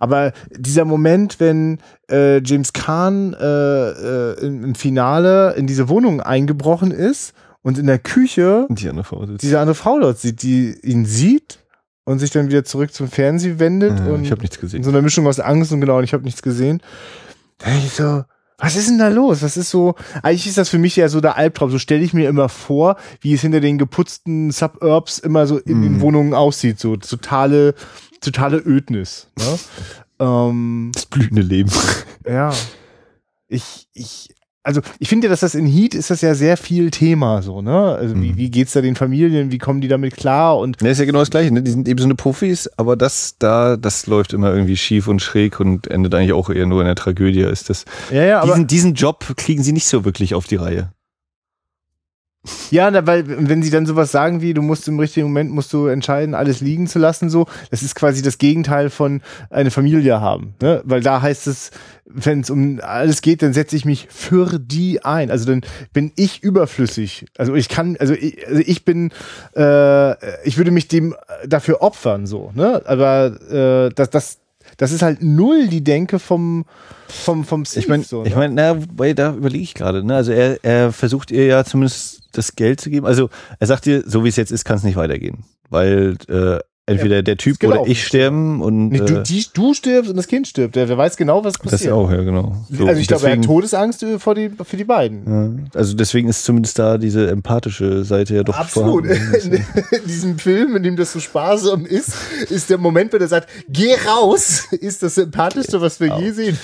Aber 0.00 0.32
dieser 0.50 0.84
Moment, 0.84 1.38
wenn 1.38 1.78
äh, 2.10 2.42
James 2.42 2.72
Kahn 2.72 3.34
äh, 3.34 3.44
äh, 3.44 4.46
im, 4.46 4.64
im 4.64 4.74
Finale 4.74 5.54
in 5.54 5.68
diese 5.68 5.88
Wohnung 5.88 6.20
eingebrochen 6.20 6.90
ist 6.90 7.34
und 7.62 7.78
in 7.78 7.86
der 7.86 7.98
Küche 7.98 8.66
Die 8.68 8.88
andere 8.88 9.04
Frau 9.04 9.24
sitzt. 9.26 9.42
diese 9.42 9.60
andere 9.60 9.74
Frau 9.76 10.00
dort 10.00 10.18
sieht, 10.18 10.42
die 10.42 10.76
ihn 10.82 11.06
sieht 11.06 11.58
und 12.04 12.18
sich 12.18 12.30
dann 12.30 12.48
wieder 12.48 12.64
zurück 12.64 12.92
zum 12.92 13.08
Fernsehen 13.08 13.58
wendet 13.58 13.98
Ja, 13.98 14.06
und 14.12 14.24
ich 14.24 14.30
habe 14.30 14.40
nichts 14.42 14.58
gesehen. 14.60 14.82
so 14.82 14.90
einer 14.90 15.02
Mischung 15.02 15.26
aus 15.26 15.40
Angst 15.40 15.72
und 15.72 15.80
genau, 15.80 15.98
und 15.98 16.04
ich 16.04 16.12
habe 16.12 16.24
nichts 16.24 16.42
gesehen. 16.42 16.80
Da 17.58 17.68
ich 17.74 17.90
so, 17.92 18.24
was 18.58 18.76
ist 18.76 18.88
denn 18.88 18.98
da 18.98 19.08
los? 19.08 19.42
Was 19.42 19.56
ist 19.56 19.70
so, 19.70 19.94
eigentlich 20.22 20.46
ist 20.46 20.58
das 20.58 20.68
für 20.68 20.78
mich 20.78 20.96
ja 20.96 21.08
so 21.08 21.20
der 21.20 21.36
Albtraum. 21.36 21.70
So 21.70 21.78
stelle 21.78 22.02
ich 22.04 22.12
mir 22.14 22.28
immer 22.28 22.48
vor, 22.48 22.96
wie 23.20 23.34
es 23.34 23.40
hinter 23.40 23.60
den 23.60 23.78
geputzten 23.78 24.50
Suburbs 24.50 25.18
immer 25.18 25.46
so 25.46 25.58
in 25.58 25.82
den 25.82 25.92
Mhm. 25.94 26.00
Wohnungen 26.00 26.34
aussieht. 26.34 26.78
So 26.78 26.96
totale, 26.96 27.74
totale 28.20 28.58
Ödnis. 28.58 29.28
Ne? 29.38 29.58
ähm, 30.20 30.90
Das 30.94 31.06
blühende 31.06 31.42
Leben. 31.42 31.70
ja. 32.28 32.52
Ich, 33.48 33.88
ich, 33.92 34.33
also 34.64 34.80
ich 34.98 35.08
finde 35.08 35.26
ja, 35.26 35.30
dass 35.30 35.40
das 35.40 35.54
in 35.54 35.66
Heat 35.66 35.94
ist 35.94 36.10
das 36.10 36.20
ja 36.22 36.34
sehr 36.34 36.56
viel 36.56 36.90
Thema 36.90 37.42
so, 37.42 37.62
ne? 37.62 37.94
Also 37.94 38.14
wie, 38.20 38.30
Mhm. 38.32 38.36
wie 38.36 38.50
geht's 38.50 38.72
da 38.72 38.80
den 38.80 38.96
Familien, 38.96 39.52
wie 39.52 39.58
kommen 39.58 39.80
die 39.80 39.88
damit 39.88 40.16
klar 40.16 40.58
und 40.58 40.80
Ne, 40.82 40.90
ist 40.90 40.98
ja 40.98 41.04
genau 41.04 41.20
das 41.20 41.30
Gleiche. 41.30 41.52
Ne? 41.52 41.62
Die 41.62 41.70
sind 41.70 41.86
eben 41.86 41.98
so 41.98 42.06
eine 42.06 42.14
Profis, 42.14 42.68
aber 42.76 42.96
das 42.96 43.36
da, 43.38 43.76
das 43.76 44.06
läuft 44.06 44.32
immer 44.32 44.52
irgendwie 44.52 44.76
schief 44.76 45.06
und 45.06 45.20
schräg 45.22 45.60
und 45.60 45.86
endet 45.88 46.14
eigentlich 46.14 46.32
auch 46.32 46.48
eher 46.50 46.66
nur 46.66 46.80
in 46.80 46.86
der 46.86 46.96
Tragödie. 46.96 47.40
Ist 47.42 47.68
das, 47.70 47.84
ja, 48.10 48.24
ja, 48.24 48.40
aber 48.40 48.52
diesen, 48.54 48.66
diesen 48.66 48.94
Job 48.94 49.24
kriegen 49.36 49.62
sie 49.62 49.72
nicht 49.72 49.86
so 49.86 50.04
wirklich 50.04 50.34
auf 50.34 50.46
die 50.46 50.56
Reihe. 50.56 50.90
Ja, 52.70 53.06
weil 53.06 53.24
wenn 53.48 53.62
sie 53.62 53.70
dann 53.70 53.86
sowas 53.86 54.12
sagen 54.12 54.42
wie, 54.42 54.52
du 54.52 54.60
musst 54.60 54.86
im 54.86 54.98
richtigen 54.98 55.28
Moment 55.28 55.50
musst 55.50 55.72
du 55.72 55.86
entscheiden, 55.86 56.34
alles 56.34 56.60
liegen 56.60 56.86
zu 56.86 56.98
lassen, 56.98 57.30
so, 57.30 57.46
das 57.70 57.82
ist 57.82 57.94
quasi 57.94 58.20
das 58.20 58.36
Gegenteil 58.36 58.90
von 58.90 59.22
eine 59.48 59.70
Familie 59.70 60.20
haben, 60.20 60.54
ne? 60.60 60.82
Weil 60.84 61.00
da 61.00 61.22
heißt 61.22 61.46
es, 61.46 61.70
wenn 62.04 62.40
es 62.40 62.50
um 62.50 62.80
alles 62.82 63.22
geht, 63.22 63.40
dann 63.42 63.54
setze 63.54 63.76
ich 63.76 63.86
mich 63.86 64.08
für 64.10 64.58
die 64.58 65.02
ein. 65.04 65.30
Also 65.30 65.46
dann 65.46 65.62
bin 65.94 66.12
ich 66.16 66.42
überflüssig. 66.42 67.24
Also 67.38 67.54
ich 67.54 67.70
kann, 67.70 67.96
also 67.98 68.12
ich, 68.12 68.46
also 68.46 68.62
ich 68.64 68.84
bin, 68.84 69.10
äh, 69.56 70.46
ich 70.46 70.58
würde 70.58 70.70
mich 70.70 70.88
dem 70.88 71.14
dafür 71.46 71.80
opfern, 71.80 72.26
so, 72.26 72.52
ne? 72.54 72.82
Aber 72.84 73.40
äh, 73.50 73.94
das, 73.94 74.10
das, 74.10 74.38
das 74.76 74.92
ist 74.92 75.02
halt 75.02 75.22
null 75.22 75.68
die 75.68 75.84
Denke 75.84 76.18
vom 76.18 76.64
vom 77.08 77.44
vom 77.44 77.64
Ich 77.74 77.88
meine, 77.88 78.02
so, 78.02 78.24
ich 78.24 78.30
ne? 78.30 78.36
mein, 78.36 78.54
na, 78.54 78.74
da 79.14 79.34
überlege 79.34 79.62
ich 79.62 79.74
gerade. 79.74 80.04
Ne? 80.04 80.14
Also 80.14 80.32
er, 80.32 80.58
er 80.64 80.92
versucht 80.92 81.30
ihr 81.30 81.46
ja 81.46 81.64
zumindest 81.64 82.22
das 82.32 82.56
Geld 82.56 82.80
zu 82.80 82.90
geben. 82.90 83.06
Also 83.06 83.30
er 83.58 83.66
sagt 83.66 83.86
ihr, 83.86 84.02
so 84.06 84.24
wie 84.24 84.28
es 84.28 84.36
jetzt 84.36 84.52
ist, 84.52 84.64
kann 84.64 84.76
es 84.76 84.82
nicht 84.82 84.96
weitergehen. 84.96 85.44
Weil 85.70 86.16
äh, 86.28 86.58
entweder 86.86 87.22
der 87.22 87.36
Typ 87.38 87.58
gelaufen. 87.58 87.80
oder 87.80 87.90
ich 87.90 88.04
sterben 88.04 88.60
und 88.60 88.90
Nee, 88.90 88.98
du, 88.98 89.20
äh, 89.20 89.22
die, 89.22 89.44
du 89.52 89.72
stirbst 89.72 90.10
und 90.10 90.16
das 90.16 90.26
Kind 90.26 90.46
stirbt. 90.46 90.76
Der, 90.76 90.86
der 90.86 90.98
weiß 90.98 91.16
genau, 91.16 91.42
was 91.42 91.58
passiert. 91.58 91.82
das 91.82 91.88
auch, 91.88 92.10
ja, 92.10 92.22
genau. 92.22 92.56
So, 92.70 92.86
also 92.86 93.00
ich 93.00 93.08
glaube, 93.08 93.26
er 93.26 93.36
hat 93.36 93.44
Todesangst 93.44 94.02
äh, 94.02 94.18
vor 94.18 94.34
die, 94.34 94.50
für 94.50 94.76
die 94.76 94.84
beiden. 94.84 95.68
Ja, 95.72 95.78
also 95.78 95.94
deswegen 95.96 96.28
ist 96.28 96.44
zumindest 96.44 96.78
da 96.78 96.98
diese 96.98 97.28
empathische 97.30 98.04
Seite 98.04 98.34
ja 98.34 98.42
doch 98.42 98.58
Absolut. 98.58 99.06
vorhanden. 99.06 99.64
In 99.92 100.06
diesem 100.06 100.38
Film, 100.38 100.76
in 100.76 100.82
dem 100.82 100.96
das 100.96 101.12
so 101.12 101.20
sparsam 101.20 101.86
ist, 101.86 102.12
ist 102.50 102.68
der 102.68 102.78
Moment, 102.78 103.12
wenn 103.12 103.20
er 103.20 103.28
sagt, 103.28 103.48
geh 103.68 103.94
raus, 104.06 104.68
ist 104.72 105.02
das 105.02 105.14
sympathischste, 105.14 105.80
was 105.80 106.00
wir 106.00 106.18
je 106.18 106.30
sehen. 106.32 106.58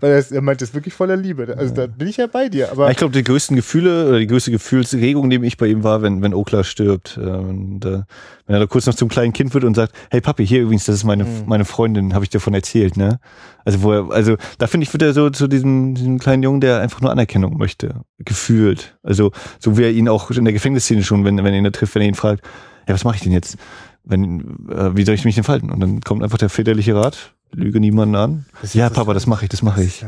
Weil 0.00 0.24
er, 0.30 0.40
meint 0.40 0.62
das 0.62 0.72
wirklich 0.72 0.94
voller 0.94 1.16
Liebe. 1.16 1.54
Also 1.58 1.74
da 1.74 1.86
bin 1.86 2.08
ich 2.08 2.16
ja 2.16 2.26
bei 2.26 2.48
dir. 2.48 2.70
Aber 2.70 2.90
ich 2.90 2.96
glaube, 2.96 3.12
die 3.12 3.24
größten 3.24 3.56
Gefühle 3.56 4.08
oder 4.08 4.18
die 4.18 4.26
größte 4.26 4.50
Gefühlsregung, 4.50 5.28
die 5.28 5.36
ich 5.44 5.58
bei 5.58 5.66
ihm 5.66 5.84
war, 5.84 6.00
wenn, 6.00 6.22
wenn 6.22 6.32
Okla 6.32 6.64
stirbt. 6.64 7.18
Äh, 7.20 7.28
und, 7.28 7.84
äh, 7.84 8.02
wenn 8.48 8.56
er 8.56 8.60
da 8.60 8.66
kurz 8.66 8.86
noch 8.86 8.94
zum 8.94 9.08
kleinen 9.18 9.32
Kind 9.32 9.52
wird 9.54 9.64
und 9.64 9.74
sagt, 9.74 9.92
hey 10.10 10.20
Papi, 10.20 10.46
hier 10.46 10.62
übrigens, 10.62 10.84
das 10.84 10.94
ist 10.96 11.04
meine, 11.04 11.24
Mhm. 11.24 11.42
meine 11.46 11.64
Freundin, 11.64 12.14
habe 12.14 12.24
ich 12.24 12.30
dir 12.30 12.38
davon 12.38 12.54
erzählt, 12.54 12.96
ne? 12.96 13.18
Also 13.64 13.82
wo 13.82 13.92
er, 13.92 14.10
also 14.12 14.36
da 14.58 14.66
finde 14.66 14.84
ich, 14.84 14.92
wird 14.92 15.02
er 15.02 15.12
so 15.12 15.28
zu 15.30 15.48
diesem, 15.48 15.94
diesem 15.94 16.18
kleinen 16.18 16.42
Jungen, 16.42 16.60
der 16.60 16.80
einfach 16.80 17.00
nur 17.00 17.10
Anerkennung 17.10 17.56
möchte. 17.58 18.02
Gefühlt. 18.18 18.96
Also 19.02 19.32
so 19.58 19.76
wie 19.76 19.82
er 19.82 19.90
ihn 19.90 20.08
auch 20.08 20.30
in 20.30 20.44
der 20.44 20.52
Gefängnisszene 20.52 21.02
schon, 21.02 21.24
wenn, 21.24 21.36
wenn 21.38 21.46
er 21.46 21.58
ihn 21.58 21.64
da 21.64 21.70
trifft, 21.70 21.94
wenn 21.94 22.02
er 22.02 22.08
ihn 22.08 22.14
fragt, 22.14 22.44
ja, 22.86 22.94
was 22.94 23.04
mache 23.04 23.16
ich 23.16 23.22
denn 23.22 23.32
jetzt? 23.32 23.56
Wenn, 24.04 24.40
äh, 24.70 24.96
wie 24.96 25.04
soll 25.04 25.14
ich 25.16 25.24
mich 25.24 25.34
denn 25.34 25.44
falten? 25.44 25.70
Und 25.70 25.80
dann 25.80 26.00
kommt 26.00 26.22
einfach 26.22 26.38
der 26.38 26.48
väterliche 26.48 26.94
Rat, 26.94 27.34
lüge 27.52 27.80
niemanden 27.80 28.14
an. 28.14 28.44
Ja. 28.72 28.90
Papa, 28.90 29.14
das 29.14 29.26
mache 29.26 29.44
ich, 29.44 29.48
das 29.48 29.62
mache 29.62 29.82
ich. 29.82 30.04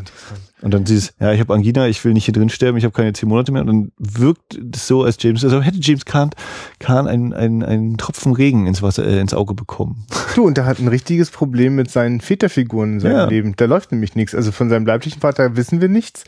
Und 0.62 0.74
dann 0.74 0.84
dieses, 0.84 1.14
ja, 1.20 1.32
ich 1.32 1.40
habe 1.40 1.54
Angina, 1.54 1.88
ich 1.88 2.04
will 2.04 2.12
nicht 2.12 2.26
hier 2.26 2.34
drin 2.34 2.50
sterben, 2.50 2.76
ich 2.76 2.84
habe 2.84 2.92
keine 2.92 3.12
zehn 3.12 3.28
Monate 3.28 3.50
mehr. 3.52 3.62
Und 3.62 3.68
dann 3.68 3.92
wirkt 3.98 4.58
es 4.74 4.86
so, 4.86 5.04
als 5.04 5.16
James, 5.20 5.42
also 5.42 5.62
hätte 5.62 5.78
James 5.80 6.04
Kahn, 6.04 6.30
Kahn 6.78 7.06
einen, 7.06 7.32
einen, 7.32 7.62
einen 7.62 7.96
Tropfen 7.96 8.34
Regen 8.34 8.66
ins 8.66 8.82
Wasser, 8.82 9.06
äh, 9.06 9.20
ins 9.20 9.34
Auge 9.34 9.54
bekommen. 9.54 10.06
Du, 10.36 10.46
und 10.46 10.56
er 10.56 10.64
hat 10.64 10.78
ein 10.78 10.86
richtiges 10.86 11.28
Problem 11.32 11.74
mit 11.74 11.90
seinen 11.90 12.20
Väterfiguren 12.20 12.94
in 12.94 13.00
seinem 13.00 13.16
Ja. 13.16 13.24
Leben. 13.24 13.54
Da 13.56 13.64
läuft 13.64 13.90
nämlich 13.90 14.14
nichts. 14.14 14.32
Also 14.32 14.52
von 14.52 14.68
seinem 14.68 14.86
leiblichen 14.86 15.20
Vater 15.20 15.56
wissen 15.56 15.80
wir 15.80 15.88
nichts. 15.88 16.22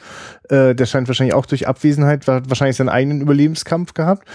Äh, 0.48 0.74
der 0.74 0.86
scheint 0.86 1.06
wahrscheinlich 1.06 1.34
auch 1.34 1.46
durch 1.46 1.68
Abwesenheit, 1.68 2.26
hat 2.26 2.48
wahrscheinlich 2.48 2.76
seinen 2.76 2.88
eigenen 2.88 3.20
Überlebenskampf 3.20 3.94
gehabt. 3.94 4.26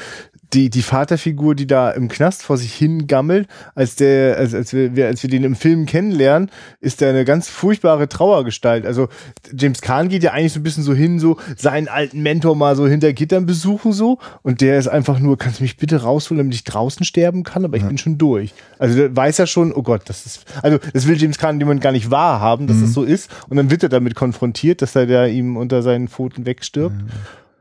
Die, 0.54 0.70
die 0.70 0.82
Vaterfigur, 0.82 1.56
die 1.56 1.68
da 1.68 1.92
im 1.92 2.08
Knast 2.08 2.44
vor 2.44 2.58
sich 2.58 2.74
hingammelt, 2.74 3.48
als 3.76 3.96
der, 3.96 4.38
als, 4.38 4.54
als 4.54 4.74
wir, 4.74 5.08
als 5.08 5.22
wir 5.22 5.30
den 5.30 5.44
im 5.44 5.56
Film 5.56 5.86
kennenlernen, 5.86 6.50
ist 6.80 7.02
der 7.02 7.10
eine 7.10 7.26
ganz 7.26 7.50
furchtbare 7.50 8.08
Trauergestalt. 8.08 8.86
Also 8.86 9.10
James 9.56 9.82
Kahn 9.82 10.10
geht 10.10 10.24
ja 10.24 10.32
eigentlich 10.32 10.54
so 10.54 10.60
ein 10.60 10.64
bisschen 10.64 10.84
so 10.84 10.94
hin, 10.94 11.20
so 11.20 11.38
seinen 11.58 11.88
alten 11.88 12.24
Mentor 12.24 12.56
mal 12.56 12.76
so 12.76 12.88
hinter 12.88 13.14
Gittern 13.14 13.46
besuchen 13.46 13.92
so 13.92 14.20
und 14.42 14.62
der 14.62 14.80
ist 14.80 14.88
einfach 14.88 15.20
nur, 15.20 15.38
kannst 15.38 15.60
du 15.60 15.64
mich 15.64 15.78
bitte 15.78 16.02
rausholen, 16.02 16.40
damit 16.40 16.56
ich 16.56 16.64
draußen 16.64 17.06
sterben 17.06 17.44
kann, 17.44 17.66
aber 17.66 17.78
ich 17.78 17.84
bin 17.84 17.98
schon 17.98 18.18
durch. 18.18 18.54
Also 18.80 18.96
der 18.96 19.16
weiß 19.16 19.38
ja 19.38 19.48
schon, 19.48 19.74
oh 19.74 19.84
Gott, 19.84 20.04
das 20.06 20.26
ist, 20.26 20.46
also 20.64 20.80
das 20.94 21.08
will 21.08 21.18
James 21.18 21.38
Kahn 21.38 21.58
Moment 21.58 21.82
gar 21.82 21.92
nicht 21.92 22.10
wahrhaben, 22.10 22.68
dass 22.68 22.82
das 22.82 22.94
so 22.94 23.04
ist 23.04 23.30
und 23.50 23.58
dann 23.58 23.70
wird 23.70 23.84
er 23.84 23.90
damit 23.90 24.16
konfrontiert, 24.16 24.82
dass 24.82 24.96
er 24.96 25.06
da 25.06 25.26
ihm 25.26 25.58
unter 25.58 25.82
seinen 25.82 26.08
Pfoten 26.08 26.46
wegstirbt. 26.46 26.96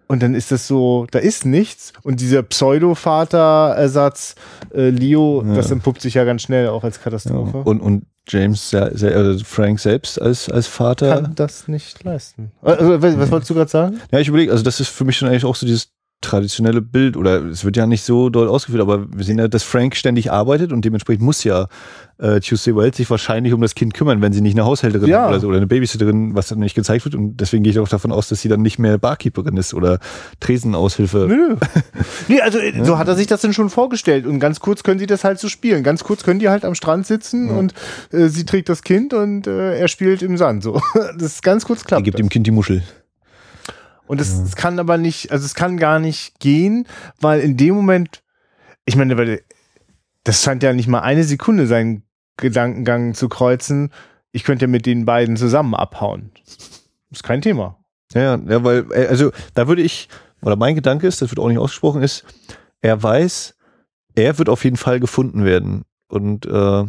Und 0.08 0.22
dann 0.22 0.34
ist 0.34 0.52
das 0.52 0.68
so, 0.68 1.06
da 1.10 1.18
ist 1.18 1.44
nichts. 1.44 1.92
Und 2.04 2.20
dieser 2.20 2.42
Pseudo-Vater-Ersatz, 3.30 4.34
äh, 4.74 4.90
Leo, 4.90 5.42
das 5.54 5.70
entpuppt 5.70 6.00
sich 6.00 6.14
ja 6.14 6.24
ganz 6.24 6.42
schnell 6.42 6.68
auch 6.68 6.84
als 6.84 6.96
Ja. 6.96 7.02
Katastrophe. 7.02 7.58
Und, 7.58 7.80
und 7.80 8.06
James, 8.28 8.70
se- 8.70 8.90
se- 8.94 9.14
also 9.14 9.44
Frank 9.44 9.78
selbst 9.78 10.20
als, 10.20 10.48
als 10.48 10.66
Vater. 10.66 11.14
kann 11.22 11.34
das 11.36 11.68
nicht 11.68 12.02
leisten. 12.04 12.50
Also, 12.62 13.00
was, 13.00 13.18
was 13.18 13.30
wolltest 13.30 13.50
du 13.50 13.54
gerade 13.54 13.70
sagen? 13.70 14.00
Ja, 14.10 14.18
ich 14.18 14.28
überlege, 14.28 14.50
also 14.50 14.64
das 14.64 14.80
ist 14.80 14.88
für 14.88 15.04
mich 15.04 15.16
schon 15.16 15.28
eigentlich 15.28 15.44
auch 15.44 15.54
so 15.54 15.64
dieses 15.66 15.90
traditionelle 16.22 16.80
Bild 16.82 17.16
oder 17.16 17.44
es 17.44 17.64
wird 17.64 17.76
ja 17.76 17.86
nicht 17.86 18.02
so 18.02 18.30
doll 18.30 18.48
ausgeführt, 18.48 18.80
aber 18.82 19.06
wir 19.14 19.24
sehen 19.24 19.38
ja, 19.38 19.48
dass 19.48 19.62
Frank 19.62 19.94
ständig 19.94 20.32
arbeitet 20.32 20.72
und 20.72 20.84
dementsprechend 20.84 21.22
muss 21.22 21.44
ja 21.44 21.68
äh, 22.18 22.40
Tuesday 22.40 22.74
Wells 22.74 22.96
sich 22.96 23.08
wahrscheinlich 23.10 23.52
um 23.52 23.60
das 23.60 23.74
Kind 23.74 23.92
kümmern, 23.94 24.22
wenn 24.22 24.32
sie 24.32 24.40
nicht 24.40 24.54
eine 24.56 24.64
Haushälterin 24.64 25.08
Ja. 25.08 25.28
oder 25.28 25.38
so 25.40 25.48
oder 25.48 25.58
eine 25.58 25.66
Babysitterin, 25.66 26.34
was 26.34 26.48
dann 26.48 26.58
nicht 26.58 26.74
gezeigt 26.74 27.04
wird 27.04 27.14
und 27.14 27.36
deswegen 27.36 27.62
gehe 27.62 27.70
ich 27.72 27.78
auch 27.78 27.88
davon 27.88 28.12
aus, 28.12 28.28
dass 28.28 28.40
sie 28.40 28.48
dann 28.48 28.62
nicht 28.62 28.78
mehr 28.78 28.96
Barkeeperin 28.98 29.56
ist 29.58 29.74
oder 29.74 29.98
Tresenaushilfe. 30.40 31.26
Nö. 31.28 31.56
nee, 32.28 32.40
also 32.40 32.58
äh, 32.58 32.82
so 32.84 32.98
hat 32.98 33.08
er 33.08 33.14
sich 33.14 33.26
das 33.26 33.42
denn 33.42 33.52
schon 33.52 33.68
vorgestellt. 33.70 34.26
Und 34.26 34.40
ganz 34.40 34.60
kurz 34.60 34.82
können 34.82 34.98
sie 34.98 35.06
das 35.06 35.22
halt 35.22 35.38
so 35.38 35.48
spielen. 35.48 35.82
Ganz 35.82 36.02
kurz 36.02 36.22
können 36.24 36.40
die 36.40 36.48
halt 36.48 36.64
am 36.64 36.74
Strand 36.74 37.06
sitzen 37.06 37.50
und 37.50 37.74
äh, 38.10 38.28
sie 38.28 38.46
trägt 38.46 38.68
das 38.68 38.82
Kind 38.82 39.12
und 39.12 39.46
äh, 39.46 39.78
er 39.78 39.88
spielt 39.88 40.22
im 40.22 40.36
Sand. 40.36 40.62
So. 40.62 40.80
Das 41.18 41.32
ist 41.34 41.42
ganz 41.42 41.64
kurz 41.64 41.82
Er 41.82 41.86
klappt. 41.86 42.04
gibt 42.04 42.14
das. 42.18 42.24
dem 42.24 42.28
Kind 42.30 42.46
die 42.46 42.50
Muschel. 42.50 42.82
Und 44.06 44.20
es, 44.20 44.38
es 44.38 44.56
kann 44.56 44.78
aber 44.78 44.98
nicht, 44.98 45.32
also 45.32 45.44
es 45.44 45.54
kann 45.54 45.76
gar 45.76 45.98
nicht 45.98 46.38
gehen, 46.38 46.86
weil 47.20 47.40
in 47.40 47.56
dem 47.56 47.74
Moment, 47.74 48.22
ich 48.84 48.96
meine, 48.96 49.16
weil 49.18 49.42
das 50.24 50.42
scheint 50.42 50.62
ja 50.62 50.72
nicht 50.72 50.88
mal 50.88 51.00
eine 51.00 51.24
Sekunde 51.24 51.66
seinen 51.66 52.02
Gedankengang 52.36 53.14
zu 53.14 53.28
kreuzen. 53.28 53.92
Ich 54.32 54.44
könnte 54.44 54.66
ja 54.66 54.70
mit 54.70 54.86
den 54.86 55.04
beiden 55.04 55.36
zusammen 55.36 55.74
abhauen. 55.74 56.30
Ist 57.10 57.22
kein 57.22 57.42
Thema. 57.42 57.78
Ja, 58.12 58.36
ja, 58.36 58.64
weil, 58.64 58.86
äh, 58.92 59.06
also 59.06 59.32
da 59.54 59.68
würde 59.68 59.82
ich, 59.82 60.08
oder 60.42 60.56
mein 60.56 60.74
Gedanke 60.74 61.06
ist, 61.06 61.22
das 61.22 61.30
wird 61.30 61.38
auch 61.38 61.48
nicht 61.48 61.58
ausgesprochen, 61.58 62.02
ist, 62.02 62.24
er 62.80 63.02
weiß, 63.02 63.54
er 64.14 64.38
wird 64.38 64.48
auf 64.48 64.64
jeden 64.64 64.76
Fall 64.76 65.00
gefunden 65.00 65.44
werden. 65.44 65.82
Und 66.08 66.46
äh, 66.46 66.84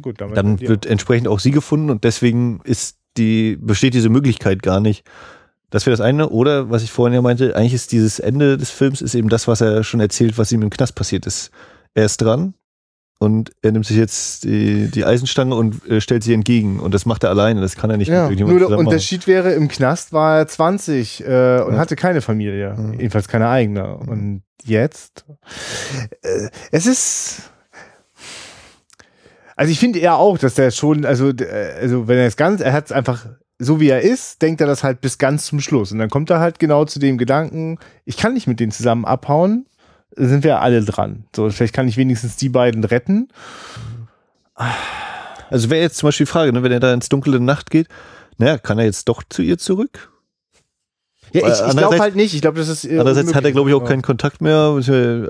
gut, 0.00 0.20
dann 0.20 0.58
ja. 0.58 0.68
wird 0.68 0.86
entsprechend 0.86 1.28
auch 1.28 1.40
sie 1.40 1.50
gefunden 1.50 1.90
und 1.90 2.04
deswegen 2.04 2.60
ist 2.64 2.98
die, 3.16 3.56
besteht 3.60 3.94
diese 3.94 4.08
Möglichkeit 4.08 4.62
gar 4.62 4.80
nicht. 4.80 5.04
Das 5.72 5.86
wäre 5.86 5.96
das 5.96 6.00
eine. 6.04 6.28
Oder, 6.28 6.70
was 6.70 6.82
ich 6.82 6.92
vorhin 6.92 7.14
ja 7.14 7.22
meinte, 7.22 7.56
eigentlich 7.56 7.74
ist 7.74 7.92
dieses 7.92 8.20
Ende 8.20 8.58
des 8.58 8.70
Films 8.70 9.00
ist 9.02 9.14
eben 9.14 9.28
das, 9.28 9.48
was 9.48 9.60
er 9.62 9.82
schon 9.82 10.00
erzählt, 10.00 10.36
was 10.38 10.52
ihm 10.52 10.62
im 10.62 10.70
Knast 10.70 10.94
passiert 10.94 11.26
ist. 11.26 11.50
Er 11.94 12.04
ist 12.04 12.18
dran 12.18 12.54
und 13.18 13.52
er 13.62 13.72
nimmt 13.72 13.86
sich 13.86 13.96
jetzt 13.96 14.44
die, 14.44 14.88
die 14.90 15.04
Eisenstange 15.04 15.54
und 15.54 15.88
äh, 15.88 16.00
stellt 16.00 16.24
sie 16.24 16.34
entgegen. 16.34 16.78
Und 16.78 16.92
das 16.92 17.06
macht 17.06 17.24
er 17.24 17.30
alleine, 17.30 17.60
das 17.62 17.74
kann 17.74 17.88
er 17.90 17.96
nicht 17.96 18.08
Ja, 18.08 18.28
mit 18.28 18.38
nur 18.38 18.48
irgendjemandem 18.50 18.58
der 18.58 18.66
zusammen 18.66 18.84
machen. 18.84 18.86
Unterschied 18.94 19.26
wäre, 19.26 19.52
im 19.52 19.68
Knast 19.68 20.12
war 20.12 20.38
er 20.38 20.46
20 20.46 21.20
äh, 21.20 21.24
und 21.24 21.74
Ja. 21.74 21.78
hatte 21.78 21.96
keine 21.96 22.20
Familie. 22.20 22.74
Mhm. 22.76 22.92
Jedenfalls 22.94 23.26
keine 23.28 23.48
eigene. 23.48 23.96
Und 23.96 24.42
jetzt? 24.64 25.24
Äh, 26.22 26.48
es 26.70 26.86
ist. 26.86 27.50
Also 29.56 29.70
ich 29.70 29.78
finde 29.78 29.98
eher 30.00 30.16
auch, 30.16 30.38
dass 30.38 30.54
der 30.54 30.70
schon, 30.70 31.04
also, 31.04 31.28
äh, 31.30 31.74
also 31.80 32.08
wenn 32.08 32.18
er 32.18 32.26
es 32.26 32.36
ganz, 32.36 32.60
er 32.60 32.72
hat 32.72 32.86
es 32.86 32.92
einfach 32.92 33.26
so 33.62 33.80
wie 33.80 33.88
er 33.88 34.02
ist, 34.02 34.42
denkt 34.42 34.60
er 34.60 34.66
das 34.66 34.82
halt 34.82 35.00
bis 35.00 35.18
ganz 35.18 35.46
zum 35.46 35.60
Schluss. 35.60 35.92
Und 35.92 35.98
dann 35.98 36.10
kommt 36.10 36.30
er 36.30 36.40
halt 36.40 36.58
genau 36.58 36.84
zu 36.84 36.98
dem 36.98 37.16
Gedanken, 37.16 37.78
ich 38.04 38.16
kann 38.16 38.34
nicht 38.34 38.46
mit 38.46 38.60
denen 38.60 38.72
zusammen 38.72 39.04
abhauen, 39.04 39.66
sind 40.16 40.44
wir 40.44 40.60
alle 40.60 40.84
dran. 40.84 41.24
So, 41.34 41.48
vielleicht 41.50 41.74
kann 41.74 41.88
ich 41.88 41.96
wenigstens 41.96 42.36
die 42.36 42.48
beiden 42.48 42.84
retten. 42.84 43.28
Also 45.48 45.70
wäre 45.70 45.82
jetzt 45.82 45.96
zum 45.98 46.08
Beispiel 46.08 46.26
die 46.26 46.32
Frage, 46.32 46.52
ne, 46.52 46.62
wenn 46.62 46.72
er 46.72 46.80
da 46.80 46.92
ins 46.92 47.08
dunkle 47.08 47.40
Nacht 47.40 47.70
geht, 47.70 47.88
naja, 48.38 48.58
kann 48.58 48.78
er 48.78 48.84
jetzt 48.84 49.08
doch 49.08 49.22
zu 49.28 49.42
ihr 49.42 49.58
zurück? 49.58 50.11
Ja, 51.32 51.48
ich, 51.48 51.68
ich 51.68 51.76
glaube 51.76 51.98
halt 51.98 52.16
nicht. 52.16 52.34
Ich 52.34 52.42
glaube, 52.42 52.58
das 52.58 52.68
ist. 52.68 52.84
äh, 52.84 52.98
Andererseits 52.98 53.34
hat 53.34 53.44
er, 53.44 53.52
glaube 53.52 53.70
ich, 53.70 53.74
auch 53.74 53.84
keinen 53.84 54.02
Kontakt 54.02 54.40
mehr. 54.40 54.74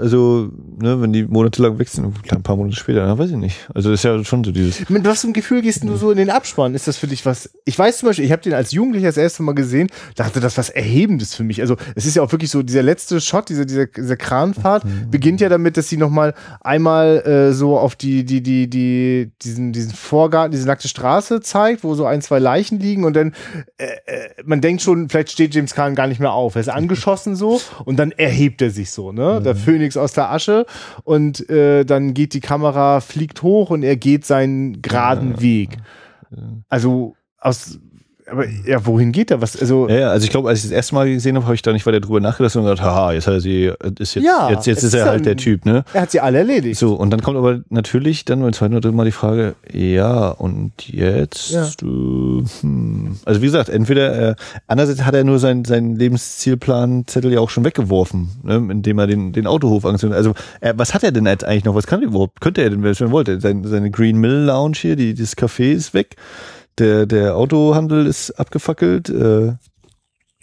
Also, 0.01 0.51
ne, 0.81 1.01
wenn 1.01 1.13
die 1.13 1.25
monatelang 1.25 1.79
weg 1.79 1.89
sind, 1.89 2.13
ein 2.31 2.43
paar 2.43 2.57
Monate 2.57 2.77
später, 2.77 3.07
na, 3.07 3.19
weiß 3.19 3.31
ich 3.31 3.37
nicht. 3.37 3.69
Also 3.75 3.93
ist 3.93 4.05
ja 4.05 4.23
schon 4.25 4.45
so 4.45 4.53
dieses. 4.53 4.89
Mit 4.89 5.05
was 5.05 5.21
für 5.21 5.29
einem 5.29 5.35
Gefühl 5.35 5.63
gehst 5.63 5.85
du 5.85 5.97
so 5.97 6.11
in 6.11 6.19
den 6.19 6.31
Abspann? 6.31 6.75
Ist 6.75 6.89
das 6.89 6.97
für 6.97 7.07
dich 7.07 7.25
was? 7.25 7.51
Ich 7.65 7.79
weiß 7.79 7.99
zum 7.99 8.09
Beispiel, 8.09 8.25
ich 8.25 8.33
habe 8.33 8.43
den 8.43 8.55
als 8.55 8.73
Jugendlicher 8.73 9.07
das 9.09 9.17
erste 9.17 9.43
Mal 9.43 9.55
gesehen, 9.55 9.89
dachte, 10.17 10.41
das 10.41 10.53
ist 10.55 10.59
was 10.59 10.71
Erhebendes 10.71 11.35
für 11.35 11.45
mich. 11.45 11.61
Also 11.61 11.77
es 11.95 12.07
ist 12.07 12.17
ja 12.17 12.23
auch 12.23 12.33
wirklich 12.33 12.51
so, 12.51 12.63
dieser 12.63 12.83
letzte 12.83 13.21
Shot, 13.21 13.49
diese, 13.49 13.67
diese, 13.67 13.87
diese 13.87 14.17
Kranfahrt, 14.17 14.85
beginnt 15.11 15.41
ja 15.41 15.49
damit, 15.49 15.77
dass 15.77 15.89
sie 15.89 15.97
nochmal 15.97 16.35
einmal 16.61 17.19
äh, 17.27 17.53
so 17.53 17.79
auf 17.79 17.97
die, 17.97 18.25
die, 18.25 18.43
die, 18.43 18.69
die, 18.69 19.31
diesen, 19.43 19.73
diesen 19.73 19.93
Vorgarten, 19.93 20.53
diese 20.53 20.67
nackte 20.67 20.89
Straße 20.89 21.41
zeigt, 21.41 21.85
wo 21.85 21.95
so 21.95 22.07
ein, 22.07 22.23
zwei 22.23 22.39
Leichen 22.39 22.79
liegen 22.81 23.05
und 23.05 23.15
dann, 23.15 23.35
äh, 23.79 23.85
äh, 24.07 24.29
man 24.45 24.61
denkt 24.61 24.83
schon, 24.83 25.09
vielleicht 25.09 25.31
steht 25.31 25.55
James 25.55 25.75
Caan 25.93 25.95
gar 25.95 26.07
nicht 26.07 26.21
mehr 26.21 26.33
auf. 26.33 26.55
Er 26.55 26.61
ist 26.61 26.69
angeschossen 26.69 27.37
so 27.37 27.61
und 27.85 27.97
dann 27.97 28.13
erhebt 28.13 28.63
er 28.63 28.71
sich 28.71 28.91
so, 28.91 29.13
ne? 29.13 29.41
Der 29.43 29.55
Phönix 29.55 29.97
aus 29.97 30.13
der 30.13 30.31
Asche 30.31 30.67
und 31.05 31.49
äh, 31.51 31.85
dann 31.85 32.15
geht 32.15 32.35
die 32.35 32.41
Kamera, 32.41 33.01
fliegt 33.01 33.43
hoch 33.43 33.71
und 33.71 33.83
er 33.83 33.97
geht 33.97 34.25
seinen 34.25 34.83
geraden 34.83 35.41
Weg. 35.41 35.79
Also 36.69 37.15
aus, 37.39 37.79
aber 38.33 38.47
ja, 38.67 38.85
wohin 38.87 39.13
geht 39.13 39.31
er? 39.31 39.41
Was, 39.41 39.57
also 39.61 39.89
Ja, 39.89 39.95
ja, 39.99 40.09
also 40.11 40.25
ich 40.25 40.31
glaube, 40.31 40.49
als 40.49 40.59
ich 40.61 40.65
das 40.65 40.73
erste 40.73 40.95
Mal 40.97 41.09
gesehen 41.13 41.37
habe, 41.37 41.45
habe 41.45 41.55
ich 41.55 41.63
da 41.63 41.73
nicht 41.73 41.87
weiter 41.87 42.01
drüber 42.01 42.21
nachgedacht 42.21 42.57
und 42.57 42.65
gedacht, 42.65 42.83
haha, 42.83 43.13
jetzt 43.13 43.27
hat 43.27 43.35
er 43.35 43.41
sie, 43.41 43.71
ist 43.99 44.15
jetzt, 44.15 44.25
Ja, 44.25 44.51
jetzt, 44.51 44.67
jetzt 44.67 44.83
ist 44.83 44.95
er 44.95 45.07
halt 45.07 45.25
der 45.27 45.35
ein- 45.35 45.37
Typ, 45.39 45.65
ne? 45.65 45.85
er 45.93 46.01
hat 46.03 46.11
sie 46.11 46.21
alle 46.21 46.39
erledigt. 46.39 46.79
So, 46.81 46.95
und 46.95 47.11
dann 47.11 47.23
kommt 47.23 47.37
aber 47.37 47.61
natürlich 47.71 48.25
dann 48.25 48.41
beim 48.43 48.53
zweiten 48.53 48.75
oder 48.75 48.81
dritten 48.81 48.97
Mal 48.97 49.05
die 49.05 49.13
Frage, 49.13 49.55
ja, 49.73 50.31
und 50.31 50.73
jetzt, 50.89 51.51
Ja. 51.51 51.69
du, 51.79 52.45
hm. 52.61 53.17
also 53.25 53.41
wie 53.43 53.47
gesagt, 53.47 53.69
entweder, 53.69 54.31
äh, 54.31 54.35
andererseits 54.67 55.05
hat 55.05 55.15
er 55.15 55.25
nur 55.25 55.39
seinen 55.39 55.65
seinen 55.65 55.97
Lebenszielplan-Zettel 55.97 57.33
ja 57.33 57.41
auch 57.41 57.51
schon 57.51 57.65
weggeworfen, 57.65 58.29
ne, 58.43 58.57
indem 58.71 58.99
er 58.99 59.07
den, 59.07 59.33
den 59.33 59.47
Autohof 59.47 59.85
angezündet 59.85 60.19
hat. 60.19 60.27
Also, 60.27 60.35
äh, 60.61 60.75
was 60.77 60.95
hat 60.95 61.03
er 61.05 61.13
denn 61.13 61.27
jetzt 61.27 61.45
eigentlich 61.45 61.65
noch? 61.65 61.75
Was 61.75 61.87
kann 61.87 62.01
er 62.03 62.09
überhaupt? 62.09 62.41
Könnte 62.41 62.63
er 62.63 62.71
denn, 62.71 62.83
wenn 62.83 62.93
er 62.95 63.11
wollte? 63.11 63.41
Sein, 63.41 63.63
seine 63.65 63.91
Green 63.91 64.17
Mill 64.19 64.45
Lounge 64.45 64.77
hier, 64.77 64.97
die, 64.97 65.15
dieses 65.15 65.37
Café 65.37 65.73
ist 65.73 65.95
weg. 65.95 66.17
Der, 66.79 67.07
der 67.07 67.37
Autohandel 67.37 68.07
ist 68.07 68.31
abgefackelt. 68.33 69.09
Äh, 69.09 69.55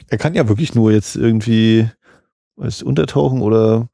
er 0.09 0.17
kann 0.17 0.33
ja 0.33 0.47
wirklich 0.47 0.75
nur 0.75 0.91
jetzt 0.91 1.15
irgendwie, 1.15 1.89
was, 2.55 2.81
untertauchen 2.81 3.41
oder, 3.41 3.89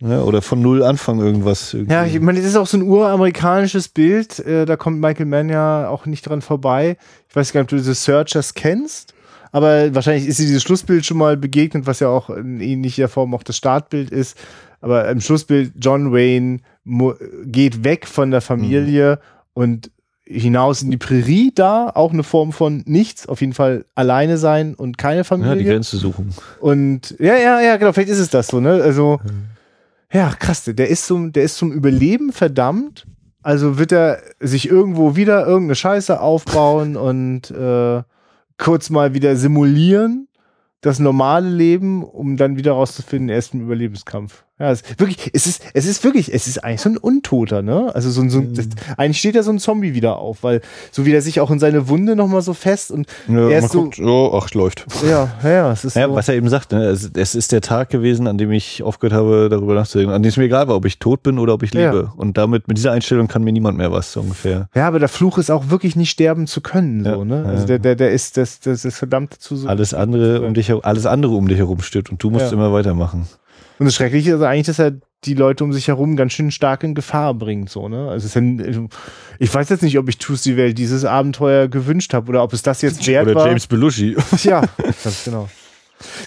ja, 0.00 0.22
oder 0.22 0.42
von 0.42 0.60
null 0.60 0.82
anfangen 0.82 1.20
irgendwas. 1.20 1.74
Irgendwie. 1.74 1.92
Ja, 1.92 2.04
ich 2.04 2.20
meine, 2.20 2.38
das 2.38 2.48
ist 2.48 2.56
auch 2.56 2.66
so 2.66 2.76
ein 2.76 2.82
uramerikanisches 2.82 3.88
Bild. 3.88 4.38
Äh, 4.40 4.64
da 4.64 4.76
kommt 4.76 5.00
Michael 5.00 5.26
Mann 5.26 5.48
ja 5.48 5.88
auch 5.88 6.06
nicht 6.06 6.28
dran 6.28 6.42
vorbei. 6.42 6.96
Ich 7.28 7.36
weiß 7.36 7.52
gar 7.52 7.60
nicht, 7.60 7.66
ob 7.66 7.70
du 7.70 7.76
diese 7.76 7.94
Searchers 7.94 8.54
kennst. 8.54 9.14
Aber 9.50 9.94
wahrscheinlich 9.94 10.26
ist 10.26 10.38
dir 10.38 10.46
dieses 10.46 10.62
Schlussbild 10.62 11.06
schon 11.06 11.16
mal 11.16 11.36
begegnet, 11.36 11.86
was 11.86 12.00
ja 12.00 12.08
auch 12.08 12.28
in 12.30 12.60
ähnlicher 12.60 13.08
Form 13.08 13.34
auch 13.34 13.42
das 13.42 13.56
Startbild 13.56 14.10
ist. 14.10 14.36
Aber 14.80 15.08
im 15.08 15.20
Schlussbild, 15.20 15.72
John 15.76 16.12
Wayne 16.12 16.60
geht 17.46 17.82
weg 17.82 18.06
von 18.06 18.30
der 18.30 18.40
Familie 18.40 19.20
und 19.54 19.90
hinaus 20.28 20.82
in 20.82 20.90
die 20.90 20.96
Prärie 20.96 21.52
da, 21.54 21.90
auch 21.94 22.12
eine 22.12 22.22
Form 22.22 22.52
von 22.52 22.82
nichts, 22.86 23.26
auf 23.26 23.40
jeden 23.40 23.54
Fall 23.54 23.84
alleine 23.94 24.36
sein 24.36 24.74
und 24.74 24.98
keine 24.98 25.18
ja, 25.18 25.24
Familie. 25.24 25.56
die 25.56 25.64
Grenze 25.64 25.96
suchen. 25.96 26.34
Und 26.60 27.16
ja, 27.18 27.36
ja, 27.36 27.60
ja, 27.60 27.76
genau, 27.76 27.92
vielleicht 27.92 28.10
ist 28.10 28.18
es 28.18 28.30
das 28.30 28.48
so, 28.48 28.60
ne? 28.60 28.82
Also, 28.82 29.20
ja, 30.12 30.30
krass, 30.38 30.64
der 30.64 30.88
ist 30.88 31.06
zum, 31.06 31.32
der 31.32 31.44
ist 31.44 31.56
zum 31.56 31.72
Überleben 31.72 32.32
verdammt. 32.32 33.06
Also 33.42 33.78
wird 33.78 33.92
er 33.92 34.20
sich 34.40 34.68
irgendwo 34.68 35.16
wieder 35.16 35.46
irgendeine 35.46 35.76
Scheiße 35.76 36.20
aufbauen 36.20 36.96
und 37.08 37.50
äh, 37.50 38.02
kurz 38.58 38.90
mal 38.90 39.14
wieder 39.14 39.36
simulieren, 39.36 40.28
das 40.80 40.98
normale 40.98 41.48
Leben, 41.48 42.04
um 42.04 42.36
dann 42.36 42.56
wieder 42.56 42.72
rauszufinden, 42.72 43.28
er 43.28 43.38
ist 43.38 43.54
im 43.54 43.62
Überlebenskampf. 43.62 44.44
Ja, 44.60 44.72
es 44.72 44.80
ist 44.80 44.98
wirklich, 44.98 45.30
es 45.32 45.46
ist, 45.46 45.62
es 45.72 45.86
ist 45.86 46.02
wirklich, 46.02 46.34
es 46.34 46.48
ist 46.48 46.64
eigentlich 46.64 46.80
so 46.80 46.88
ein 46.88 46.96
Untoter, 46.96 47.62
ne? 47.62 47.94
Also 47.94 48.10
so 48.10 48.20
ein, 48.22 48.28
so 48.30 48.40
ein 48.40 48.54
das, 48.54 48.66
eigentlich 48.96 49.18
steht 49.18 49.36
ja 49.36 49.44
so 49.44 49.52
ein 49.52 49.60
Zombie 49.60 49.94
wieder 49.94 50.16
auf, 50.16 50.42
weil 50.42 50.62
so 50.90 51.06
wie 51.06 51.12
der 51.12 51.22
sich 51.22 51.40
auch 51.40 51.52
in 51.52 51.60
seine 51.60 51.88
Wunde 51.88 52.16
nochmal 52.16 52.42
so 52.42 52.54
fest 52.54 52.90
und 52.90 53.06
Ja, 53.28 53.34
er 53.34 53.42
man 53.60 53.64
ist 53.64 53.70
so, 53.72 53.82
guckt, 53.84 54.00
oh, 54.00 54.32
ach, 54.36 54.52
läuft. 54.54 54.84
ja, 55.08 55.28
ja, 55.44 55.48
ja, 55.48 55.72
es 55.72 55.84
ist 55.84 55.94
Ja, 55.94 56.08
so. 56.08 56.14
was 56.16 56.28
er 56.28 56.34
eben 56.34 56.48
sagt, 56.48 56.72
ne, 56.72 56.86
es, 56.86 57.08
es 57.14 57.36
ist 57.36 57.52
der 57.52 57.60
Tag 57.60 57.90
gewesen, 57.90 58.26
an 58.26 58.36
dem 58.36 58.50
ich 58.50 58.82
aufgehört 58.82 59.12
habe, 59.16 59.48
darüber 59.48 59.74
nachzudenken, 59.74 60.12
an 60.12 60.22
dem 60.24 60.28
es 60.30 60.36
mir 60.36 60.44
egal 60.44 60.66
war, 60.66 60.74
ob 60.74 60.86
ich 60.86 60.98
tot 60.98 61.22
bin 61.22 61.38
oder 61.38 61.54
ob 61.54 61.62
ich 61.62 61.72
Ja. 61.72 61.92
lebe. 61.92 62.10
Und 62.16 62.36
damit, 62.36 62.66
mit 62.66 62.76
dieser 62.78 62.90
Einstellung 62.90 63.28
kann 63.28 63.44
mir 63.44 63.52
niemand 63.52 63.78
mehr 63.78 63.92
was, 63.92 64.12
so 64.12 64.20
ungefähr. 64.20 64.68
Ja, 64.74 64.88
aber 64.88 64.98
der 64.98 65.08
Fluch 65.08 65.38
ist 65.38 65.50
auch 65.50 65.70
wirklich 65.70 65.94
nicht 65.94 66.10
sterben 66.10 66.48
zu 66.48 66.60
können, 66.62 67.04
so, 67.04 67.22
ne? 67.24 67.44
Also 67.46 67.64
der, 67.64 67.78
der, 67.78 67.94
der 67.94 68.10
ist, 68.10 68.36
das, 68.36 68.58
das 68.58 68.84
ist 68.84 68.96
verdammt 68.98 69.34
dazu 69.34 69.54
so. 69.56 69.68
Alles 69.68 69.94
andere 69.94 70.40
um 70.44 70.52
dich, 70.54 70.72
alles 70.84 71.06
andere 71.06 71.34
um 71.36 71.46
dich 71.46 71.58
herum 71.58 71.80
stört 71.80 72.10
und 72.10 72.20
du 72.20 72.30
musst 72.30 72.52
immer 72.52 72.72
weitermachen. 72.72 73.28
Und 73.78 73.86
das 73.86 73.94
Schreckliche 73.94 74.32
ist 74.34 74.42
eigentlich, 74.42 74.66
dass 74.66 74.78
er 74.78 74.92
die 75.24 75.34
Leute 75.34 75.64
um 75.64 75.72
sich 75.72 75.88
herum 75.88 76.16
ganz 76.16 76.32
schön 76.32 76.50
stark 76.50 76.84
in 76.84 76.94
Gefahr 76.94 77.34
bringt, 77.34 77.70
so, 77.70 77.88
ne? 77.88 78.08
Also 78.08 78.38
ein, 78.38 78.88
ich 79.38 79.52
weiß 79.52 79.68
jetzt 79.68 79.82
nicht, 79.82 79.98
ob 79.98 80.08
ich 80.08 80.18
Tuesday 80.18 80.56
Welt 80.56 80.78
dieses 80.78 81.04
Abenteuer 81.04 81.66
gewünscht 81.68 82.14
habe 82.14 82.28
oder 82.28 82.42
ob 82.42 82.52
es 82.52 82.62
das 82.62 82.82
jetzt 82.82 83.04
wert 83.06 83.26
Oder 83.26 83.34
war. 83.34 83.46
James 83.48 83.66
Belushi. 83.66 84.16
Ja, 84.44 84.62
ganz 85.02 85.24
genau. 85.24 85.48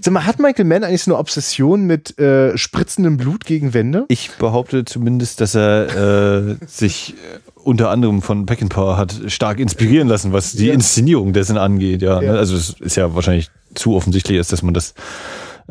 Sag 0.01 0.13
mal, 0.13 0.25
hat 0.25 0.39
Michael 0.39 0.65
Mann 0.65 0.83
eigentlich 0.83 1.03
so 1.03 1.11
eine 1.11 1.19
Obsession 1.19 1.83
mit 1.83 2.19
äh, 2.19 2.57
spritzendem 2.57 3.15
Blut 3.15 3.45
gegen 3.45 3.73
Wände? 3.73 4.03
Ich 4.09 4.31
behaupte 4.37 4.83
zumindest, 4.83 5.39
dass 5.39 5.55
er 5.55 6.49
äh, 6.49 6.55
sich 6.67 7.13
äh, 7.13 7.39
unter 7.63 7.89
anderem 7.89 8.21
von 8.21 8.45
Peckinpah 8.45 8.97
hat 8.97 9.15
stark 9.27 9.59
inspirieren 9.61 10.09
lassen, 10.09 10.33
was 10.33 10.51
die 10.51 10.67
Ja. 10.67 10.73
Inszenierung 10.73 11.31
dessen 11.31 11.57
angeht. 11.57 12.01
Ja, 12.01 12.21
Ja. 12.21 12.33
Ne? 12.33 12.37
also 12.37 12.57
es 12.57 12.75
ist 12.81 12.97
ja 12.97 13.15
wahrscheinlich 13.15 13.49
zu 13.73 13.95
offensichtlich, 13.95 14.37
ist, 14.37 14.51
dass 14.51 14.61
man 14.63 14.73
das 14.73 14.93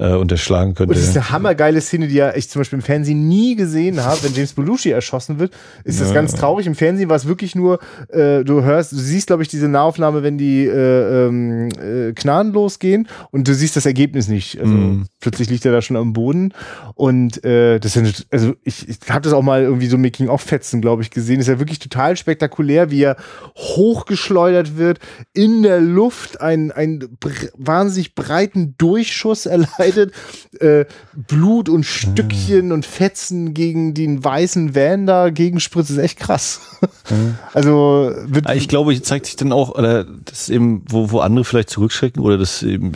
äh, 0.00 0.14
unterschlagen 0.14 0.74
könnte. 0.74 0.94
Und 0.94 0.98
das 0.98 1.08
ist 1.08 1.16
eine 1.16 1.30
hammergeile 1.30 1.80
Szene, 1.80 2.08
die 2.08 2.14
ja 2.14 2.34
ich 2.34 2.48
zum 2.48 2.60
Beispiel 2.60 2.78
im 2.78 2.82
Fernsehen 2.84 3.28
nie 3.28 3.54
gesehen 3.54 4.02
habe. 4.02 4.22
Wenn 4.22 4.32
James 4.34 4.54
Belushi 4.54 4.90
erschossen 4.90 5.38
wird, 5.38 5.52
ist 5.84 6.00
das 6.00 6.08
Ja. 6.08 6.14
ganz 6.14 6.34
traurig. 6.34 6.66
Im 6.66 6.74
Fernsehen 6.74 7.08
war 7.08 7.16
es 7.16 7.26
wirklich 7.26 7.54
nur, 7.54 7.78
äh, 8.08 8.42
du 8.44 8.62
hörst, 8.62 8.92
du 8.92 8.96
siehst, 8.96 9.26
glaube 9.26 9.42
ich, 9.42 9.48
diese 9.48 9.68
Nahaufnahme, 9.68 10.22
wenn 10.22 10.38
die 10.38 10.64
äh, 10.66 11.26
ähm, 11.26 11.68
äh, 11.80 12.12
Knarren 12.12 12.52
losgehen 12.52 13.08
und 13.30 13.46
du 13.46 13.54
siehst 13.54 13.76
das 13.76 13.86
Ergebnis 13.86 14.28
nicht. 14.28 14.58
Also 14.60 14.72
Mhm. 14.72 15.06
plötzlich 15.20 15.50
liegt 15.50 15.64
er 15.66 15.72
da 15.72 15.82
schon 15.82 15.96
am 15.96 16.12
Boden. 16.12 16.54
Und 16.94 17.44
äh, 17.44 17.78
das 17.78 17.94
ja, 17.94 18.02
also 18.30 18.54
ich, 18.64 18.88
ich 18.88 18.98
habe 19.10 19.20
das 19.22 19.32
auch 19.32 19.42
mal 19.42 19.62
irgendwie 19.62 19.86
so 19.86 19.98
Making-of-Fetzen, 19.98 20.80
glaube 20.80 21.02
ich, 21.02 21.10
gesehen. 21.10 21.40
ist 21.40 21.48
ja 21.48 21.58
wirklich 21.58 21.78
total 21.78 22.16
spektakulär, 22.16 22.90
wie 22.90 23.02
er 23.02 23.16
hochgeschleudert 23.56 24.76
wird, 24.76 24.98
in 25.32 25.62
der 25.62 25.80
Luft 25.80 26.40
einen, 26.40 26.70
einen 26.70 27.16
wahnsinnig 27.56 28.14
breiten 28.14 28.74
Durchschuss 28.78 29.46
erleidet, 29.46 29.89
äh, 29.96 30.84
Blut 31.14 31.68
und 31.68 31.84
Stückchen 31.84 32.72
und 32.72 32.86
Fetzen 32.86 33.54
gegen 33.54 33.94
den 33.94 34.22
weißen 34.24 34.74
Van 34.74 35.06
da 35.06 35.30
gegenspritzt, 35.30 35.90
ist 35.90 35.98
echt 35.98 36.18
krass. 36.18 36.60
Also 37.54 38.12
wird 38.26 38.46
Ah, 38.46 38.54
Ich 38.54 38.68
glaube, 38.68 38.92
hier 38.92 39.02
zeigt 39.02 39.26
sich 39.26 39.36
dann 39.36 39.52
auch, 39.52 39.70
oder 39.70 40.04
das 40.04 40.48
eben, 40.48 40.82
wo, 40.88 41.10
wo 41.10 41.20
andere 41.20 41.44
vielleicht 41.44 41.70
zurückschrecken 41.70 42.22
oder 42.22 42.38
das 42.38 42.62
eben 42.62 42.92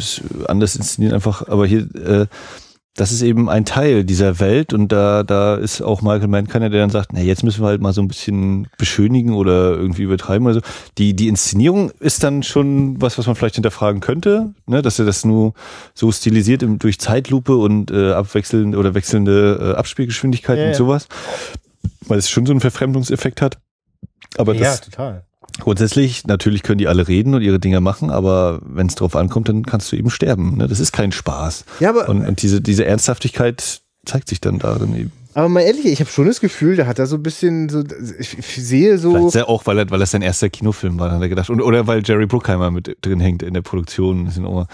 anders 0.47 0.77
inszenieren 0.77 1.15
einfach, 1.15 1.49
aber 1.49 1.67
hier, 1.67 1.89
äh, 1.95 2.27
das 2.97 3.11
ist 3.11 3.23
eben 3.23 3.49
ein 3.49 3.65
Teil 3.65 4.05
dieser 4.05 4.39
Welt 4.39 4.73
und 4.73 4.93
da, 4.93 5.25
da 5.25 5.57
ist 5.57 5.83
auch 5.83 6.01
Michael 6.01 6.29
Mann 6.29 6.47
keiner, 6.47 6.71
der 6.71 6.81
dann 6.81 6.91
sagt, 6.91 7.13
na, 7.13 7.21
jetzt 7.21 7.43
müssen 7.43 7.63
wir 7.63 7.67
halt 7.67 7.81
mal 7.81 7.93
so 7.93 8.01
ein 8.01 8.07
bisschen 8.07 8.69
beschönigen 8.79 9.35
oder 9.35 9.73
irgendwie 9.73 10.03
übertreiben 10.03 10.47
oder 10.47 10.55
so. 10.55 10.61
Die, 10.97 11.15
die 11.15 11.27
Inszenierung 11.27 11.91
ist 11.99 12.23
dann 12.23 12.45
schon 12.45 13.01
was, 13.03 13.19
was 13.19 13.27
man 13.27 13.35
vielleicht 13.35 13.57
hinterfragen 13.57 14.01
könnte, 14.01 14.55
ne, 14.67 14.81
dass 14.81 15.01
er 15.01 15.07
das 15.07 15.25
nur 15.25 15.55
so 15.93 16.13
stilisiert 16.13 16.63
im, 16.63 16.79
durch 16.79 17.01
Zeitlupe 17.01 17.57
und 17.57 17.91
äh, 17.91 18.13
abwechselnde 18.13 18.79
oder 18.79 18.95
wechselnde 18.95 19.73
äh, 19.75 19.79
Abspielgeschwindigkeit 19.79 20.59
Ja, 20.59 20.65
und 20.65 20.71
ja. 20.71 20.77
sowas, 20.77 21.09
weil 22.07 22.19
es 22.19 22.31
schon 22.31 22.47
so 22.47 22.53
einen 22.53 22.61
Verfremdungseffekt 22.61 23.43
hat. 23.43 23.59
Aber 24.37 24.55
das, 24.55 24.83
total. 24.83 25.25
Grundsätzlich, 25.61 26.27
natürlich 26.27 26.63
können 26.63 26.79
die 26.79 26.89
alle 26.89 27.07
reden 27.07 27.35
und 27.35 27.43
ihre 27.43 27.61
Dinger 27.61 27.81
machen, 27.81 28.11
aber 28.11 28.61
wenn 28.65 28.89
es 28.89 28.97
drauf 28.97 29.15
ankommt, 29.15 29.49
dann 29.49 29.65
kannst 29.65 29.91
du 29.93 29.97
eben 29.97 30.11
sterben. 30.11 30.57
Ne? 30.57 30.67
Das 30.67 30.81
ist 30.81 30.93
kein 30.93 31.13
Spaß. 31.13 31.65
Ja, 31.81 31.91
aber 31.91 32.09
Und, 32.09 32.27
und 32.27 32.43
diese, 32.43 32.61
diese 32.61 32.85
Ernsthaftigkeit 32.85 33.81
zeigt 34.05 34.29
sich 34.29 34.41
dann 34.41 34.59
darin 34.59 34.97
eben. 34.97 35.13
Aber 35.35 35.49
mal 35.49 35.63
ehrlich, 35.63 35.87
ich 35.87 35.99
habe 35.99 36.11
schon 36.11 36.27
das 36.27 36.41
Gefühl, 36.41 36.77
der 36.77 36.87
hat 36.87 37.01
da 37.01 37.07
so 37.07 37.17
ein 37.17 37.23
bisschen 37.23 37.69
so, 37.69 37.83
ich, 38.19 38.37
sehe 38.57 38.99
so. 38.99 39.13
Vielleicht 39.15 39.35
ja 39.35 39.49
auch, 39.49 39.67
weil, 39.67 39.79
er, 39.79 39.91
weil 39.91 39.99
das 39.99 40.13
sein 40.13 40.23
erster 40.23 40.49
Kinofilm 40.49 40.99
war, 41.01 41.11
hat 41.11 41.21
er 41.21 41.29
gedacht. 41.29 41.51
Und, 41.51 41.61
oder 41.61 41.89
weil 41.89 42.03
Jerry 42.05 42.27
Bruckheimer 42.27 42.71
mit 42.71 42.97
drin 43.01 43.19
hängt 43.19 43.43
in 43.43 43.53
der 43.53 43.63
Produktion. 43.63 44.27
Das 44.27 44.35
sind 44.35 44.47
auch, 44.47 44.67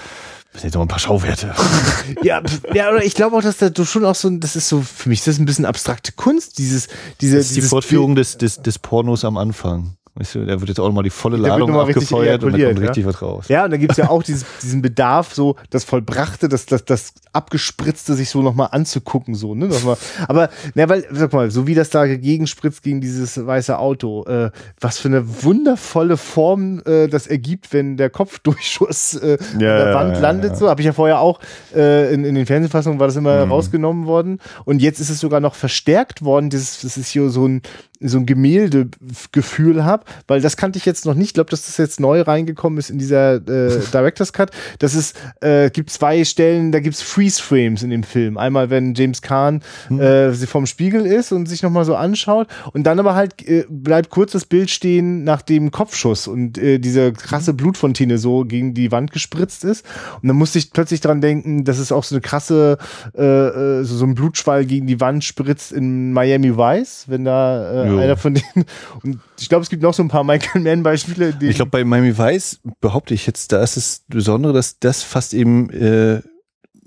das 0.53 0.63
sind 0.63 0.77
auch 0.77 0.83
ein 0.83 0.89
paar 0.89 0.99
Schauwerte. 0.99 1.55
ja, 2.23 2.43
ja, 2.75 2.91
oder 2.91 3.03
ich 3.03 3.15
glaube 3.15 3.37
auch, 3.37 3.43
dass 3.43 3.57
da 3.57 3.71
du 3.71 3.87
schon 3.87 4.05
auch 4.05 4.15
so, 4.15 4.29
das 4.29 4.55
ist 4.55 4.69
so, 4.69 4.83
für 4.83 5.09
mich 5.09 5.21
ist 5.21 5.29
das 5.29 5.39
ein 5.39 5.47
bisschen 5.47 5.65
abstrakte 5.65 6.13
Kunst, 6.13 6.59
dieses, 6.59 6.89
diese, 7.23 7.39
das 7.39 7.47
ist 7.47 7.57
die 7.57 7.63
Fortführung 7.63 8.15
des, 8.15 8.37
des, 8.37 8.61
des 8.61 8.79
Pornos 8.79 9.25
am 9.25 9.39
Anfang. 9.39 9.97
Weißt 10.17 10.35
du, 10.35 10.45
da 10.45 10.61
wird 10.61 10.69
jetzt 10.69 10.81
auch 10.81 10.87
nochmal 10.87 11.05
die 11.05 11.11
volle 11.11 11.37
Ladung 11.37 11.75
abgefeuert 11.79 12.43
und 12.43 12.53
dann 12.53 12.61
kommt 12.61 12.79
ja? 12.79 12.85
richtig 12.87 13.07
was 13.07 13.23
raus. 13.23 13.47
Ja, 13.49 13.65
und 13.65 13.71
da 13.71 13.77
gibt's 13.77 13.97
ja 13.97 14.11
auch 14.11 14.23
dieses, 14.25 14.45
diesen 14.61 14.83
Bedarf, 14.83 15.33
so 15.35 15.55
das 15.71 15.85
Vollbrachte, 15.85 16.49
das, 16.49 16.67
das, 16.67 16.85
das 16.85 17.15
Abgespritzte 17.33 18.15
sich 18.15 18.29
so 18.29 18.43
nochmal 18.43 18.69
anzugucken, 18.73 19.35
so, 19.35 19.55
ne? 19.55 19.67
Nochmal. 19.69 19.97
Aber, 20.27 20.51
na, 20.75 20.89
weil, 20.89 21.07
sag 21.13 21.33
mal, 21.33 21.51
so 21.51 21.67
wie 21.69 21.75
das 21.75 21.91
da 21.91 22.07
gegenspritzt 22.07 22.83
gegen 22.83 23.01
dieses 23.01 23.47
weiße 23.47 23.79
Auto, 23.79 24.25
äh, 24.25 24.51
was 24.81 24.99
für 24.99 25.09
eine 25.09 25.45
wundervolle 25.45 26.17
Form 26.17 26.83
äh, 26.87 27.07
das 27.07 27.29
ergibt, 27.29 27.73
wenn 27.73 27.97
der 27.97 28.11
Kopfdurchschuss 28.11 29.15
äh, 29.15 29.39
Ja, 29.41 29.55
an 29.55 29.59
der 29.59 29.87
ja, 29.87 29.95
Wand 29.95 30.15
ja, 30.15 30.21
landet, 30.21 30.51
ja. 30.51 30.57
so. 30.57 30.69
Habe 30.69 30.81
ich 30.81 30.87
ja 30.87 30.93
vorher 30.93 31.21
auch 31.21 31.39
äh, 31.75 32.13
in, 32.13 32.25
in 32.25 32.35
den 32.35 32.47
Fernsehfassungen 32.47 32.99
war 32.99 33.07
das 33.07 33.17
immer 33.17 33.47
Mhm. 33.47 33.53
rausgenommen 33.53 34.07
worden. 34.07 34.39
Und 34.65 34.83
jetzt 34.83 34.99
ist 35.01 35.09
es 35.09 35.21
sogar 35.21 35.41
noch 35.41 35.55
verstärkt 35.55 36.23
worden, 36.23 36.51
das, 36.51 36.81
das 36.81 36.97
ist 36.97 37.09
hier 37.11 37.31
so 37.31 37.47
ein 37.47 37.63
so 38.01 38.19
ein 38.19 38.27
Gemäldegefühl 38.27 39.85
habe, 39.85 40.05
weil 40.27 40.41
das 40.41 40.57
kannte 40.57 40.79
ich 40.79 40.87
jetzt 40.87 41.05
noch 41.05 41.15
nicht. 41.15 41.29
Ich 41.29 41.35
glaube, 41.35 41.51
dass 41.51 41.67
das 41.67 41.77
jetzt 41.77 42.01
neu 42.01 42.23
reingekommen 42.23 42.79
ist 42.79 42.91
in 42.91 42.99
dieser 42.99 43.35
äh, 43.35 43.81
Director's 43.93 44.33
Cut. 44.33 44.51
Das 44.79 44.95
ist, 44.95 45.17
äh, 45.41 45.71
gibt 45.71 45.91
zwei 45.91 46.25
Stellen, 46.25 46.73
da 46.73 46.81
gibt's 46.81 47.03
Freeze-Frames 47.03 47.83
in 47.83 47.91
dem 47.91 48.03
Film. 48.03 48.39
Einmal, 48.39 48.71
wenn 48.71 48.95
James 48.95 49.21
Kahn 49.21 49.63
äh, 49.91 50.31
sie 50.31 50.47
vorm 50.47 50.67
Spiegel 50.67 51.05
ist 51.05 51.33
und 51.33 51.47
sich 51.47 51.63
nochmal 51.63 51.85
so 51.85 51.95
anschaut 51.95 52.49
und 52.73 52.85
dann 52.85 52.99
aber 52.99 53.15
halt 53.15 53.47
äh, 53.47 53.67
bleibt 53.69 54.11
kurz 54.11 54.33
das 54.33 54.47
Bild 54.47 54.71
stehen 54.71 55.25
nach 55.25 55.43
dem 55.43 55.71
Kopfschuss 55.71 56.27
und 56.27 56.57
äh, 56.57 56.79
diese 56.79 57.13
krasse 57.13 57.53
Blutfontäne 57.53 58.17
so 58.19 58.45
gegen 58.45 58.73
die 58.73 58.93
Wand 58.93 59.13
gespritzt 59.13 59.65
ist. 59.65 59.85
Und 60.23 60.29
dann 60.29 60.37
musste 60.37 60.59
ich 60.59 60.73
plötzlich 60.73 61.01
dran 61.01 61.21
denken, 61.21 61.65
dass 61.65 61.79
es 61.79 61.93
auch 61.93 62.05
so 62.05 62.15
eine 62.15 62.23
krasse, 62.23 62.79
äh, 63.15 63.23
äh, 63.23 63.85
so, 63.85 63.97
so 63.97 64.07
ein 64.07 64.15
Blutschwall 64.15 64.65
gegen 64.65 64.87
die 64.87 65.01
Wand 65.01 65.25
spritzt 65.25 65.73
in 65.73 66.13
Miami 66.13 66.57
Vice, 66.57 67.05
wenn 67.09 67.25
da 67.25 67.85
äh, 67.85 67.90
Jo. 67.93 67.99
einer 67.99 68.17
von 68.17 68.35
denen. 68.35 68.65
Und 69.03 69.19
ich 69.39 69.49
glaube, 69.49 69.63
es 69.63 69.71
gibt 69.71 69.83
noch 69.83 69.95
so 69.95 70.03
ein 70.03 70.09
paar 70.09 70.25
Michael 70.25 70.63
Mann-Beispiele. 70.63 71.33
die- 71.35 71.49
Ich 71.49 71.57
glaube, 71.57 71.71
bei 71.71 71.85
Miami 71.85 72.17
Vice 72.17 72.61
behaupte 72.81 73.15
ich 73.15 73.27
jetzt, 73.27 73.53
da 73.53 73.63
ist 73.63 73.77
es 73.77 74.05
Besondere, 74.09 74.53
dass 74.53 74.79
das 74.79 75.03
fast 75.03 75.35
eben 75.35 75.71
äh, 75.71 76.21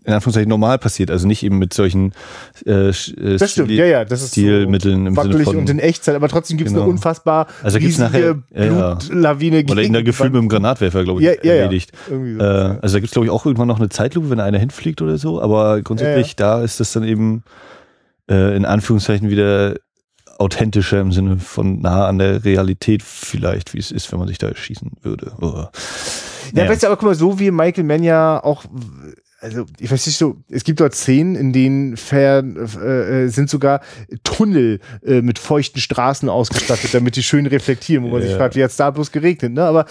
in 0.05 0.11
Anführungszeichen 0.11 0.49
normal 0.49 0.79
passiert. 0.79 1.09
Also 1.09 1.27
nicht 1.27 1.43
eben 1.43 1.59
mit 1.59 1.73
solchen 1.73 2.11
äh, 2.65 2.89
sch- 2.89 3.17
äh, 3.17 3.37
das 3.37 3.51
stimmt, 3.51 3.69
Stili- 3.69 3.75
ja, 3.75 3.85
ja, 3.85 4.03
das 4.03 4.21
ist 4.21 4.31
Stilmitteln 4.31 5.03
so 5.15 5.21
im 5.21 5.31
Sinne 5.31 5.43
von 5.45 5.55
und 5.55 5.69
in 5.69 5.79
Echtzeit, 5.79 6.13
aber 6.15 6.27
trotzdem 6.27 6.57
gibt 6.57 6.67
es 6.67 6.73
Genau. 6.73 6.83
eine 6.83 6.91
unfassbar 6.91 7.47
Also 7.63 7.79
gibt's 7.79 8.01
riesige 8.01 8.43
nachher- 8.51 8.65
ja, 8.65 8.65
ja. 8.65 8.95
Blutlawine 8.95 9.55
oder 9.59 9.63
gegen 9.67 9.79
irgendein 9.79 10.03
Gefühl 10.03 10.29
mit 10.31 10.41
dem 10.41 10.49
Granatwerfer, 10.49 11.05
glaube 11.05 11.21
ich, 11.21 11.27
Ja, 11.27 11.33
ja, 11.41 11.53
erledigt. 11.53 11.93
So. 12.09 12.15
Äh, 12.15 12.41
also 12.81 12.95
da 12.97 12.99
gibt's 12.99 13.13
glaube 13.13 13.27
ich, 13.27 13.31
auch 13.31 13.45
irgendwann 13.45 13.69
noch 13.69 13.79
eine 13.79 13.87
Zeitlupe, 13.87 14.29
wenn 14.29 14.41
einer 14.41 14.59
hinfliegt 14.59 15.01
oder 15.01 15.17
so, 15.17 15.41
aber 15.41 15.81
grundsätzlich 15.81 16.35
da 16.35 16.61
ist 16.61 16.81
das 16.81 16.91
dann 16.91 17.05
eben 17.05 17.43
äh, 18.29 18.57
in 18.57 18.65
Anführungszeichen 18.65 19.29
wieder 19.29 19.75
authentischer 20.39 20.99
im 21.01 21.11
Sinne 21.11 21.37
von 21.37 21.79
nah 21.81 22.07
an 22.07 22.17
der 22.19 22.43
Realität 22.43 23.03
vielleicht, 23.03 23.73
wie 23.73 23.79
es 23.79 23.91
ist, 23.91 24.11
wenn 24.11 24.19
man 24.19 24.27
sich 24.27 24.37
da 24.37 24.47
erschießen 24.47 24.91
würde. 25.01 25.31
Oh. 25.41 25.45
Ja, 25.55 25.69
Naja. 26.53 26.69
weißt 26.69 26.83
du, 26.83 26.87
aber 26.87 26.97
guck 26.97 27.07
mal, 27.09 27.15
so 27.15 27.39
wie 27.39 27.51
Michael 27.51 27.83
Mann 27.85 28.03
ja 28.03 28.43
auch, 28.43 28.65
also 29.43 29.65
ich 29.79 29.91
weiß 29.91 30.05
nicht 30.07 30.17
so, 30.17 30.37
es 30.49 30.63
gibt 30.63 30.79
dort 30.79 30.95
Szenen, 30.95 31.35
in 31.35 31.51
denen 31.51 31.97
fern, 31.97 32.55
äh, 32.81 33.25
äh, 33.25 33.27
sind 33.27 33.49
sogar 33.49 33.81
Tunnel 34.23 34.79
äh, 35.05 35.21
mit 35.21 35.37
feuchten 35.37 35.81
Straßen 35.81 36.29
ausgestattet, 36.29 36.93
damit 36.93 37.15
die 37.17 37.23
schön 37.23 37.45
reflektieren, 37.45 38.05
wo 38.05 38.09
man 38.09 38.21
sich 38.21 38.31
Ja. 38.31 38.37
fragt, 38.37 38.55
wie 38.55 38.63
hat's 38.63 38.77
da 38.77 38.89
bloß 38.89 39.11
geregnet, 39.11 39.53
ne? 39.53 39.63
Aber 39.65 39.85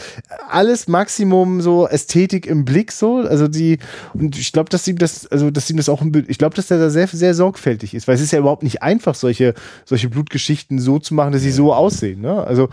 alles 0.49 0.89
Maximum 0.89 1.61
so 1.61 1.87
Ästhetik 1.87 2.47
im 2.47 2.65
Blick 2.65 2.91
so, 2.93 3.19
also 3.19 3.47
die 3.47 3.79
und 4.15 4.39
ich 4.39 4.53
glaube, 4.53 4.71
dass 4.71 4.89
ihm 4.89 4.97
das, 4.99 5.27
also 5.27 5.51
dass 5.51 5.69
ihm 5.71 5.77
das 5.77 5.89
auch 5.89 6.01
ein 6.01 6.13
Bild, 6.13 6.31
ich 6.31 6.39
glaube, 6.39 6.57
dass 6.57 6.69
der 6.69 6.79
da 6.79 6.89
sehr 6.91 7.07
sehr 7.09 7.35
sorgfältig 7.35 7.95
ist, 7.95 8.09
weil 8.09 8.15
es 8.15 8.23
ist 8.23 8.33
ja 8.33 8.39
überhaupt 8.39 8.63
nicht 8.63 8.83
einfach 8.83 9.15
solche 9.15 9.55
solche 9.85 10.09
Blutgeschichten 10.09 10.79
so 10.79 10.99
zu 10.99 11.15
machen, 11.15 11.33
dass 11.33 11.43
sie 11.43 11.51
so 11.53 11.75
aussehen, 11.75 12.23
ne? 12.23 12.43
Also 12.43 12.71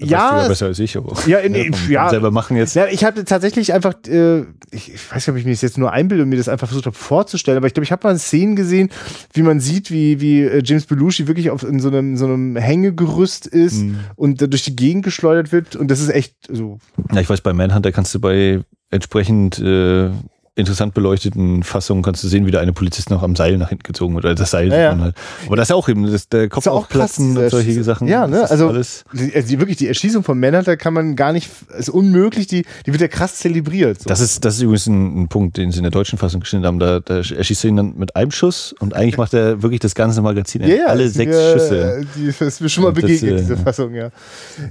Weißt 0.00 0.10
du 0.10 0.14
ja, 0.14 0.36
ja 0.36 0.42
es- 0.42 0.48
besser 0.48 0.66
als 0.66 0.78
ich, 0.78 0.96
aber 0.96 1.14
Ja, 1.26 1.38
in- 1.40 1.54
vom- 1.54 1.74
vom 1.74 1.92
ja. 1.92 2.08
selber 2.08 2.30
machen 2.30 2.56
jetzt. 2.56 2.74
ja, 2.74 2.86
ich 2.86 3.04
hatte 3.04 3.24
tatsächlich 3.24 3.72
einfach, 3.72 3.94
äh, 4.08 4.40
ich, 4.70 4.94
ich 4.94 5.10
weiß 5.12 5.26
nicht, 5.26 5.28
ob 5.28 5.36
ich 5.36 5.44
mir 5.44 5.50
das 5.52 5.60
jetzt 5.62 5.76
nur 5.78 5.92
einbilde 5.92 6.22
und 6.24 6.30
mir 6.30 6.36
das 6.36 6.48
einfach 6.48 6.68
versucht 6.68 6.86
habe 6.86 6.96
vorzustellen, 6.96 7.58
aber 7.58 7.66
ich 7.66 7.74
glaube, 7.74 7.84
ich 7.84 7.92
habe 7.92 8.06
mal 8.08 8.18
Szenen 8.18 8.56
gesehen, 8.56 8.90
wie 9.34 9.42
man 9.42 9.60
sieht, 9.60 9.90
wie, 9.90 10.20
wie 10.20 10.42
äh, 10.42 10.62
James 10.64 10.86
Belushi 10.86 11.26
wirklich 11.26 11.50
auf, 11.50 11.62
in 11.62 11.80
so 11.80 11.88
einem, 11.88 12.16
so 12.16 12.24
einem 12.26 12.56
Hängegerüst 12.56 13.46
ist 13.46 13.82
Mhm. 13.82 14.00
und 14.16 14.40
da 14.42 14.46
durch 14.46 14.64
die 14.64 14.76
Gegend 14.76 15.04
geschleudert 15.04 15.52
wird 15.52 15.76
und 15.76 15.90
das 15.90 16.00
ist 16.00 16.08
echt 16.10 16.34
so. 16.48 16.78
Ja, 17.12 17.20
ich 17.20 17.28
weiß, 17.28 17.40
bei 17.42 17.52
Manhunter 17.52 17.92
kannst 17.92 18.14
du 18.14 18.20
bei 18.20 18.60
entsprechend 18.90 19.58
äh, 19.58 20.10
interessant 20.56 20.94
beleuchteten 20.94 21.62
Fassungen 21.62 22.02
kannst 22.02 22.22
du 22.24 22.28
sehen, 22.28 22.44
wie 22.44 22.50
da 22.50 22.60
eine 22.60 22.72
Polizistin 22.72 23.16
auch 23.16 23.22
am 23.22 23.36
Seil 23.36 23.56
nach 23.56 23.68
hinten 23.68 23.84
gezogen 23.84 24.14
wird. 24.14 24.24
Oder 24.24 24.34
das 24.34 24.50
Seil 24.50 24.66
Ja, 24.68 24.72
sieht 24.74 24.80
ja. 24.82 24.90
man 24.90 25.00
halt. 25.04 25.14
Aber 25.46 25.56
das 25.56 25.64
ist 25.66 25.70
ja 25.70 25.76
auch 25.76 25.88
eben, 25.88 26.10
das, 26.10 26.28
der 26.28 26.48
Kopf 26.48 26.62
Ist 26.62 26.66
ja 26.66 26.72
auch 26.72 26.88
krass, 26.88 27.18
und 27.18 27.48
solche 27.50 27.82
Sachen. 27.84 28.08
Ja, 28.08 28.26
ne, 28.26 28.50
also- 28.50 28.68
alles, 28.68 29.04
Die, 29.12 29.34
also 29.34 29.58
wirklich, 29.58 29.76
die 29.78 29.86
Erschießung 29.88 30.22
von 30.24 30.38
Manhunter 30.38 30.76
kann 30.76 30.92
man 30.92 31.14
gar 31.16 31.32
nicht, 31.32 31.50
ist 31.78 31.88
unmöglich, 31.88 32.46
die, 32.48 32.64
die 32.84 32.92
wird 32.92 33.00
ja 33.00 33.08
krass 33.08 33.36
zelebriert. 33.36 34.02
So. 34.02 34.08
das 34.08 34.20
ist, 34.20 34.44
das 34.44 34.56
ist 34.56 34.62
übrigens 34.62 34.86
ein, 34.88 35.22
ein 35.22 35.28
Punkt, 35.28 35.56
den 35.56 35.70
sie 35.70 35.78
in 35.78 35.84
der 35.84 35.92
deutschen 35.92 36.18
Fassung 36.18 36.40
geschnitten 36.40 36.66
haben. 36.66 36.78
Da, 36.78 37.00
da 37.00 37.18
erschießt 37.18 37.64
er 37.64 37.68
ihn 37.68 37.76
dann 37.76 37.94
mit 37.96 38.16
einem 38.16 38.30
Schuss 38.32 38.74
und 38.80 38.94
eigentlich 38.94 39.16
macht 39.18 39.32
er 39.34 39.62
wirklich 39.62 39.80
das 39.80 39.94
ganze 39.94 40.20
Magazin. 40.20 40.62
Ja, 40.62 40.68
ja, 40.68 40.86
alle 40.86 41.08
sechs 41.08 41.34
Schüsse. 41.52 42.00
äh, 42.00 42.04
Die, 42.16 42.26
das 42.26 42.40
ist 42.40 42.60
mir 42.60 42.68
schon 42.68 42.82
mal 42.82 42.88
Und 42.88 42.96
das, 42.98 43.04
begegnet, 43.04 43.32
äh, 43.32 43.36
diese 43.42 43.56
Fassung, 43.56 43.94
ja. 43.94 44.10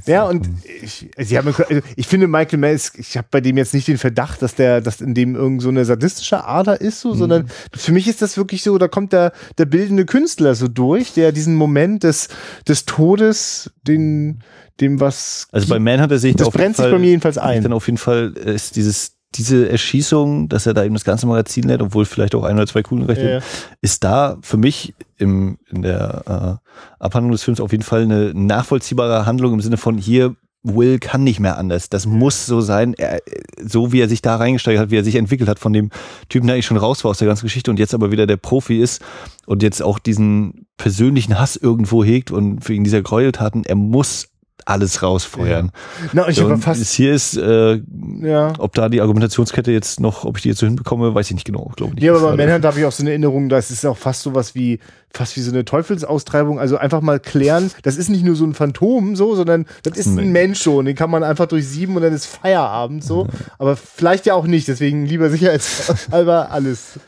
Ja, 0.05 0.25
und 0.25 0.47
ich, 0.81 1.09
sie 1.17 1.37
haben, 1.37 1.47
also 1.47 1.81
ich 1.95 2.05
finde 2.07 2.27
Michael 2.27 2.63
ist, 2.65 2.99
ich 2.99 3.17
habe 3.17 3.27
bei 3.31 3.41
dem 3.41 3.57
jetzt 3.57 3.73
nicht 3.73 3.87
den 3.87 3.97
Verdacht, 3.97 4.41
dass 4.41 4.55
der, 4.55 4.81
dass 4.81 5.01
in 5.01 5.13
dem 5.13 5.35
irgend 5.35 5.61
so 5.61 5.69
eine 5.69 5.78
sadistische 5.85 6.45
Ader 6.45 6.81
ist, 6.81 7.01
so, 7.01 7.13
sondern 7.13 7.49
für 7.75 7.91
mich 7.91 8.07
ist 8.07 8.21
das 8.21 8.37
wirklich 8.37 8.63
so, 8.63 8.77
da 8.77 8.87
kommt 8.87 9.13
der, 9.13 9.31
der 9.57 9.65
bildende 9.65 10.05
Künstler 10.05 10.55
so 10.55 10.67
durch, 10.67 11.13
der 11.13 11.31
diesen 11.31 11.55
Moment 11.55 12.03
des, 12.03 12.29
des 12.67 12.85
Todes, 12.85 13.71
den, 13.83 14.43
dem 14.79 14.99
was. 14.99 15.47
Also 15.51 15.67
bei 15.67 15.79
Manhunter 15.79 16.19
sehe 16.19 16.31
ich 16.31 16.35
da 16.35 16.45
das 16.45 16.47
auf 16.47 16.53
jeden 16.53 16.63
brennt 16.63 16.75
sich 16.77 16.83
Fall, 16.83 16.91
bei 16.91 16.99
mir 16.99 17.09
jedenfalls 17.09 17.37
ein. 17.37 17.63
Dann 17.63 17.73
auf 17.73 17.87
jeden 17.87 17.97
Fall 17.97 18.33
äh, 18.43 18.53
ist 18.55 18.75
dieses, 18.75 19.17
diese 19.35 19.69
Erschießung, 19.69 20.49
dass 20.49 20.65
er 20.65 20.73
da 20.73 20.83
eben 20.83 20.95
das 20.95 21.03
ganze 21.03 21.27
Magazin 21.27 21.65
lädt, 21.65 21.81
obwohl 21.81 22.05
vielleicht 22.05 22.33
auch 22.33 22.43
ein 22.43 22.55
oder 22.55 22.67
zwei 22.67 22.81
Kugeln 22.81 23.07
Ja, 23.07 23.29
ja. 23.29 23.39
ist 23.81 24.03
da 24.03 24.37
für 24.41 24.57
mich 24.57 24.95
im, 25.17 25.59
in 25.69 25.83
der 25.83 26.59
äh, 26.59 27.03
Abhandlung 27.03 27.31
des 27.31 27.43
Films 27.43 27.59
auf 27.59 27.71
jeden 27.71 27.83
Fall 27.83 28.03
eine 28.03 28.33
nachvollziehbare 28.33 29.25
Handlung 29.25 29.53
im 29.53 29.61
Sinne 29.61 29.77
von 29.77 29.97
hier 29.97 30.35
Will 30.63 30.99
kann 30.99 31.23
nicht 31.23 31.39
mehr 31.39 31.57
anders. 31.57 31.89
Das 31.89 32.05
muss 32.05 32.45
so 32.45 32.59
sein, 32.59 32.93
er, 32.95 33.21
so 33.63 33.93
wie 33.93 34.01
er 34.01 34.09
sich 34.09 34.21
da 34.21 34.35
reingesteigert 34.35 34.83
hat, 34.83 34.91
wie 34.91 34.97
er 34.97 35.03
sich 35.05 35.15
entwickelt 35.15 35.49
hat 35.49 35.59
von 35.59 35.71
dem 35.71 35.89
Typen, 36.27 36.47
der 36.47 36.55
eigentlich 36.55 36.65
schon 36.65 36.77
raus 36.77 37.03
war 37.03 37.11
aus 37.11 37.19
der 37.19 37.27
ganzen 37.27 37.45
Geschichte 37.45 37.71
und 37.71 37.79
jetzt 37.79 37.93
aber 37.93 38.11
wieder 38.11 38.27
der 38.27 38.37
Profi 38.37 38.81
ist 38.81 39.01
und 39.45 39.63
jetzt 39.63 39.81
auch 39.81 39.99
diesen 39.99 40.67
persönlichen 40.77 41.39
Hass 41.39 41.55
irgendwo 41.55 42.03
hegt 42.03 42.31
und 42.31 42.67
wegen 42.67 42.83
dieser 42.83 43.01
Gräueltaten, 43.01 43.63
er 43.63 43.75
muss 43.75 44.27
alles 44.69 45.01
rausfeuern. 45.01 45.71
Na, 46.13 46.25
und 46.25 46.31
ich 46.31 46.37
Ja, 46.37 46.45
und 46.45 46.61
fast, 46.61 46.85
hier 46.91 47.13
ist, 47.13 47.35
äh, 47.35 47.81
ja. 48.21 48.53
ob 48.59 48.73
da 48.73 48.87
die 48.87 49.01
Argumentationskette 49.01 49.71
jetzt 49.71 49.99
noch, 49.99 50.25
ob 50.25 50.37
ich 50.37 50.43
die 50.43 50.49
jetzt 50.49 50.59
so 50.59 50.67
hinbekomme, 50.67 51.13
weiß 51.15 51.27
ich 51.27 51.33
nicht 51.33 51.45
genau, 51.45 51.71
glaube 51.75 51.95
nicht. 51.95 52.03
Ja, 52.03 52.13
aber 52.13 52.35
bei 52.35 52.45
Manhunt 52.45 52.63
habe 52.65 52.79
ich 52.79 52.85
auch 52.85 52.91
so 52.91 53.03
eine 53.03 53.09
Erinnerung, 53.09 53.49
das 53.49 53.71
ist 53.71 53.85
auch 53.85 53.97
fast 53.97 54.21
sowas 54.21 54.53
wie, 54.55 54.79
fast 55.11 55.35
wie 55.35 55.41
so 55.41 55.51
eine 55.51 55.65
Teufelsaustreibung. 55.65 56.59
Also 56.59 56.77
einfach 56.77 57.01
mal 57.01 57.19
klären, 57.19 57.71
das 57.81 57.97
ist 57.97 58.09
nicht 58.09 58.23
nur 58.23 58.35
so 58.35 58.45
ein 58.45 58.53
Phantom 58.53 59.15
so, 59.15 59.35
sondern 59.35 59.65
das 59.83 59.97
ist 59.97 60.07
ein 60.07 60.31
Mensch 60.31 60.59
so. 60.59 60.77
Und 60.77 60.85
den 60.85 60.95
kann 60.95 61.09
man 61.09 61.23
einfach 61.23 61.47
durchsieben 61.47 61.95
und 61.95 62.03
dann 62.03 62.13
ist 62.13 62.27
Feierabend 62.27 63.03
so. 63.03 63.27
Aber 63.57 63.75
vielleicht 63.75 64.25
ja 64.27 64.35
auch 64.35 64.45
nicht, 64.45 64.67
deswegen 64.67 65.05
lieber 65.05 65.29
sicherheitshalber 65.29 66.51
alles. 66.51 66.99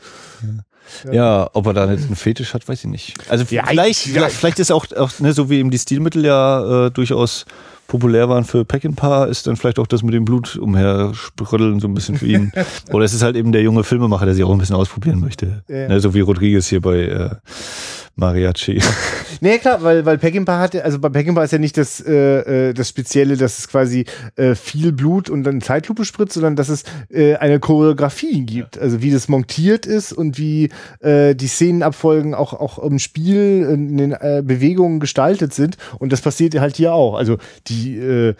Ja, 0.42 0.64
ob 1.52 1.66
er 1.66 1.72
da 1.72 1.86
nicht 1.86 2.04
einen 2.04 2.16
Fetisch 2.16 2.54
hat, 2.54 2.68
weiß 2.68 2.84
ich 2.84 2.90
nicht. 2.90 3.14
Also 3.28 3.44
Ja, 3.50 3.66
vielleicht, 3.66 4.06
ja. 4.06 4.28
vielleicht, 4.28 4.58
ist 4.58 4.70
auch, 4.70 4.86
auch 4.96 5.10
ne, 5.20 5.32
so 5.32 5.50
wie 5.50 5.58
eben 5.58 5.70
die 5.70 5.78
Stilmittel 5.78 6.24
ja 6.24 6.86
äh, 6.86 6.90
durchaus 6.90 7.44
populär 7.86 8.28
waren 8.28 8.44
für 8.44 8.64
Peckinpah, 8.64 9.26
ist 9.26 9.46
dann 9.46 9.56
vielleicht 9.56 9.78
auch 9.78 9.86
das 9.86 10.02
mit 10.02 10.14
dem 10.14 10.24
Blut 10.24 10.56
umhersprödeln 10.56 11.78
so 11.78 11.88
ein 11.88 11.94
bisschen 11.94 12.16
für 12.16 12.26
ihn. 12.26 12.52
Oder 12.90 13.04
es 13.04 13.12
ist 13.12 13.22
halt 13.22 13.36
eben 13.36 13.52
der 13.52 13.62
junge 13.62 13.84
Filmemacher, 13.84 14.24
der 14.24 14.34
sich 14.34 14.44
auch 14.44 14.52
ein 14.52 14.58
bisschen 14.58 14.76
ausprobieren 14.76 15.20
möchte. 15.20 15.62
Ja. 15.68 15.88
Ne, 15.88 16.00
so 16.00 16.14
wie 16.14 16.20
Rodriguez 16.20 16.66
hier 16.68 16.80
bei 16.80 17.00
äh, 17.02 17.30
Mariachi. 18.16 18.80
Nee, 19.40 19.58
klar, 19.58 19.82
weil, 19.82 20.06
weil 20.06 20.18
Peckinpah 20.18 20.60
hatte, 20.60 20.84
also 20.84 21.00
bei 21.00 21.08
Peckinpah 21.08 21.42
ist 21.42 21.52
ja 21.52 21.58
nicht 21.58 21.76
das, 21.76 22.00
äh, 22.00 22.68
äh, 22.68 22.74
das 22.74 22.88
Spezielle, 22.88 23.36
dass 23.36 23.58
es 23.58 23.66
quasi 23.66 24.04
äh, 24.36 24.54
viel 24.54 24.92
Blut 24.92 25.28
und 25.28 25.42
dann 25.42 25.60
Zeitlupe 25.60 26.04
spritzt, 26.04 26.34
sondern 26.34 26.54
dass 26.54 26.68
es 26.68 26.84
äh, 27.10 27.34
eine 27.36 27.58
Choreografie 27.58 28.42
gibt. 28.46 28.78
Also 28.78 29.02
wie 29.02 29.10
das 29.10 29.28
montiert 29.28 29.84
ist 29.84 30.12
und 30.12 30.38
wie 30.38 30.68
äh, 31.00 31.34
die 31.34 31.48
Szenenabfolgen 31.48 32.34
auch, 32.34 32.52
auch 32.52 32.78
im 32.78 33.00
Spiel, 33.00 33.66
in 33.68 33.96
den 33.96 34.12
äh, 34.12 34.42
Bewegungen 34.44 35.00
gestaltet 35.00 35.54
sind. 35.54 35.76
Und 35.98 36.12
das 36.12 36.20
passiert 36.20 36.54
halt 36.60 36.76
hier 36.76 36.92
auch. 36.92 37.16
Also 37.16 37.38
die, 37.66 37.96
äh, 37.96 38.34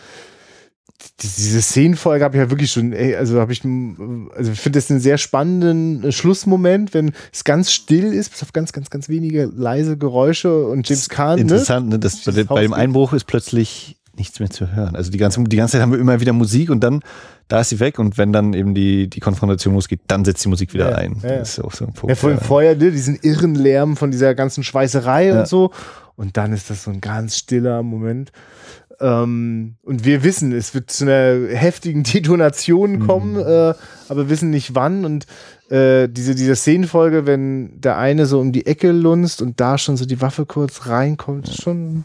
diese 1.21 1.63
Szenenfolge 1.63 2.25
habe 2.25 2.37
ich 2.37 2.43
ja 2.43 2.51
wirklich 2.51 2.71
schon, 2.73 2.93
ey, 2.93 3.15
also 3.15 3.41
habe 3.41 3.53
ich, 3.53 3.63
also 3.65 4.53
ich 4.53 4.61
finde 4.61 4.79
das 4.79 4.91
einen 4.91 5.01
sehr 5.01 5.19
spannenden 5.19 6.05
äh, 6.05 6.13
Schlussmoment, 6.13 6.95
wenn 6.95 7.13
es 7.33 7.45
ganz 7.45 7.73
still 7.73 8.13
ist, 8.13 8.31
bis 8.31 8.43
auf 8.43 8.53
ganz, 8.53 8.73
ganz, 8.73 8.91
ganz 8.91 9.09
wenige 9.09 9.45
leise 9.45 9.97
Geräusche 9.97 10.67
und 10.67 10.89
James 10.89 11.09
Caan. 11.09 11.39
Interessant, 11.39 11.89
ne? 11.89 11.99
Das, 11.99 12.25
bei, 12.25 12.45
bei 12.45 12.63
dem 12.63 12.73
Einbruch 12.73 13.13
ist 13.13 13.25
plötzlich 13.25 13.97
nichts 14.17 14.41
mehr 14.41 14.51
zu 14.51 14.75
hören. 14.75 14.95
Also 14.95 15.11
die 15.11 15.19
ganze, 15.19 15.43
die 15.45 15.57
ganze 15.57 15.73
Zeit 15.73 15.83
haben 15.83 15.93
wir 15.93 15.99
immer 15.99 16.21
wieder 16.21 16.33
Musik 16.33 16.71
und 16.71 16.81
dann, 16.81 17.01
da 17.49 17.61
ist 17.61 17.71
sie 17.71 17.81
weg 17.81 17.99
und 17.99 18.19
wenn 18.19 18.33
dann 18.33 18.53
eben 18.53 18.75
die, 18.75 19.09
die 19.09 19.21
Konfrontation 19.21 19.75
losgeht, 19.75 20.01
dann 20.07 20.25
setzt 20.25 20.45
die 20.45 20.49
Musik 20.49 20.75
wieder 20.75 20.91
Ja, 20.91 20.97
ein. 20.97 21.17
ja. 21.23 21.39
Das 21.39 21.59
ist 21.59 21.65
auch 21.65 21.73
so 21.73 21.87
ein 21.87 21.95
Punkt. 21.95 22.11
Ja, 22.11 22.15
vorhin 22.17 22.39
ja. 22.39 22.45
vorher, 22.45 22.77
ne, 22.77 22.91
diesen 22.91 23.19
irren 23.23 23.55
Lärm 23.55 23.97
von 23.97 24.11
dieser 24.11 24.35
ganzen 24.35 24.65
Schweißerei 24.65 25.29
Ja. 25.29 25.41
und 25.41 25.49
so. 25.49 25.71
Und 26.15 26.37
dann 26.37 26.53
ist 26.53 26.69
das 26.69 26.85
so 26.85 26.91
ein 26.91 27.01
ganz 27.01 27.37
stiller 27.39 27.83
Moment. 27.83 28.33
Ähm, 29.03 29.77
und 29.83 30.05
wir 30.05 30.23
wissen, 30.23 30.53
es 30.53 30.75
wird 30.75 30.91
zu 30.91 31.05
einer 31.05 31.49
heftigen 31.57 32.03
Detonation 32.05 32.93
Mhm. 32.93 33.07
kommen, 33.07 33.37
äh, 33.37 33.75
aber 34.09 34.29
wissen 34.31 34.51
nicht 34.51 34.75
wann. 34.75 35.05
Und 35.05 35.27
äh, 35.71 36.09
diese, 36.09 36.35
diese 36.35 36.55
Szenenfolge, 36.57 37.27
wenn 37.27 37.81
der 37.81 37.99
eine 37.99 38.27
so 38.27 38.39
um 38.41 38.53
die 38.53 38.67
Ecke 38.67 38.93
lunzt 38.93 39.43
und 39.43 39.61
da 39.61 39.77
schon 39.79 39.97
so 39.97 40.05
die 40.07 40.21
Waffe 40.21 40.47
kurz 40.47 40.87
reinkommt, 40.87 41.49
ist 41.49 41.63
schon. 41.63 42.05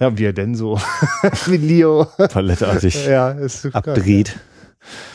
Ja, 0.00 0.16
wie 0.18 0.24
er 0.24 0.32
denn 0.32 0.54
so 0.54 0.80
wie 1.46 1.56
Leo. 1.56 2.06
Palettartig 2.16 3.06
ja, 3.06 3.30
ist 3.30 3.62
geil. 3.62 3.72
abdreht. 3.74 4.38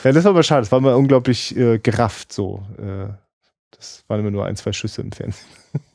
Ja, 0.04 0.12
das 0.12 0.24
war 0.24 0.32
aber 0.32 0.44
schade. 0.44 0.62
Das 0.62 0.72
war 0.72 0.80
mal 0.82 0.96
unglaublich 0.96 1.56
äh, 1.56 1.78
gerafft 1.80 2.34
so. 2.34 2.64
Äh, 2.78 3.08
das 3.78 4.04
waren 4.08 4.20
immer 4.22 4.32
nur 4.32 4.46
ein, 4.46 4.56
zwei 4.56 4.74
Schüsse 4.74 5.02
im 5.02 5.12
Fernsehen. 5.12 5.46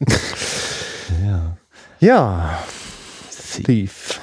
Ja. 1.25 1.57
Ja, 2.01 2.59
Thief. 3.63 4.21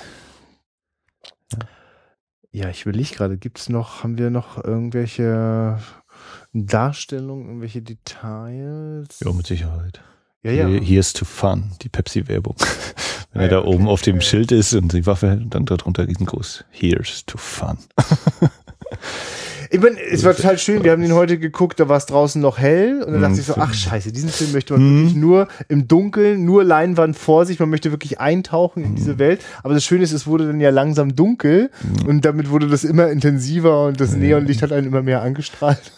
Ja, 2.52 2.70
ich 2.70 2.82
überlege 2.86 3.16
gerade, 3.16 3.38
gibt 3.38 3.60
es 3.60 3.70
noch, 3.70 4.04
haben 4.04 4.18
wir 4.18 4.30
noch 4.30 4.62
irgendwelche 4.64 5.80
Darstellungen, 6.54 7.46
irgendwelche 7.48 7.82
Details? 7.82 9.20
Ja, 9.24 9.32
mit 9.32 9.48
Sicherheit. 9.48 10.02
ja. 10.44 10.52
ja. 10.52 10.68
Hier- 10.68 10.82
Here's 10.82 11.14
to 11.14 11.24
fun, 11.26 11.72
die 11.82 11.90
Pepsi-Werbung. 11.90 12.56
Wenn 13.34 13.42
Ah, 13.42 13.44
er 13.46 13.50
da 13.50 13.56
ja, 13.56 13.62
okay. 13.62 13.74
oben 13.76 13.88
auf 13.88 14.02
dem 14.02 14.20
Schild 14.20 14.52
ist 14.52 14.74
und 14.74 14.92
die 14.92 15.06
Waffe, 15.06 15.42
dann 15.50 15.66
darunter 15.66 16.06
riesengroß. 16.06 16.66
Here's 16.72 17.26
to 17.26 17.38
fun. 17.38 17.78
Ich 19.74 19.80
meine, 19.80 19.98
es 20.02 20.26
war 20.26 20.36
total 20.36 20.58
schön. 20.58 20.84
Wir 20.84 20.92
haben 20.92 21.02
den 21.02 21.14
heute 21.14 21.40
geguckt, 21.40 21.80
da 21.80 21.88
war 21.88 21.96
es 21.96 22.06
draußen 22.06 22.42
noch 22.42 22.58
hell. 22.58 23.02
Und 23.04 23.14
dann 23.14 23.22
dachte 23.22 23.36
Mhm. 23.36 23.40
ich 23.40 23.46
so, 23.46 23.54
ach 23.56 23.74
scheiße, 23.74 24.12
diesen 24.12 24.28
Film 24.30 24.52
möchte 24.52 24.74
man 24.74 24.82
Mhm. 24.84 24.98
wirklich 25.04 25.16
nur 25.16 25.48
im 25.70 25.88
Dunkeln, 25.88 26.44
nur 26.44 26.66
Leinwand 26.66 27.16
vor 27.18 27.46
sich. 27.46 27.58
Man 27.58 27.70
möchte 27.70 27.90
wirklich 27.92 28.20
eintauchen 28.20 28.84
in 28.84 28.92
Mhm. 28.92 28.96
diese 28.98 29.18
Welt. 29.18 29.40
Aber 29.64 29.74
das 29.74 29.86
Schöne 29.86 30.04
ist, 30.04 30.12
es 30.12 30.28
wurde 30.28 30.46
dann 30.48 30.60
ja 30.60 30.72
langsam 30.72 31.16
dunkel. 31.16 31.72
Mhm. 32.02 32.06
Und 32.08 32.26
damit 32.26 32.50
wurde 32.50 32.68
das 32.68 32.84
immer 32.84 33.10
intensiver 33.10 33.86
und 33.86 34.02
das 34.02 34.14
Neonlicht 34.14 34.62
hat 34.62 34.74
einen 34.74 34.88
immer 34.88 35.04
mehr 35.04 35.22
angestrahlt. 35.22 35.92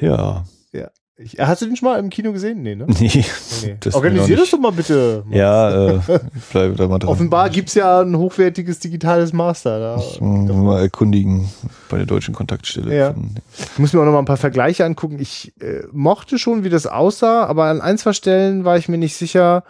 Ja. 0.00 0.44
Ja. 0.72 0.90
Ich, 1.16 1.38
hast 1.38 1.62
du 1.62 1.66
den 1.66 1.76
schon 1.76 1.88
mal 1.88 2.00
im 2.00 2.10
Kino 2.10 2.32
gesehen? 2.32 2.62
Nee, 2.62 2.74
ne? 2.74 2.86
Nee. 2.98 3.24
nee. 3.62 3.76
Das 3.78 3.94
Organisier 3.94 4.36
das 4.36 4.50
doch 4.50 4.58
mal 4.58 4.72
bitte. 4.72 5.22
Ja, 5.30 5.90
äh, 5.90 6.00
ich 6.34 6.44
bleibe 6.50 6.74
da 6.74 6.88
mal 6.88 6.98
dran. 6.98 7.10
Offenbar 7.10 7.50
gibt's 7.50 7.74
ja 7.74 8.00
ein 8.00 8.16
hochwertiges 8.16 8.80
digitales 8.80 9.32
Master. 9.32 9.78
Da. 9.78 9.96
Ich 9.96 10.20
muss 10.20 10.50
mal 10.50 10.80
erkundigen 10.80 11.48
bei 11.88 11.98
der 11.98 12.06
deutschen 12.06 12.34
Kontaktstelle. 12.34 12.96
Ja. 12.96 13.14
Ich 13.56 13.78
muss 13.78 13.92
mir 13.92 14.00
auch 14.00 14.04
noch 14.04 14.12
mal 14.12 14.18
ein 14.18 14.24
paar 14.24 14.36
Vergleiche 14.36 14.84
angucken. 14.84 15.20
Ich 15.20 15.52
äh, 15.60 15.84
mochte 15.92 16.36
schon, 16.36 16.64
wie 16.64 16.70
das 16.70 16.88
aussah, 16.88 17.44
aber 17.44 17.66
an 17.66 17.80
ein, 17.80 17.96
zwei 17.96 18.12
Stellen 18.12 18.64
war 18.64 18.76
ich 18.76 18.88
mir 18.88 18.98
nicht 18.98 19.14
sicher. 19.14 19.62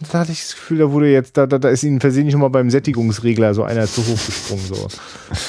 Da 0.00 0.20
hatte 0.20 0.30
ich 0.30 0.40
das 0.42 0.54
Gefühl, 0.54 0.78
da 0.78 0.92
wurde 0.92 1.10
jetzt, 1.10 1.36
da, 1.36 1.48
da, 1.48 1.58
da 1.58 1.68
ist 1.70 1.82
ihnen 1.82 1.98
versehentlich 1.98 2.34
noch 2.34 2.42
mal 2.42 2.50
beim 2.50 2.70
Sättigungsregler 2.70 3.52
so 3.52 3.64
einer 3.64 3.84
zu 3.86 4.02
hoch 4.06 4.26
gesprungen. 4.26 4.64
So. 4.64 4.86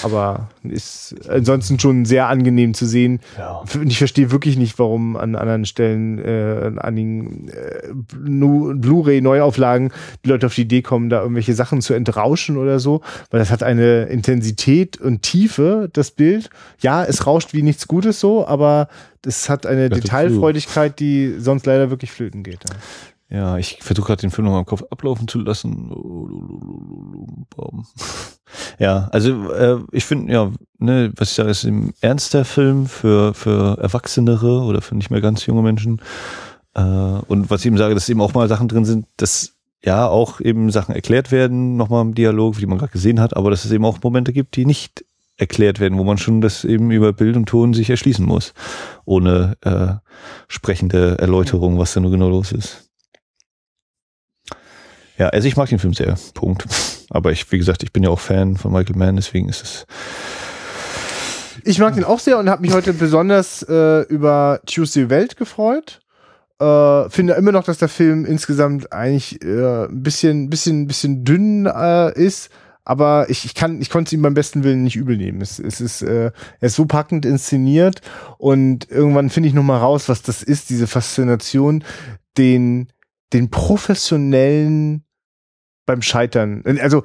Aber 0.02 0.50
ist 0.64 1.16
ansonsten 1.30 1.78
schon 1.78 2.06
sehr 2.06 2.28
angenehm 2.28 2.74
zu 2.74 2.88
sehen. 2.88 3.20
ja. 3.38 3.62
Ich 3.86 4.00
verstehe 4.00 4.32
wirklich 4.32 4.58
nicht, 4.58 4.80
warum 4.80 5.18
an 5.18 5.36
anderen 5.36 5.66
Stellen, 5.66 6.18
äh, 6.18 6.72
an 6.78 6.96
den 6.96 7.50
äh, 7.50 7.90
Blu-ray-Neuauflagen 7.94 9.92
die 10.26 10.30
Leute 10.30 10.48
auf 10.48 10.56
die 10.56 10.62
Idee 10.62 10.82
kommen, 10.82 11.12
da 11.12 11.22
irgendwelche 11.22 11.54
Sachen 11.54 11.82
zu 11.82 11.94
entrauschen 11.94 12.58
oder 12.58 12.80
so, 12.80 13.02
weil 13.30 13.40
das 13.40 13.52
hat 13.52 13.62
eine 13.62 14.06
Intensität 14.06 15.00
und 15.00 15.22
Tiefe, 15.22 15.92
das 15.94 16.10
Bild. 16.10 16.50
Ja, 16.80 17.06
es 17.06 17.28
rauscht 17.28 17.54
wie 17.54 17.62
nichts 17.62 17.88
Gutes 17.88 18.20
so, 18.20 18.48
aber 18.48 18.88
das 19.22 19.48
hat 19.48 19.68
eine. 19.68 19.90
Detailfreudigkeit, 19.90 21.00
die 21.00 21.36
sonst 21.38 21.68
leider 21.68 21.92
wirklich 21.92 22.12
flöten 22.12 22.42
geht. 22.42 22.64
Ja. 22.68 22.76
Ja, 23.30 23.58
ich 23.58 23.78
versuche 23.82 24.08
gerade 24.08 24.22
den 24.22 24.32
Film 24.32 24.46
noch 24.46 24.54
mal 24.54 24.60
im 24.60 24.66
Kopf 24.66 24.84
ablaufen 24.90 25.28
zu 25.28 25.40
lassen. 25.40 25.92
Ja, 28.80 29.10
also 29.12 29.52
äh, 29.52 29.78
ich 29.92 30.06
finde, 30.06 30.34
ja, 30.34 30.52
ne, 30.80 31.12
was 31.16 31.30
ich 31.30 31.36
sage, 31.36 31.52
ist 31.52 31.66
ein 31.66 31.94
ernster 32.02 32.46
Film 32.46 32.88
für, 32.88 33.36
für 33.36 33.78
Erwachsenere 33.80 34.64
oder 34.64 34.82
für 34.82 34.96
nicht 34.96 35.12
mehr 35.12 35.22
ganz 35.22 35.46
junge 35.46 35.62
Menschen. 35.62 36.02
Äh, 36.74 36.82
und 36.82 37.52
was 37.52 37.62
ich 37.62 37.68
eben 37.68 37.78
sage, 37.78 37.94
dass 37.94 38.10
eben 38.10 38.22
auch 38.22 38.34
mal 38.34 38.48
Sachen 38.48 38.68
drin 38.68 38.86
sind, 38.86 39.06
dass 39.18 39.54
ja 39.84 40.08
auch 40.08 40.42
eben 40.42 40.72
Sachen 40.72 40.96
erklärt 40.96 41.32
werden, 41.32 41.78
nochmal 41.78 42.02
im 42.02 42.16
Dialog, 42.16 42.60
wie 42.60 42.66
man 42.66 42.80
gerade 42.80 42.92
gesehen 42.92 43.20
hat, 43.20 43.38
aber 43.38 43.52
dass 43.52 43.66
es 43.66 43.72
eben 43.72 43.86
auch 43.86 44.02
Momente 44.02 44.34
gibt, 44.34 44.56
die 44.56 44.66
nicht 44.66 45.06
erklärt 45.38 45.80
werden, 45.80 45.98
wo 45.98 46.04
man 46.04 46.18
schon 46.18 46.42
das 46.42 46.66
eben 46.66 46.92
über 46.92 47.14
Bild 47.14 47.38
und 47.38 47.48
Ton 47.48 47.74
sich 47.74 47.90
erschließen 47.90 48.26
muss, 48.26 48.54
ohne 49.06 49.56
äh, 49.62 49.94
sprechende 50.48 51.18
Erläuterung, 51.20 51.78
was 51.78 51.94
da 51.94 52.00
nur 52.00 52.12
genau 52.12 52.30
los 52.30 52.52
ist. 52.52 52.89
Ja, 55.20 55.28
also 55.28 55.50
ich 55.50 55.58
mag 55.58 55.68
den 55.68 55.80
Film 55.80 55.94
sehr. 55.94 56.18
Punkt. 56.34 56.66
Aber 57.10 57.32
ich, 57.32 57.52
wie 57.52 57.58
gesagt, 57.58 57.84
ich 57.84 57.92
bin 57.92 58.04
ja 58.04 58.10
auch 58.10 58.22
Fan 58.22 58.56
von 58.56 58.72
Michael 58.72 58.96
Mann, 58.96 59.18
deswegen 59.18 59.50
ist 59.50 59.62
es. 59.62 59.86
Ich 61.66 61.78
mag 61.78 61.94
den 61.94 62.06
auch 62.06 62.20
sehr 62.20 62.40
und 62.40 62.50
habe 62.50 62.62
mich 62.62 62.72
heute 62.72 62.94
besonders 62.94 63.62
äh, 63.64 64.04
über 64.04 64.62
Tuesday 64.66 65.10
Welt 65.10 65.36
gefreut. 65.36 66.00
Äh, 66.62 67.10
finde 67.10 67.34
immer 67.34 67.52
noch, 67.52 67.66
dass 67.66 67.80
der 67.80 67.90
Film 67.90 68.26
insgesamt 68.26 68.94
eigentlich 68.94 69.44
äh, 69.44 69.88
ein 69.88 70.02
bisschen, 70.02 70.50
bisschen, 70.50 70.88
bisschen 70.88 71.26
dünn 71.26 71.66
äh, 71.66 72.14
ist. 72.14 72.50
Aber 72.86 73.30
ich, 73.30 73.44
ich 73.44 73.56
kann, 73.56 73.82
ich 73.82 73.90
konnte 73.90 74.10
es 74.10 74.14
ihm 74.14 74.22
beim 74.22 74.34
besten 74.34 74.64
Willen 74.64 74.84
nicht 74.84 74.96
übel 74.96 75.18
nehmen. 75.18 75.42
Es, 75.42 75.60
es 75.60 75.82
ist, 75.82 76.02
äh, 76.02 76.32
er 76.62 76.66
ist 76.66 76.76
so 76.76 76.86
packend 76.86 77.26
inszeniert 77.26 78.02
und 78.38 78.90
irgendwann 78.90 79.30
finde 79.30 79.50
ich 79.50 79.54
noch 79.54 79.64
mal 79.64 79.78
raus, 79.80 80.08
was 80.08 80.22
das 80.22 80.44
ist, 80.44 80.70
diese 80.70 80.88
Faszination, 80.88 81.84
den, 82.38 82.88
den 83.34 83.52
professionellen 83.52 85.04
beim 85.90 86.02
Scheitern, 86.04 86.64
also 86.82 87.04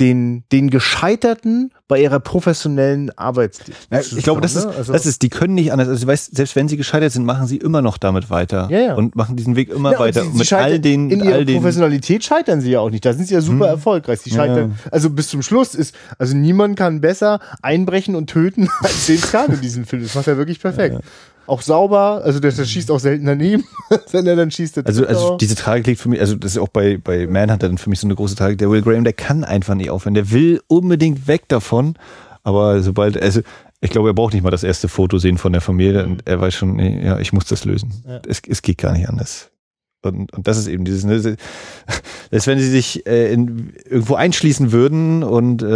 den, 0.00 0.42
den 0.50 0.70
Gescheiterten 0.70 1.70
bei 1.86 2.00
ihrer 2.02 2.18
professionellen 2.18 3.16
Arbeit. 3.16 3.60
ich 3.92 4.24
glaube, 4.24 4.40
das 4.40 4.56
ist, 4.56 4.66
Also, 4.66 4.92
das 4.92 5.06
ist, 5.06 5.22
die 5.22 5.28
können 5.28 5.54
nicht 5.54 5.70
anders. 5.70 5.86
Also, 5.88 6.06
weißt, 6.08 6.34
selbst 6.34 6.56
wenn 6.56 6.66
sie 6.66 6.76
gescheitert 6.76 7.12
sind, 7.12 7.24
machen 7.24 7.46
sie 7.46 7.58
immer 7.58 7.80
noch 7.80 7.96
damit 7.96 8.28
weiter. 8.28 8.66
Ja, 8.72 8.78
ja. 8.80 8.94
Und 8.94 9.14
machen 9.14 9.36
diesen 9.36 9.54
Weg 9.54 9.68
immer 9.70 9.92
Ja, 9.92 9.98
weiter. 10.00 10.22
sie- 10.24 10.30
sie 10.32 10.38
mit 10.38 10.52
all 10.52 10.80
den, 10.80 11.10
in 11.10 11.18
mit 11.18 11.26
ihrer 11.28 11.36
all 11.36 11.44
den, 11.44 11.56
Professionalität 11.60 12.24
scheitern 12.24 12.60
sie 12.60 12.72
ja 12.72 12.80
auch 12.80 12.90
nicht. 12.90 13.04
Da 13.04 13.12
sind 13.12 13.26
sie 13.28 13.34
ja 13.34 13.40
super 13.40 13.66
Hm. 13.66 13.74
erfolgreich. 13.74 14.18
Sie 14.20 14.30
Ja, 14.30 14.36
scheitern, 14.36 14.74
ja. 14.84 14.90
also 14.90 15.10
bis 15.10 15.28
zum 15.28 15.42
Schluss 15.42 15.76
ist, 15.76 15.94
also 16.18 16.36
niemand 16.36 16.76
kann 16.76 17.00
besser 17.00 17.38
einbrechen 17.62 18.16
und 18.16 18.26
töten 18.28 18.68
als 18.80 19.06
James 19.06 19.30
Caan 19.30 19.52
in 19.52 19.60
diesem 19.60 19.84
Film. 19.84 20.02
Das 20.02 20.14
macht 20.16 20.26
er 20.26 20.36
wirklich 20.36 20.58
perfekt. 20.60 20.96
Auch 21.46 21.62
sauber, 21.62 22.22
also 22.24 22.40
der, 22.40 22.52
der 22.52 22.64
schießt 22.64 22.90
auch 22.90 23.00
selten 23.00 23.26
daneben, 23.26 23.64
wenn 24.12 24.26
er 24.26 24.36
dann 24.36 24.50
schießt. 24.50 24.76
Der 24.76 24.86
Also, 24.86 25.06
also 25.06 25.36
diese 25.36 25.54
Tragik 25.54 25.86
liegt 25.86 26.00
für 26.00 26.08
mich, 26.08 26.20
also 26.20 26.36
das 26.36 26.52
ist 26.52 26.58
auch 26.58 26.68
bei, 26.68 26.96
bei 26.96 27.26
Manhunter 27.26 27.68
dann 27.68 27.78
für 27.78 27.90
mich 27.90 28.00
so 28.00 28.06
eine 28.06 28.14
große 28.14 28.34
Tragik. 28.34 28.58
Der 28.58 28.70
Will 28.70 28.82
Graham, 28.82 29.04
der 29.04 29.12
kann 29.12 29.44
einfach 29.44 29.74
nicht 29.74 29.90
aufhören. 29.90 30.14
Der 30.14 30.30
will 30.30 30.60
unbedingt 30.68 31.26
weg 31.28 31.48
davon. 31.48 31.96
Aber 32.42 32.82
sobald, 32.82 33.20
also 33.20 33.40
ich 33.80 33.90
glaube, 33.90 34.10
er 34.10 34.14
braucht 34.14 34.32
nicht 34.34 34.42
mal 34.42 34.50
das 34.50 34.64
erste 34.64 34.88
Foto 34.88 35.18
sehen 35.18 35.38
von 35.38 35.52
der 35.52 35.60
Familie 35.60 36.04
und 36.04 36.26
er 36.26 36.40
weiß 36.40 36.54
schon, 36.54 36.76
nee, 36.76 37.04
ja, 37.04 37.18
ich 37.18 37.32
muss 37.32 37.44
das 37.44 37.64
lösen. 37.64 38.02
Ja. 38.06 38.20
Es, 38.26 38.40
es 38.46 38.62
geht 38.62 38.78
gar 38.78 38.92
nicht 38.92 39.08
anders. 39.08 39.50
Und, 40.04 40.32
und 40.32 40.46
das 40.46 40.58
ist 40.58 40.66
eben 40.68 40.84
dieses, 40.84 41.04
ne, 41.04 41.36
als 42.30 42.46
wenn 42.46 42.58
sie 42.58 42.68
sich 42.70 43.06
äh, 43.06 43.32
in, 43.32 43.72
irgendwo 43.84 44.14
einschließen 44.14 44.72
würden 44.72 45.22
und 45.22 45.62
äh, 45.62 45.66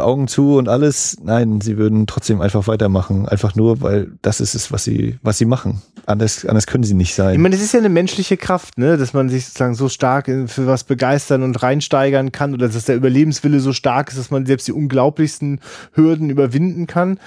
Augen 0.00 0.28
zu 0.28 0.56
und 0.56 0.68
alles. 0.68 1.16
Nein, 1.22 1.60
sie 1.60 1.76
würden 1.78 2.06
trotzdem 2.06 2.40
einfach 2.40 2.66
weitermachen. 2.68 3.28
Einfach 3.28 3.54
nur, 3.54 3.80
weil 3.80 4.12
das 4.22 4.40
ist 4.40 4.54
es, 4.54 4.72
was 4.72 4.84
sie, 4.84 5.18
was 5.22 5.38
sie 5.38 5.44
machen. 5.44 5.82
Anders, 6.06 6.46
anders 6.46 6.66
können 6.66 6.84
sie 6.84 6.94
nicht 6.94 7.14
sein. 7.14 7.34
Ich 7.34 7.38
meine, 7.40 7.54
das 7.54 7.64
ist 7.64 7.72
ja 7.72 7.80
eine 7.80 7.88
menschliche 7.90 8.36
Kraft, 8.36 8.78
ne, 8.78 8.96
dass 8.96 9.12
man 9.12 9.28
sich 9.28 9.46
sozusagen 9.46 9.74
so 9.74 9.88
stark 9.88 10.28
in- 10.28 10.48
für 10.48 10.66
was 10.66 10.84
begeistern 10.84 11.42
und 11.42 11.62
reinsteigern 11.62 12.32
kann 12.32 12.54
oder 12.54 12.68
dass 12.68 12.84
der 12.84 12.96
Überlebenswille 12.96 13.60
so 13.60 13.72
stark 13.72 14.08
ist, 14.10 14.18
dass 14.18 14.30
man 14.30 14.46
selbst 14.46 14.68
die 14.68 14.72
unglaublichsten 14.72 15.60
Hürden 15.92 16.30
überwinden 16.30 16.86
kann. 16.86 17.18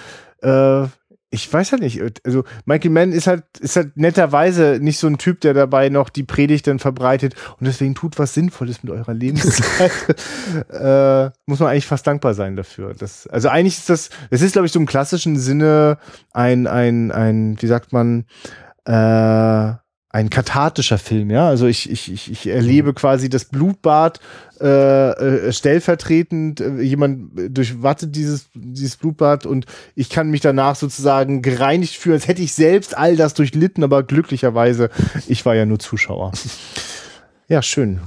Äh, 0.41 0.85
ich 1.33 1.51
weiß 1.51 1.71
halt 1.71 1.81
nicht. 1.81 2.01
Also 2.25 2.43
Michael 2.65 2.91
Mann 2.91 3.13
ist 3.13 3.25
halt, 3.25 3.43
ist 3.59 3.77
halt 3.77 3.95
netterweise 3.95 4.79
nicht 4.81 4.99
so 4.99 5.07
ein 5.07 5.17
Typ, 5.17 5.39
der 5.39 5.53
dabei 5.53 5.87
noch 5.87 6.09
die 6.09 6.23
Predigt 6.23 6.67
dann 6.67 6.77
verbreitet 6.77 7.35
und 7.57 7.65
deswegen 7.67 7.95
tut 7.95 8.19
was 8.19 8.33
Sinnvolles 8.33 8.83
mit 8.83 8.91
eurer 8.91 9.13
Lebenszeit. 9.13 9.91
äh, 10.69 11.31
muss 11.45 11.59
man 11.59 11.69
eigentlich 11.69 11.87
fast 11.87 12.05
dankbar 12.05 12.33
sein 12.33 12.57
dafür. 12.57 12.93
Das, 12.93 13.27
also 13.27 13.47
eigentlich 13.47 13.77
ist 13.77 13.89
das, 13.89 14.09
es 14.29 14.41
ist, 14.41 14.51
glaube 14.51 14.65
ich, 14.65 14.73
so 14.73 14.79
im 14.79 14.85
klassischen 14.85 15.39
Sinne 15.39 15.97
ein, 16.33 16.67
ein, 16.67 17.11
ein, 17.11 17.55
wie 17.61 17.67
sagt 17.67 17.93
man, 17.93 18.25
äh, 18.85 19.73
ein 20.13 20.29
kathartischer 20.29 20.97
Film, 20.97 21.29
ja. 21.29 21.47
Also 21.47 21.67
ich, 21.67 21.89
ich, 21.89 22.11
ich, 22.11 22.31
ich 22.31 22.47
erlebe 22.47 22.93
quasi 22.93 23.29
das 23.29 23.45
Blutbad 23.45 24.19
äh, 24.59 25.11
äh, 25.11 25.53
stellvertretend. 25.53 26.59
Äh, 26.59 26.81
jemand 26.81 27.31
durchwattet 27.57 28.15
dieses, 28.15 28.49
dieses 28.53 28.97
Blutbad 28.97 29.45
und 29.45 29.65
ich 29.95 30.09
kann 30.09 30.29
mich 30.29 30.41
danach 30.41 30.75
sozusagen 30.75 31.41
gereinigt 31.41 31.95
fühlen, 31.95 32.15
als 32.15 32.27
hätte 32.27 32.41
ich 32.41 32.53
selbst 32.53 32.97
all 32.97 33.15
das 33.15 33.33
durchlitten, 33.33 33.83
aber 33.83 34.03
glücklicherweise, 34.03 34.89
ich 35.27 35.45
war 35.45 35.55
ja 35.55 35.65
nur 35.65 35.79
Zuschauer. 35.79 36.33
Ja, 37.47 37.61
schön. 37.61 38.01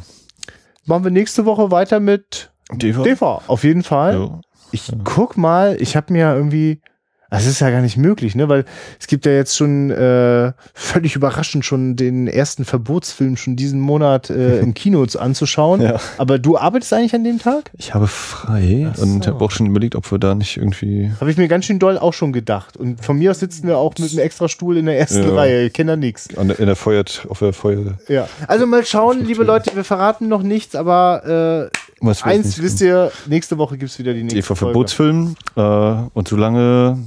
Machen 0.84 1.04
wir 1.04 1.10
nächste 1.10 1.46
Woche 1.46 1.70
weiter 1.70 2.00
mit 2.00 2.50
Deva. 2.70 3.02
Deva, 3.02 3.42
auf 3.46 3.64
jeden 3.64 3.82
Fall. 3.82 4.14
Ja. 4.14 4.40
Ich 4.72 4.92
guck 5.04 5.38
mal, 5.38 5.76
ich 5.80 5.96
habe 5.96 6.12
mir 6.12 6.34
irgendwie 6.34 6.80
das 7.30 7.46
ist 7.46 7.60
ja 7.60 7.70
gar 7.70 7.80
nicht 7.80 7.96
möglich, 7.96 8.34
ne? 8.34 8.48
Weil 8.48 8.64
es 9.00 9.06
gibt 9.06 9.26
ja 9.26 9.32
jetzt 9.32 9.56
schon 9.56 9.90
äh, 9.90 10.52
völlig 10.72 11.16
überraschend 11.16 11.64
schon 11.64 11.96
den 11.96 12.28
ersten 12.28 12.64
Verbotsfilm 12.64 13.36
schon 13.36 13.56
diesen 13.56 13.80
Monat 13.80 14.30
äh, 14.30 14.60
im 14.60 14.74
Kino 14.74 15.04
anzuschauen. 15.18 15.80
Ja. 15.82 16.00
Aber 16.18 16.38
du 16.38 16.56
arbeitest 16.56 16.92
eigentlich 16.92 17.14
an 17.14 17.24
dem 17.24 17.38
Tag? 17.38 17.70
Ich 17.76 17.94
habe 17.94 18.06
frei 18.06 18.92
so. 18.94 19.02
und 19.02 19.26
habe 19.26 19.44
auch 19.44 19.50
schon 19.50 19.66
überlegt, 19.66 19.96
ob 19.96 20.10
wir 20.10 20.18
da 20.18 20.34
nicht 20.34 20.56
irgendwie. 20.56 21.12
Habe 21.20 21.30
ich 21.30 21.36
mir 21.36 21.48
ganz 21.48 21.64
schön 21.64 21.78
doll 21.78 21.98
auch 21.98 22.12
schon 22.12 22.32
gedacht. 22.32 22.76
Und 22.76 23.04
von 23.04 23.18
mir 23.18 23.32
aus 23.32 23.40
sitzen 23.40 23.66
wir 23.66 23.78
auch 23.78 23.94
mit 23.98 24.10
einem 24.10 24.20
extra 24.20 24.48
Stuhl 24.48 24.76
in 24.76 24.86
der 24.86 24.98
ersten 24.98 25.22
Ja. 25.22 25.34
Reihe. 25.34 25.66
Ich 25.66 25.72
kenne 25.72 25.92
da 25.92 25.96
nichts. 25.96 26.26
In 26.26 26.48
der 26.48 26.76
Feuer, 26.76 27.04
auf 27.28 27.40
der 27.40 27.52
Feuer. 27.52 27.98
Ja. 28.08 28.28
Also 28.46 28.66
mal 28.66 28.84
schauen, 28.84 29.24
liebe 29.24 29.44
Leute, 29.44 29.74
wir 29.74 29.84
verraten 29.84 30.28
noch 30.28 30.42
nichts, 30.42 30.74
aber 30.74 31.70
äh, 32.02 32.08
eins 32.22 32.60
wisst 32.62 32.80
ihr, 32.80 33.10
nächste 33.26 33.58
Woche 33.58 33.76
gibt's 33.76 33.98
wieder 33.98 34.14
die 34.14 34.22
nächste 34.22 34.38
Eva 34.38 34.54
Folge. 34.54 34.72
Verbotsfilm. 34.72 35.36
Äh, 35.56 35.60
und 35.60 36.28
solange 36.28 36.98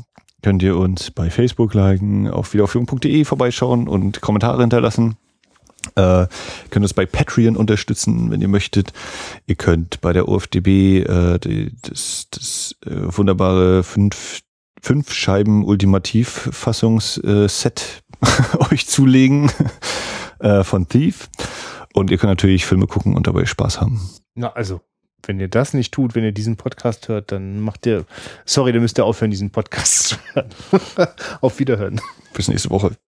könnt 0.48 0.64
ihr 0.64 0.78
uns 0.78 1.12
bei 1.12 1.30
Facebook 1.30 1.74
liken, 1.74 2.30
auf 2.30 2.54
wiederaufführung.de 2.54 3.26
vorbeischauen 3.26 3.90
und 3.90 4.22
Kommentare 4.22 4.62
hinterlassen. 4.62 5.18
Äh, 5.96 6.28
könnt 6.70 6.86
uns 6.86 6.94
bei 6.94 7.06
Patreon 7.06 7.58
unterstützen, 7.58 8.32
wenn 8.32 8.40
ihr 8.40 8.48
möchtet. 8.48 8.94
Ihr 9.46 9.56
könnt 9.56 10.00
bei 10.00 10.14
der 10.14 10.30
OFDB 10.30 11.02
äh, 11.02 11.38
die, 11.40 11.74
das, 11.82 12.30
das 12.32 12.78
äh, 12.86 12.92
wunderbare 12.96 13.84
fünf, 13.84 14.40
fünf 14.82 15.12
Scheiben 15.12 15.66
Ultimativ-Fassungs-Set 15.66 18.04
euch 18.72 18.88
zulegen 18.88 19.52
äh, 20.40 20.64
von 20.64 20.88
Thief. 20.88 21.28
Und 21.94 22.10
ihr 22.10 22.18
könnt 22.18 22.32
natürlich 22.32 22.66
Filme 22.66 22.88
gucken 22.88 23.18
und 23.18 23.28
dabei 23.28 23.46
Spaß 23.46 23.82
haben. 23.82 24.00
Na, 24.34 24.54
also, 24.54 24.80
wenn 25.28 25.40
ihr 25.40 25.48
das 25.48 25.74
nicht 25.74 25.94
tut, 25.94 26.16
wenn 26.16 26.24
ihr 26.24 26.32
diesen 26.32 26.58
Podcast 26.58 27.08
hört, 27.08 27.32
dann 27.32 27.60
macht 27.60 27.86
ihr, 27.86 28.06
sorry, 28.46 28.72
dann 28.72 28.82
müsst 28.82 28.98
ihr 28.98 29.06
aufhören, 29.06 29.32
diesen 29.32 29.52
Podcast 29.52 30.10
zu 30.10 30.16
hören. 30.34 30.50
Auf 31.42 31.60
Wiederhören. 31.60 32.02
Bis 32.34 32.48
nächste 32.48 32.70
Woche. 32.70 33.07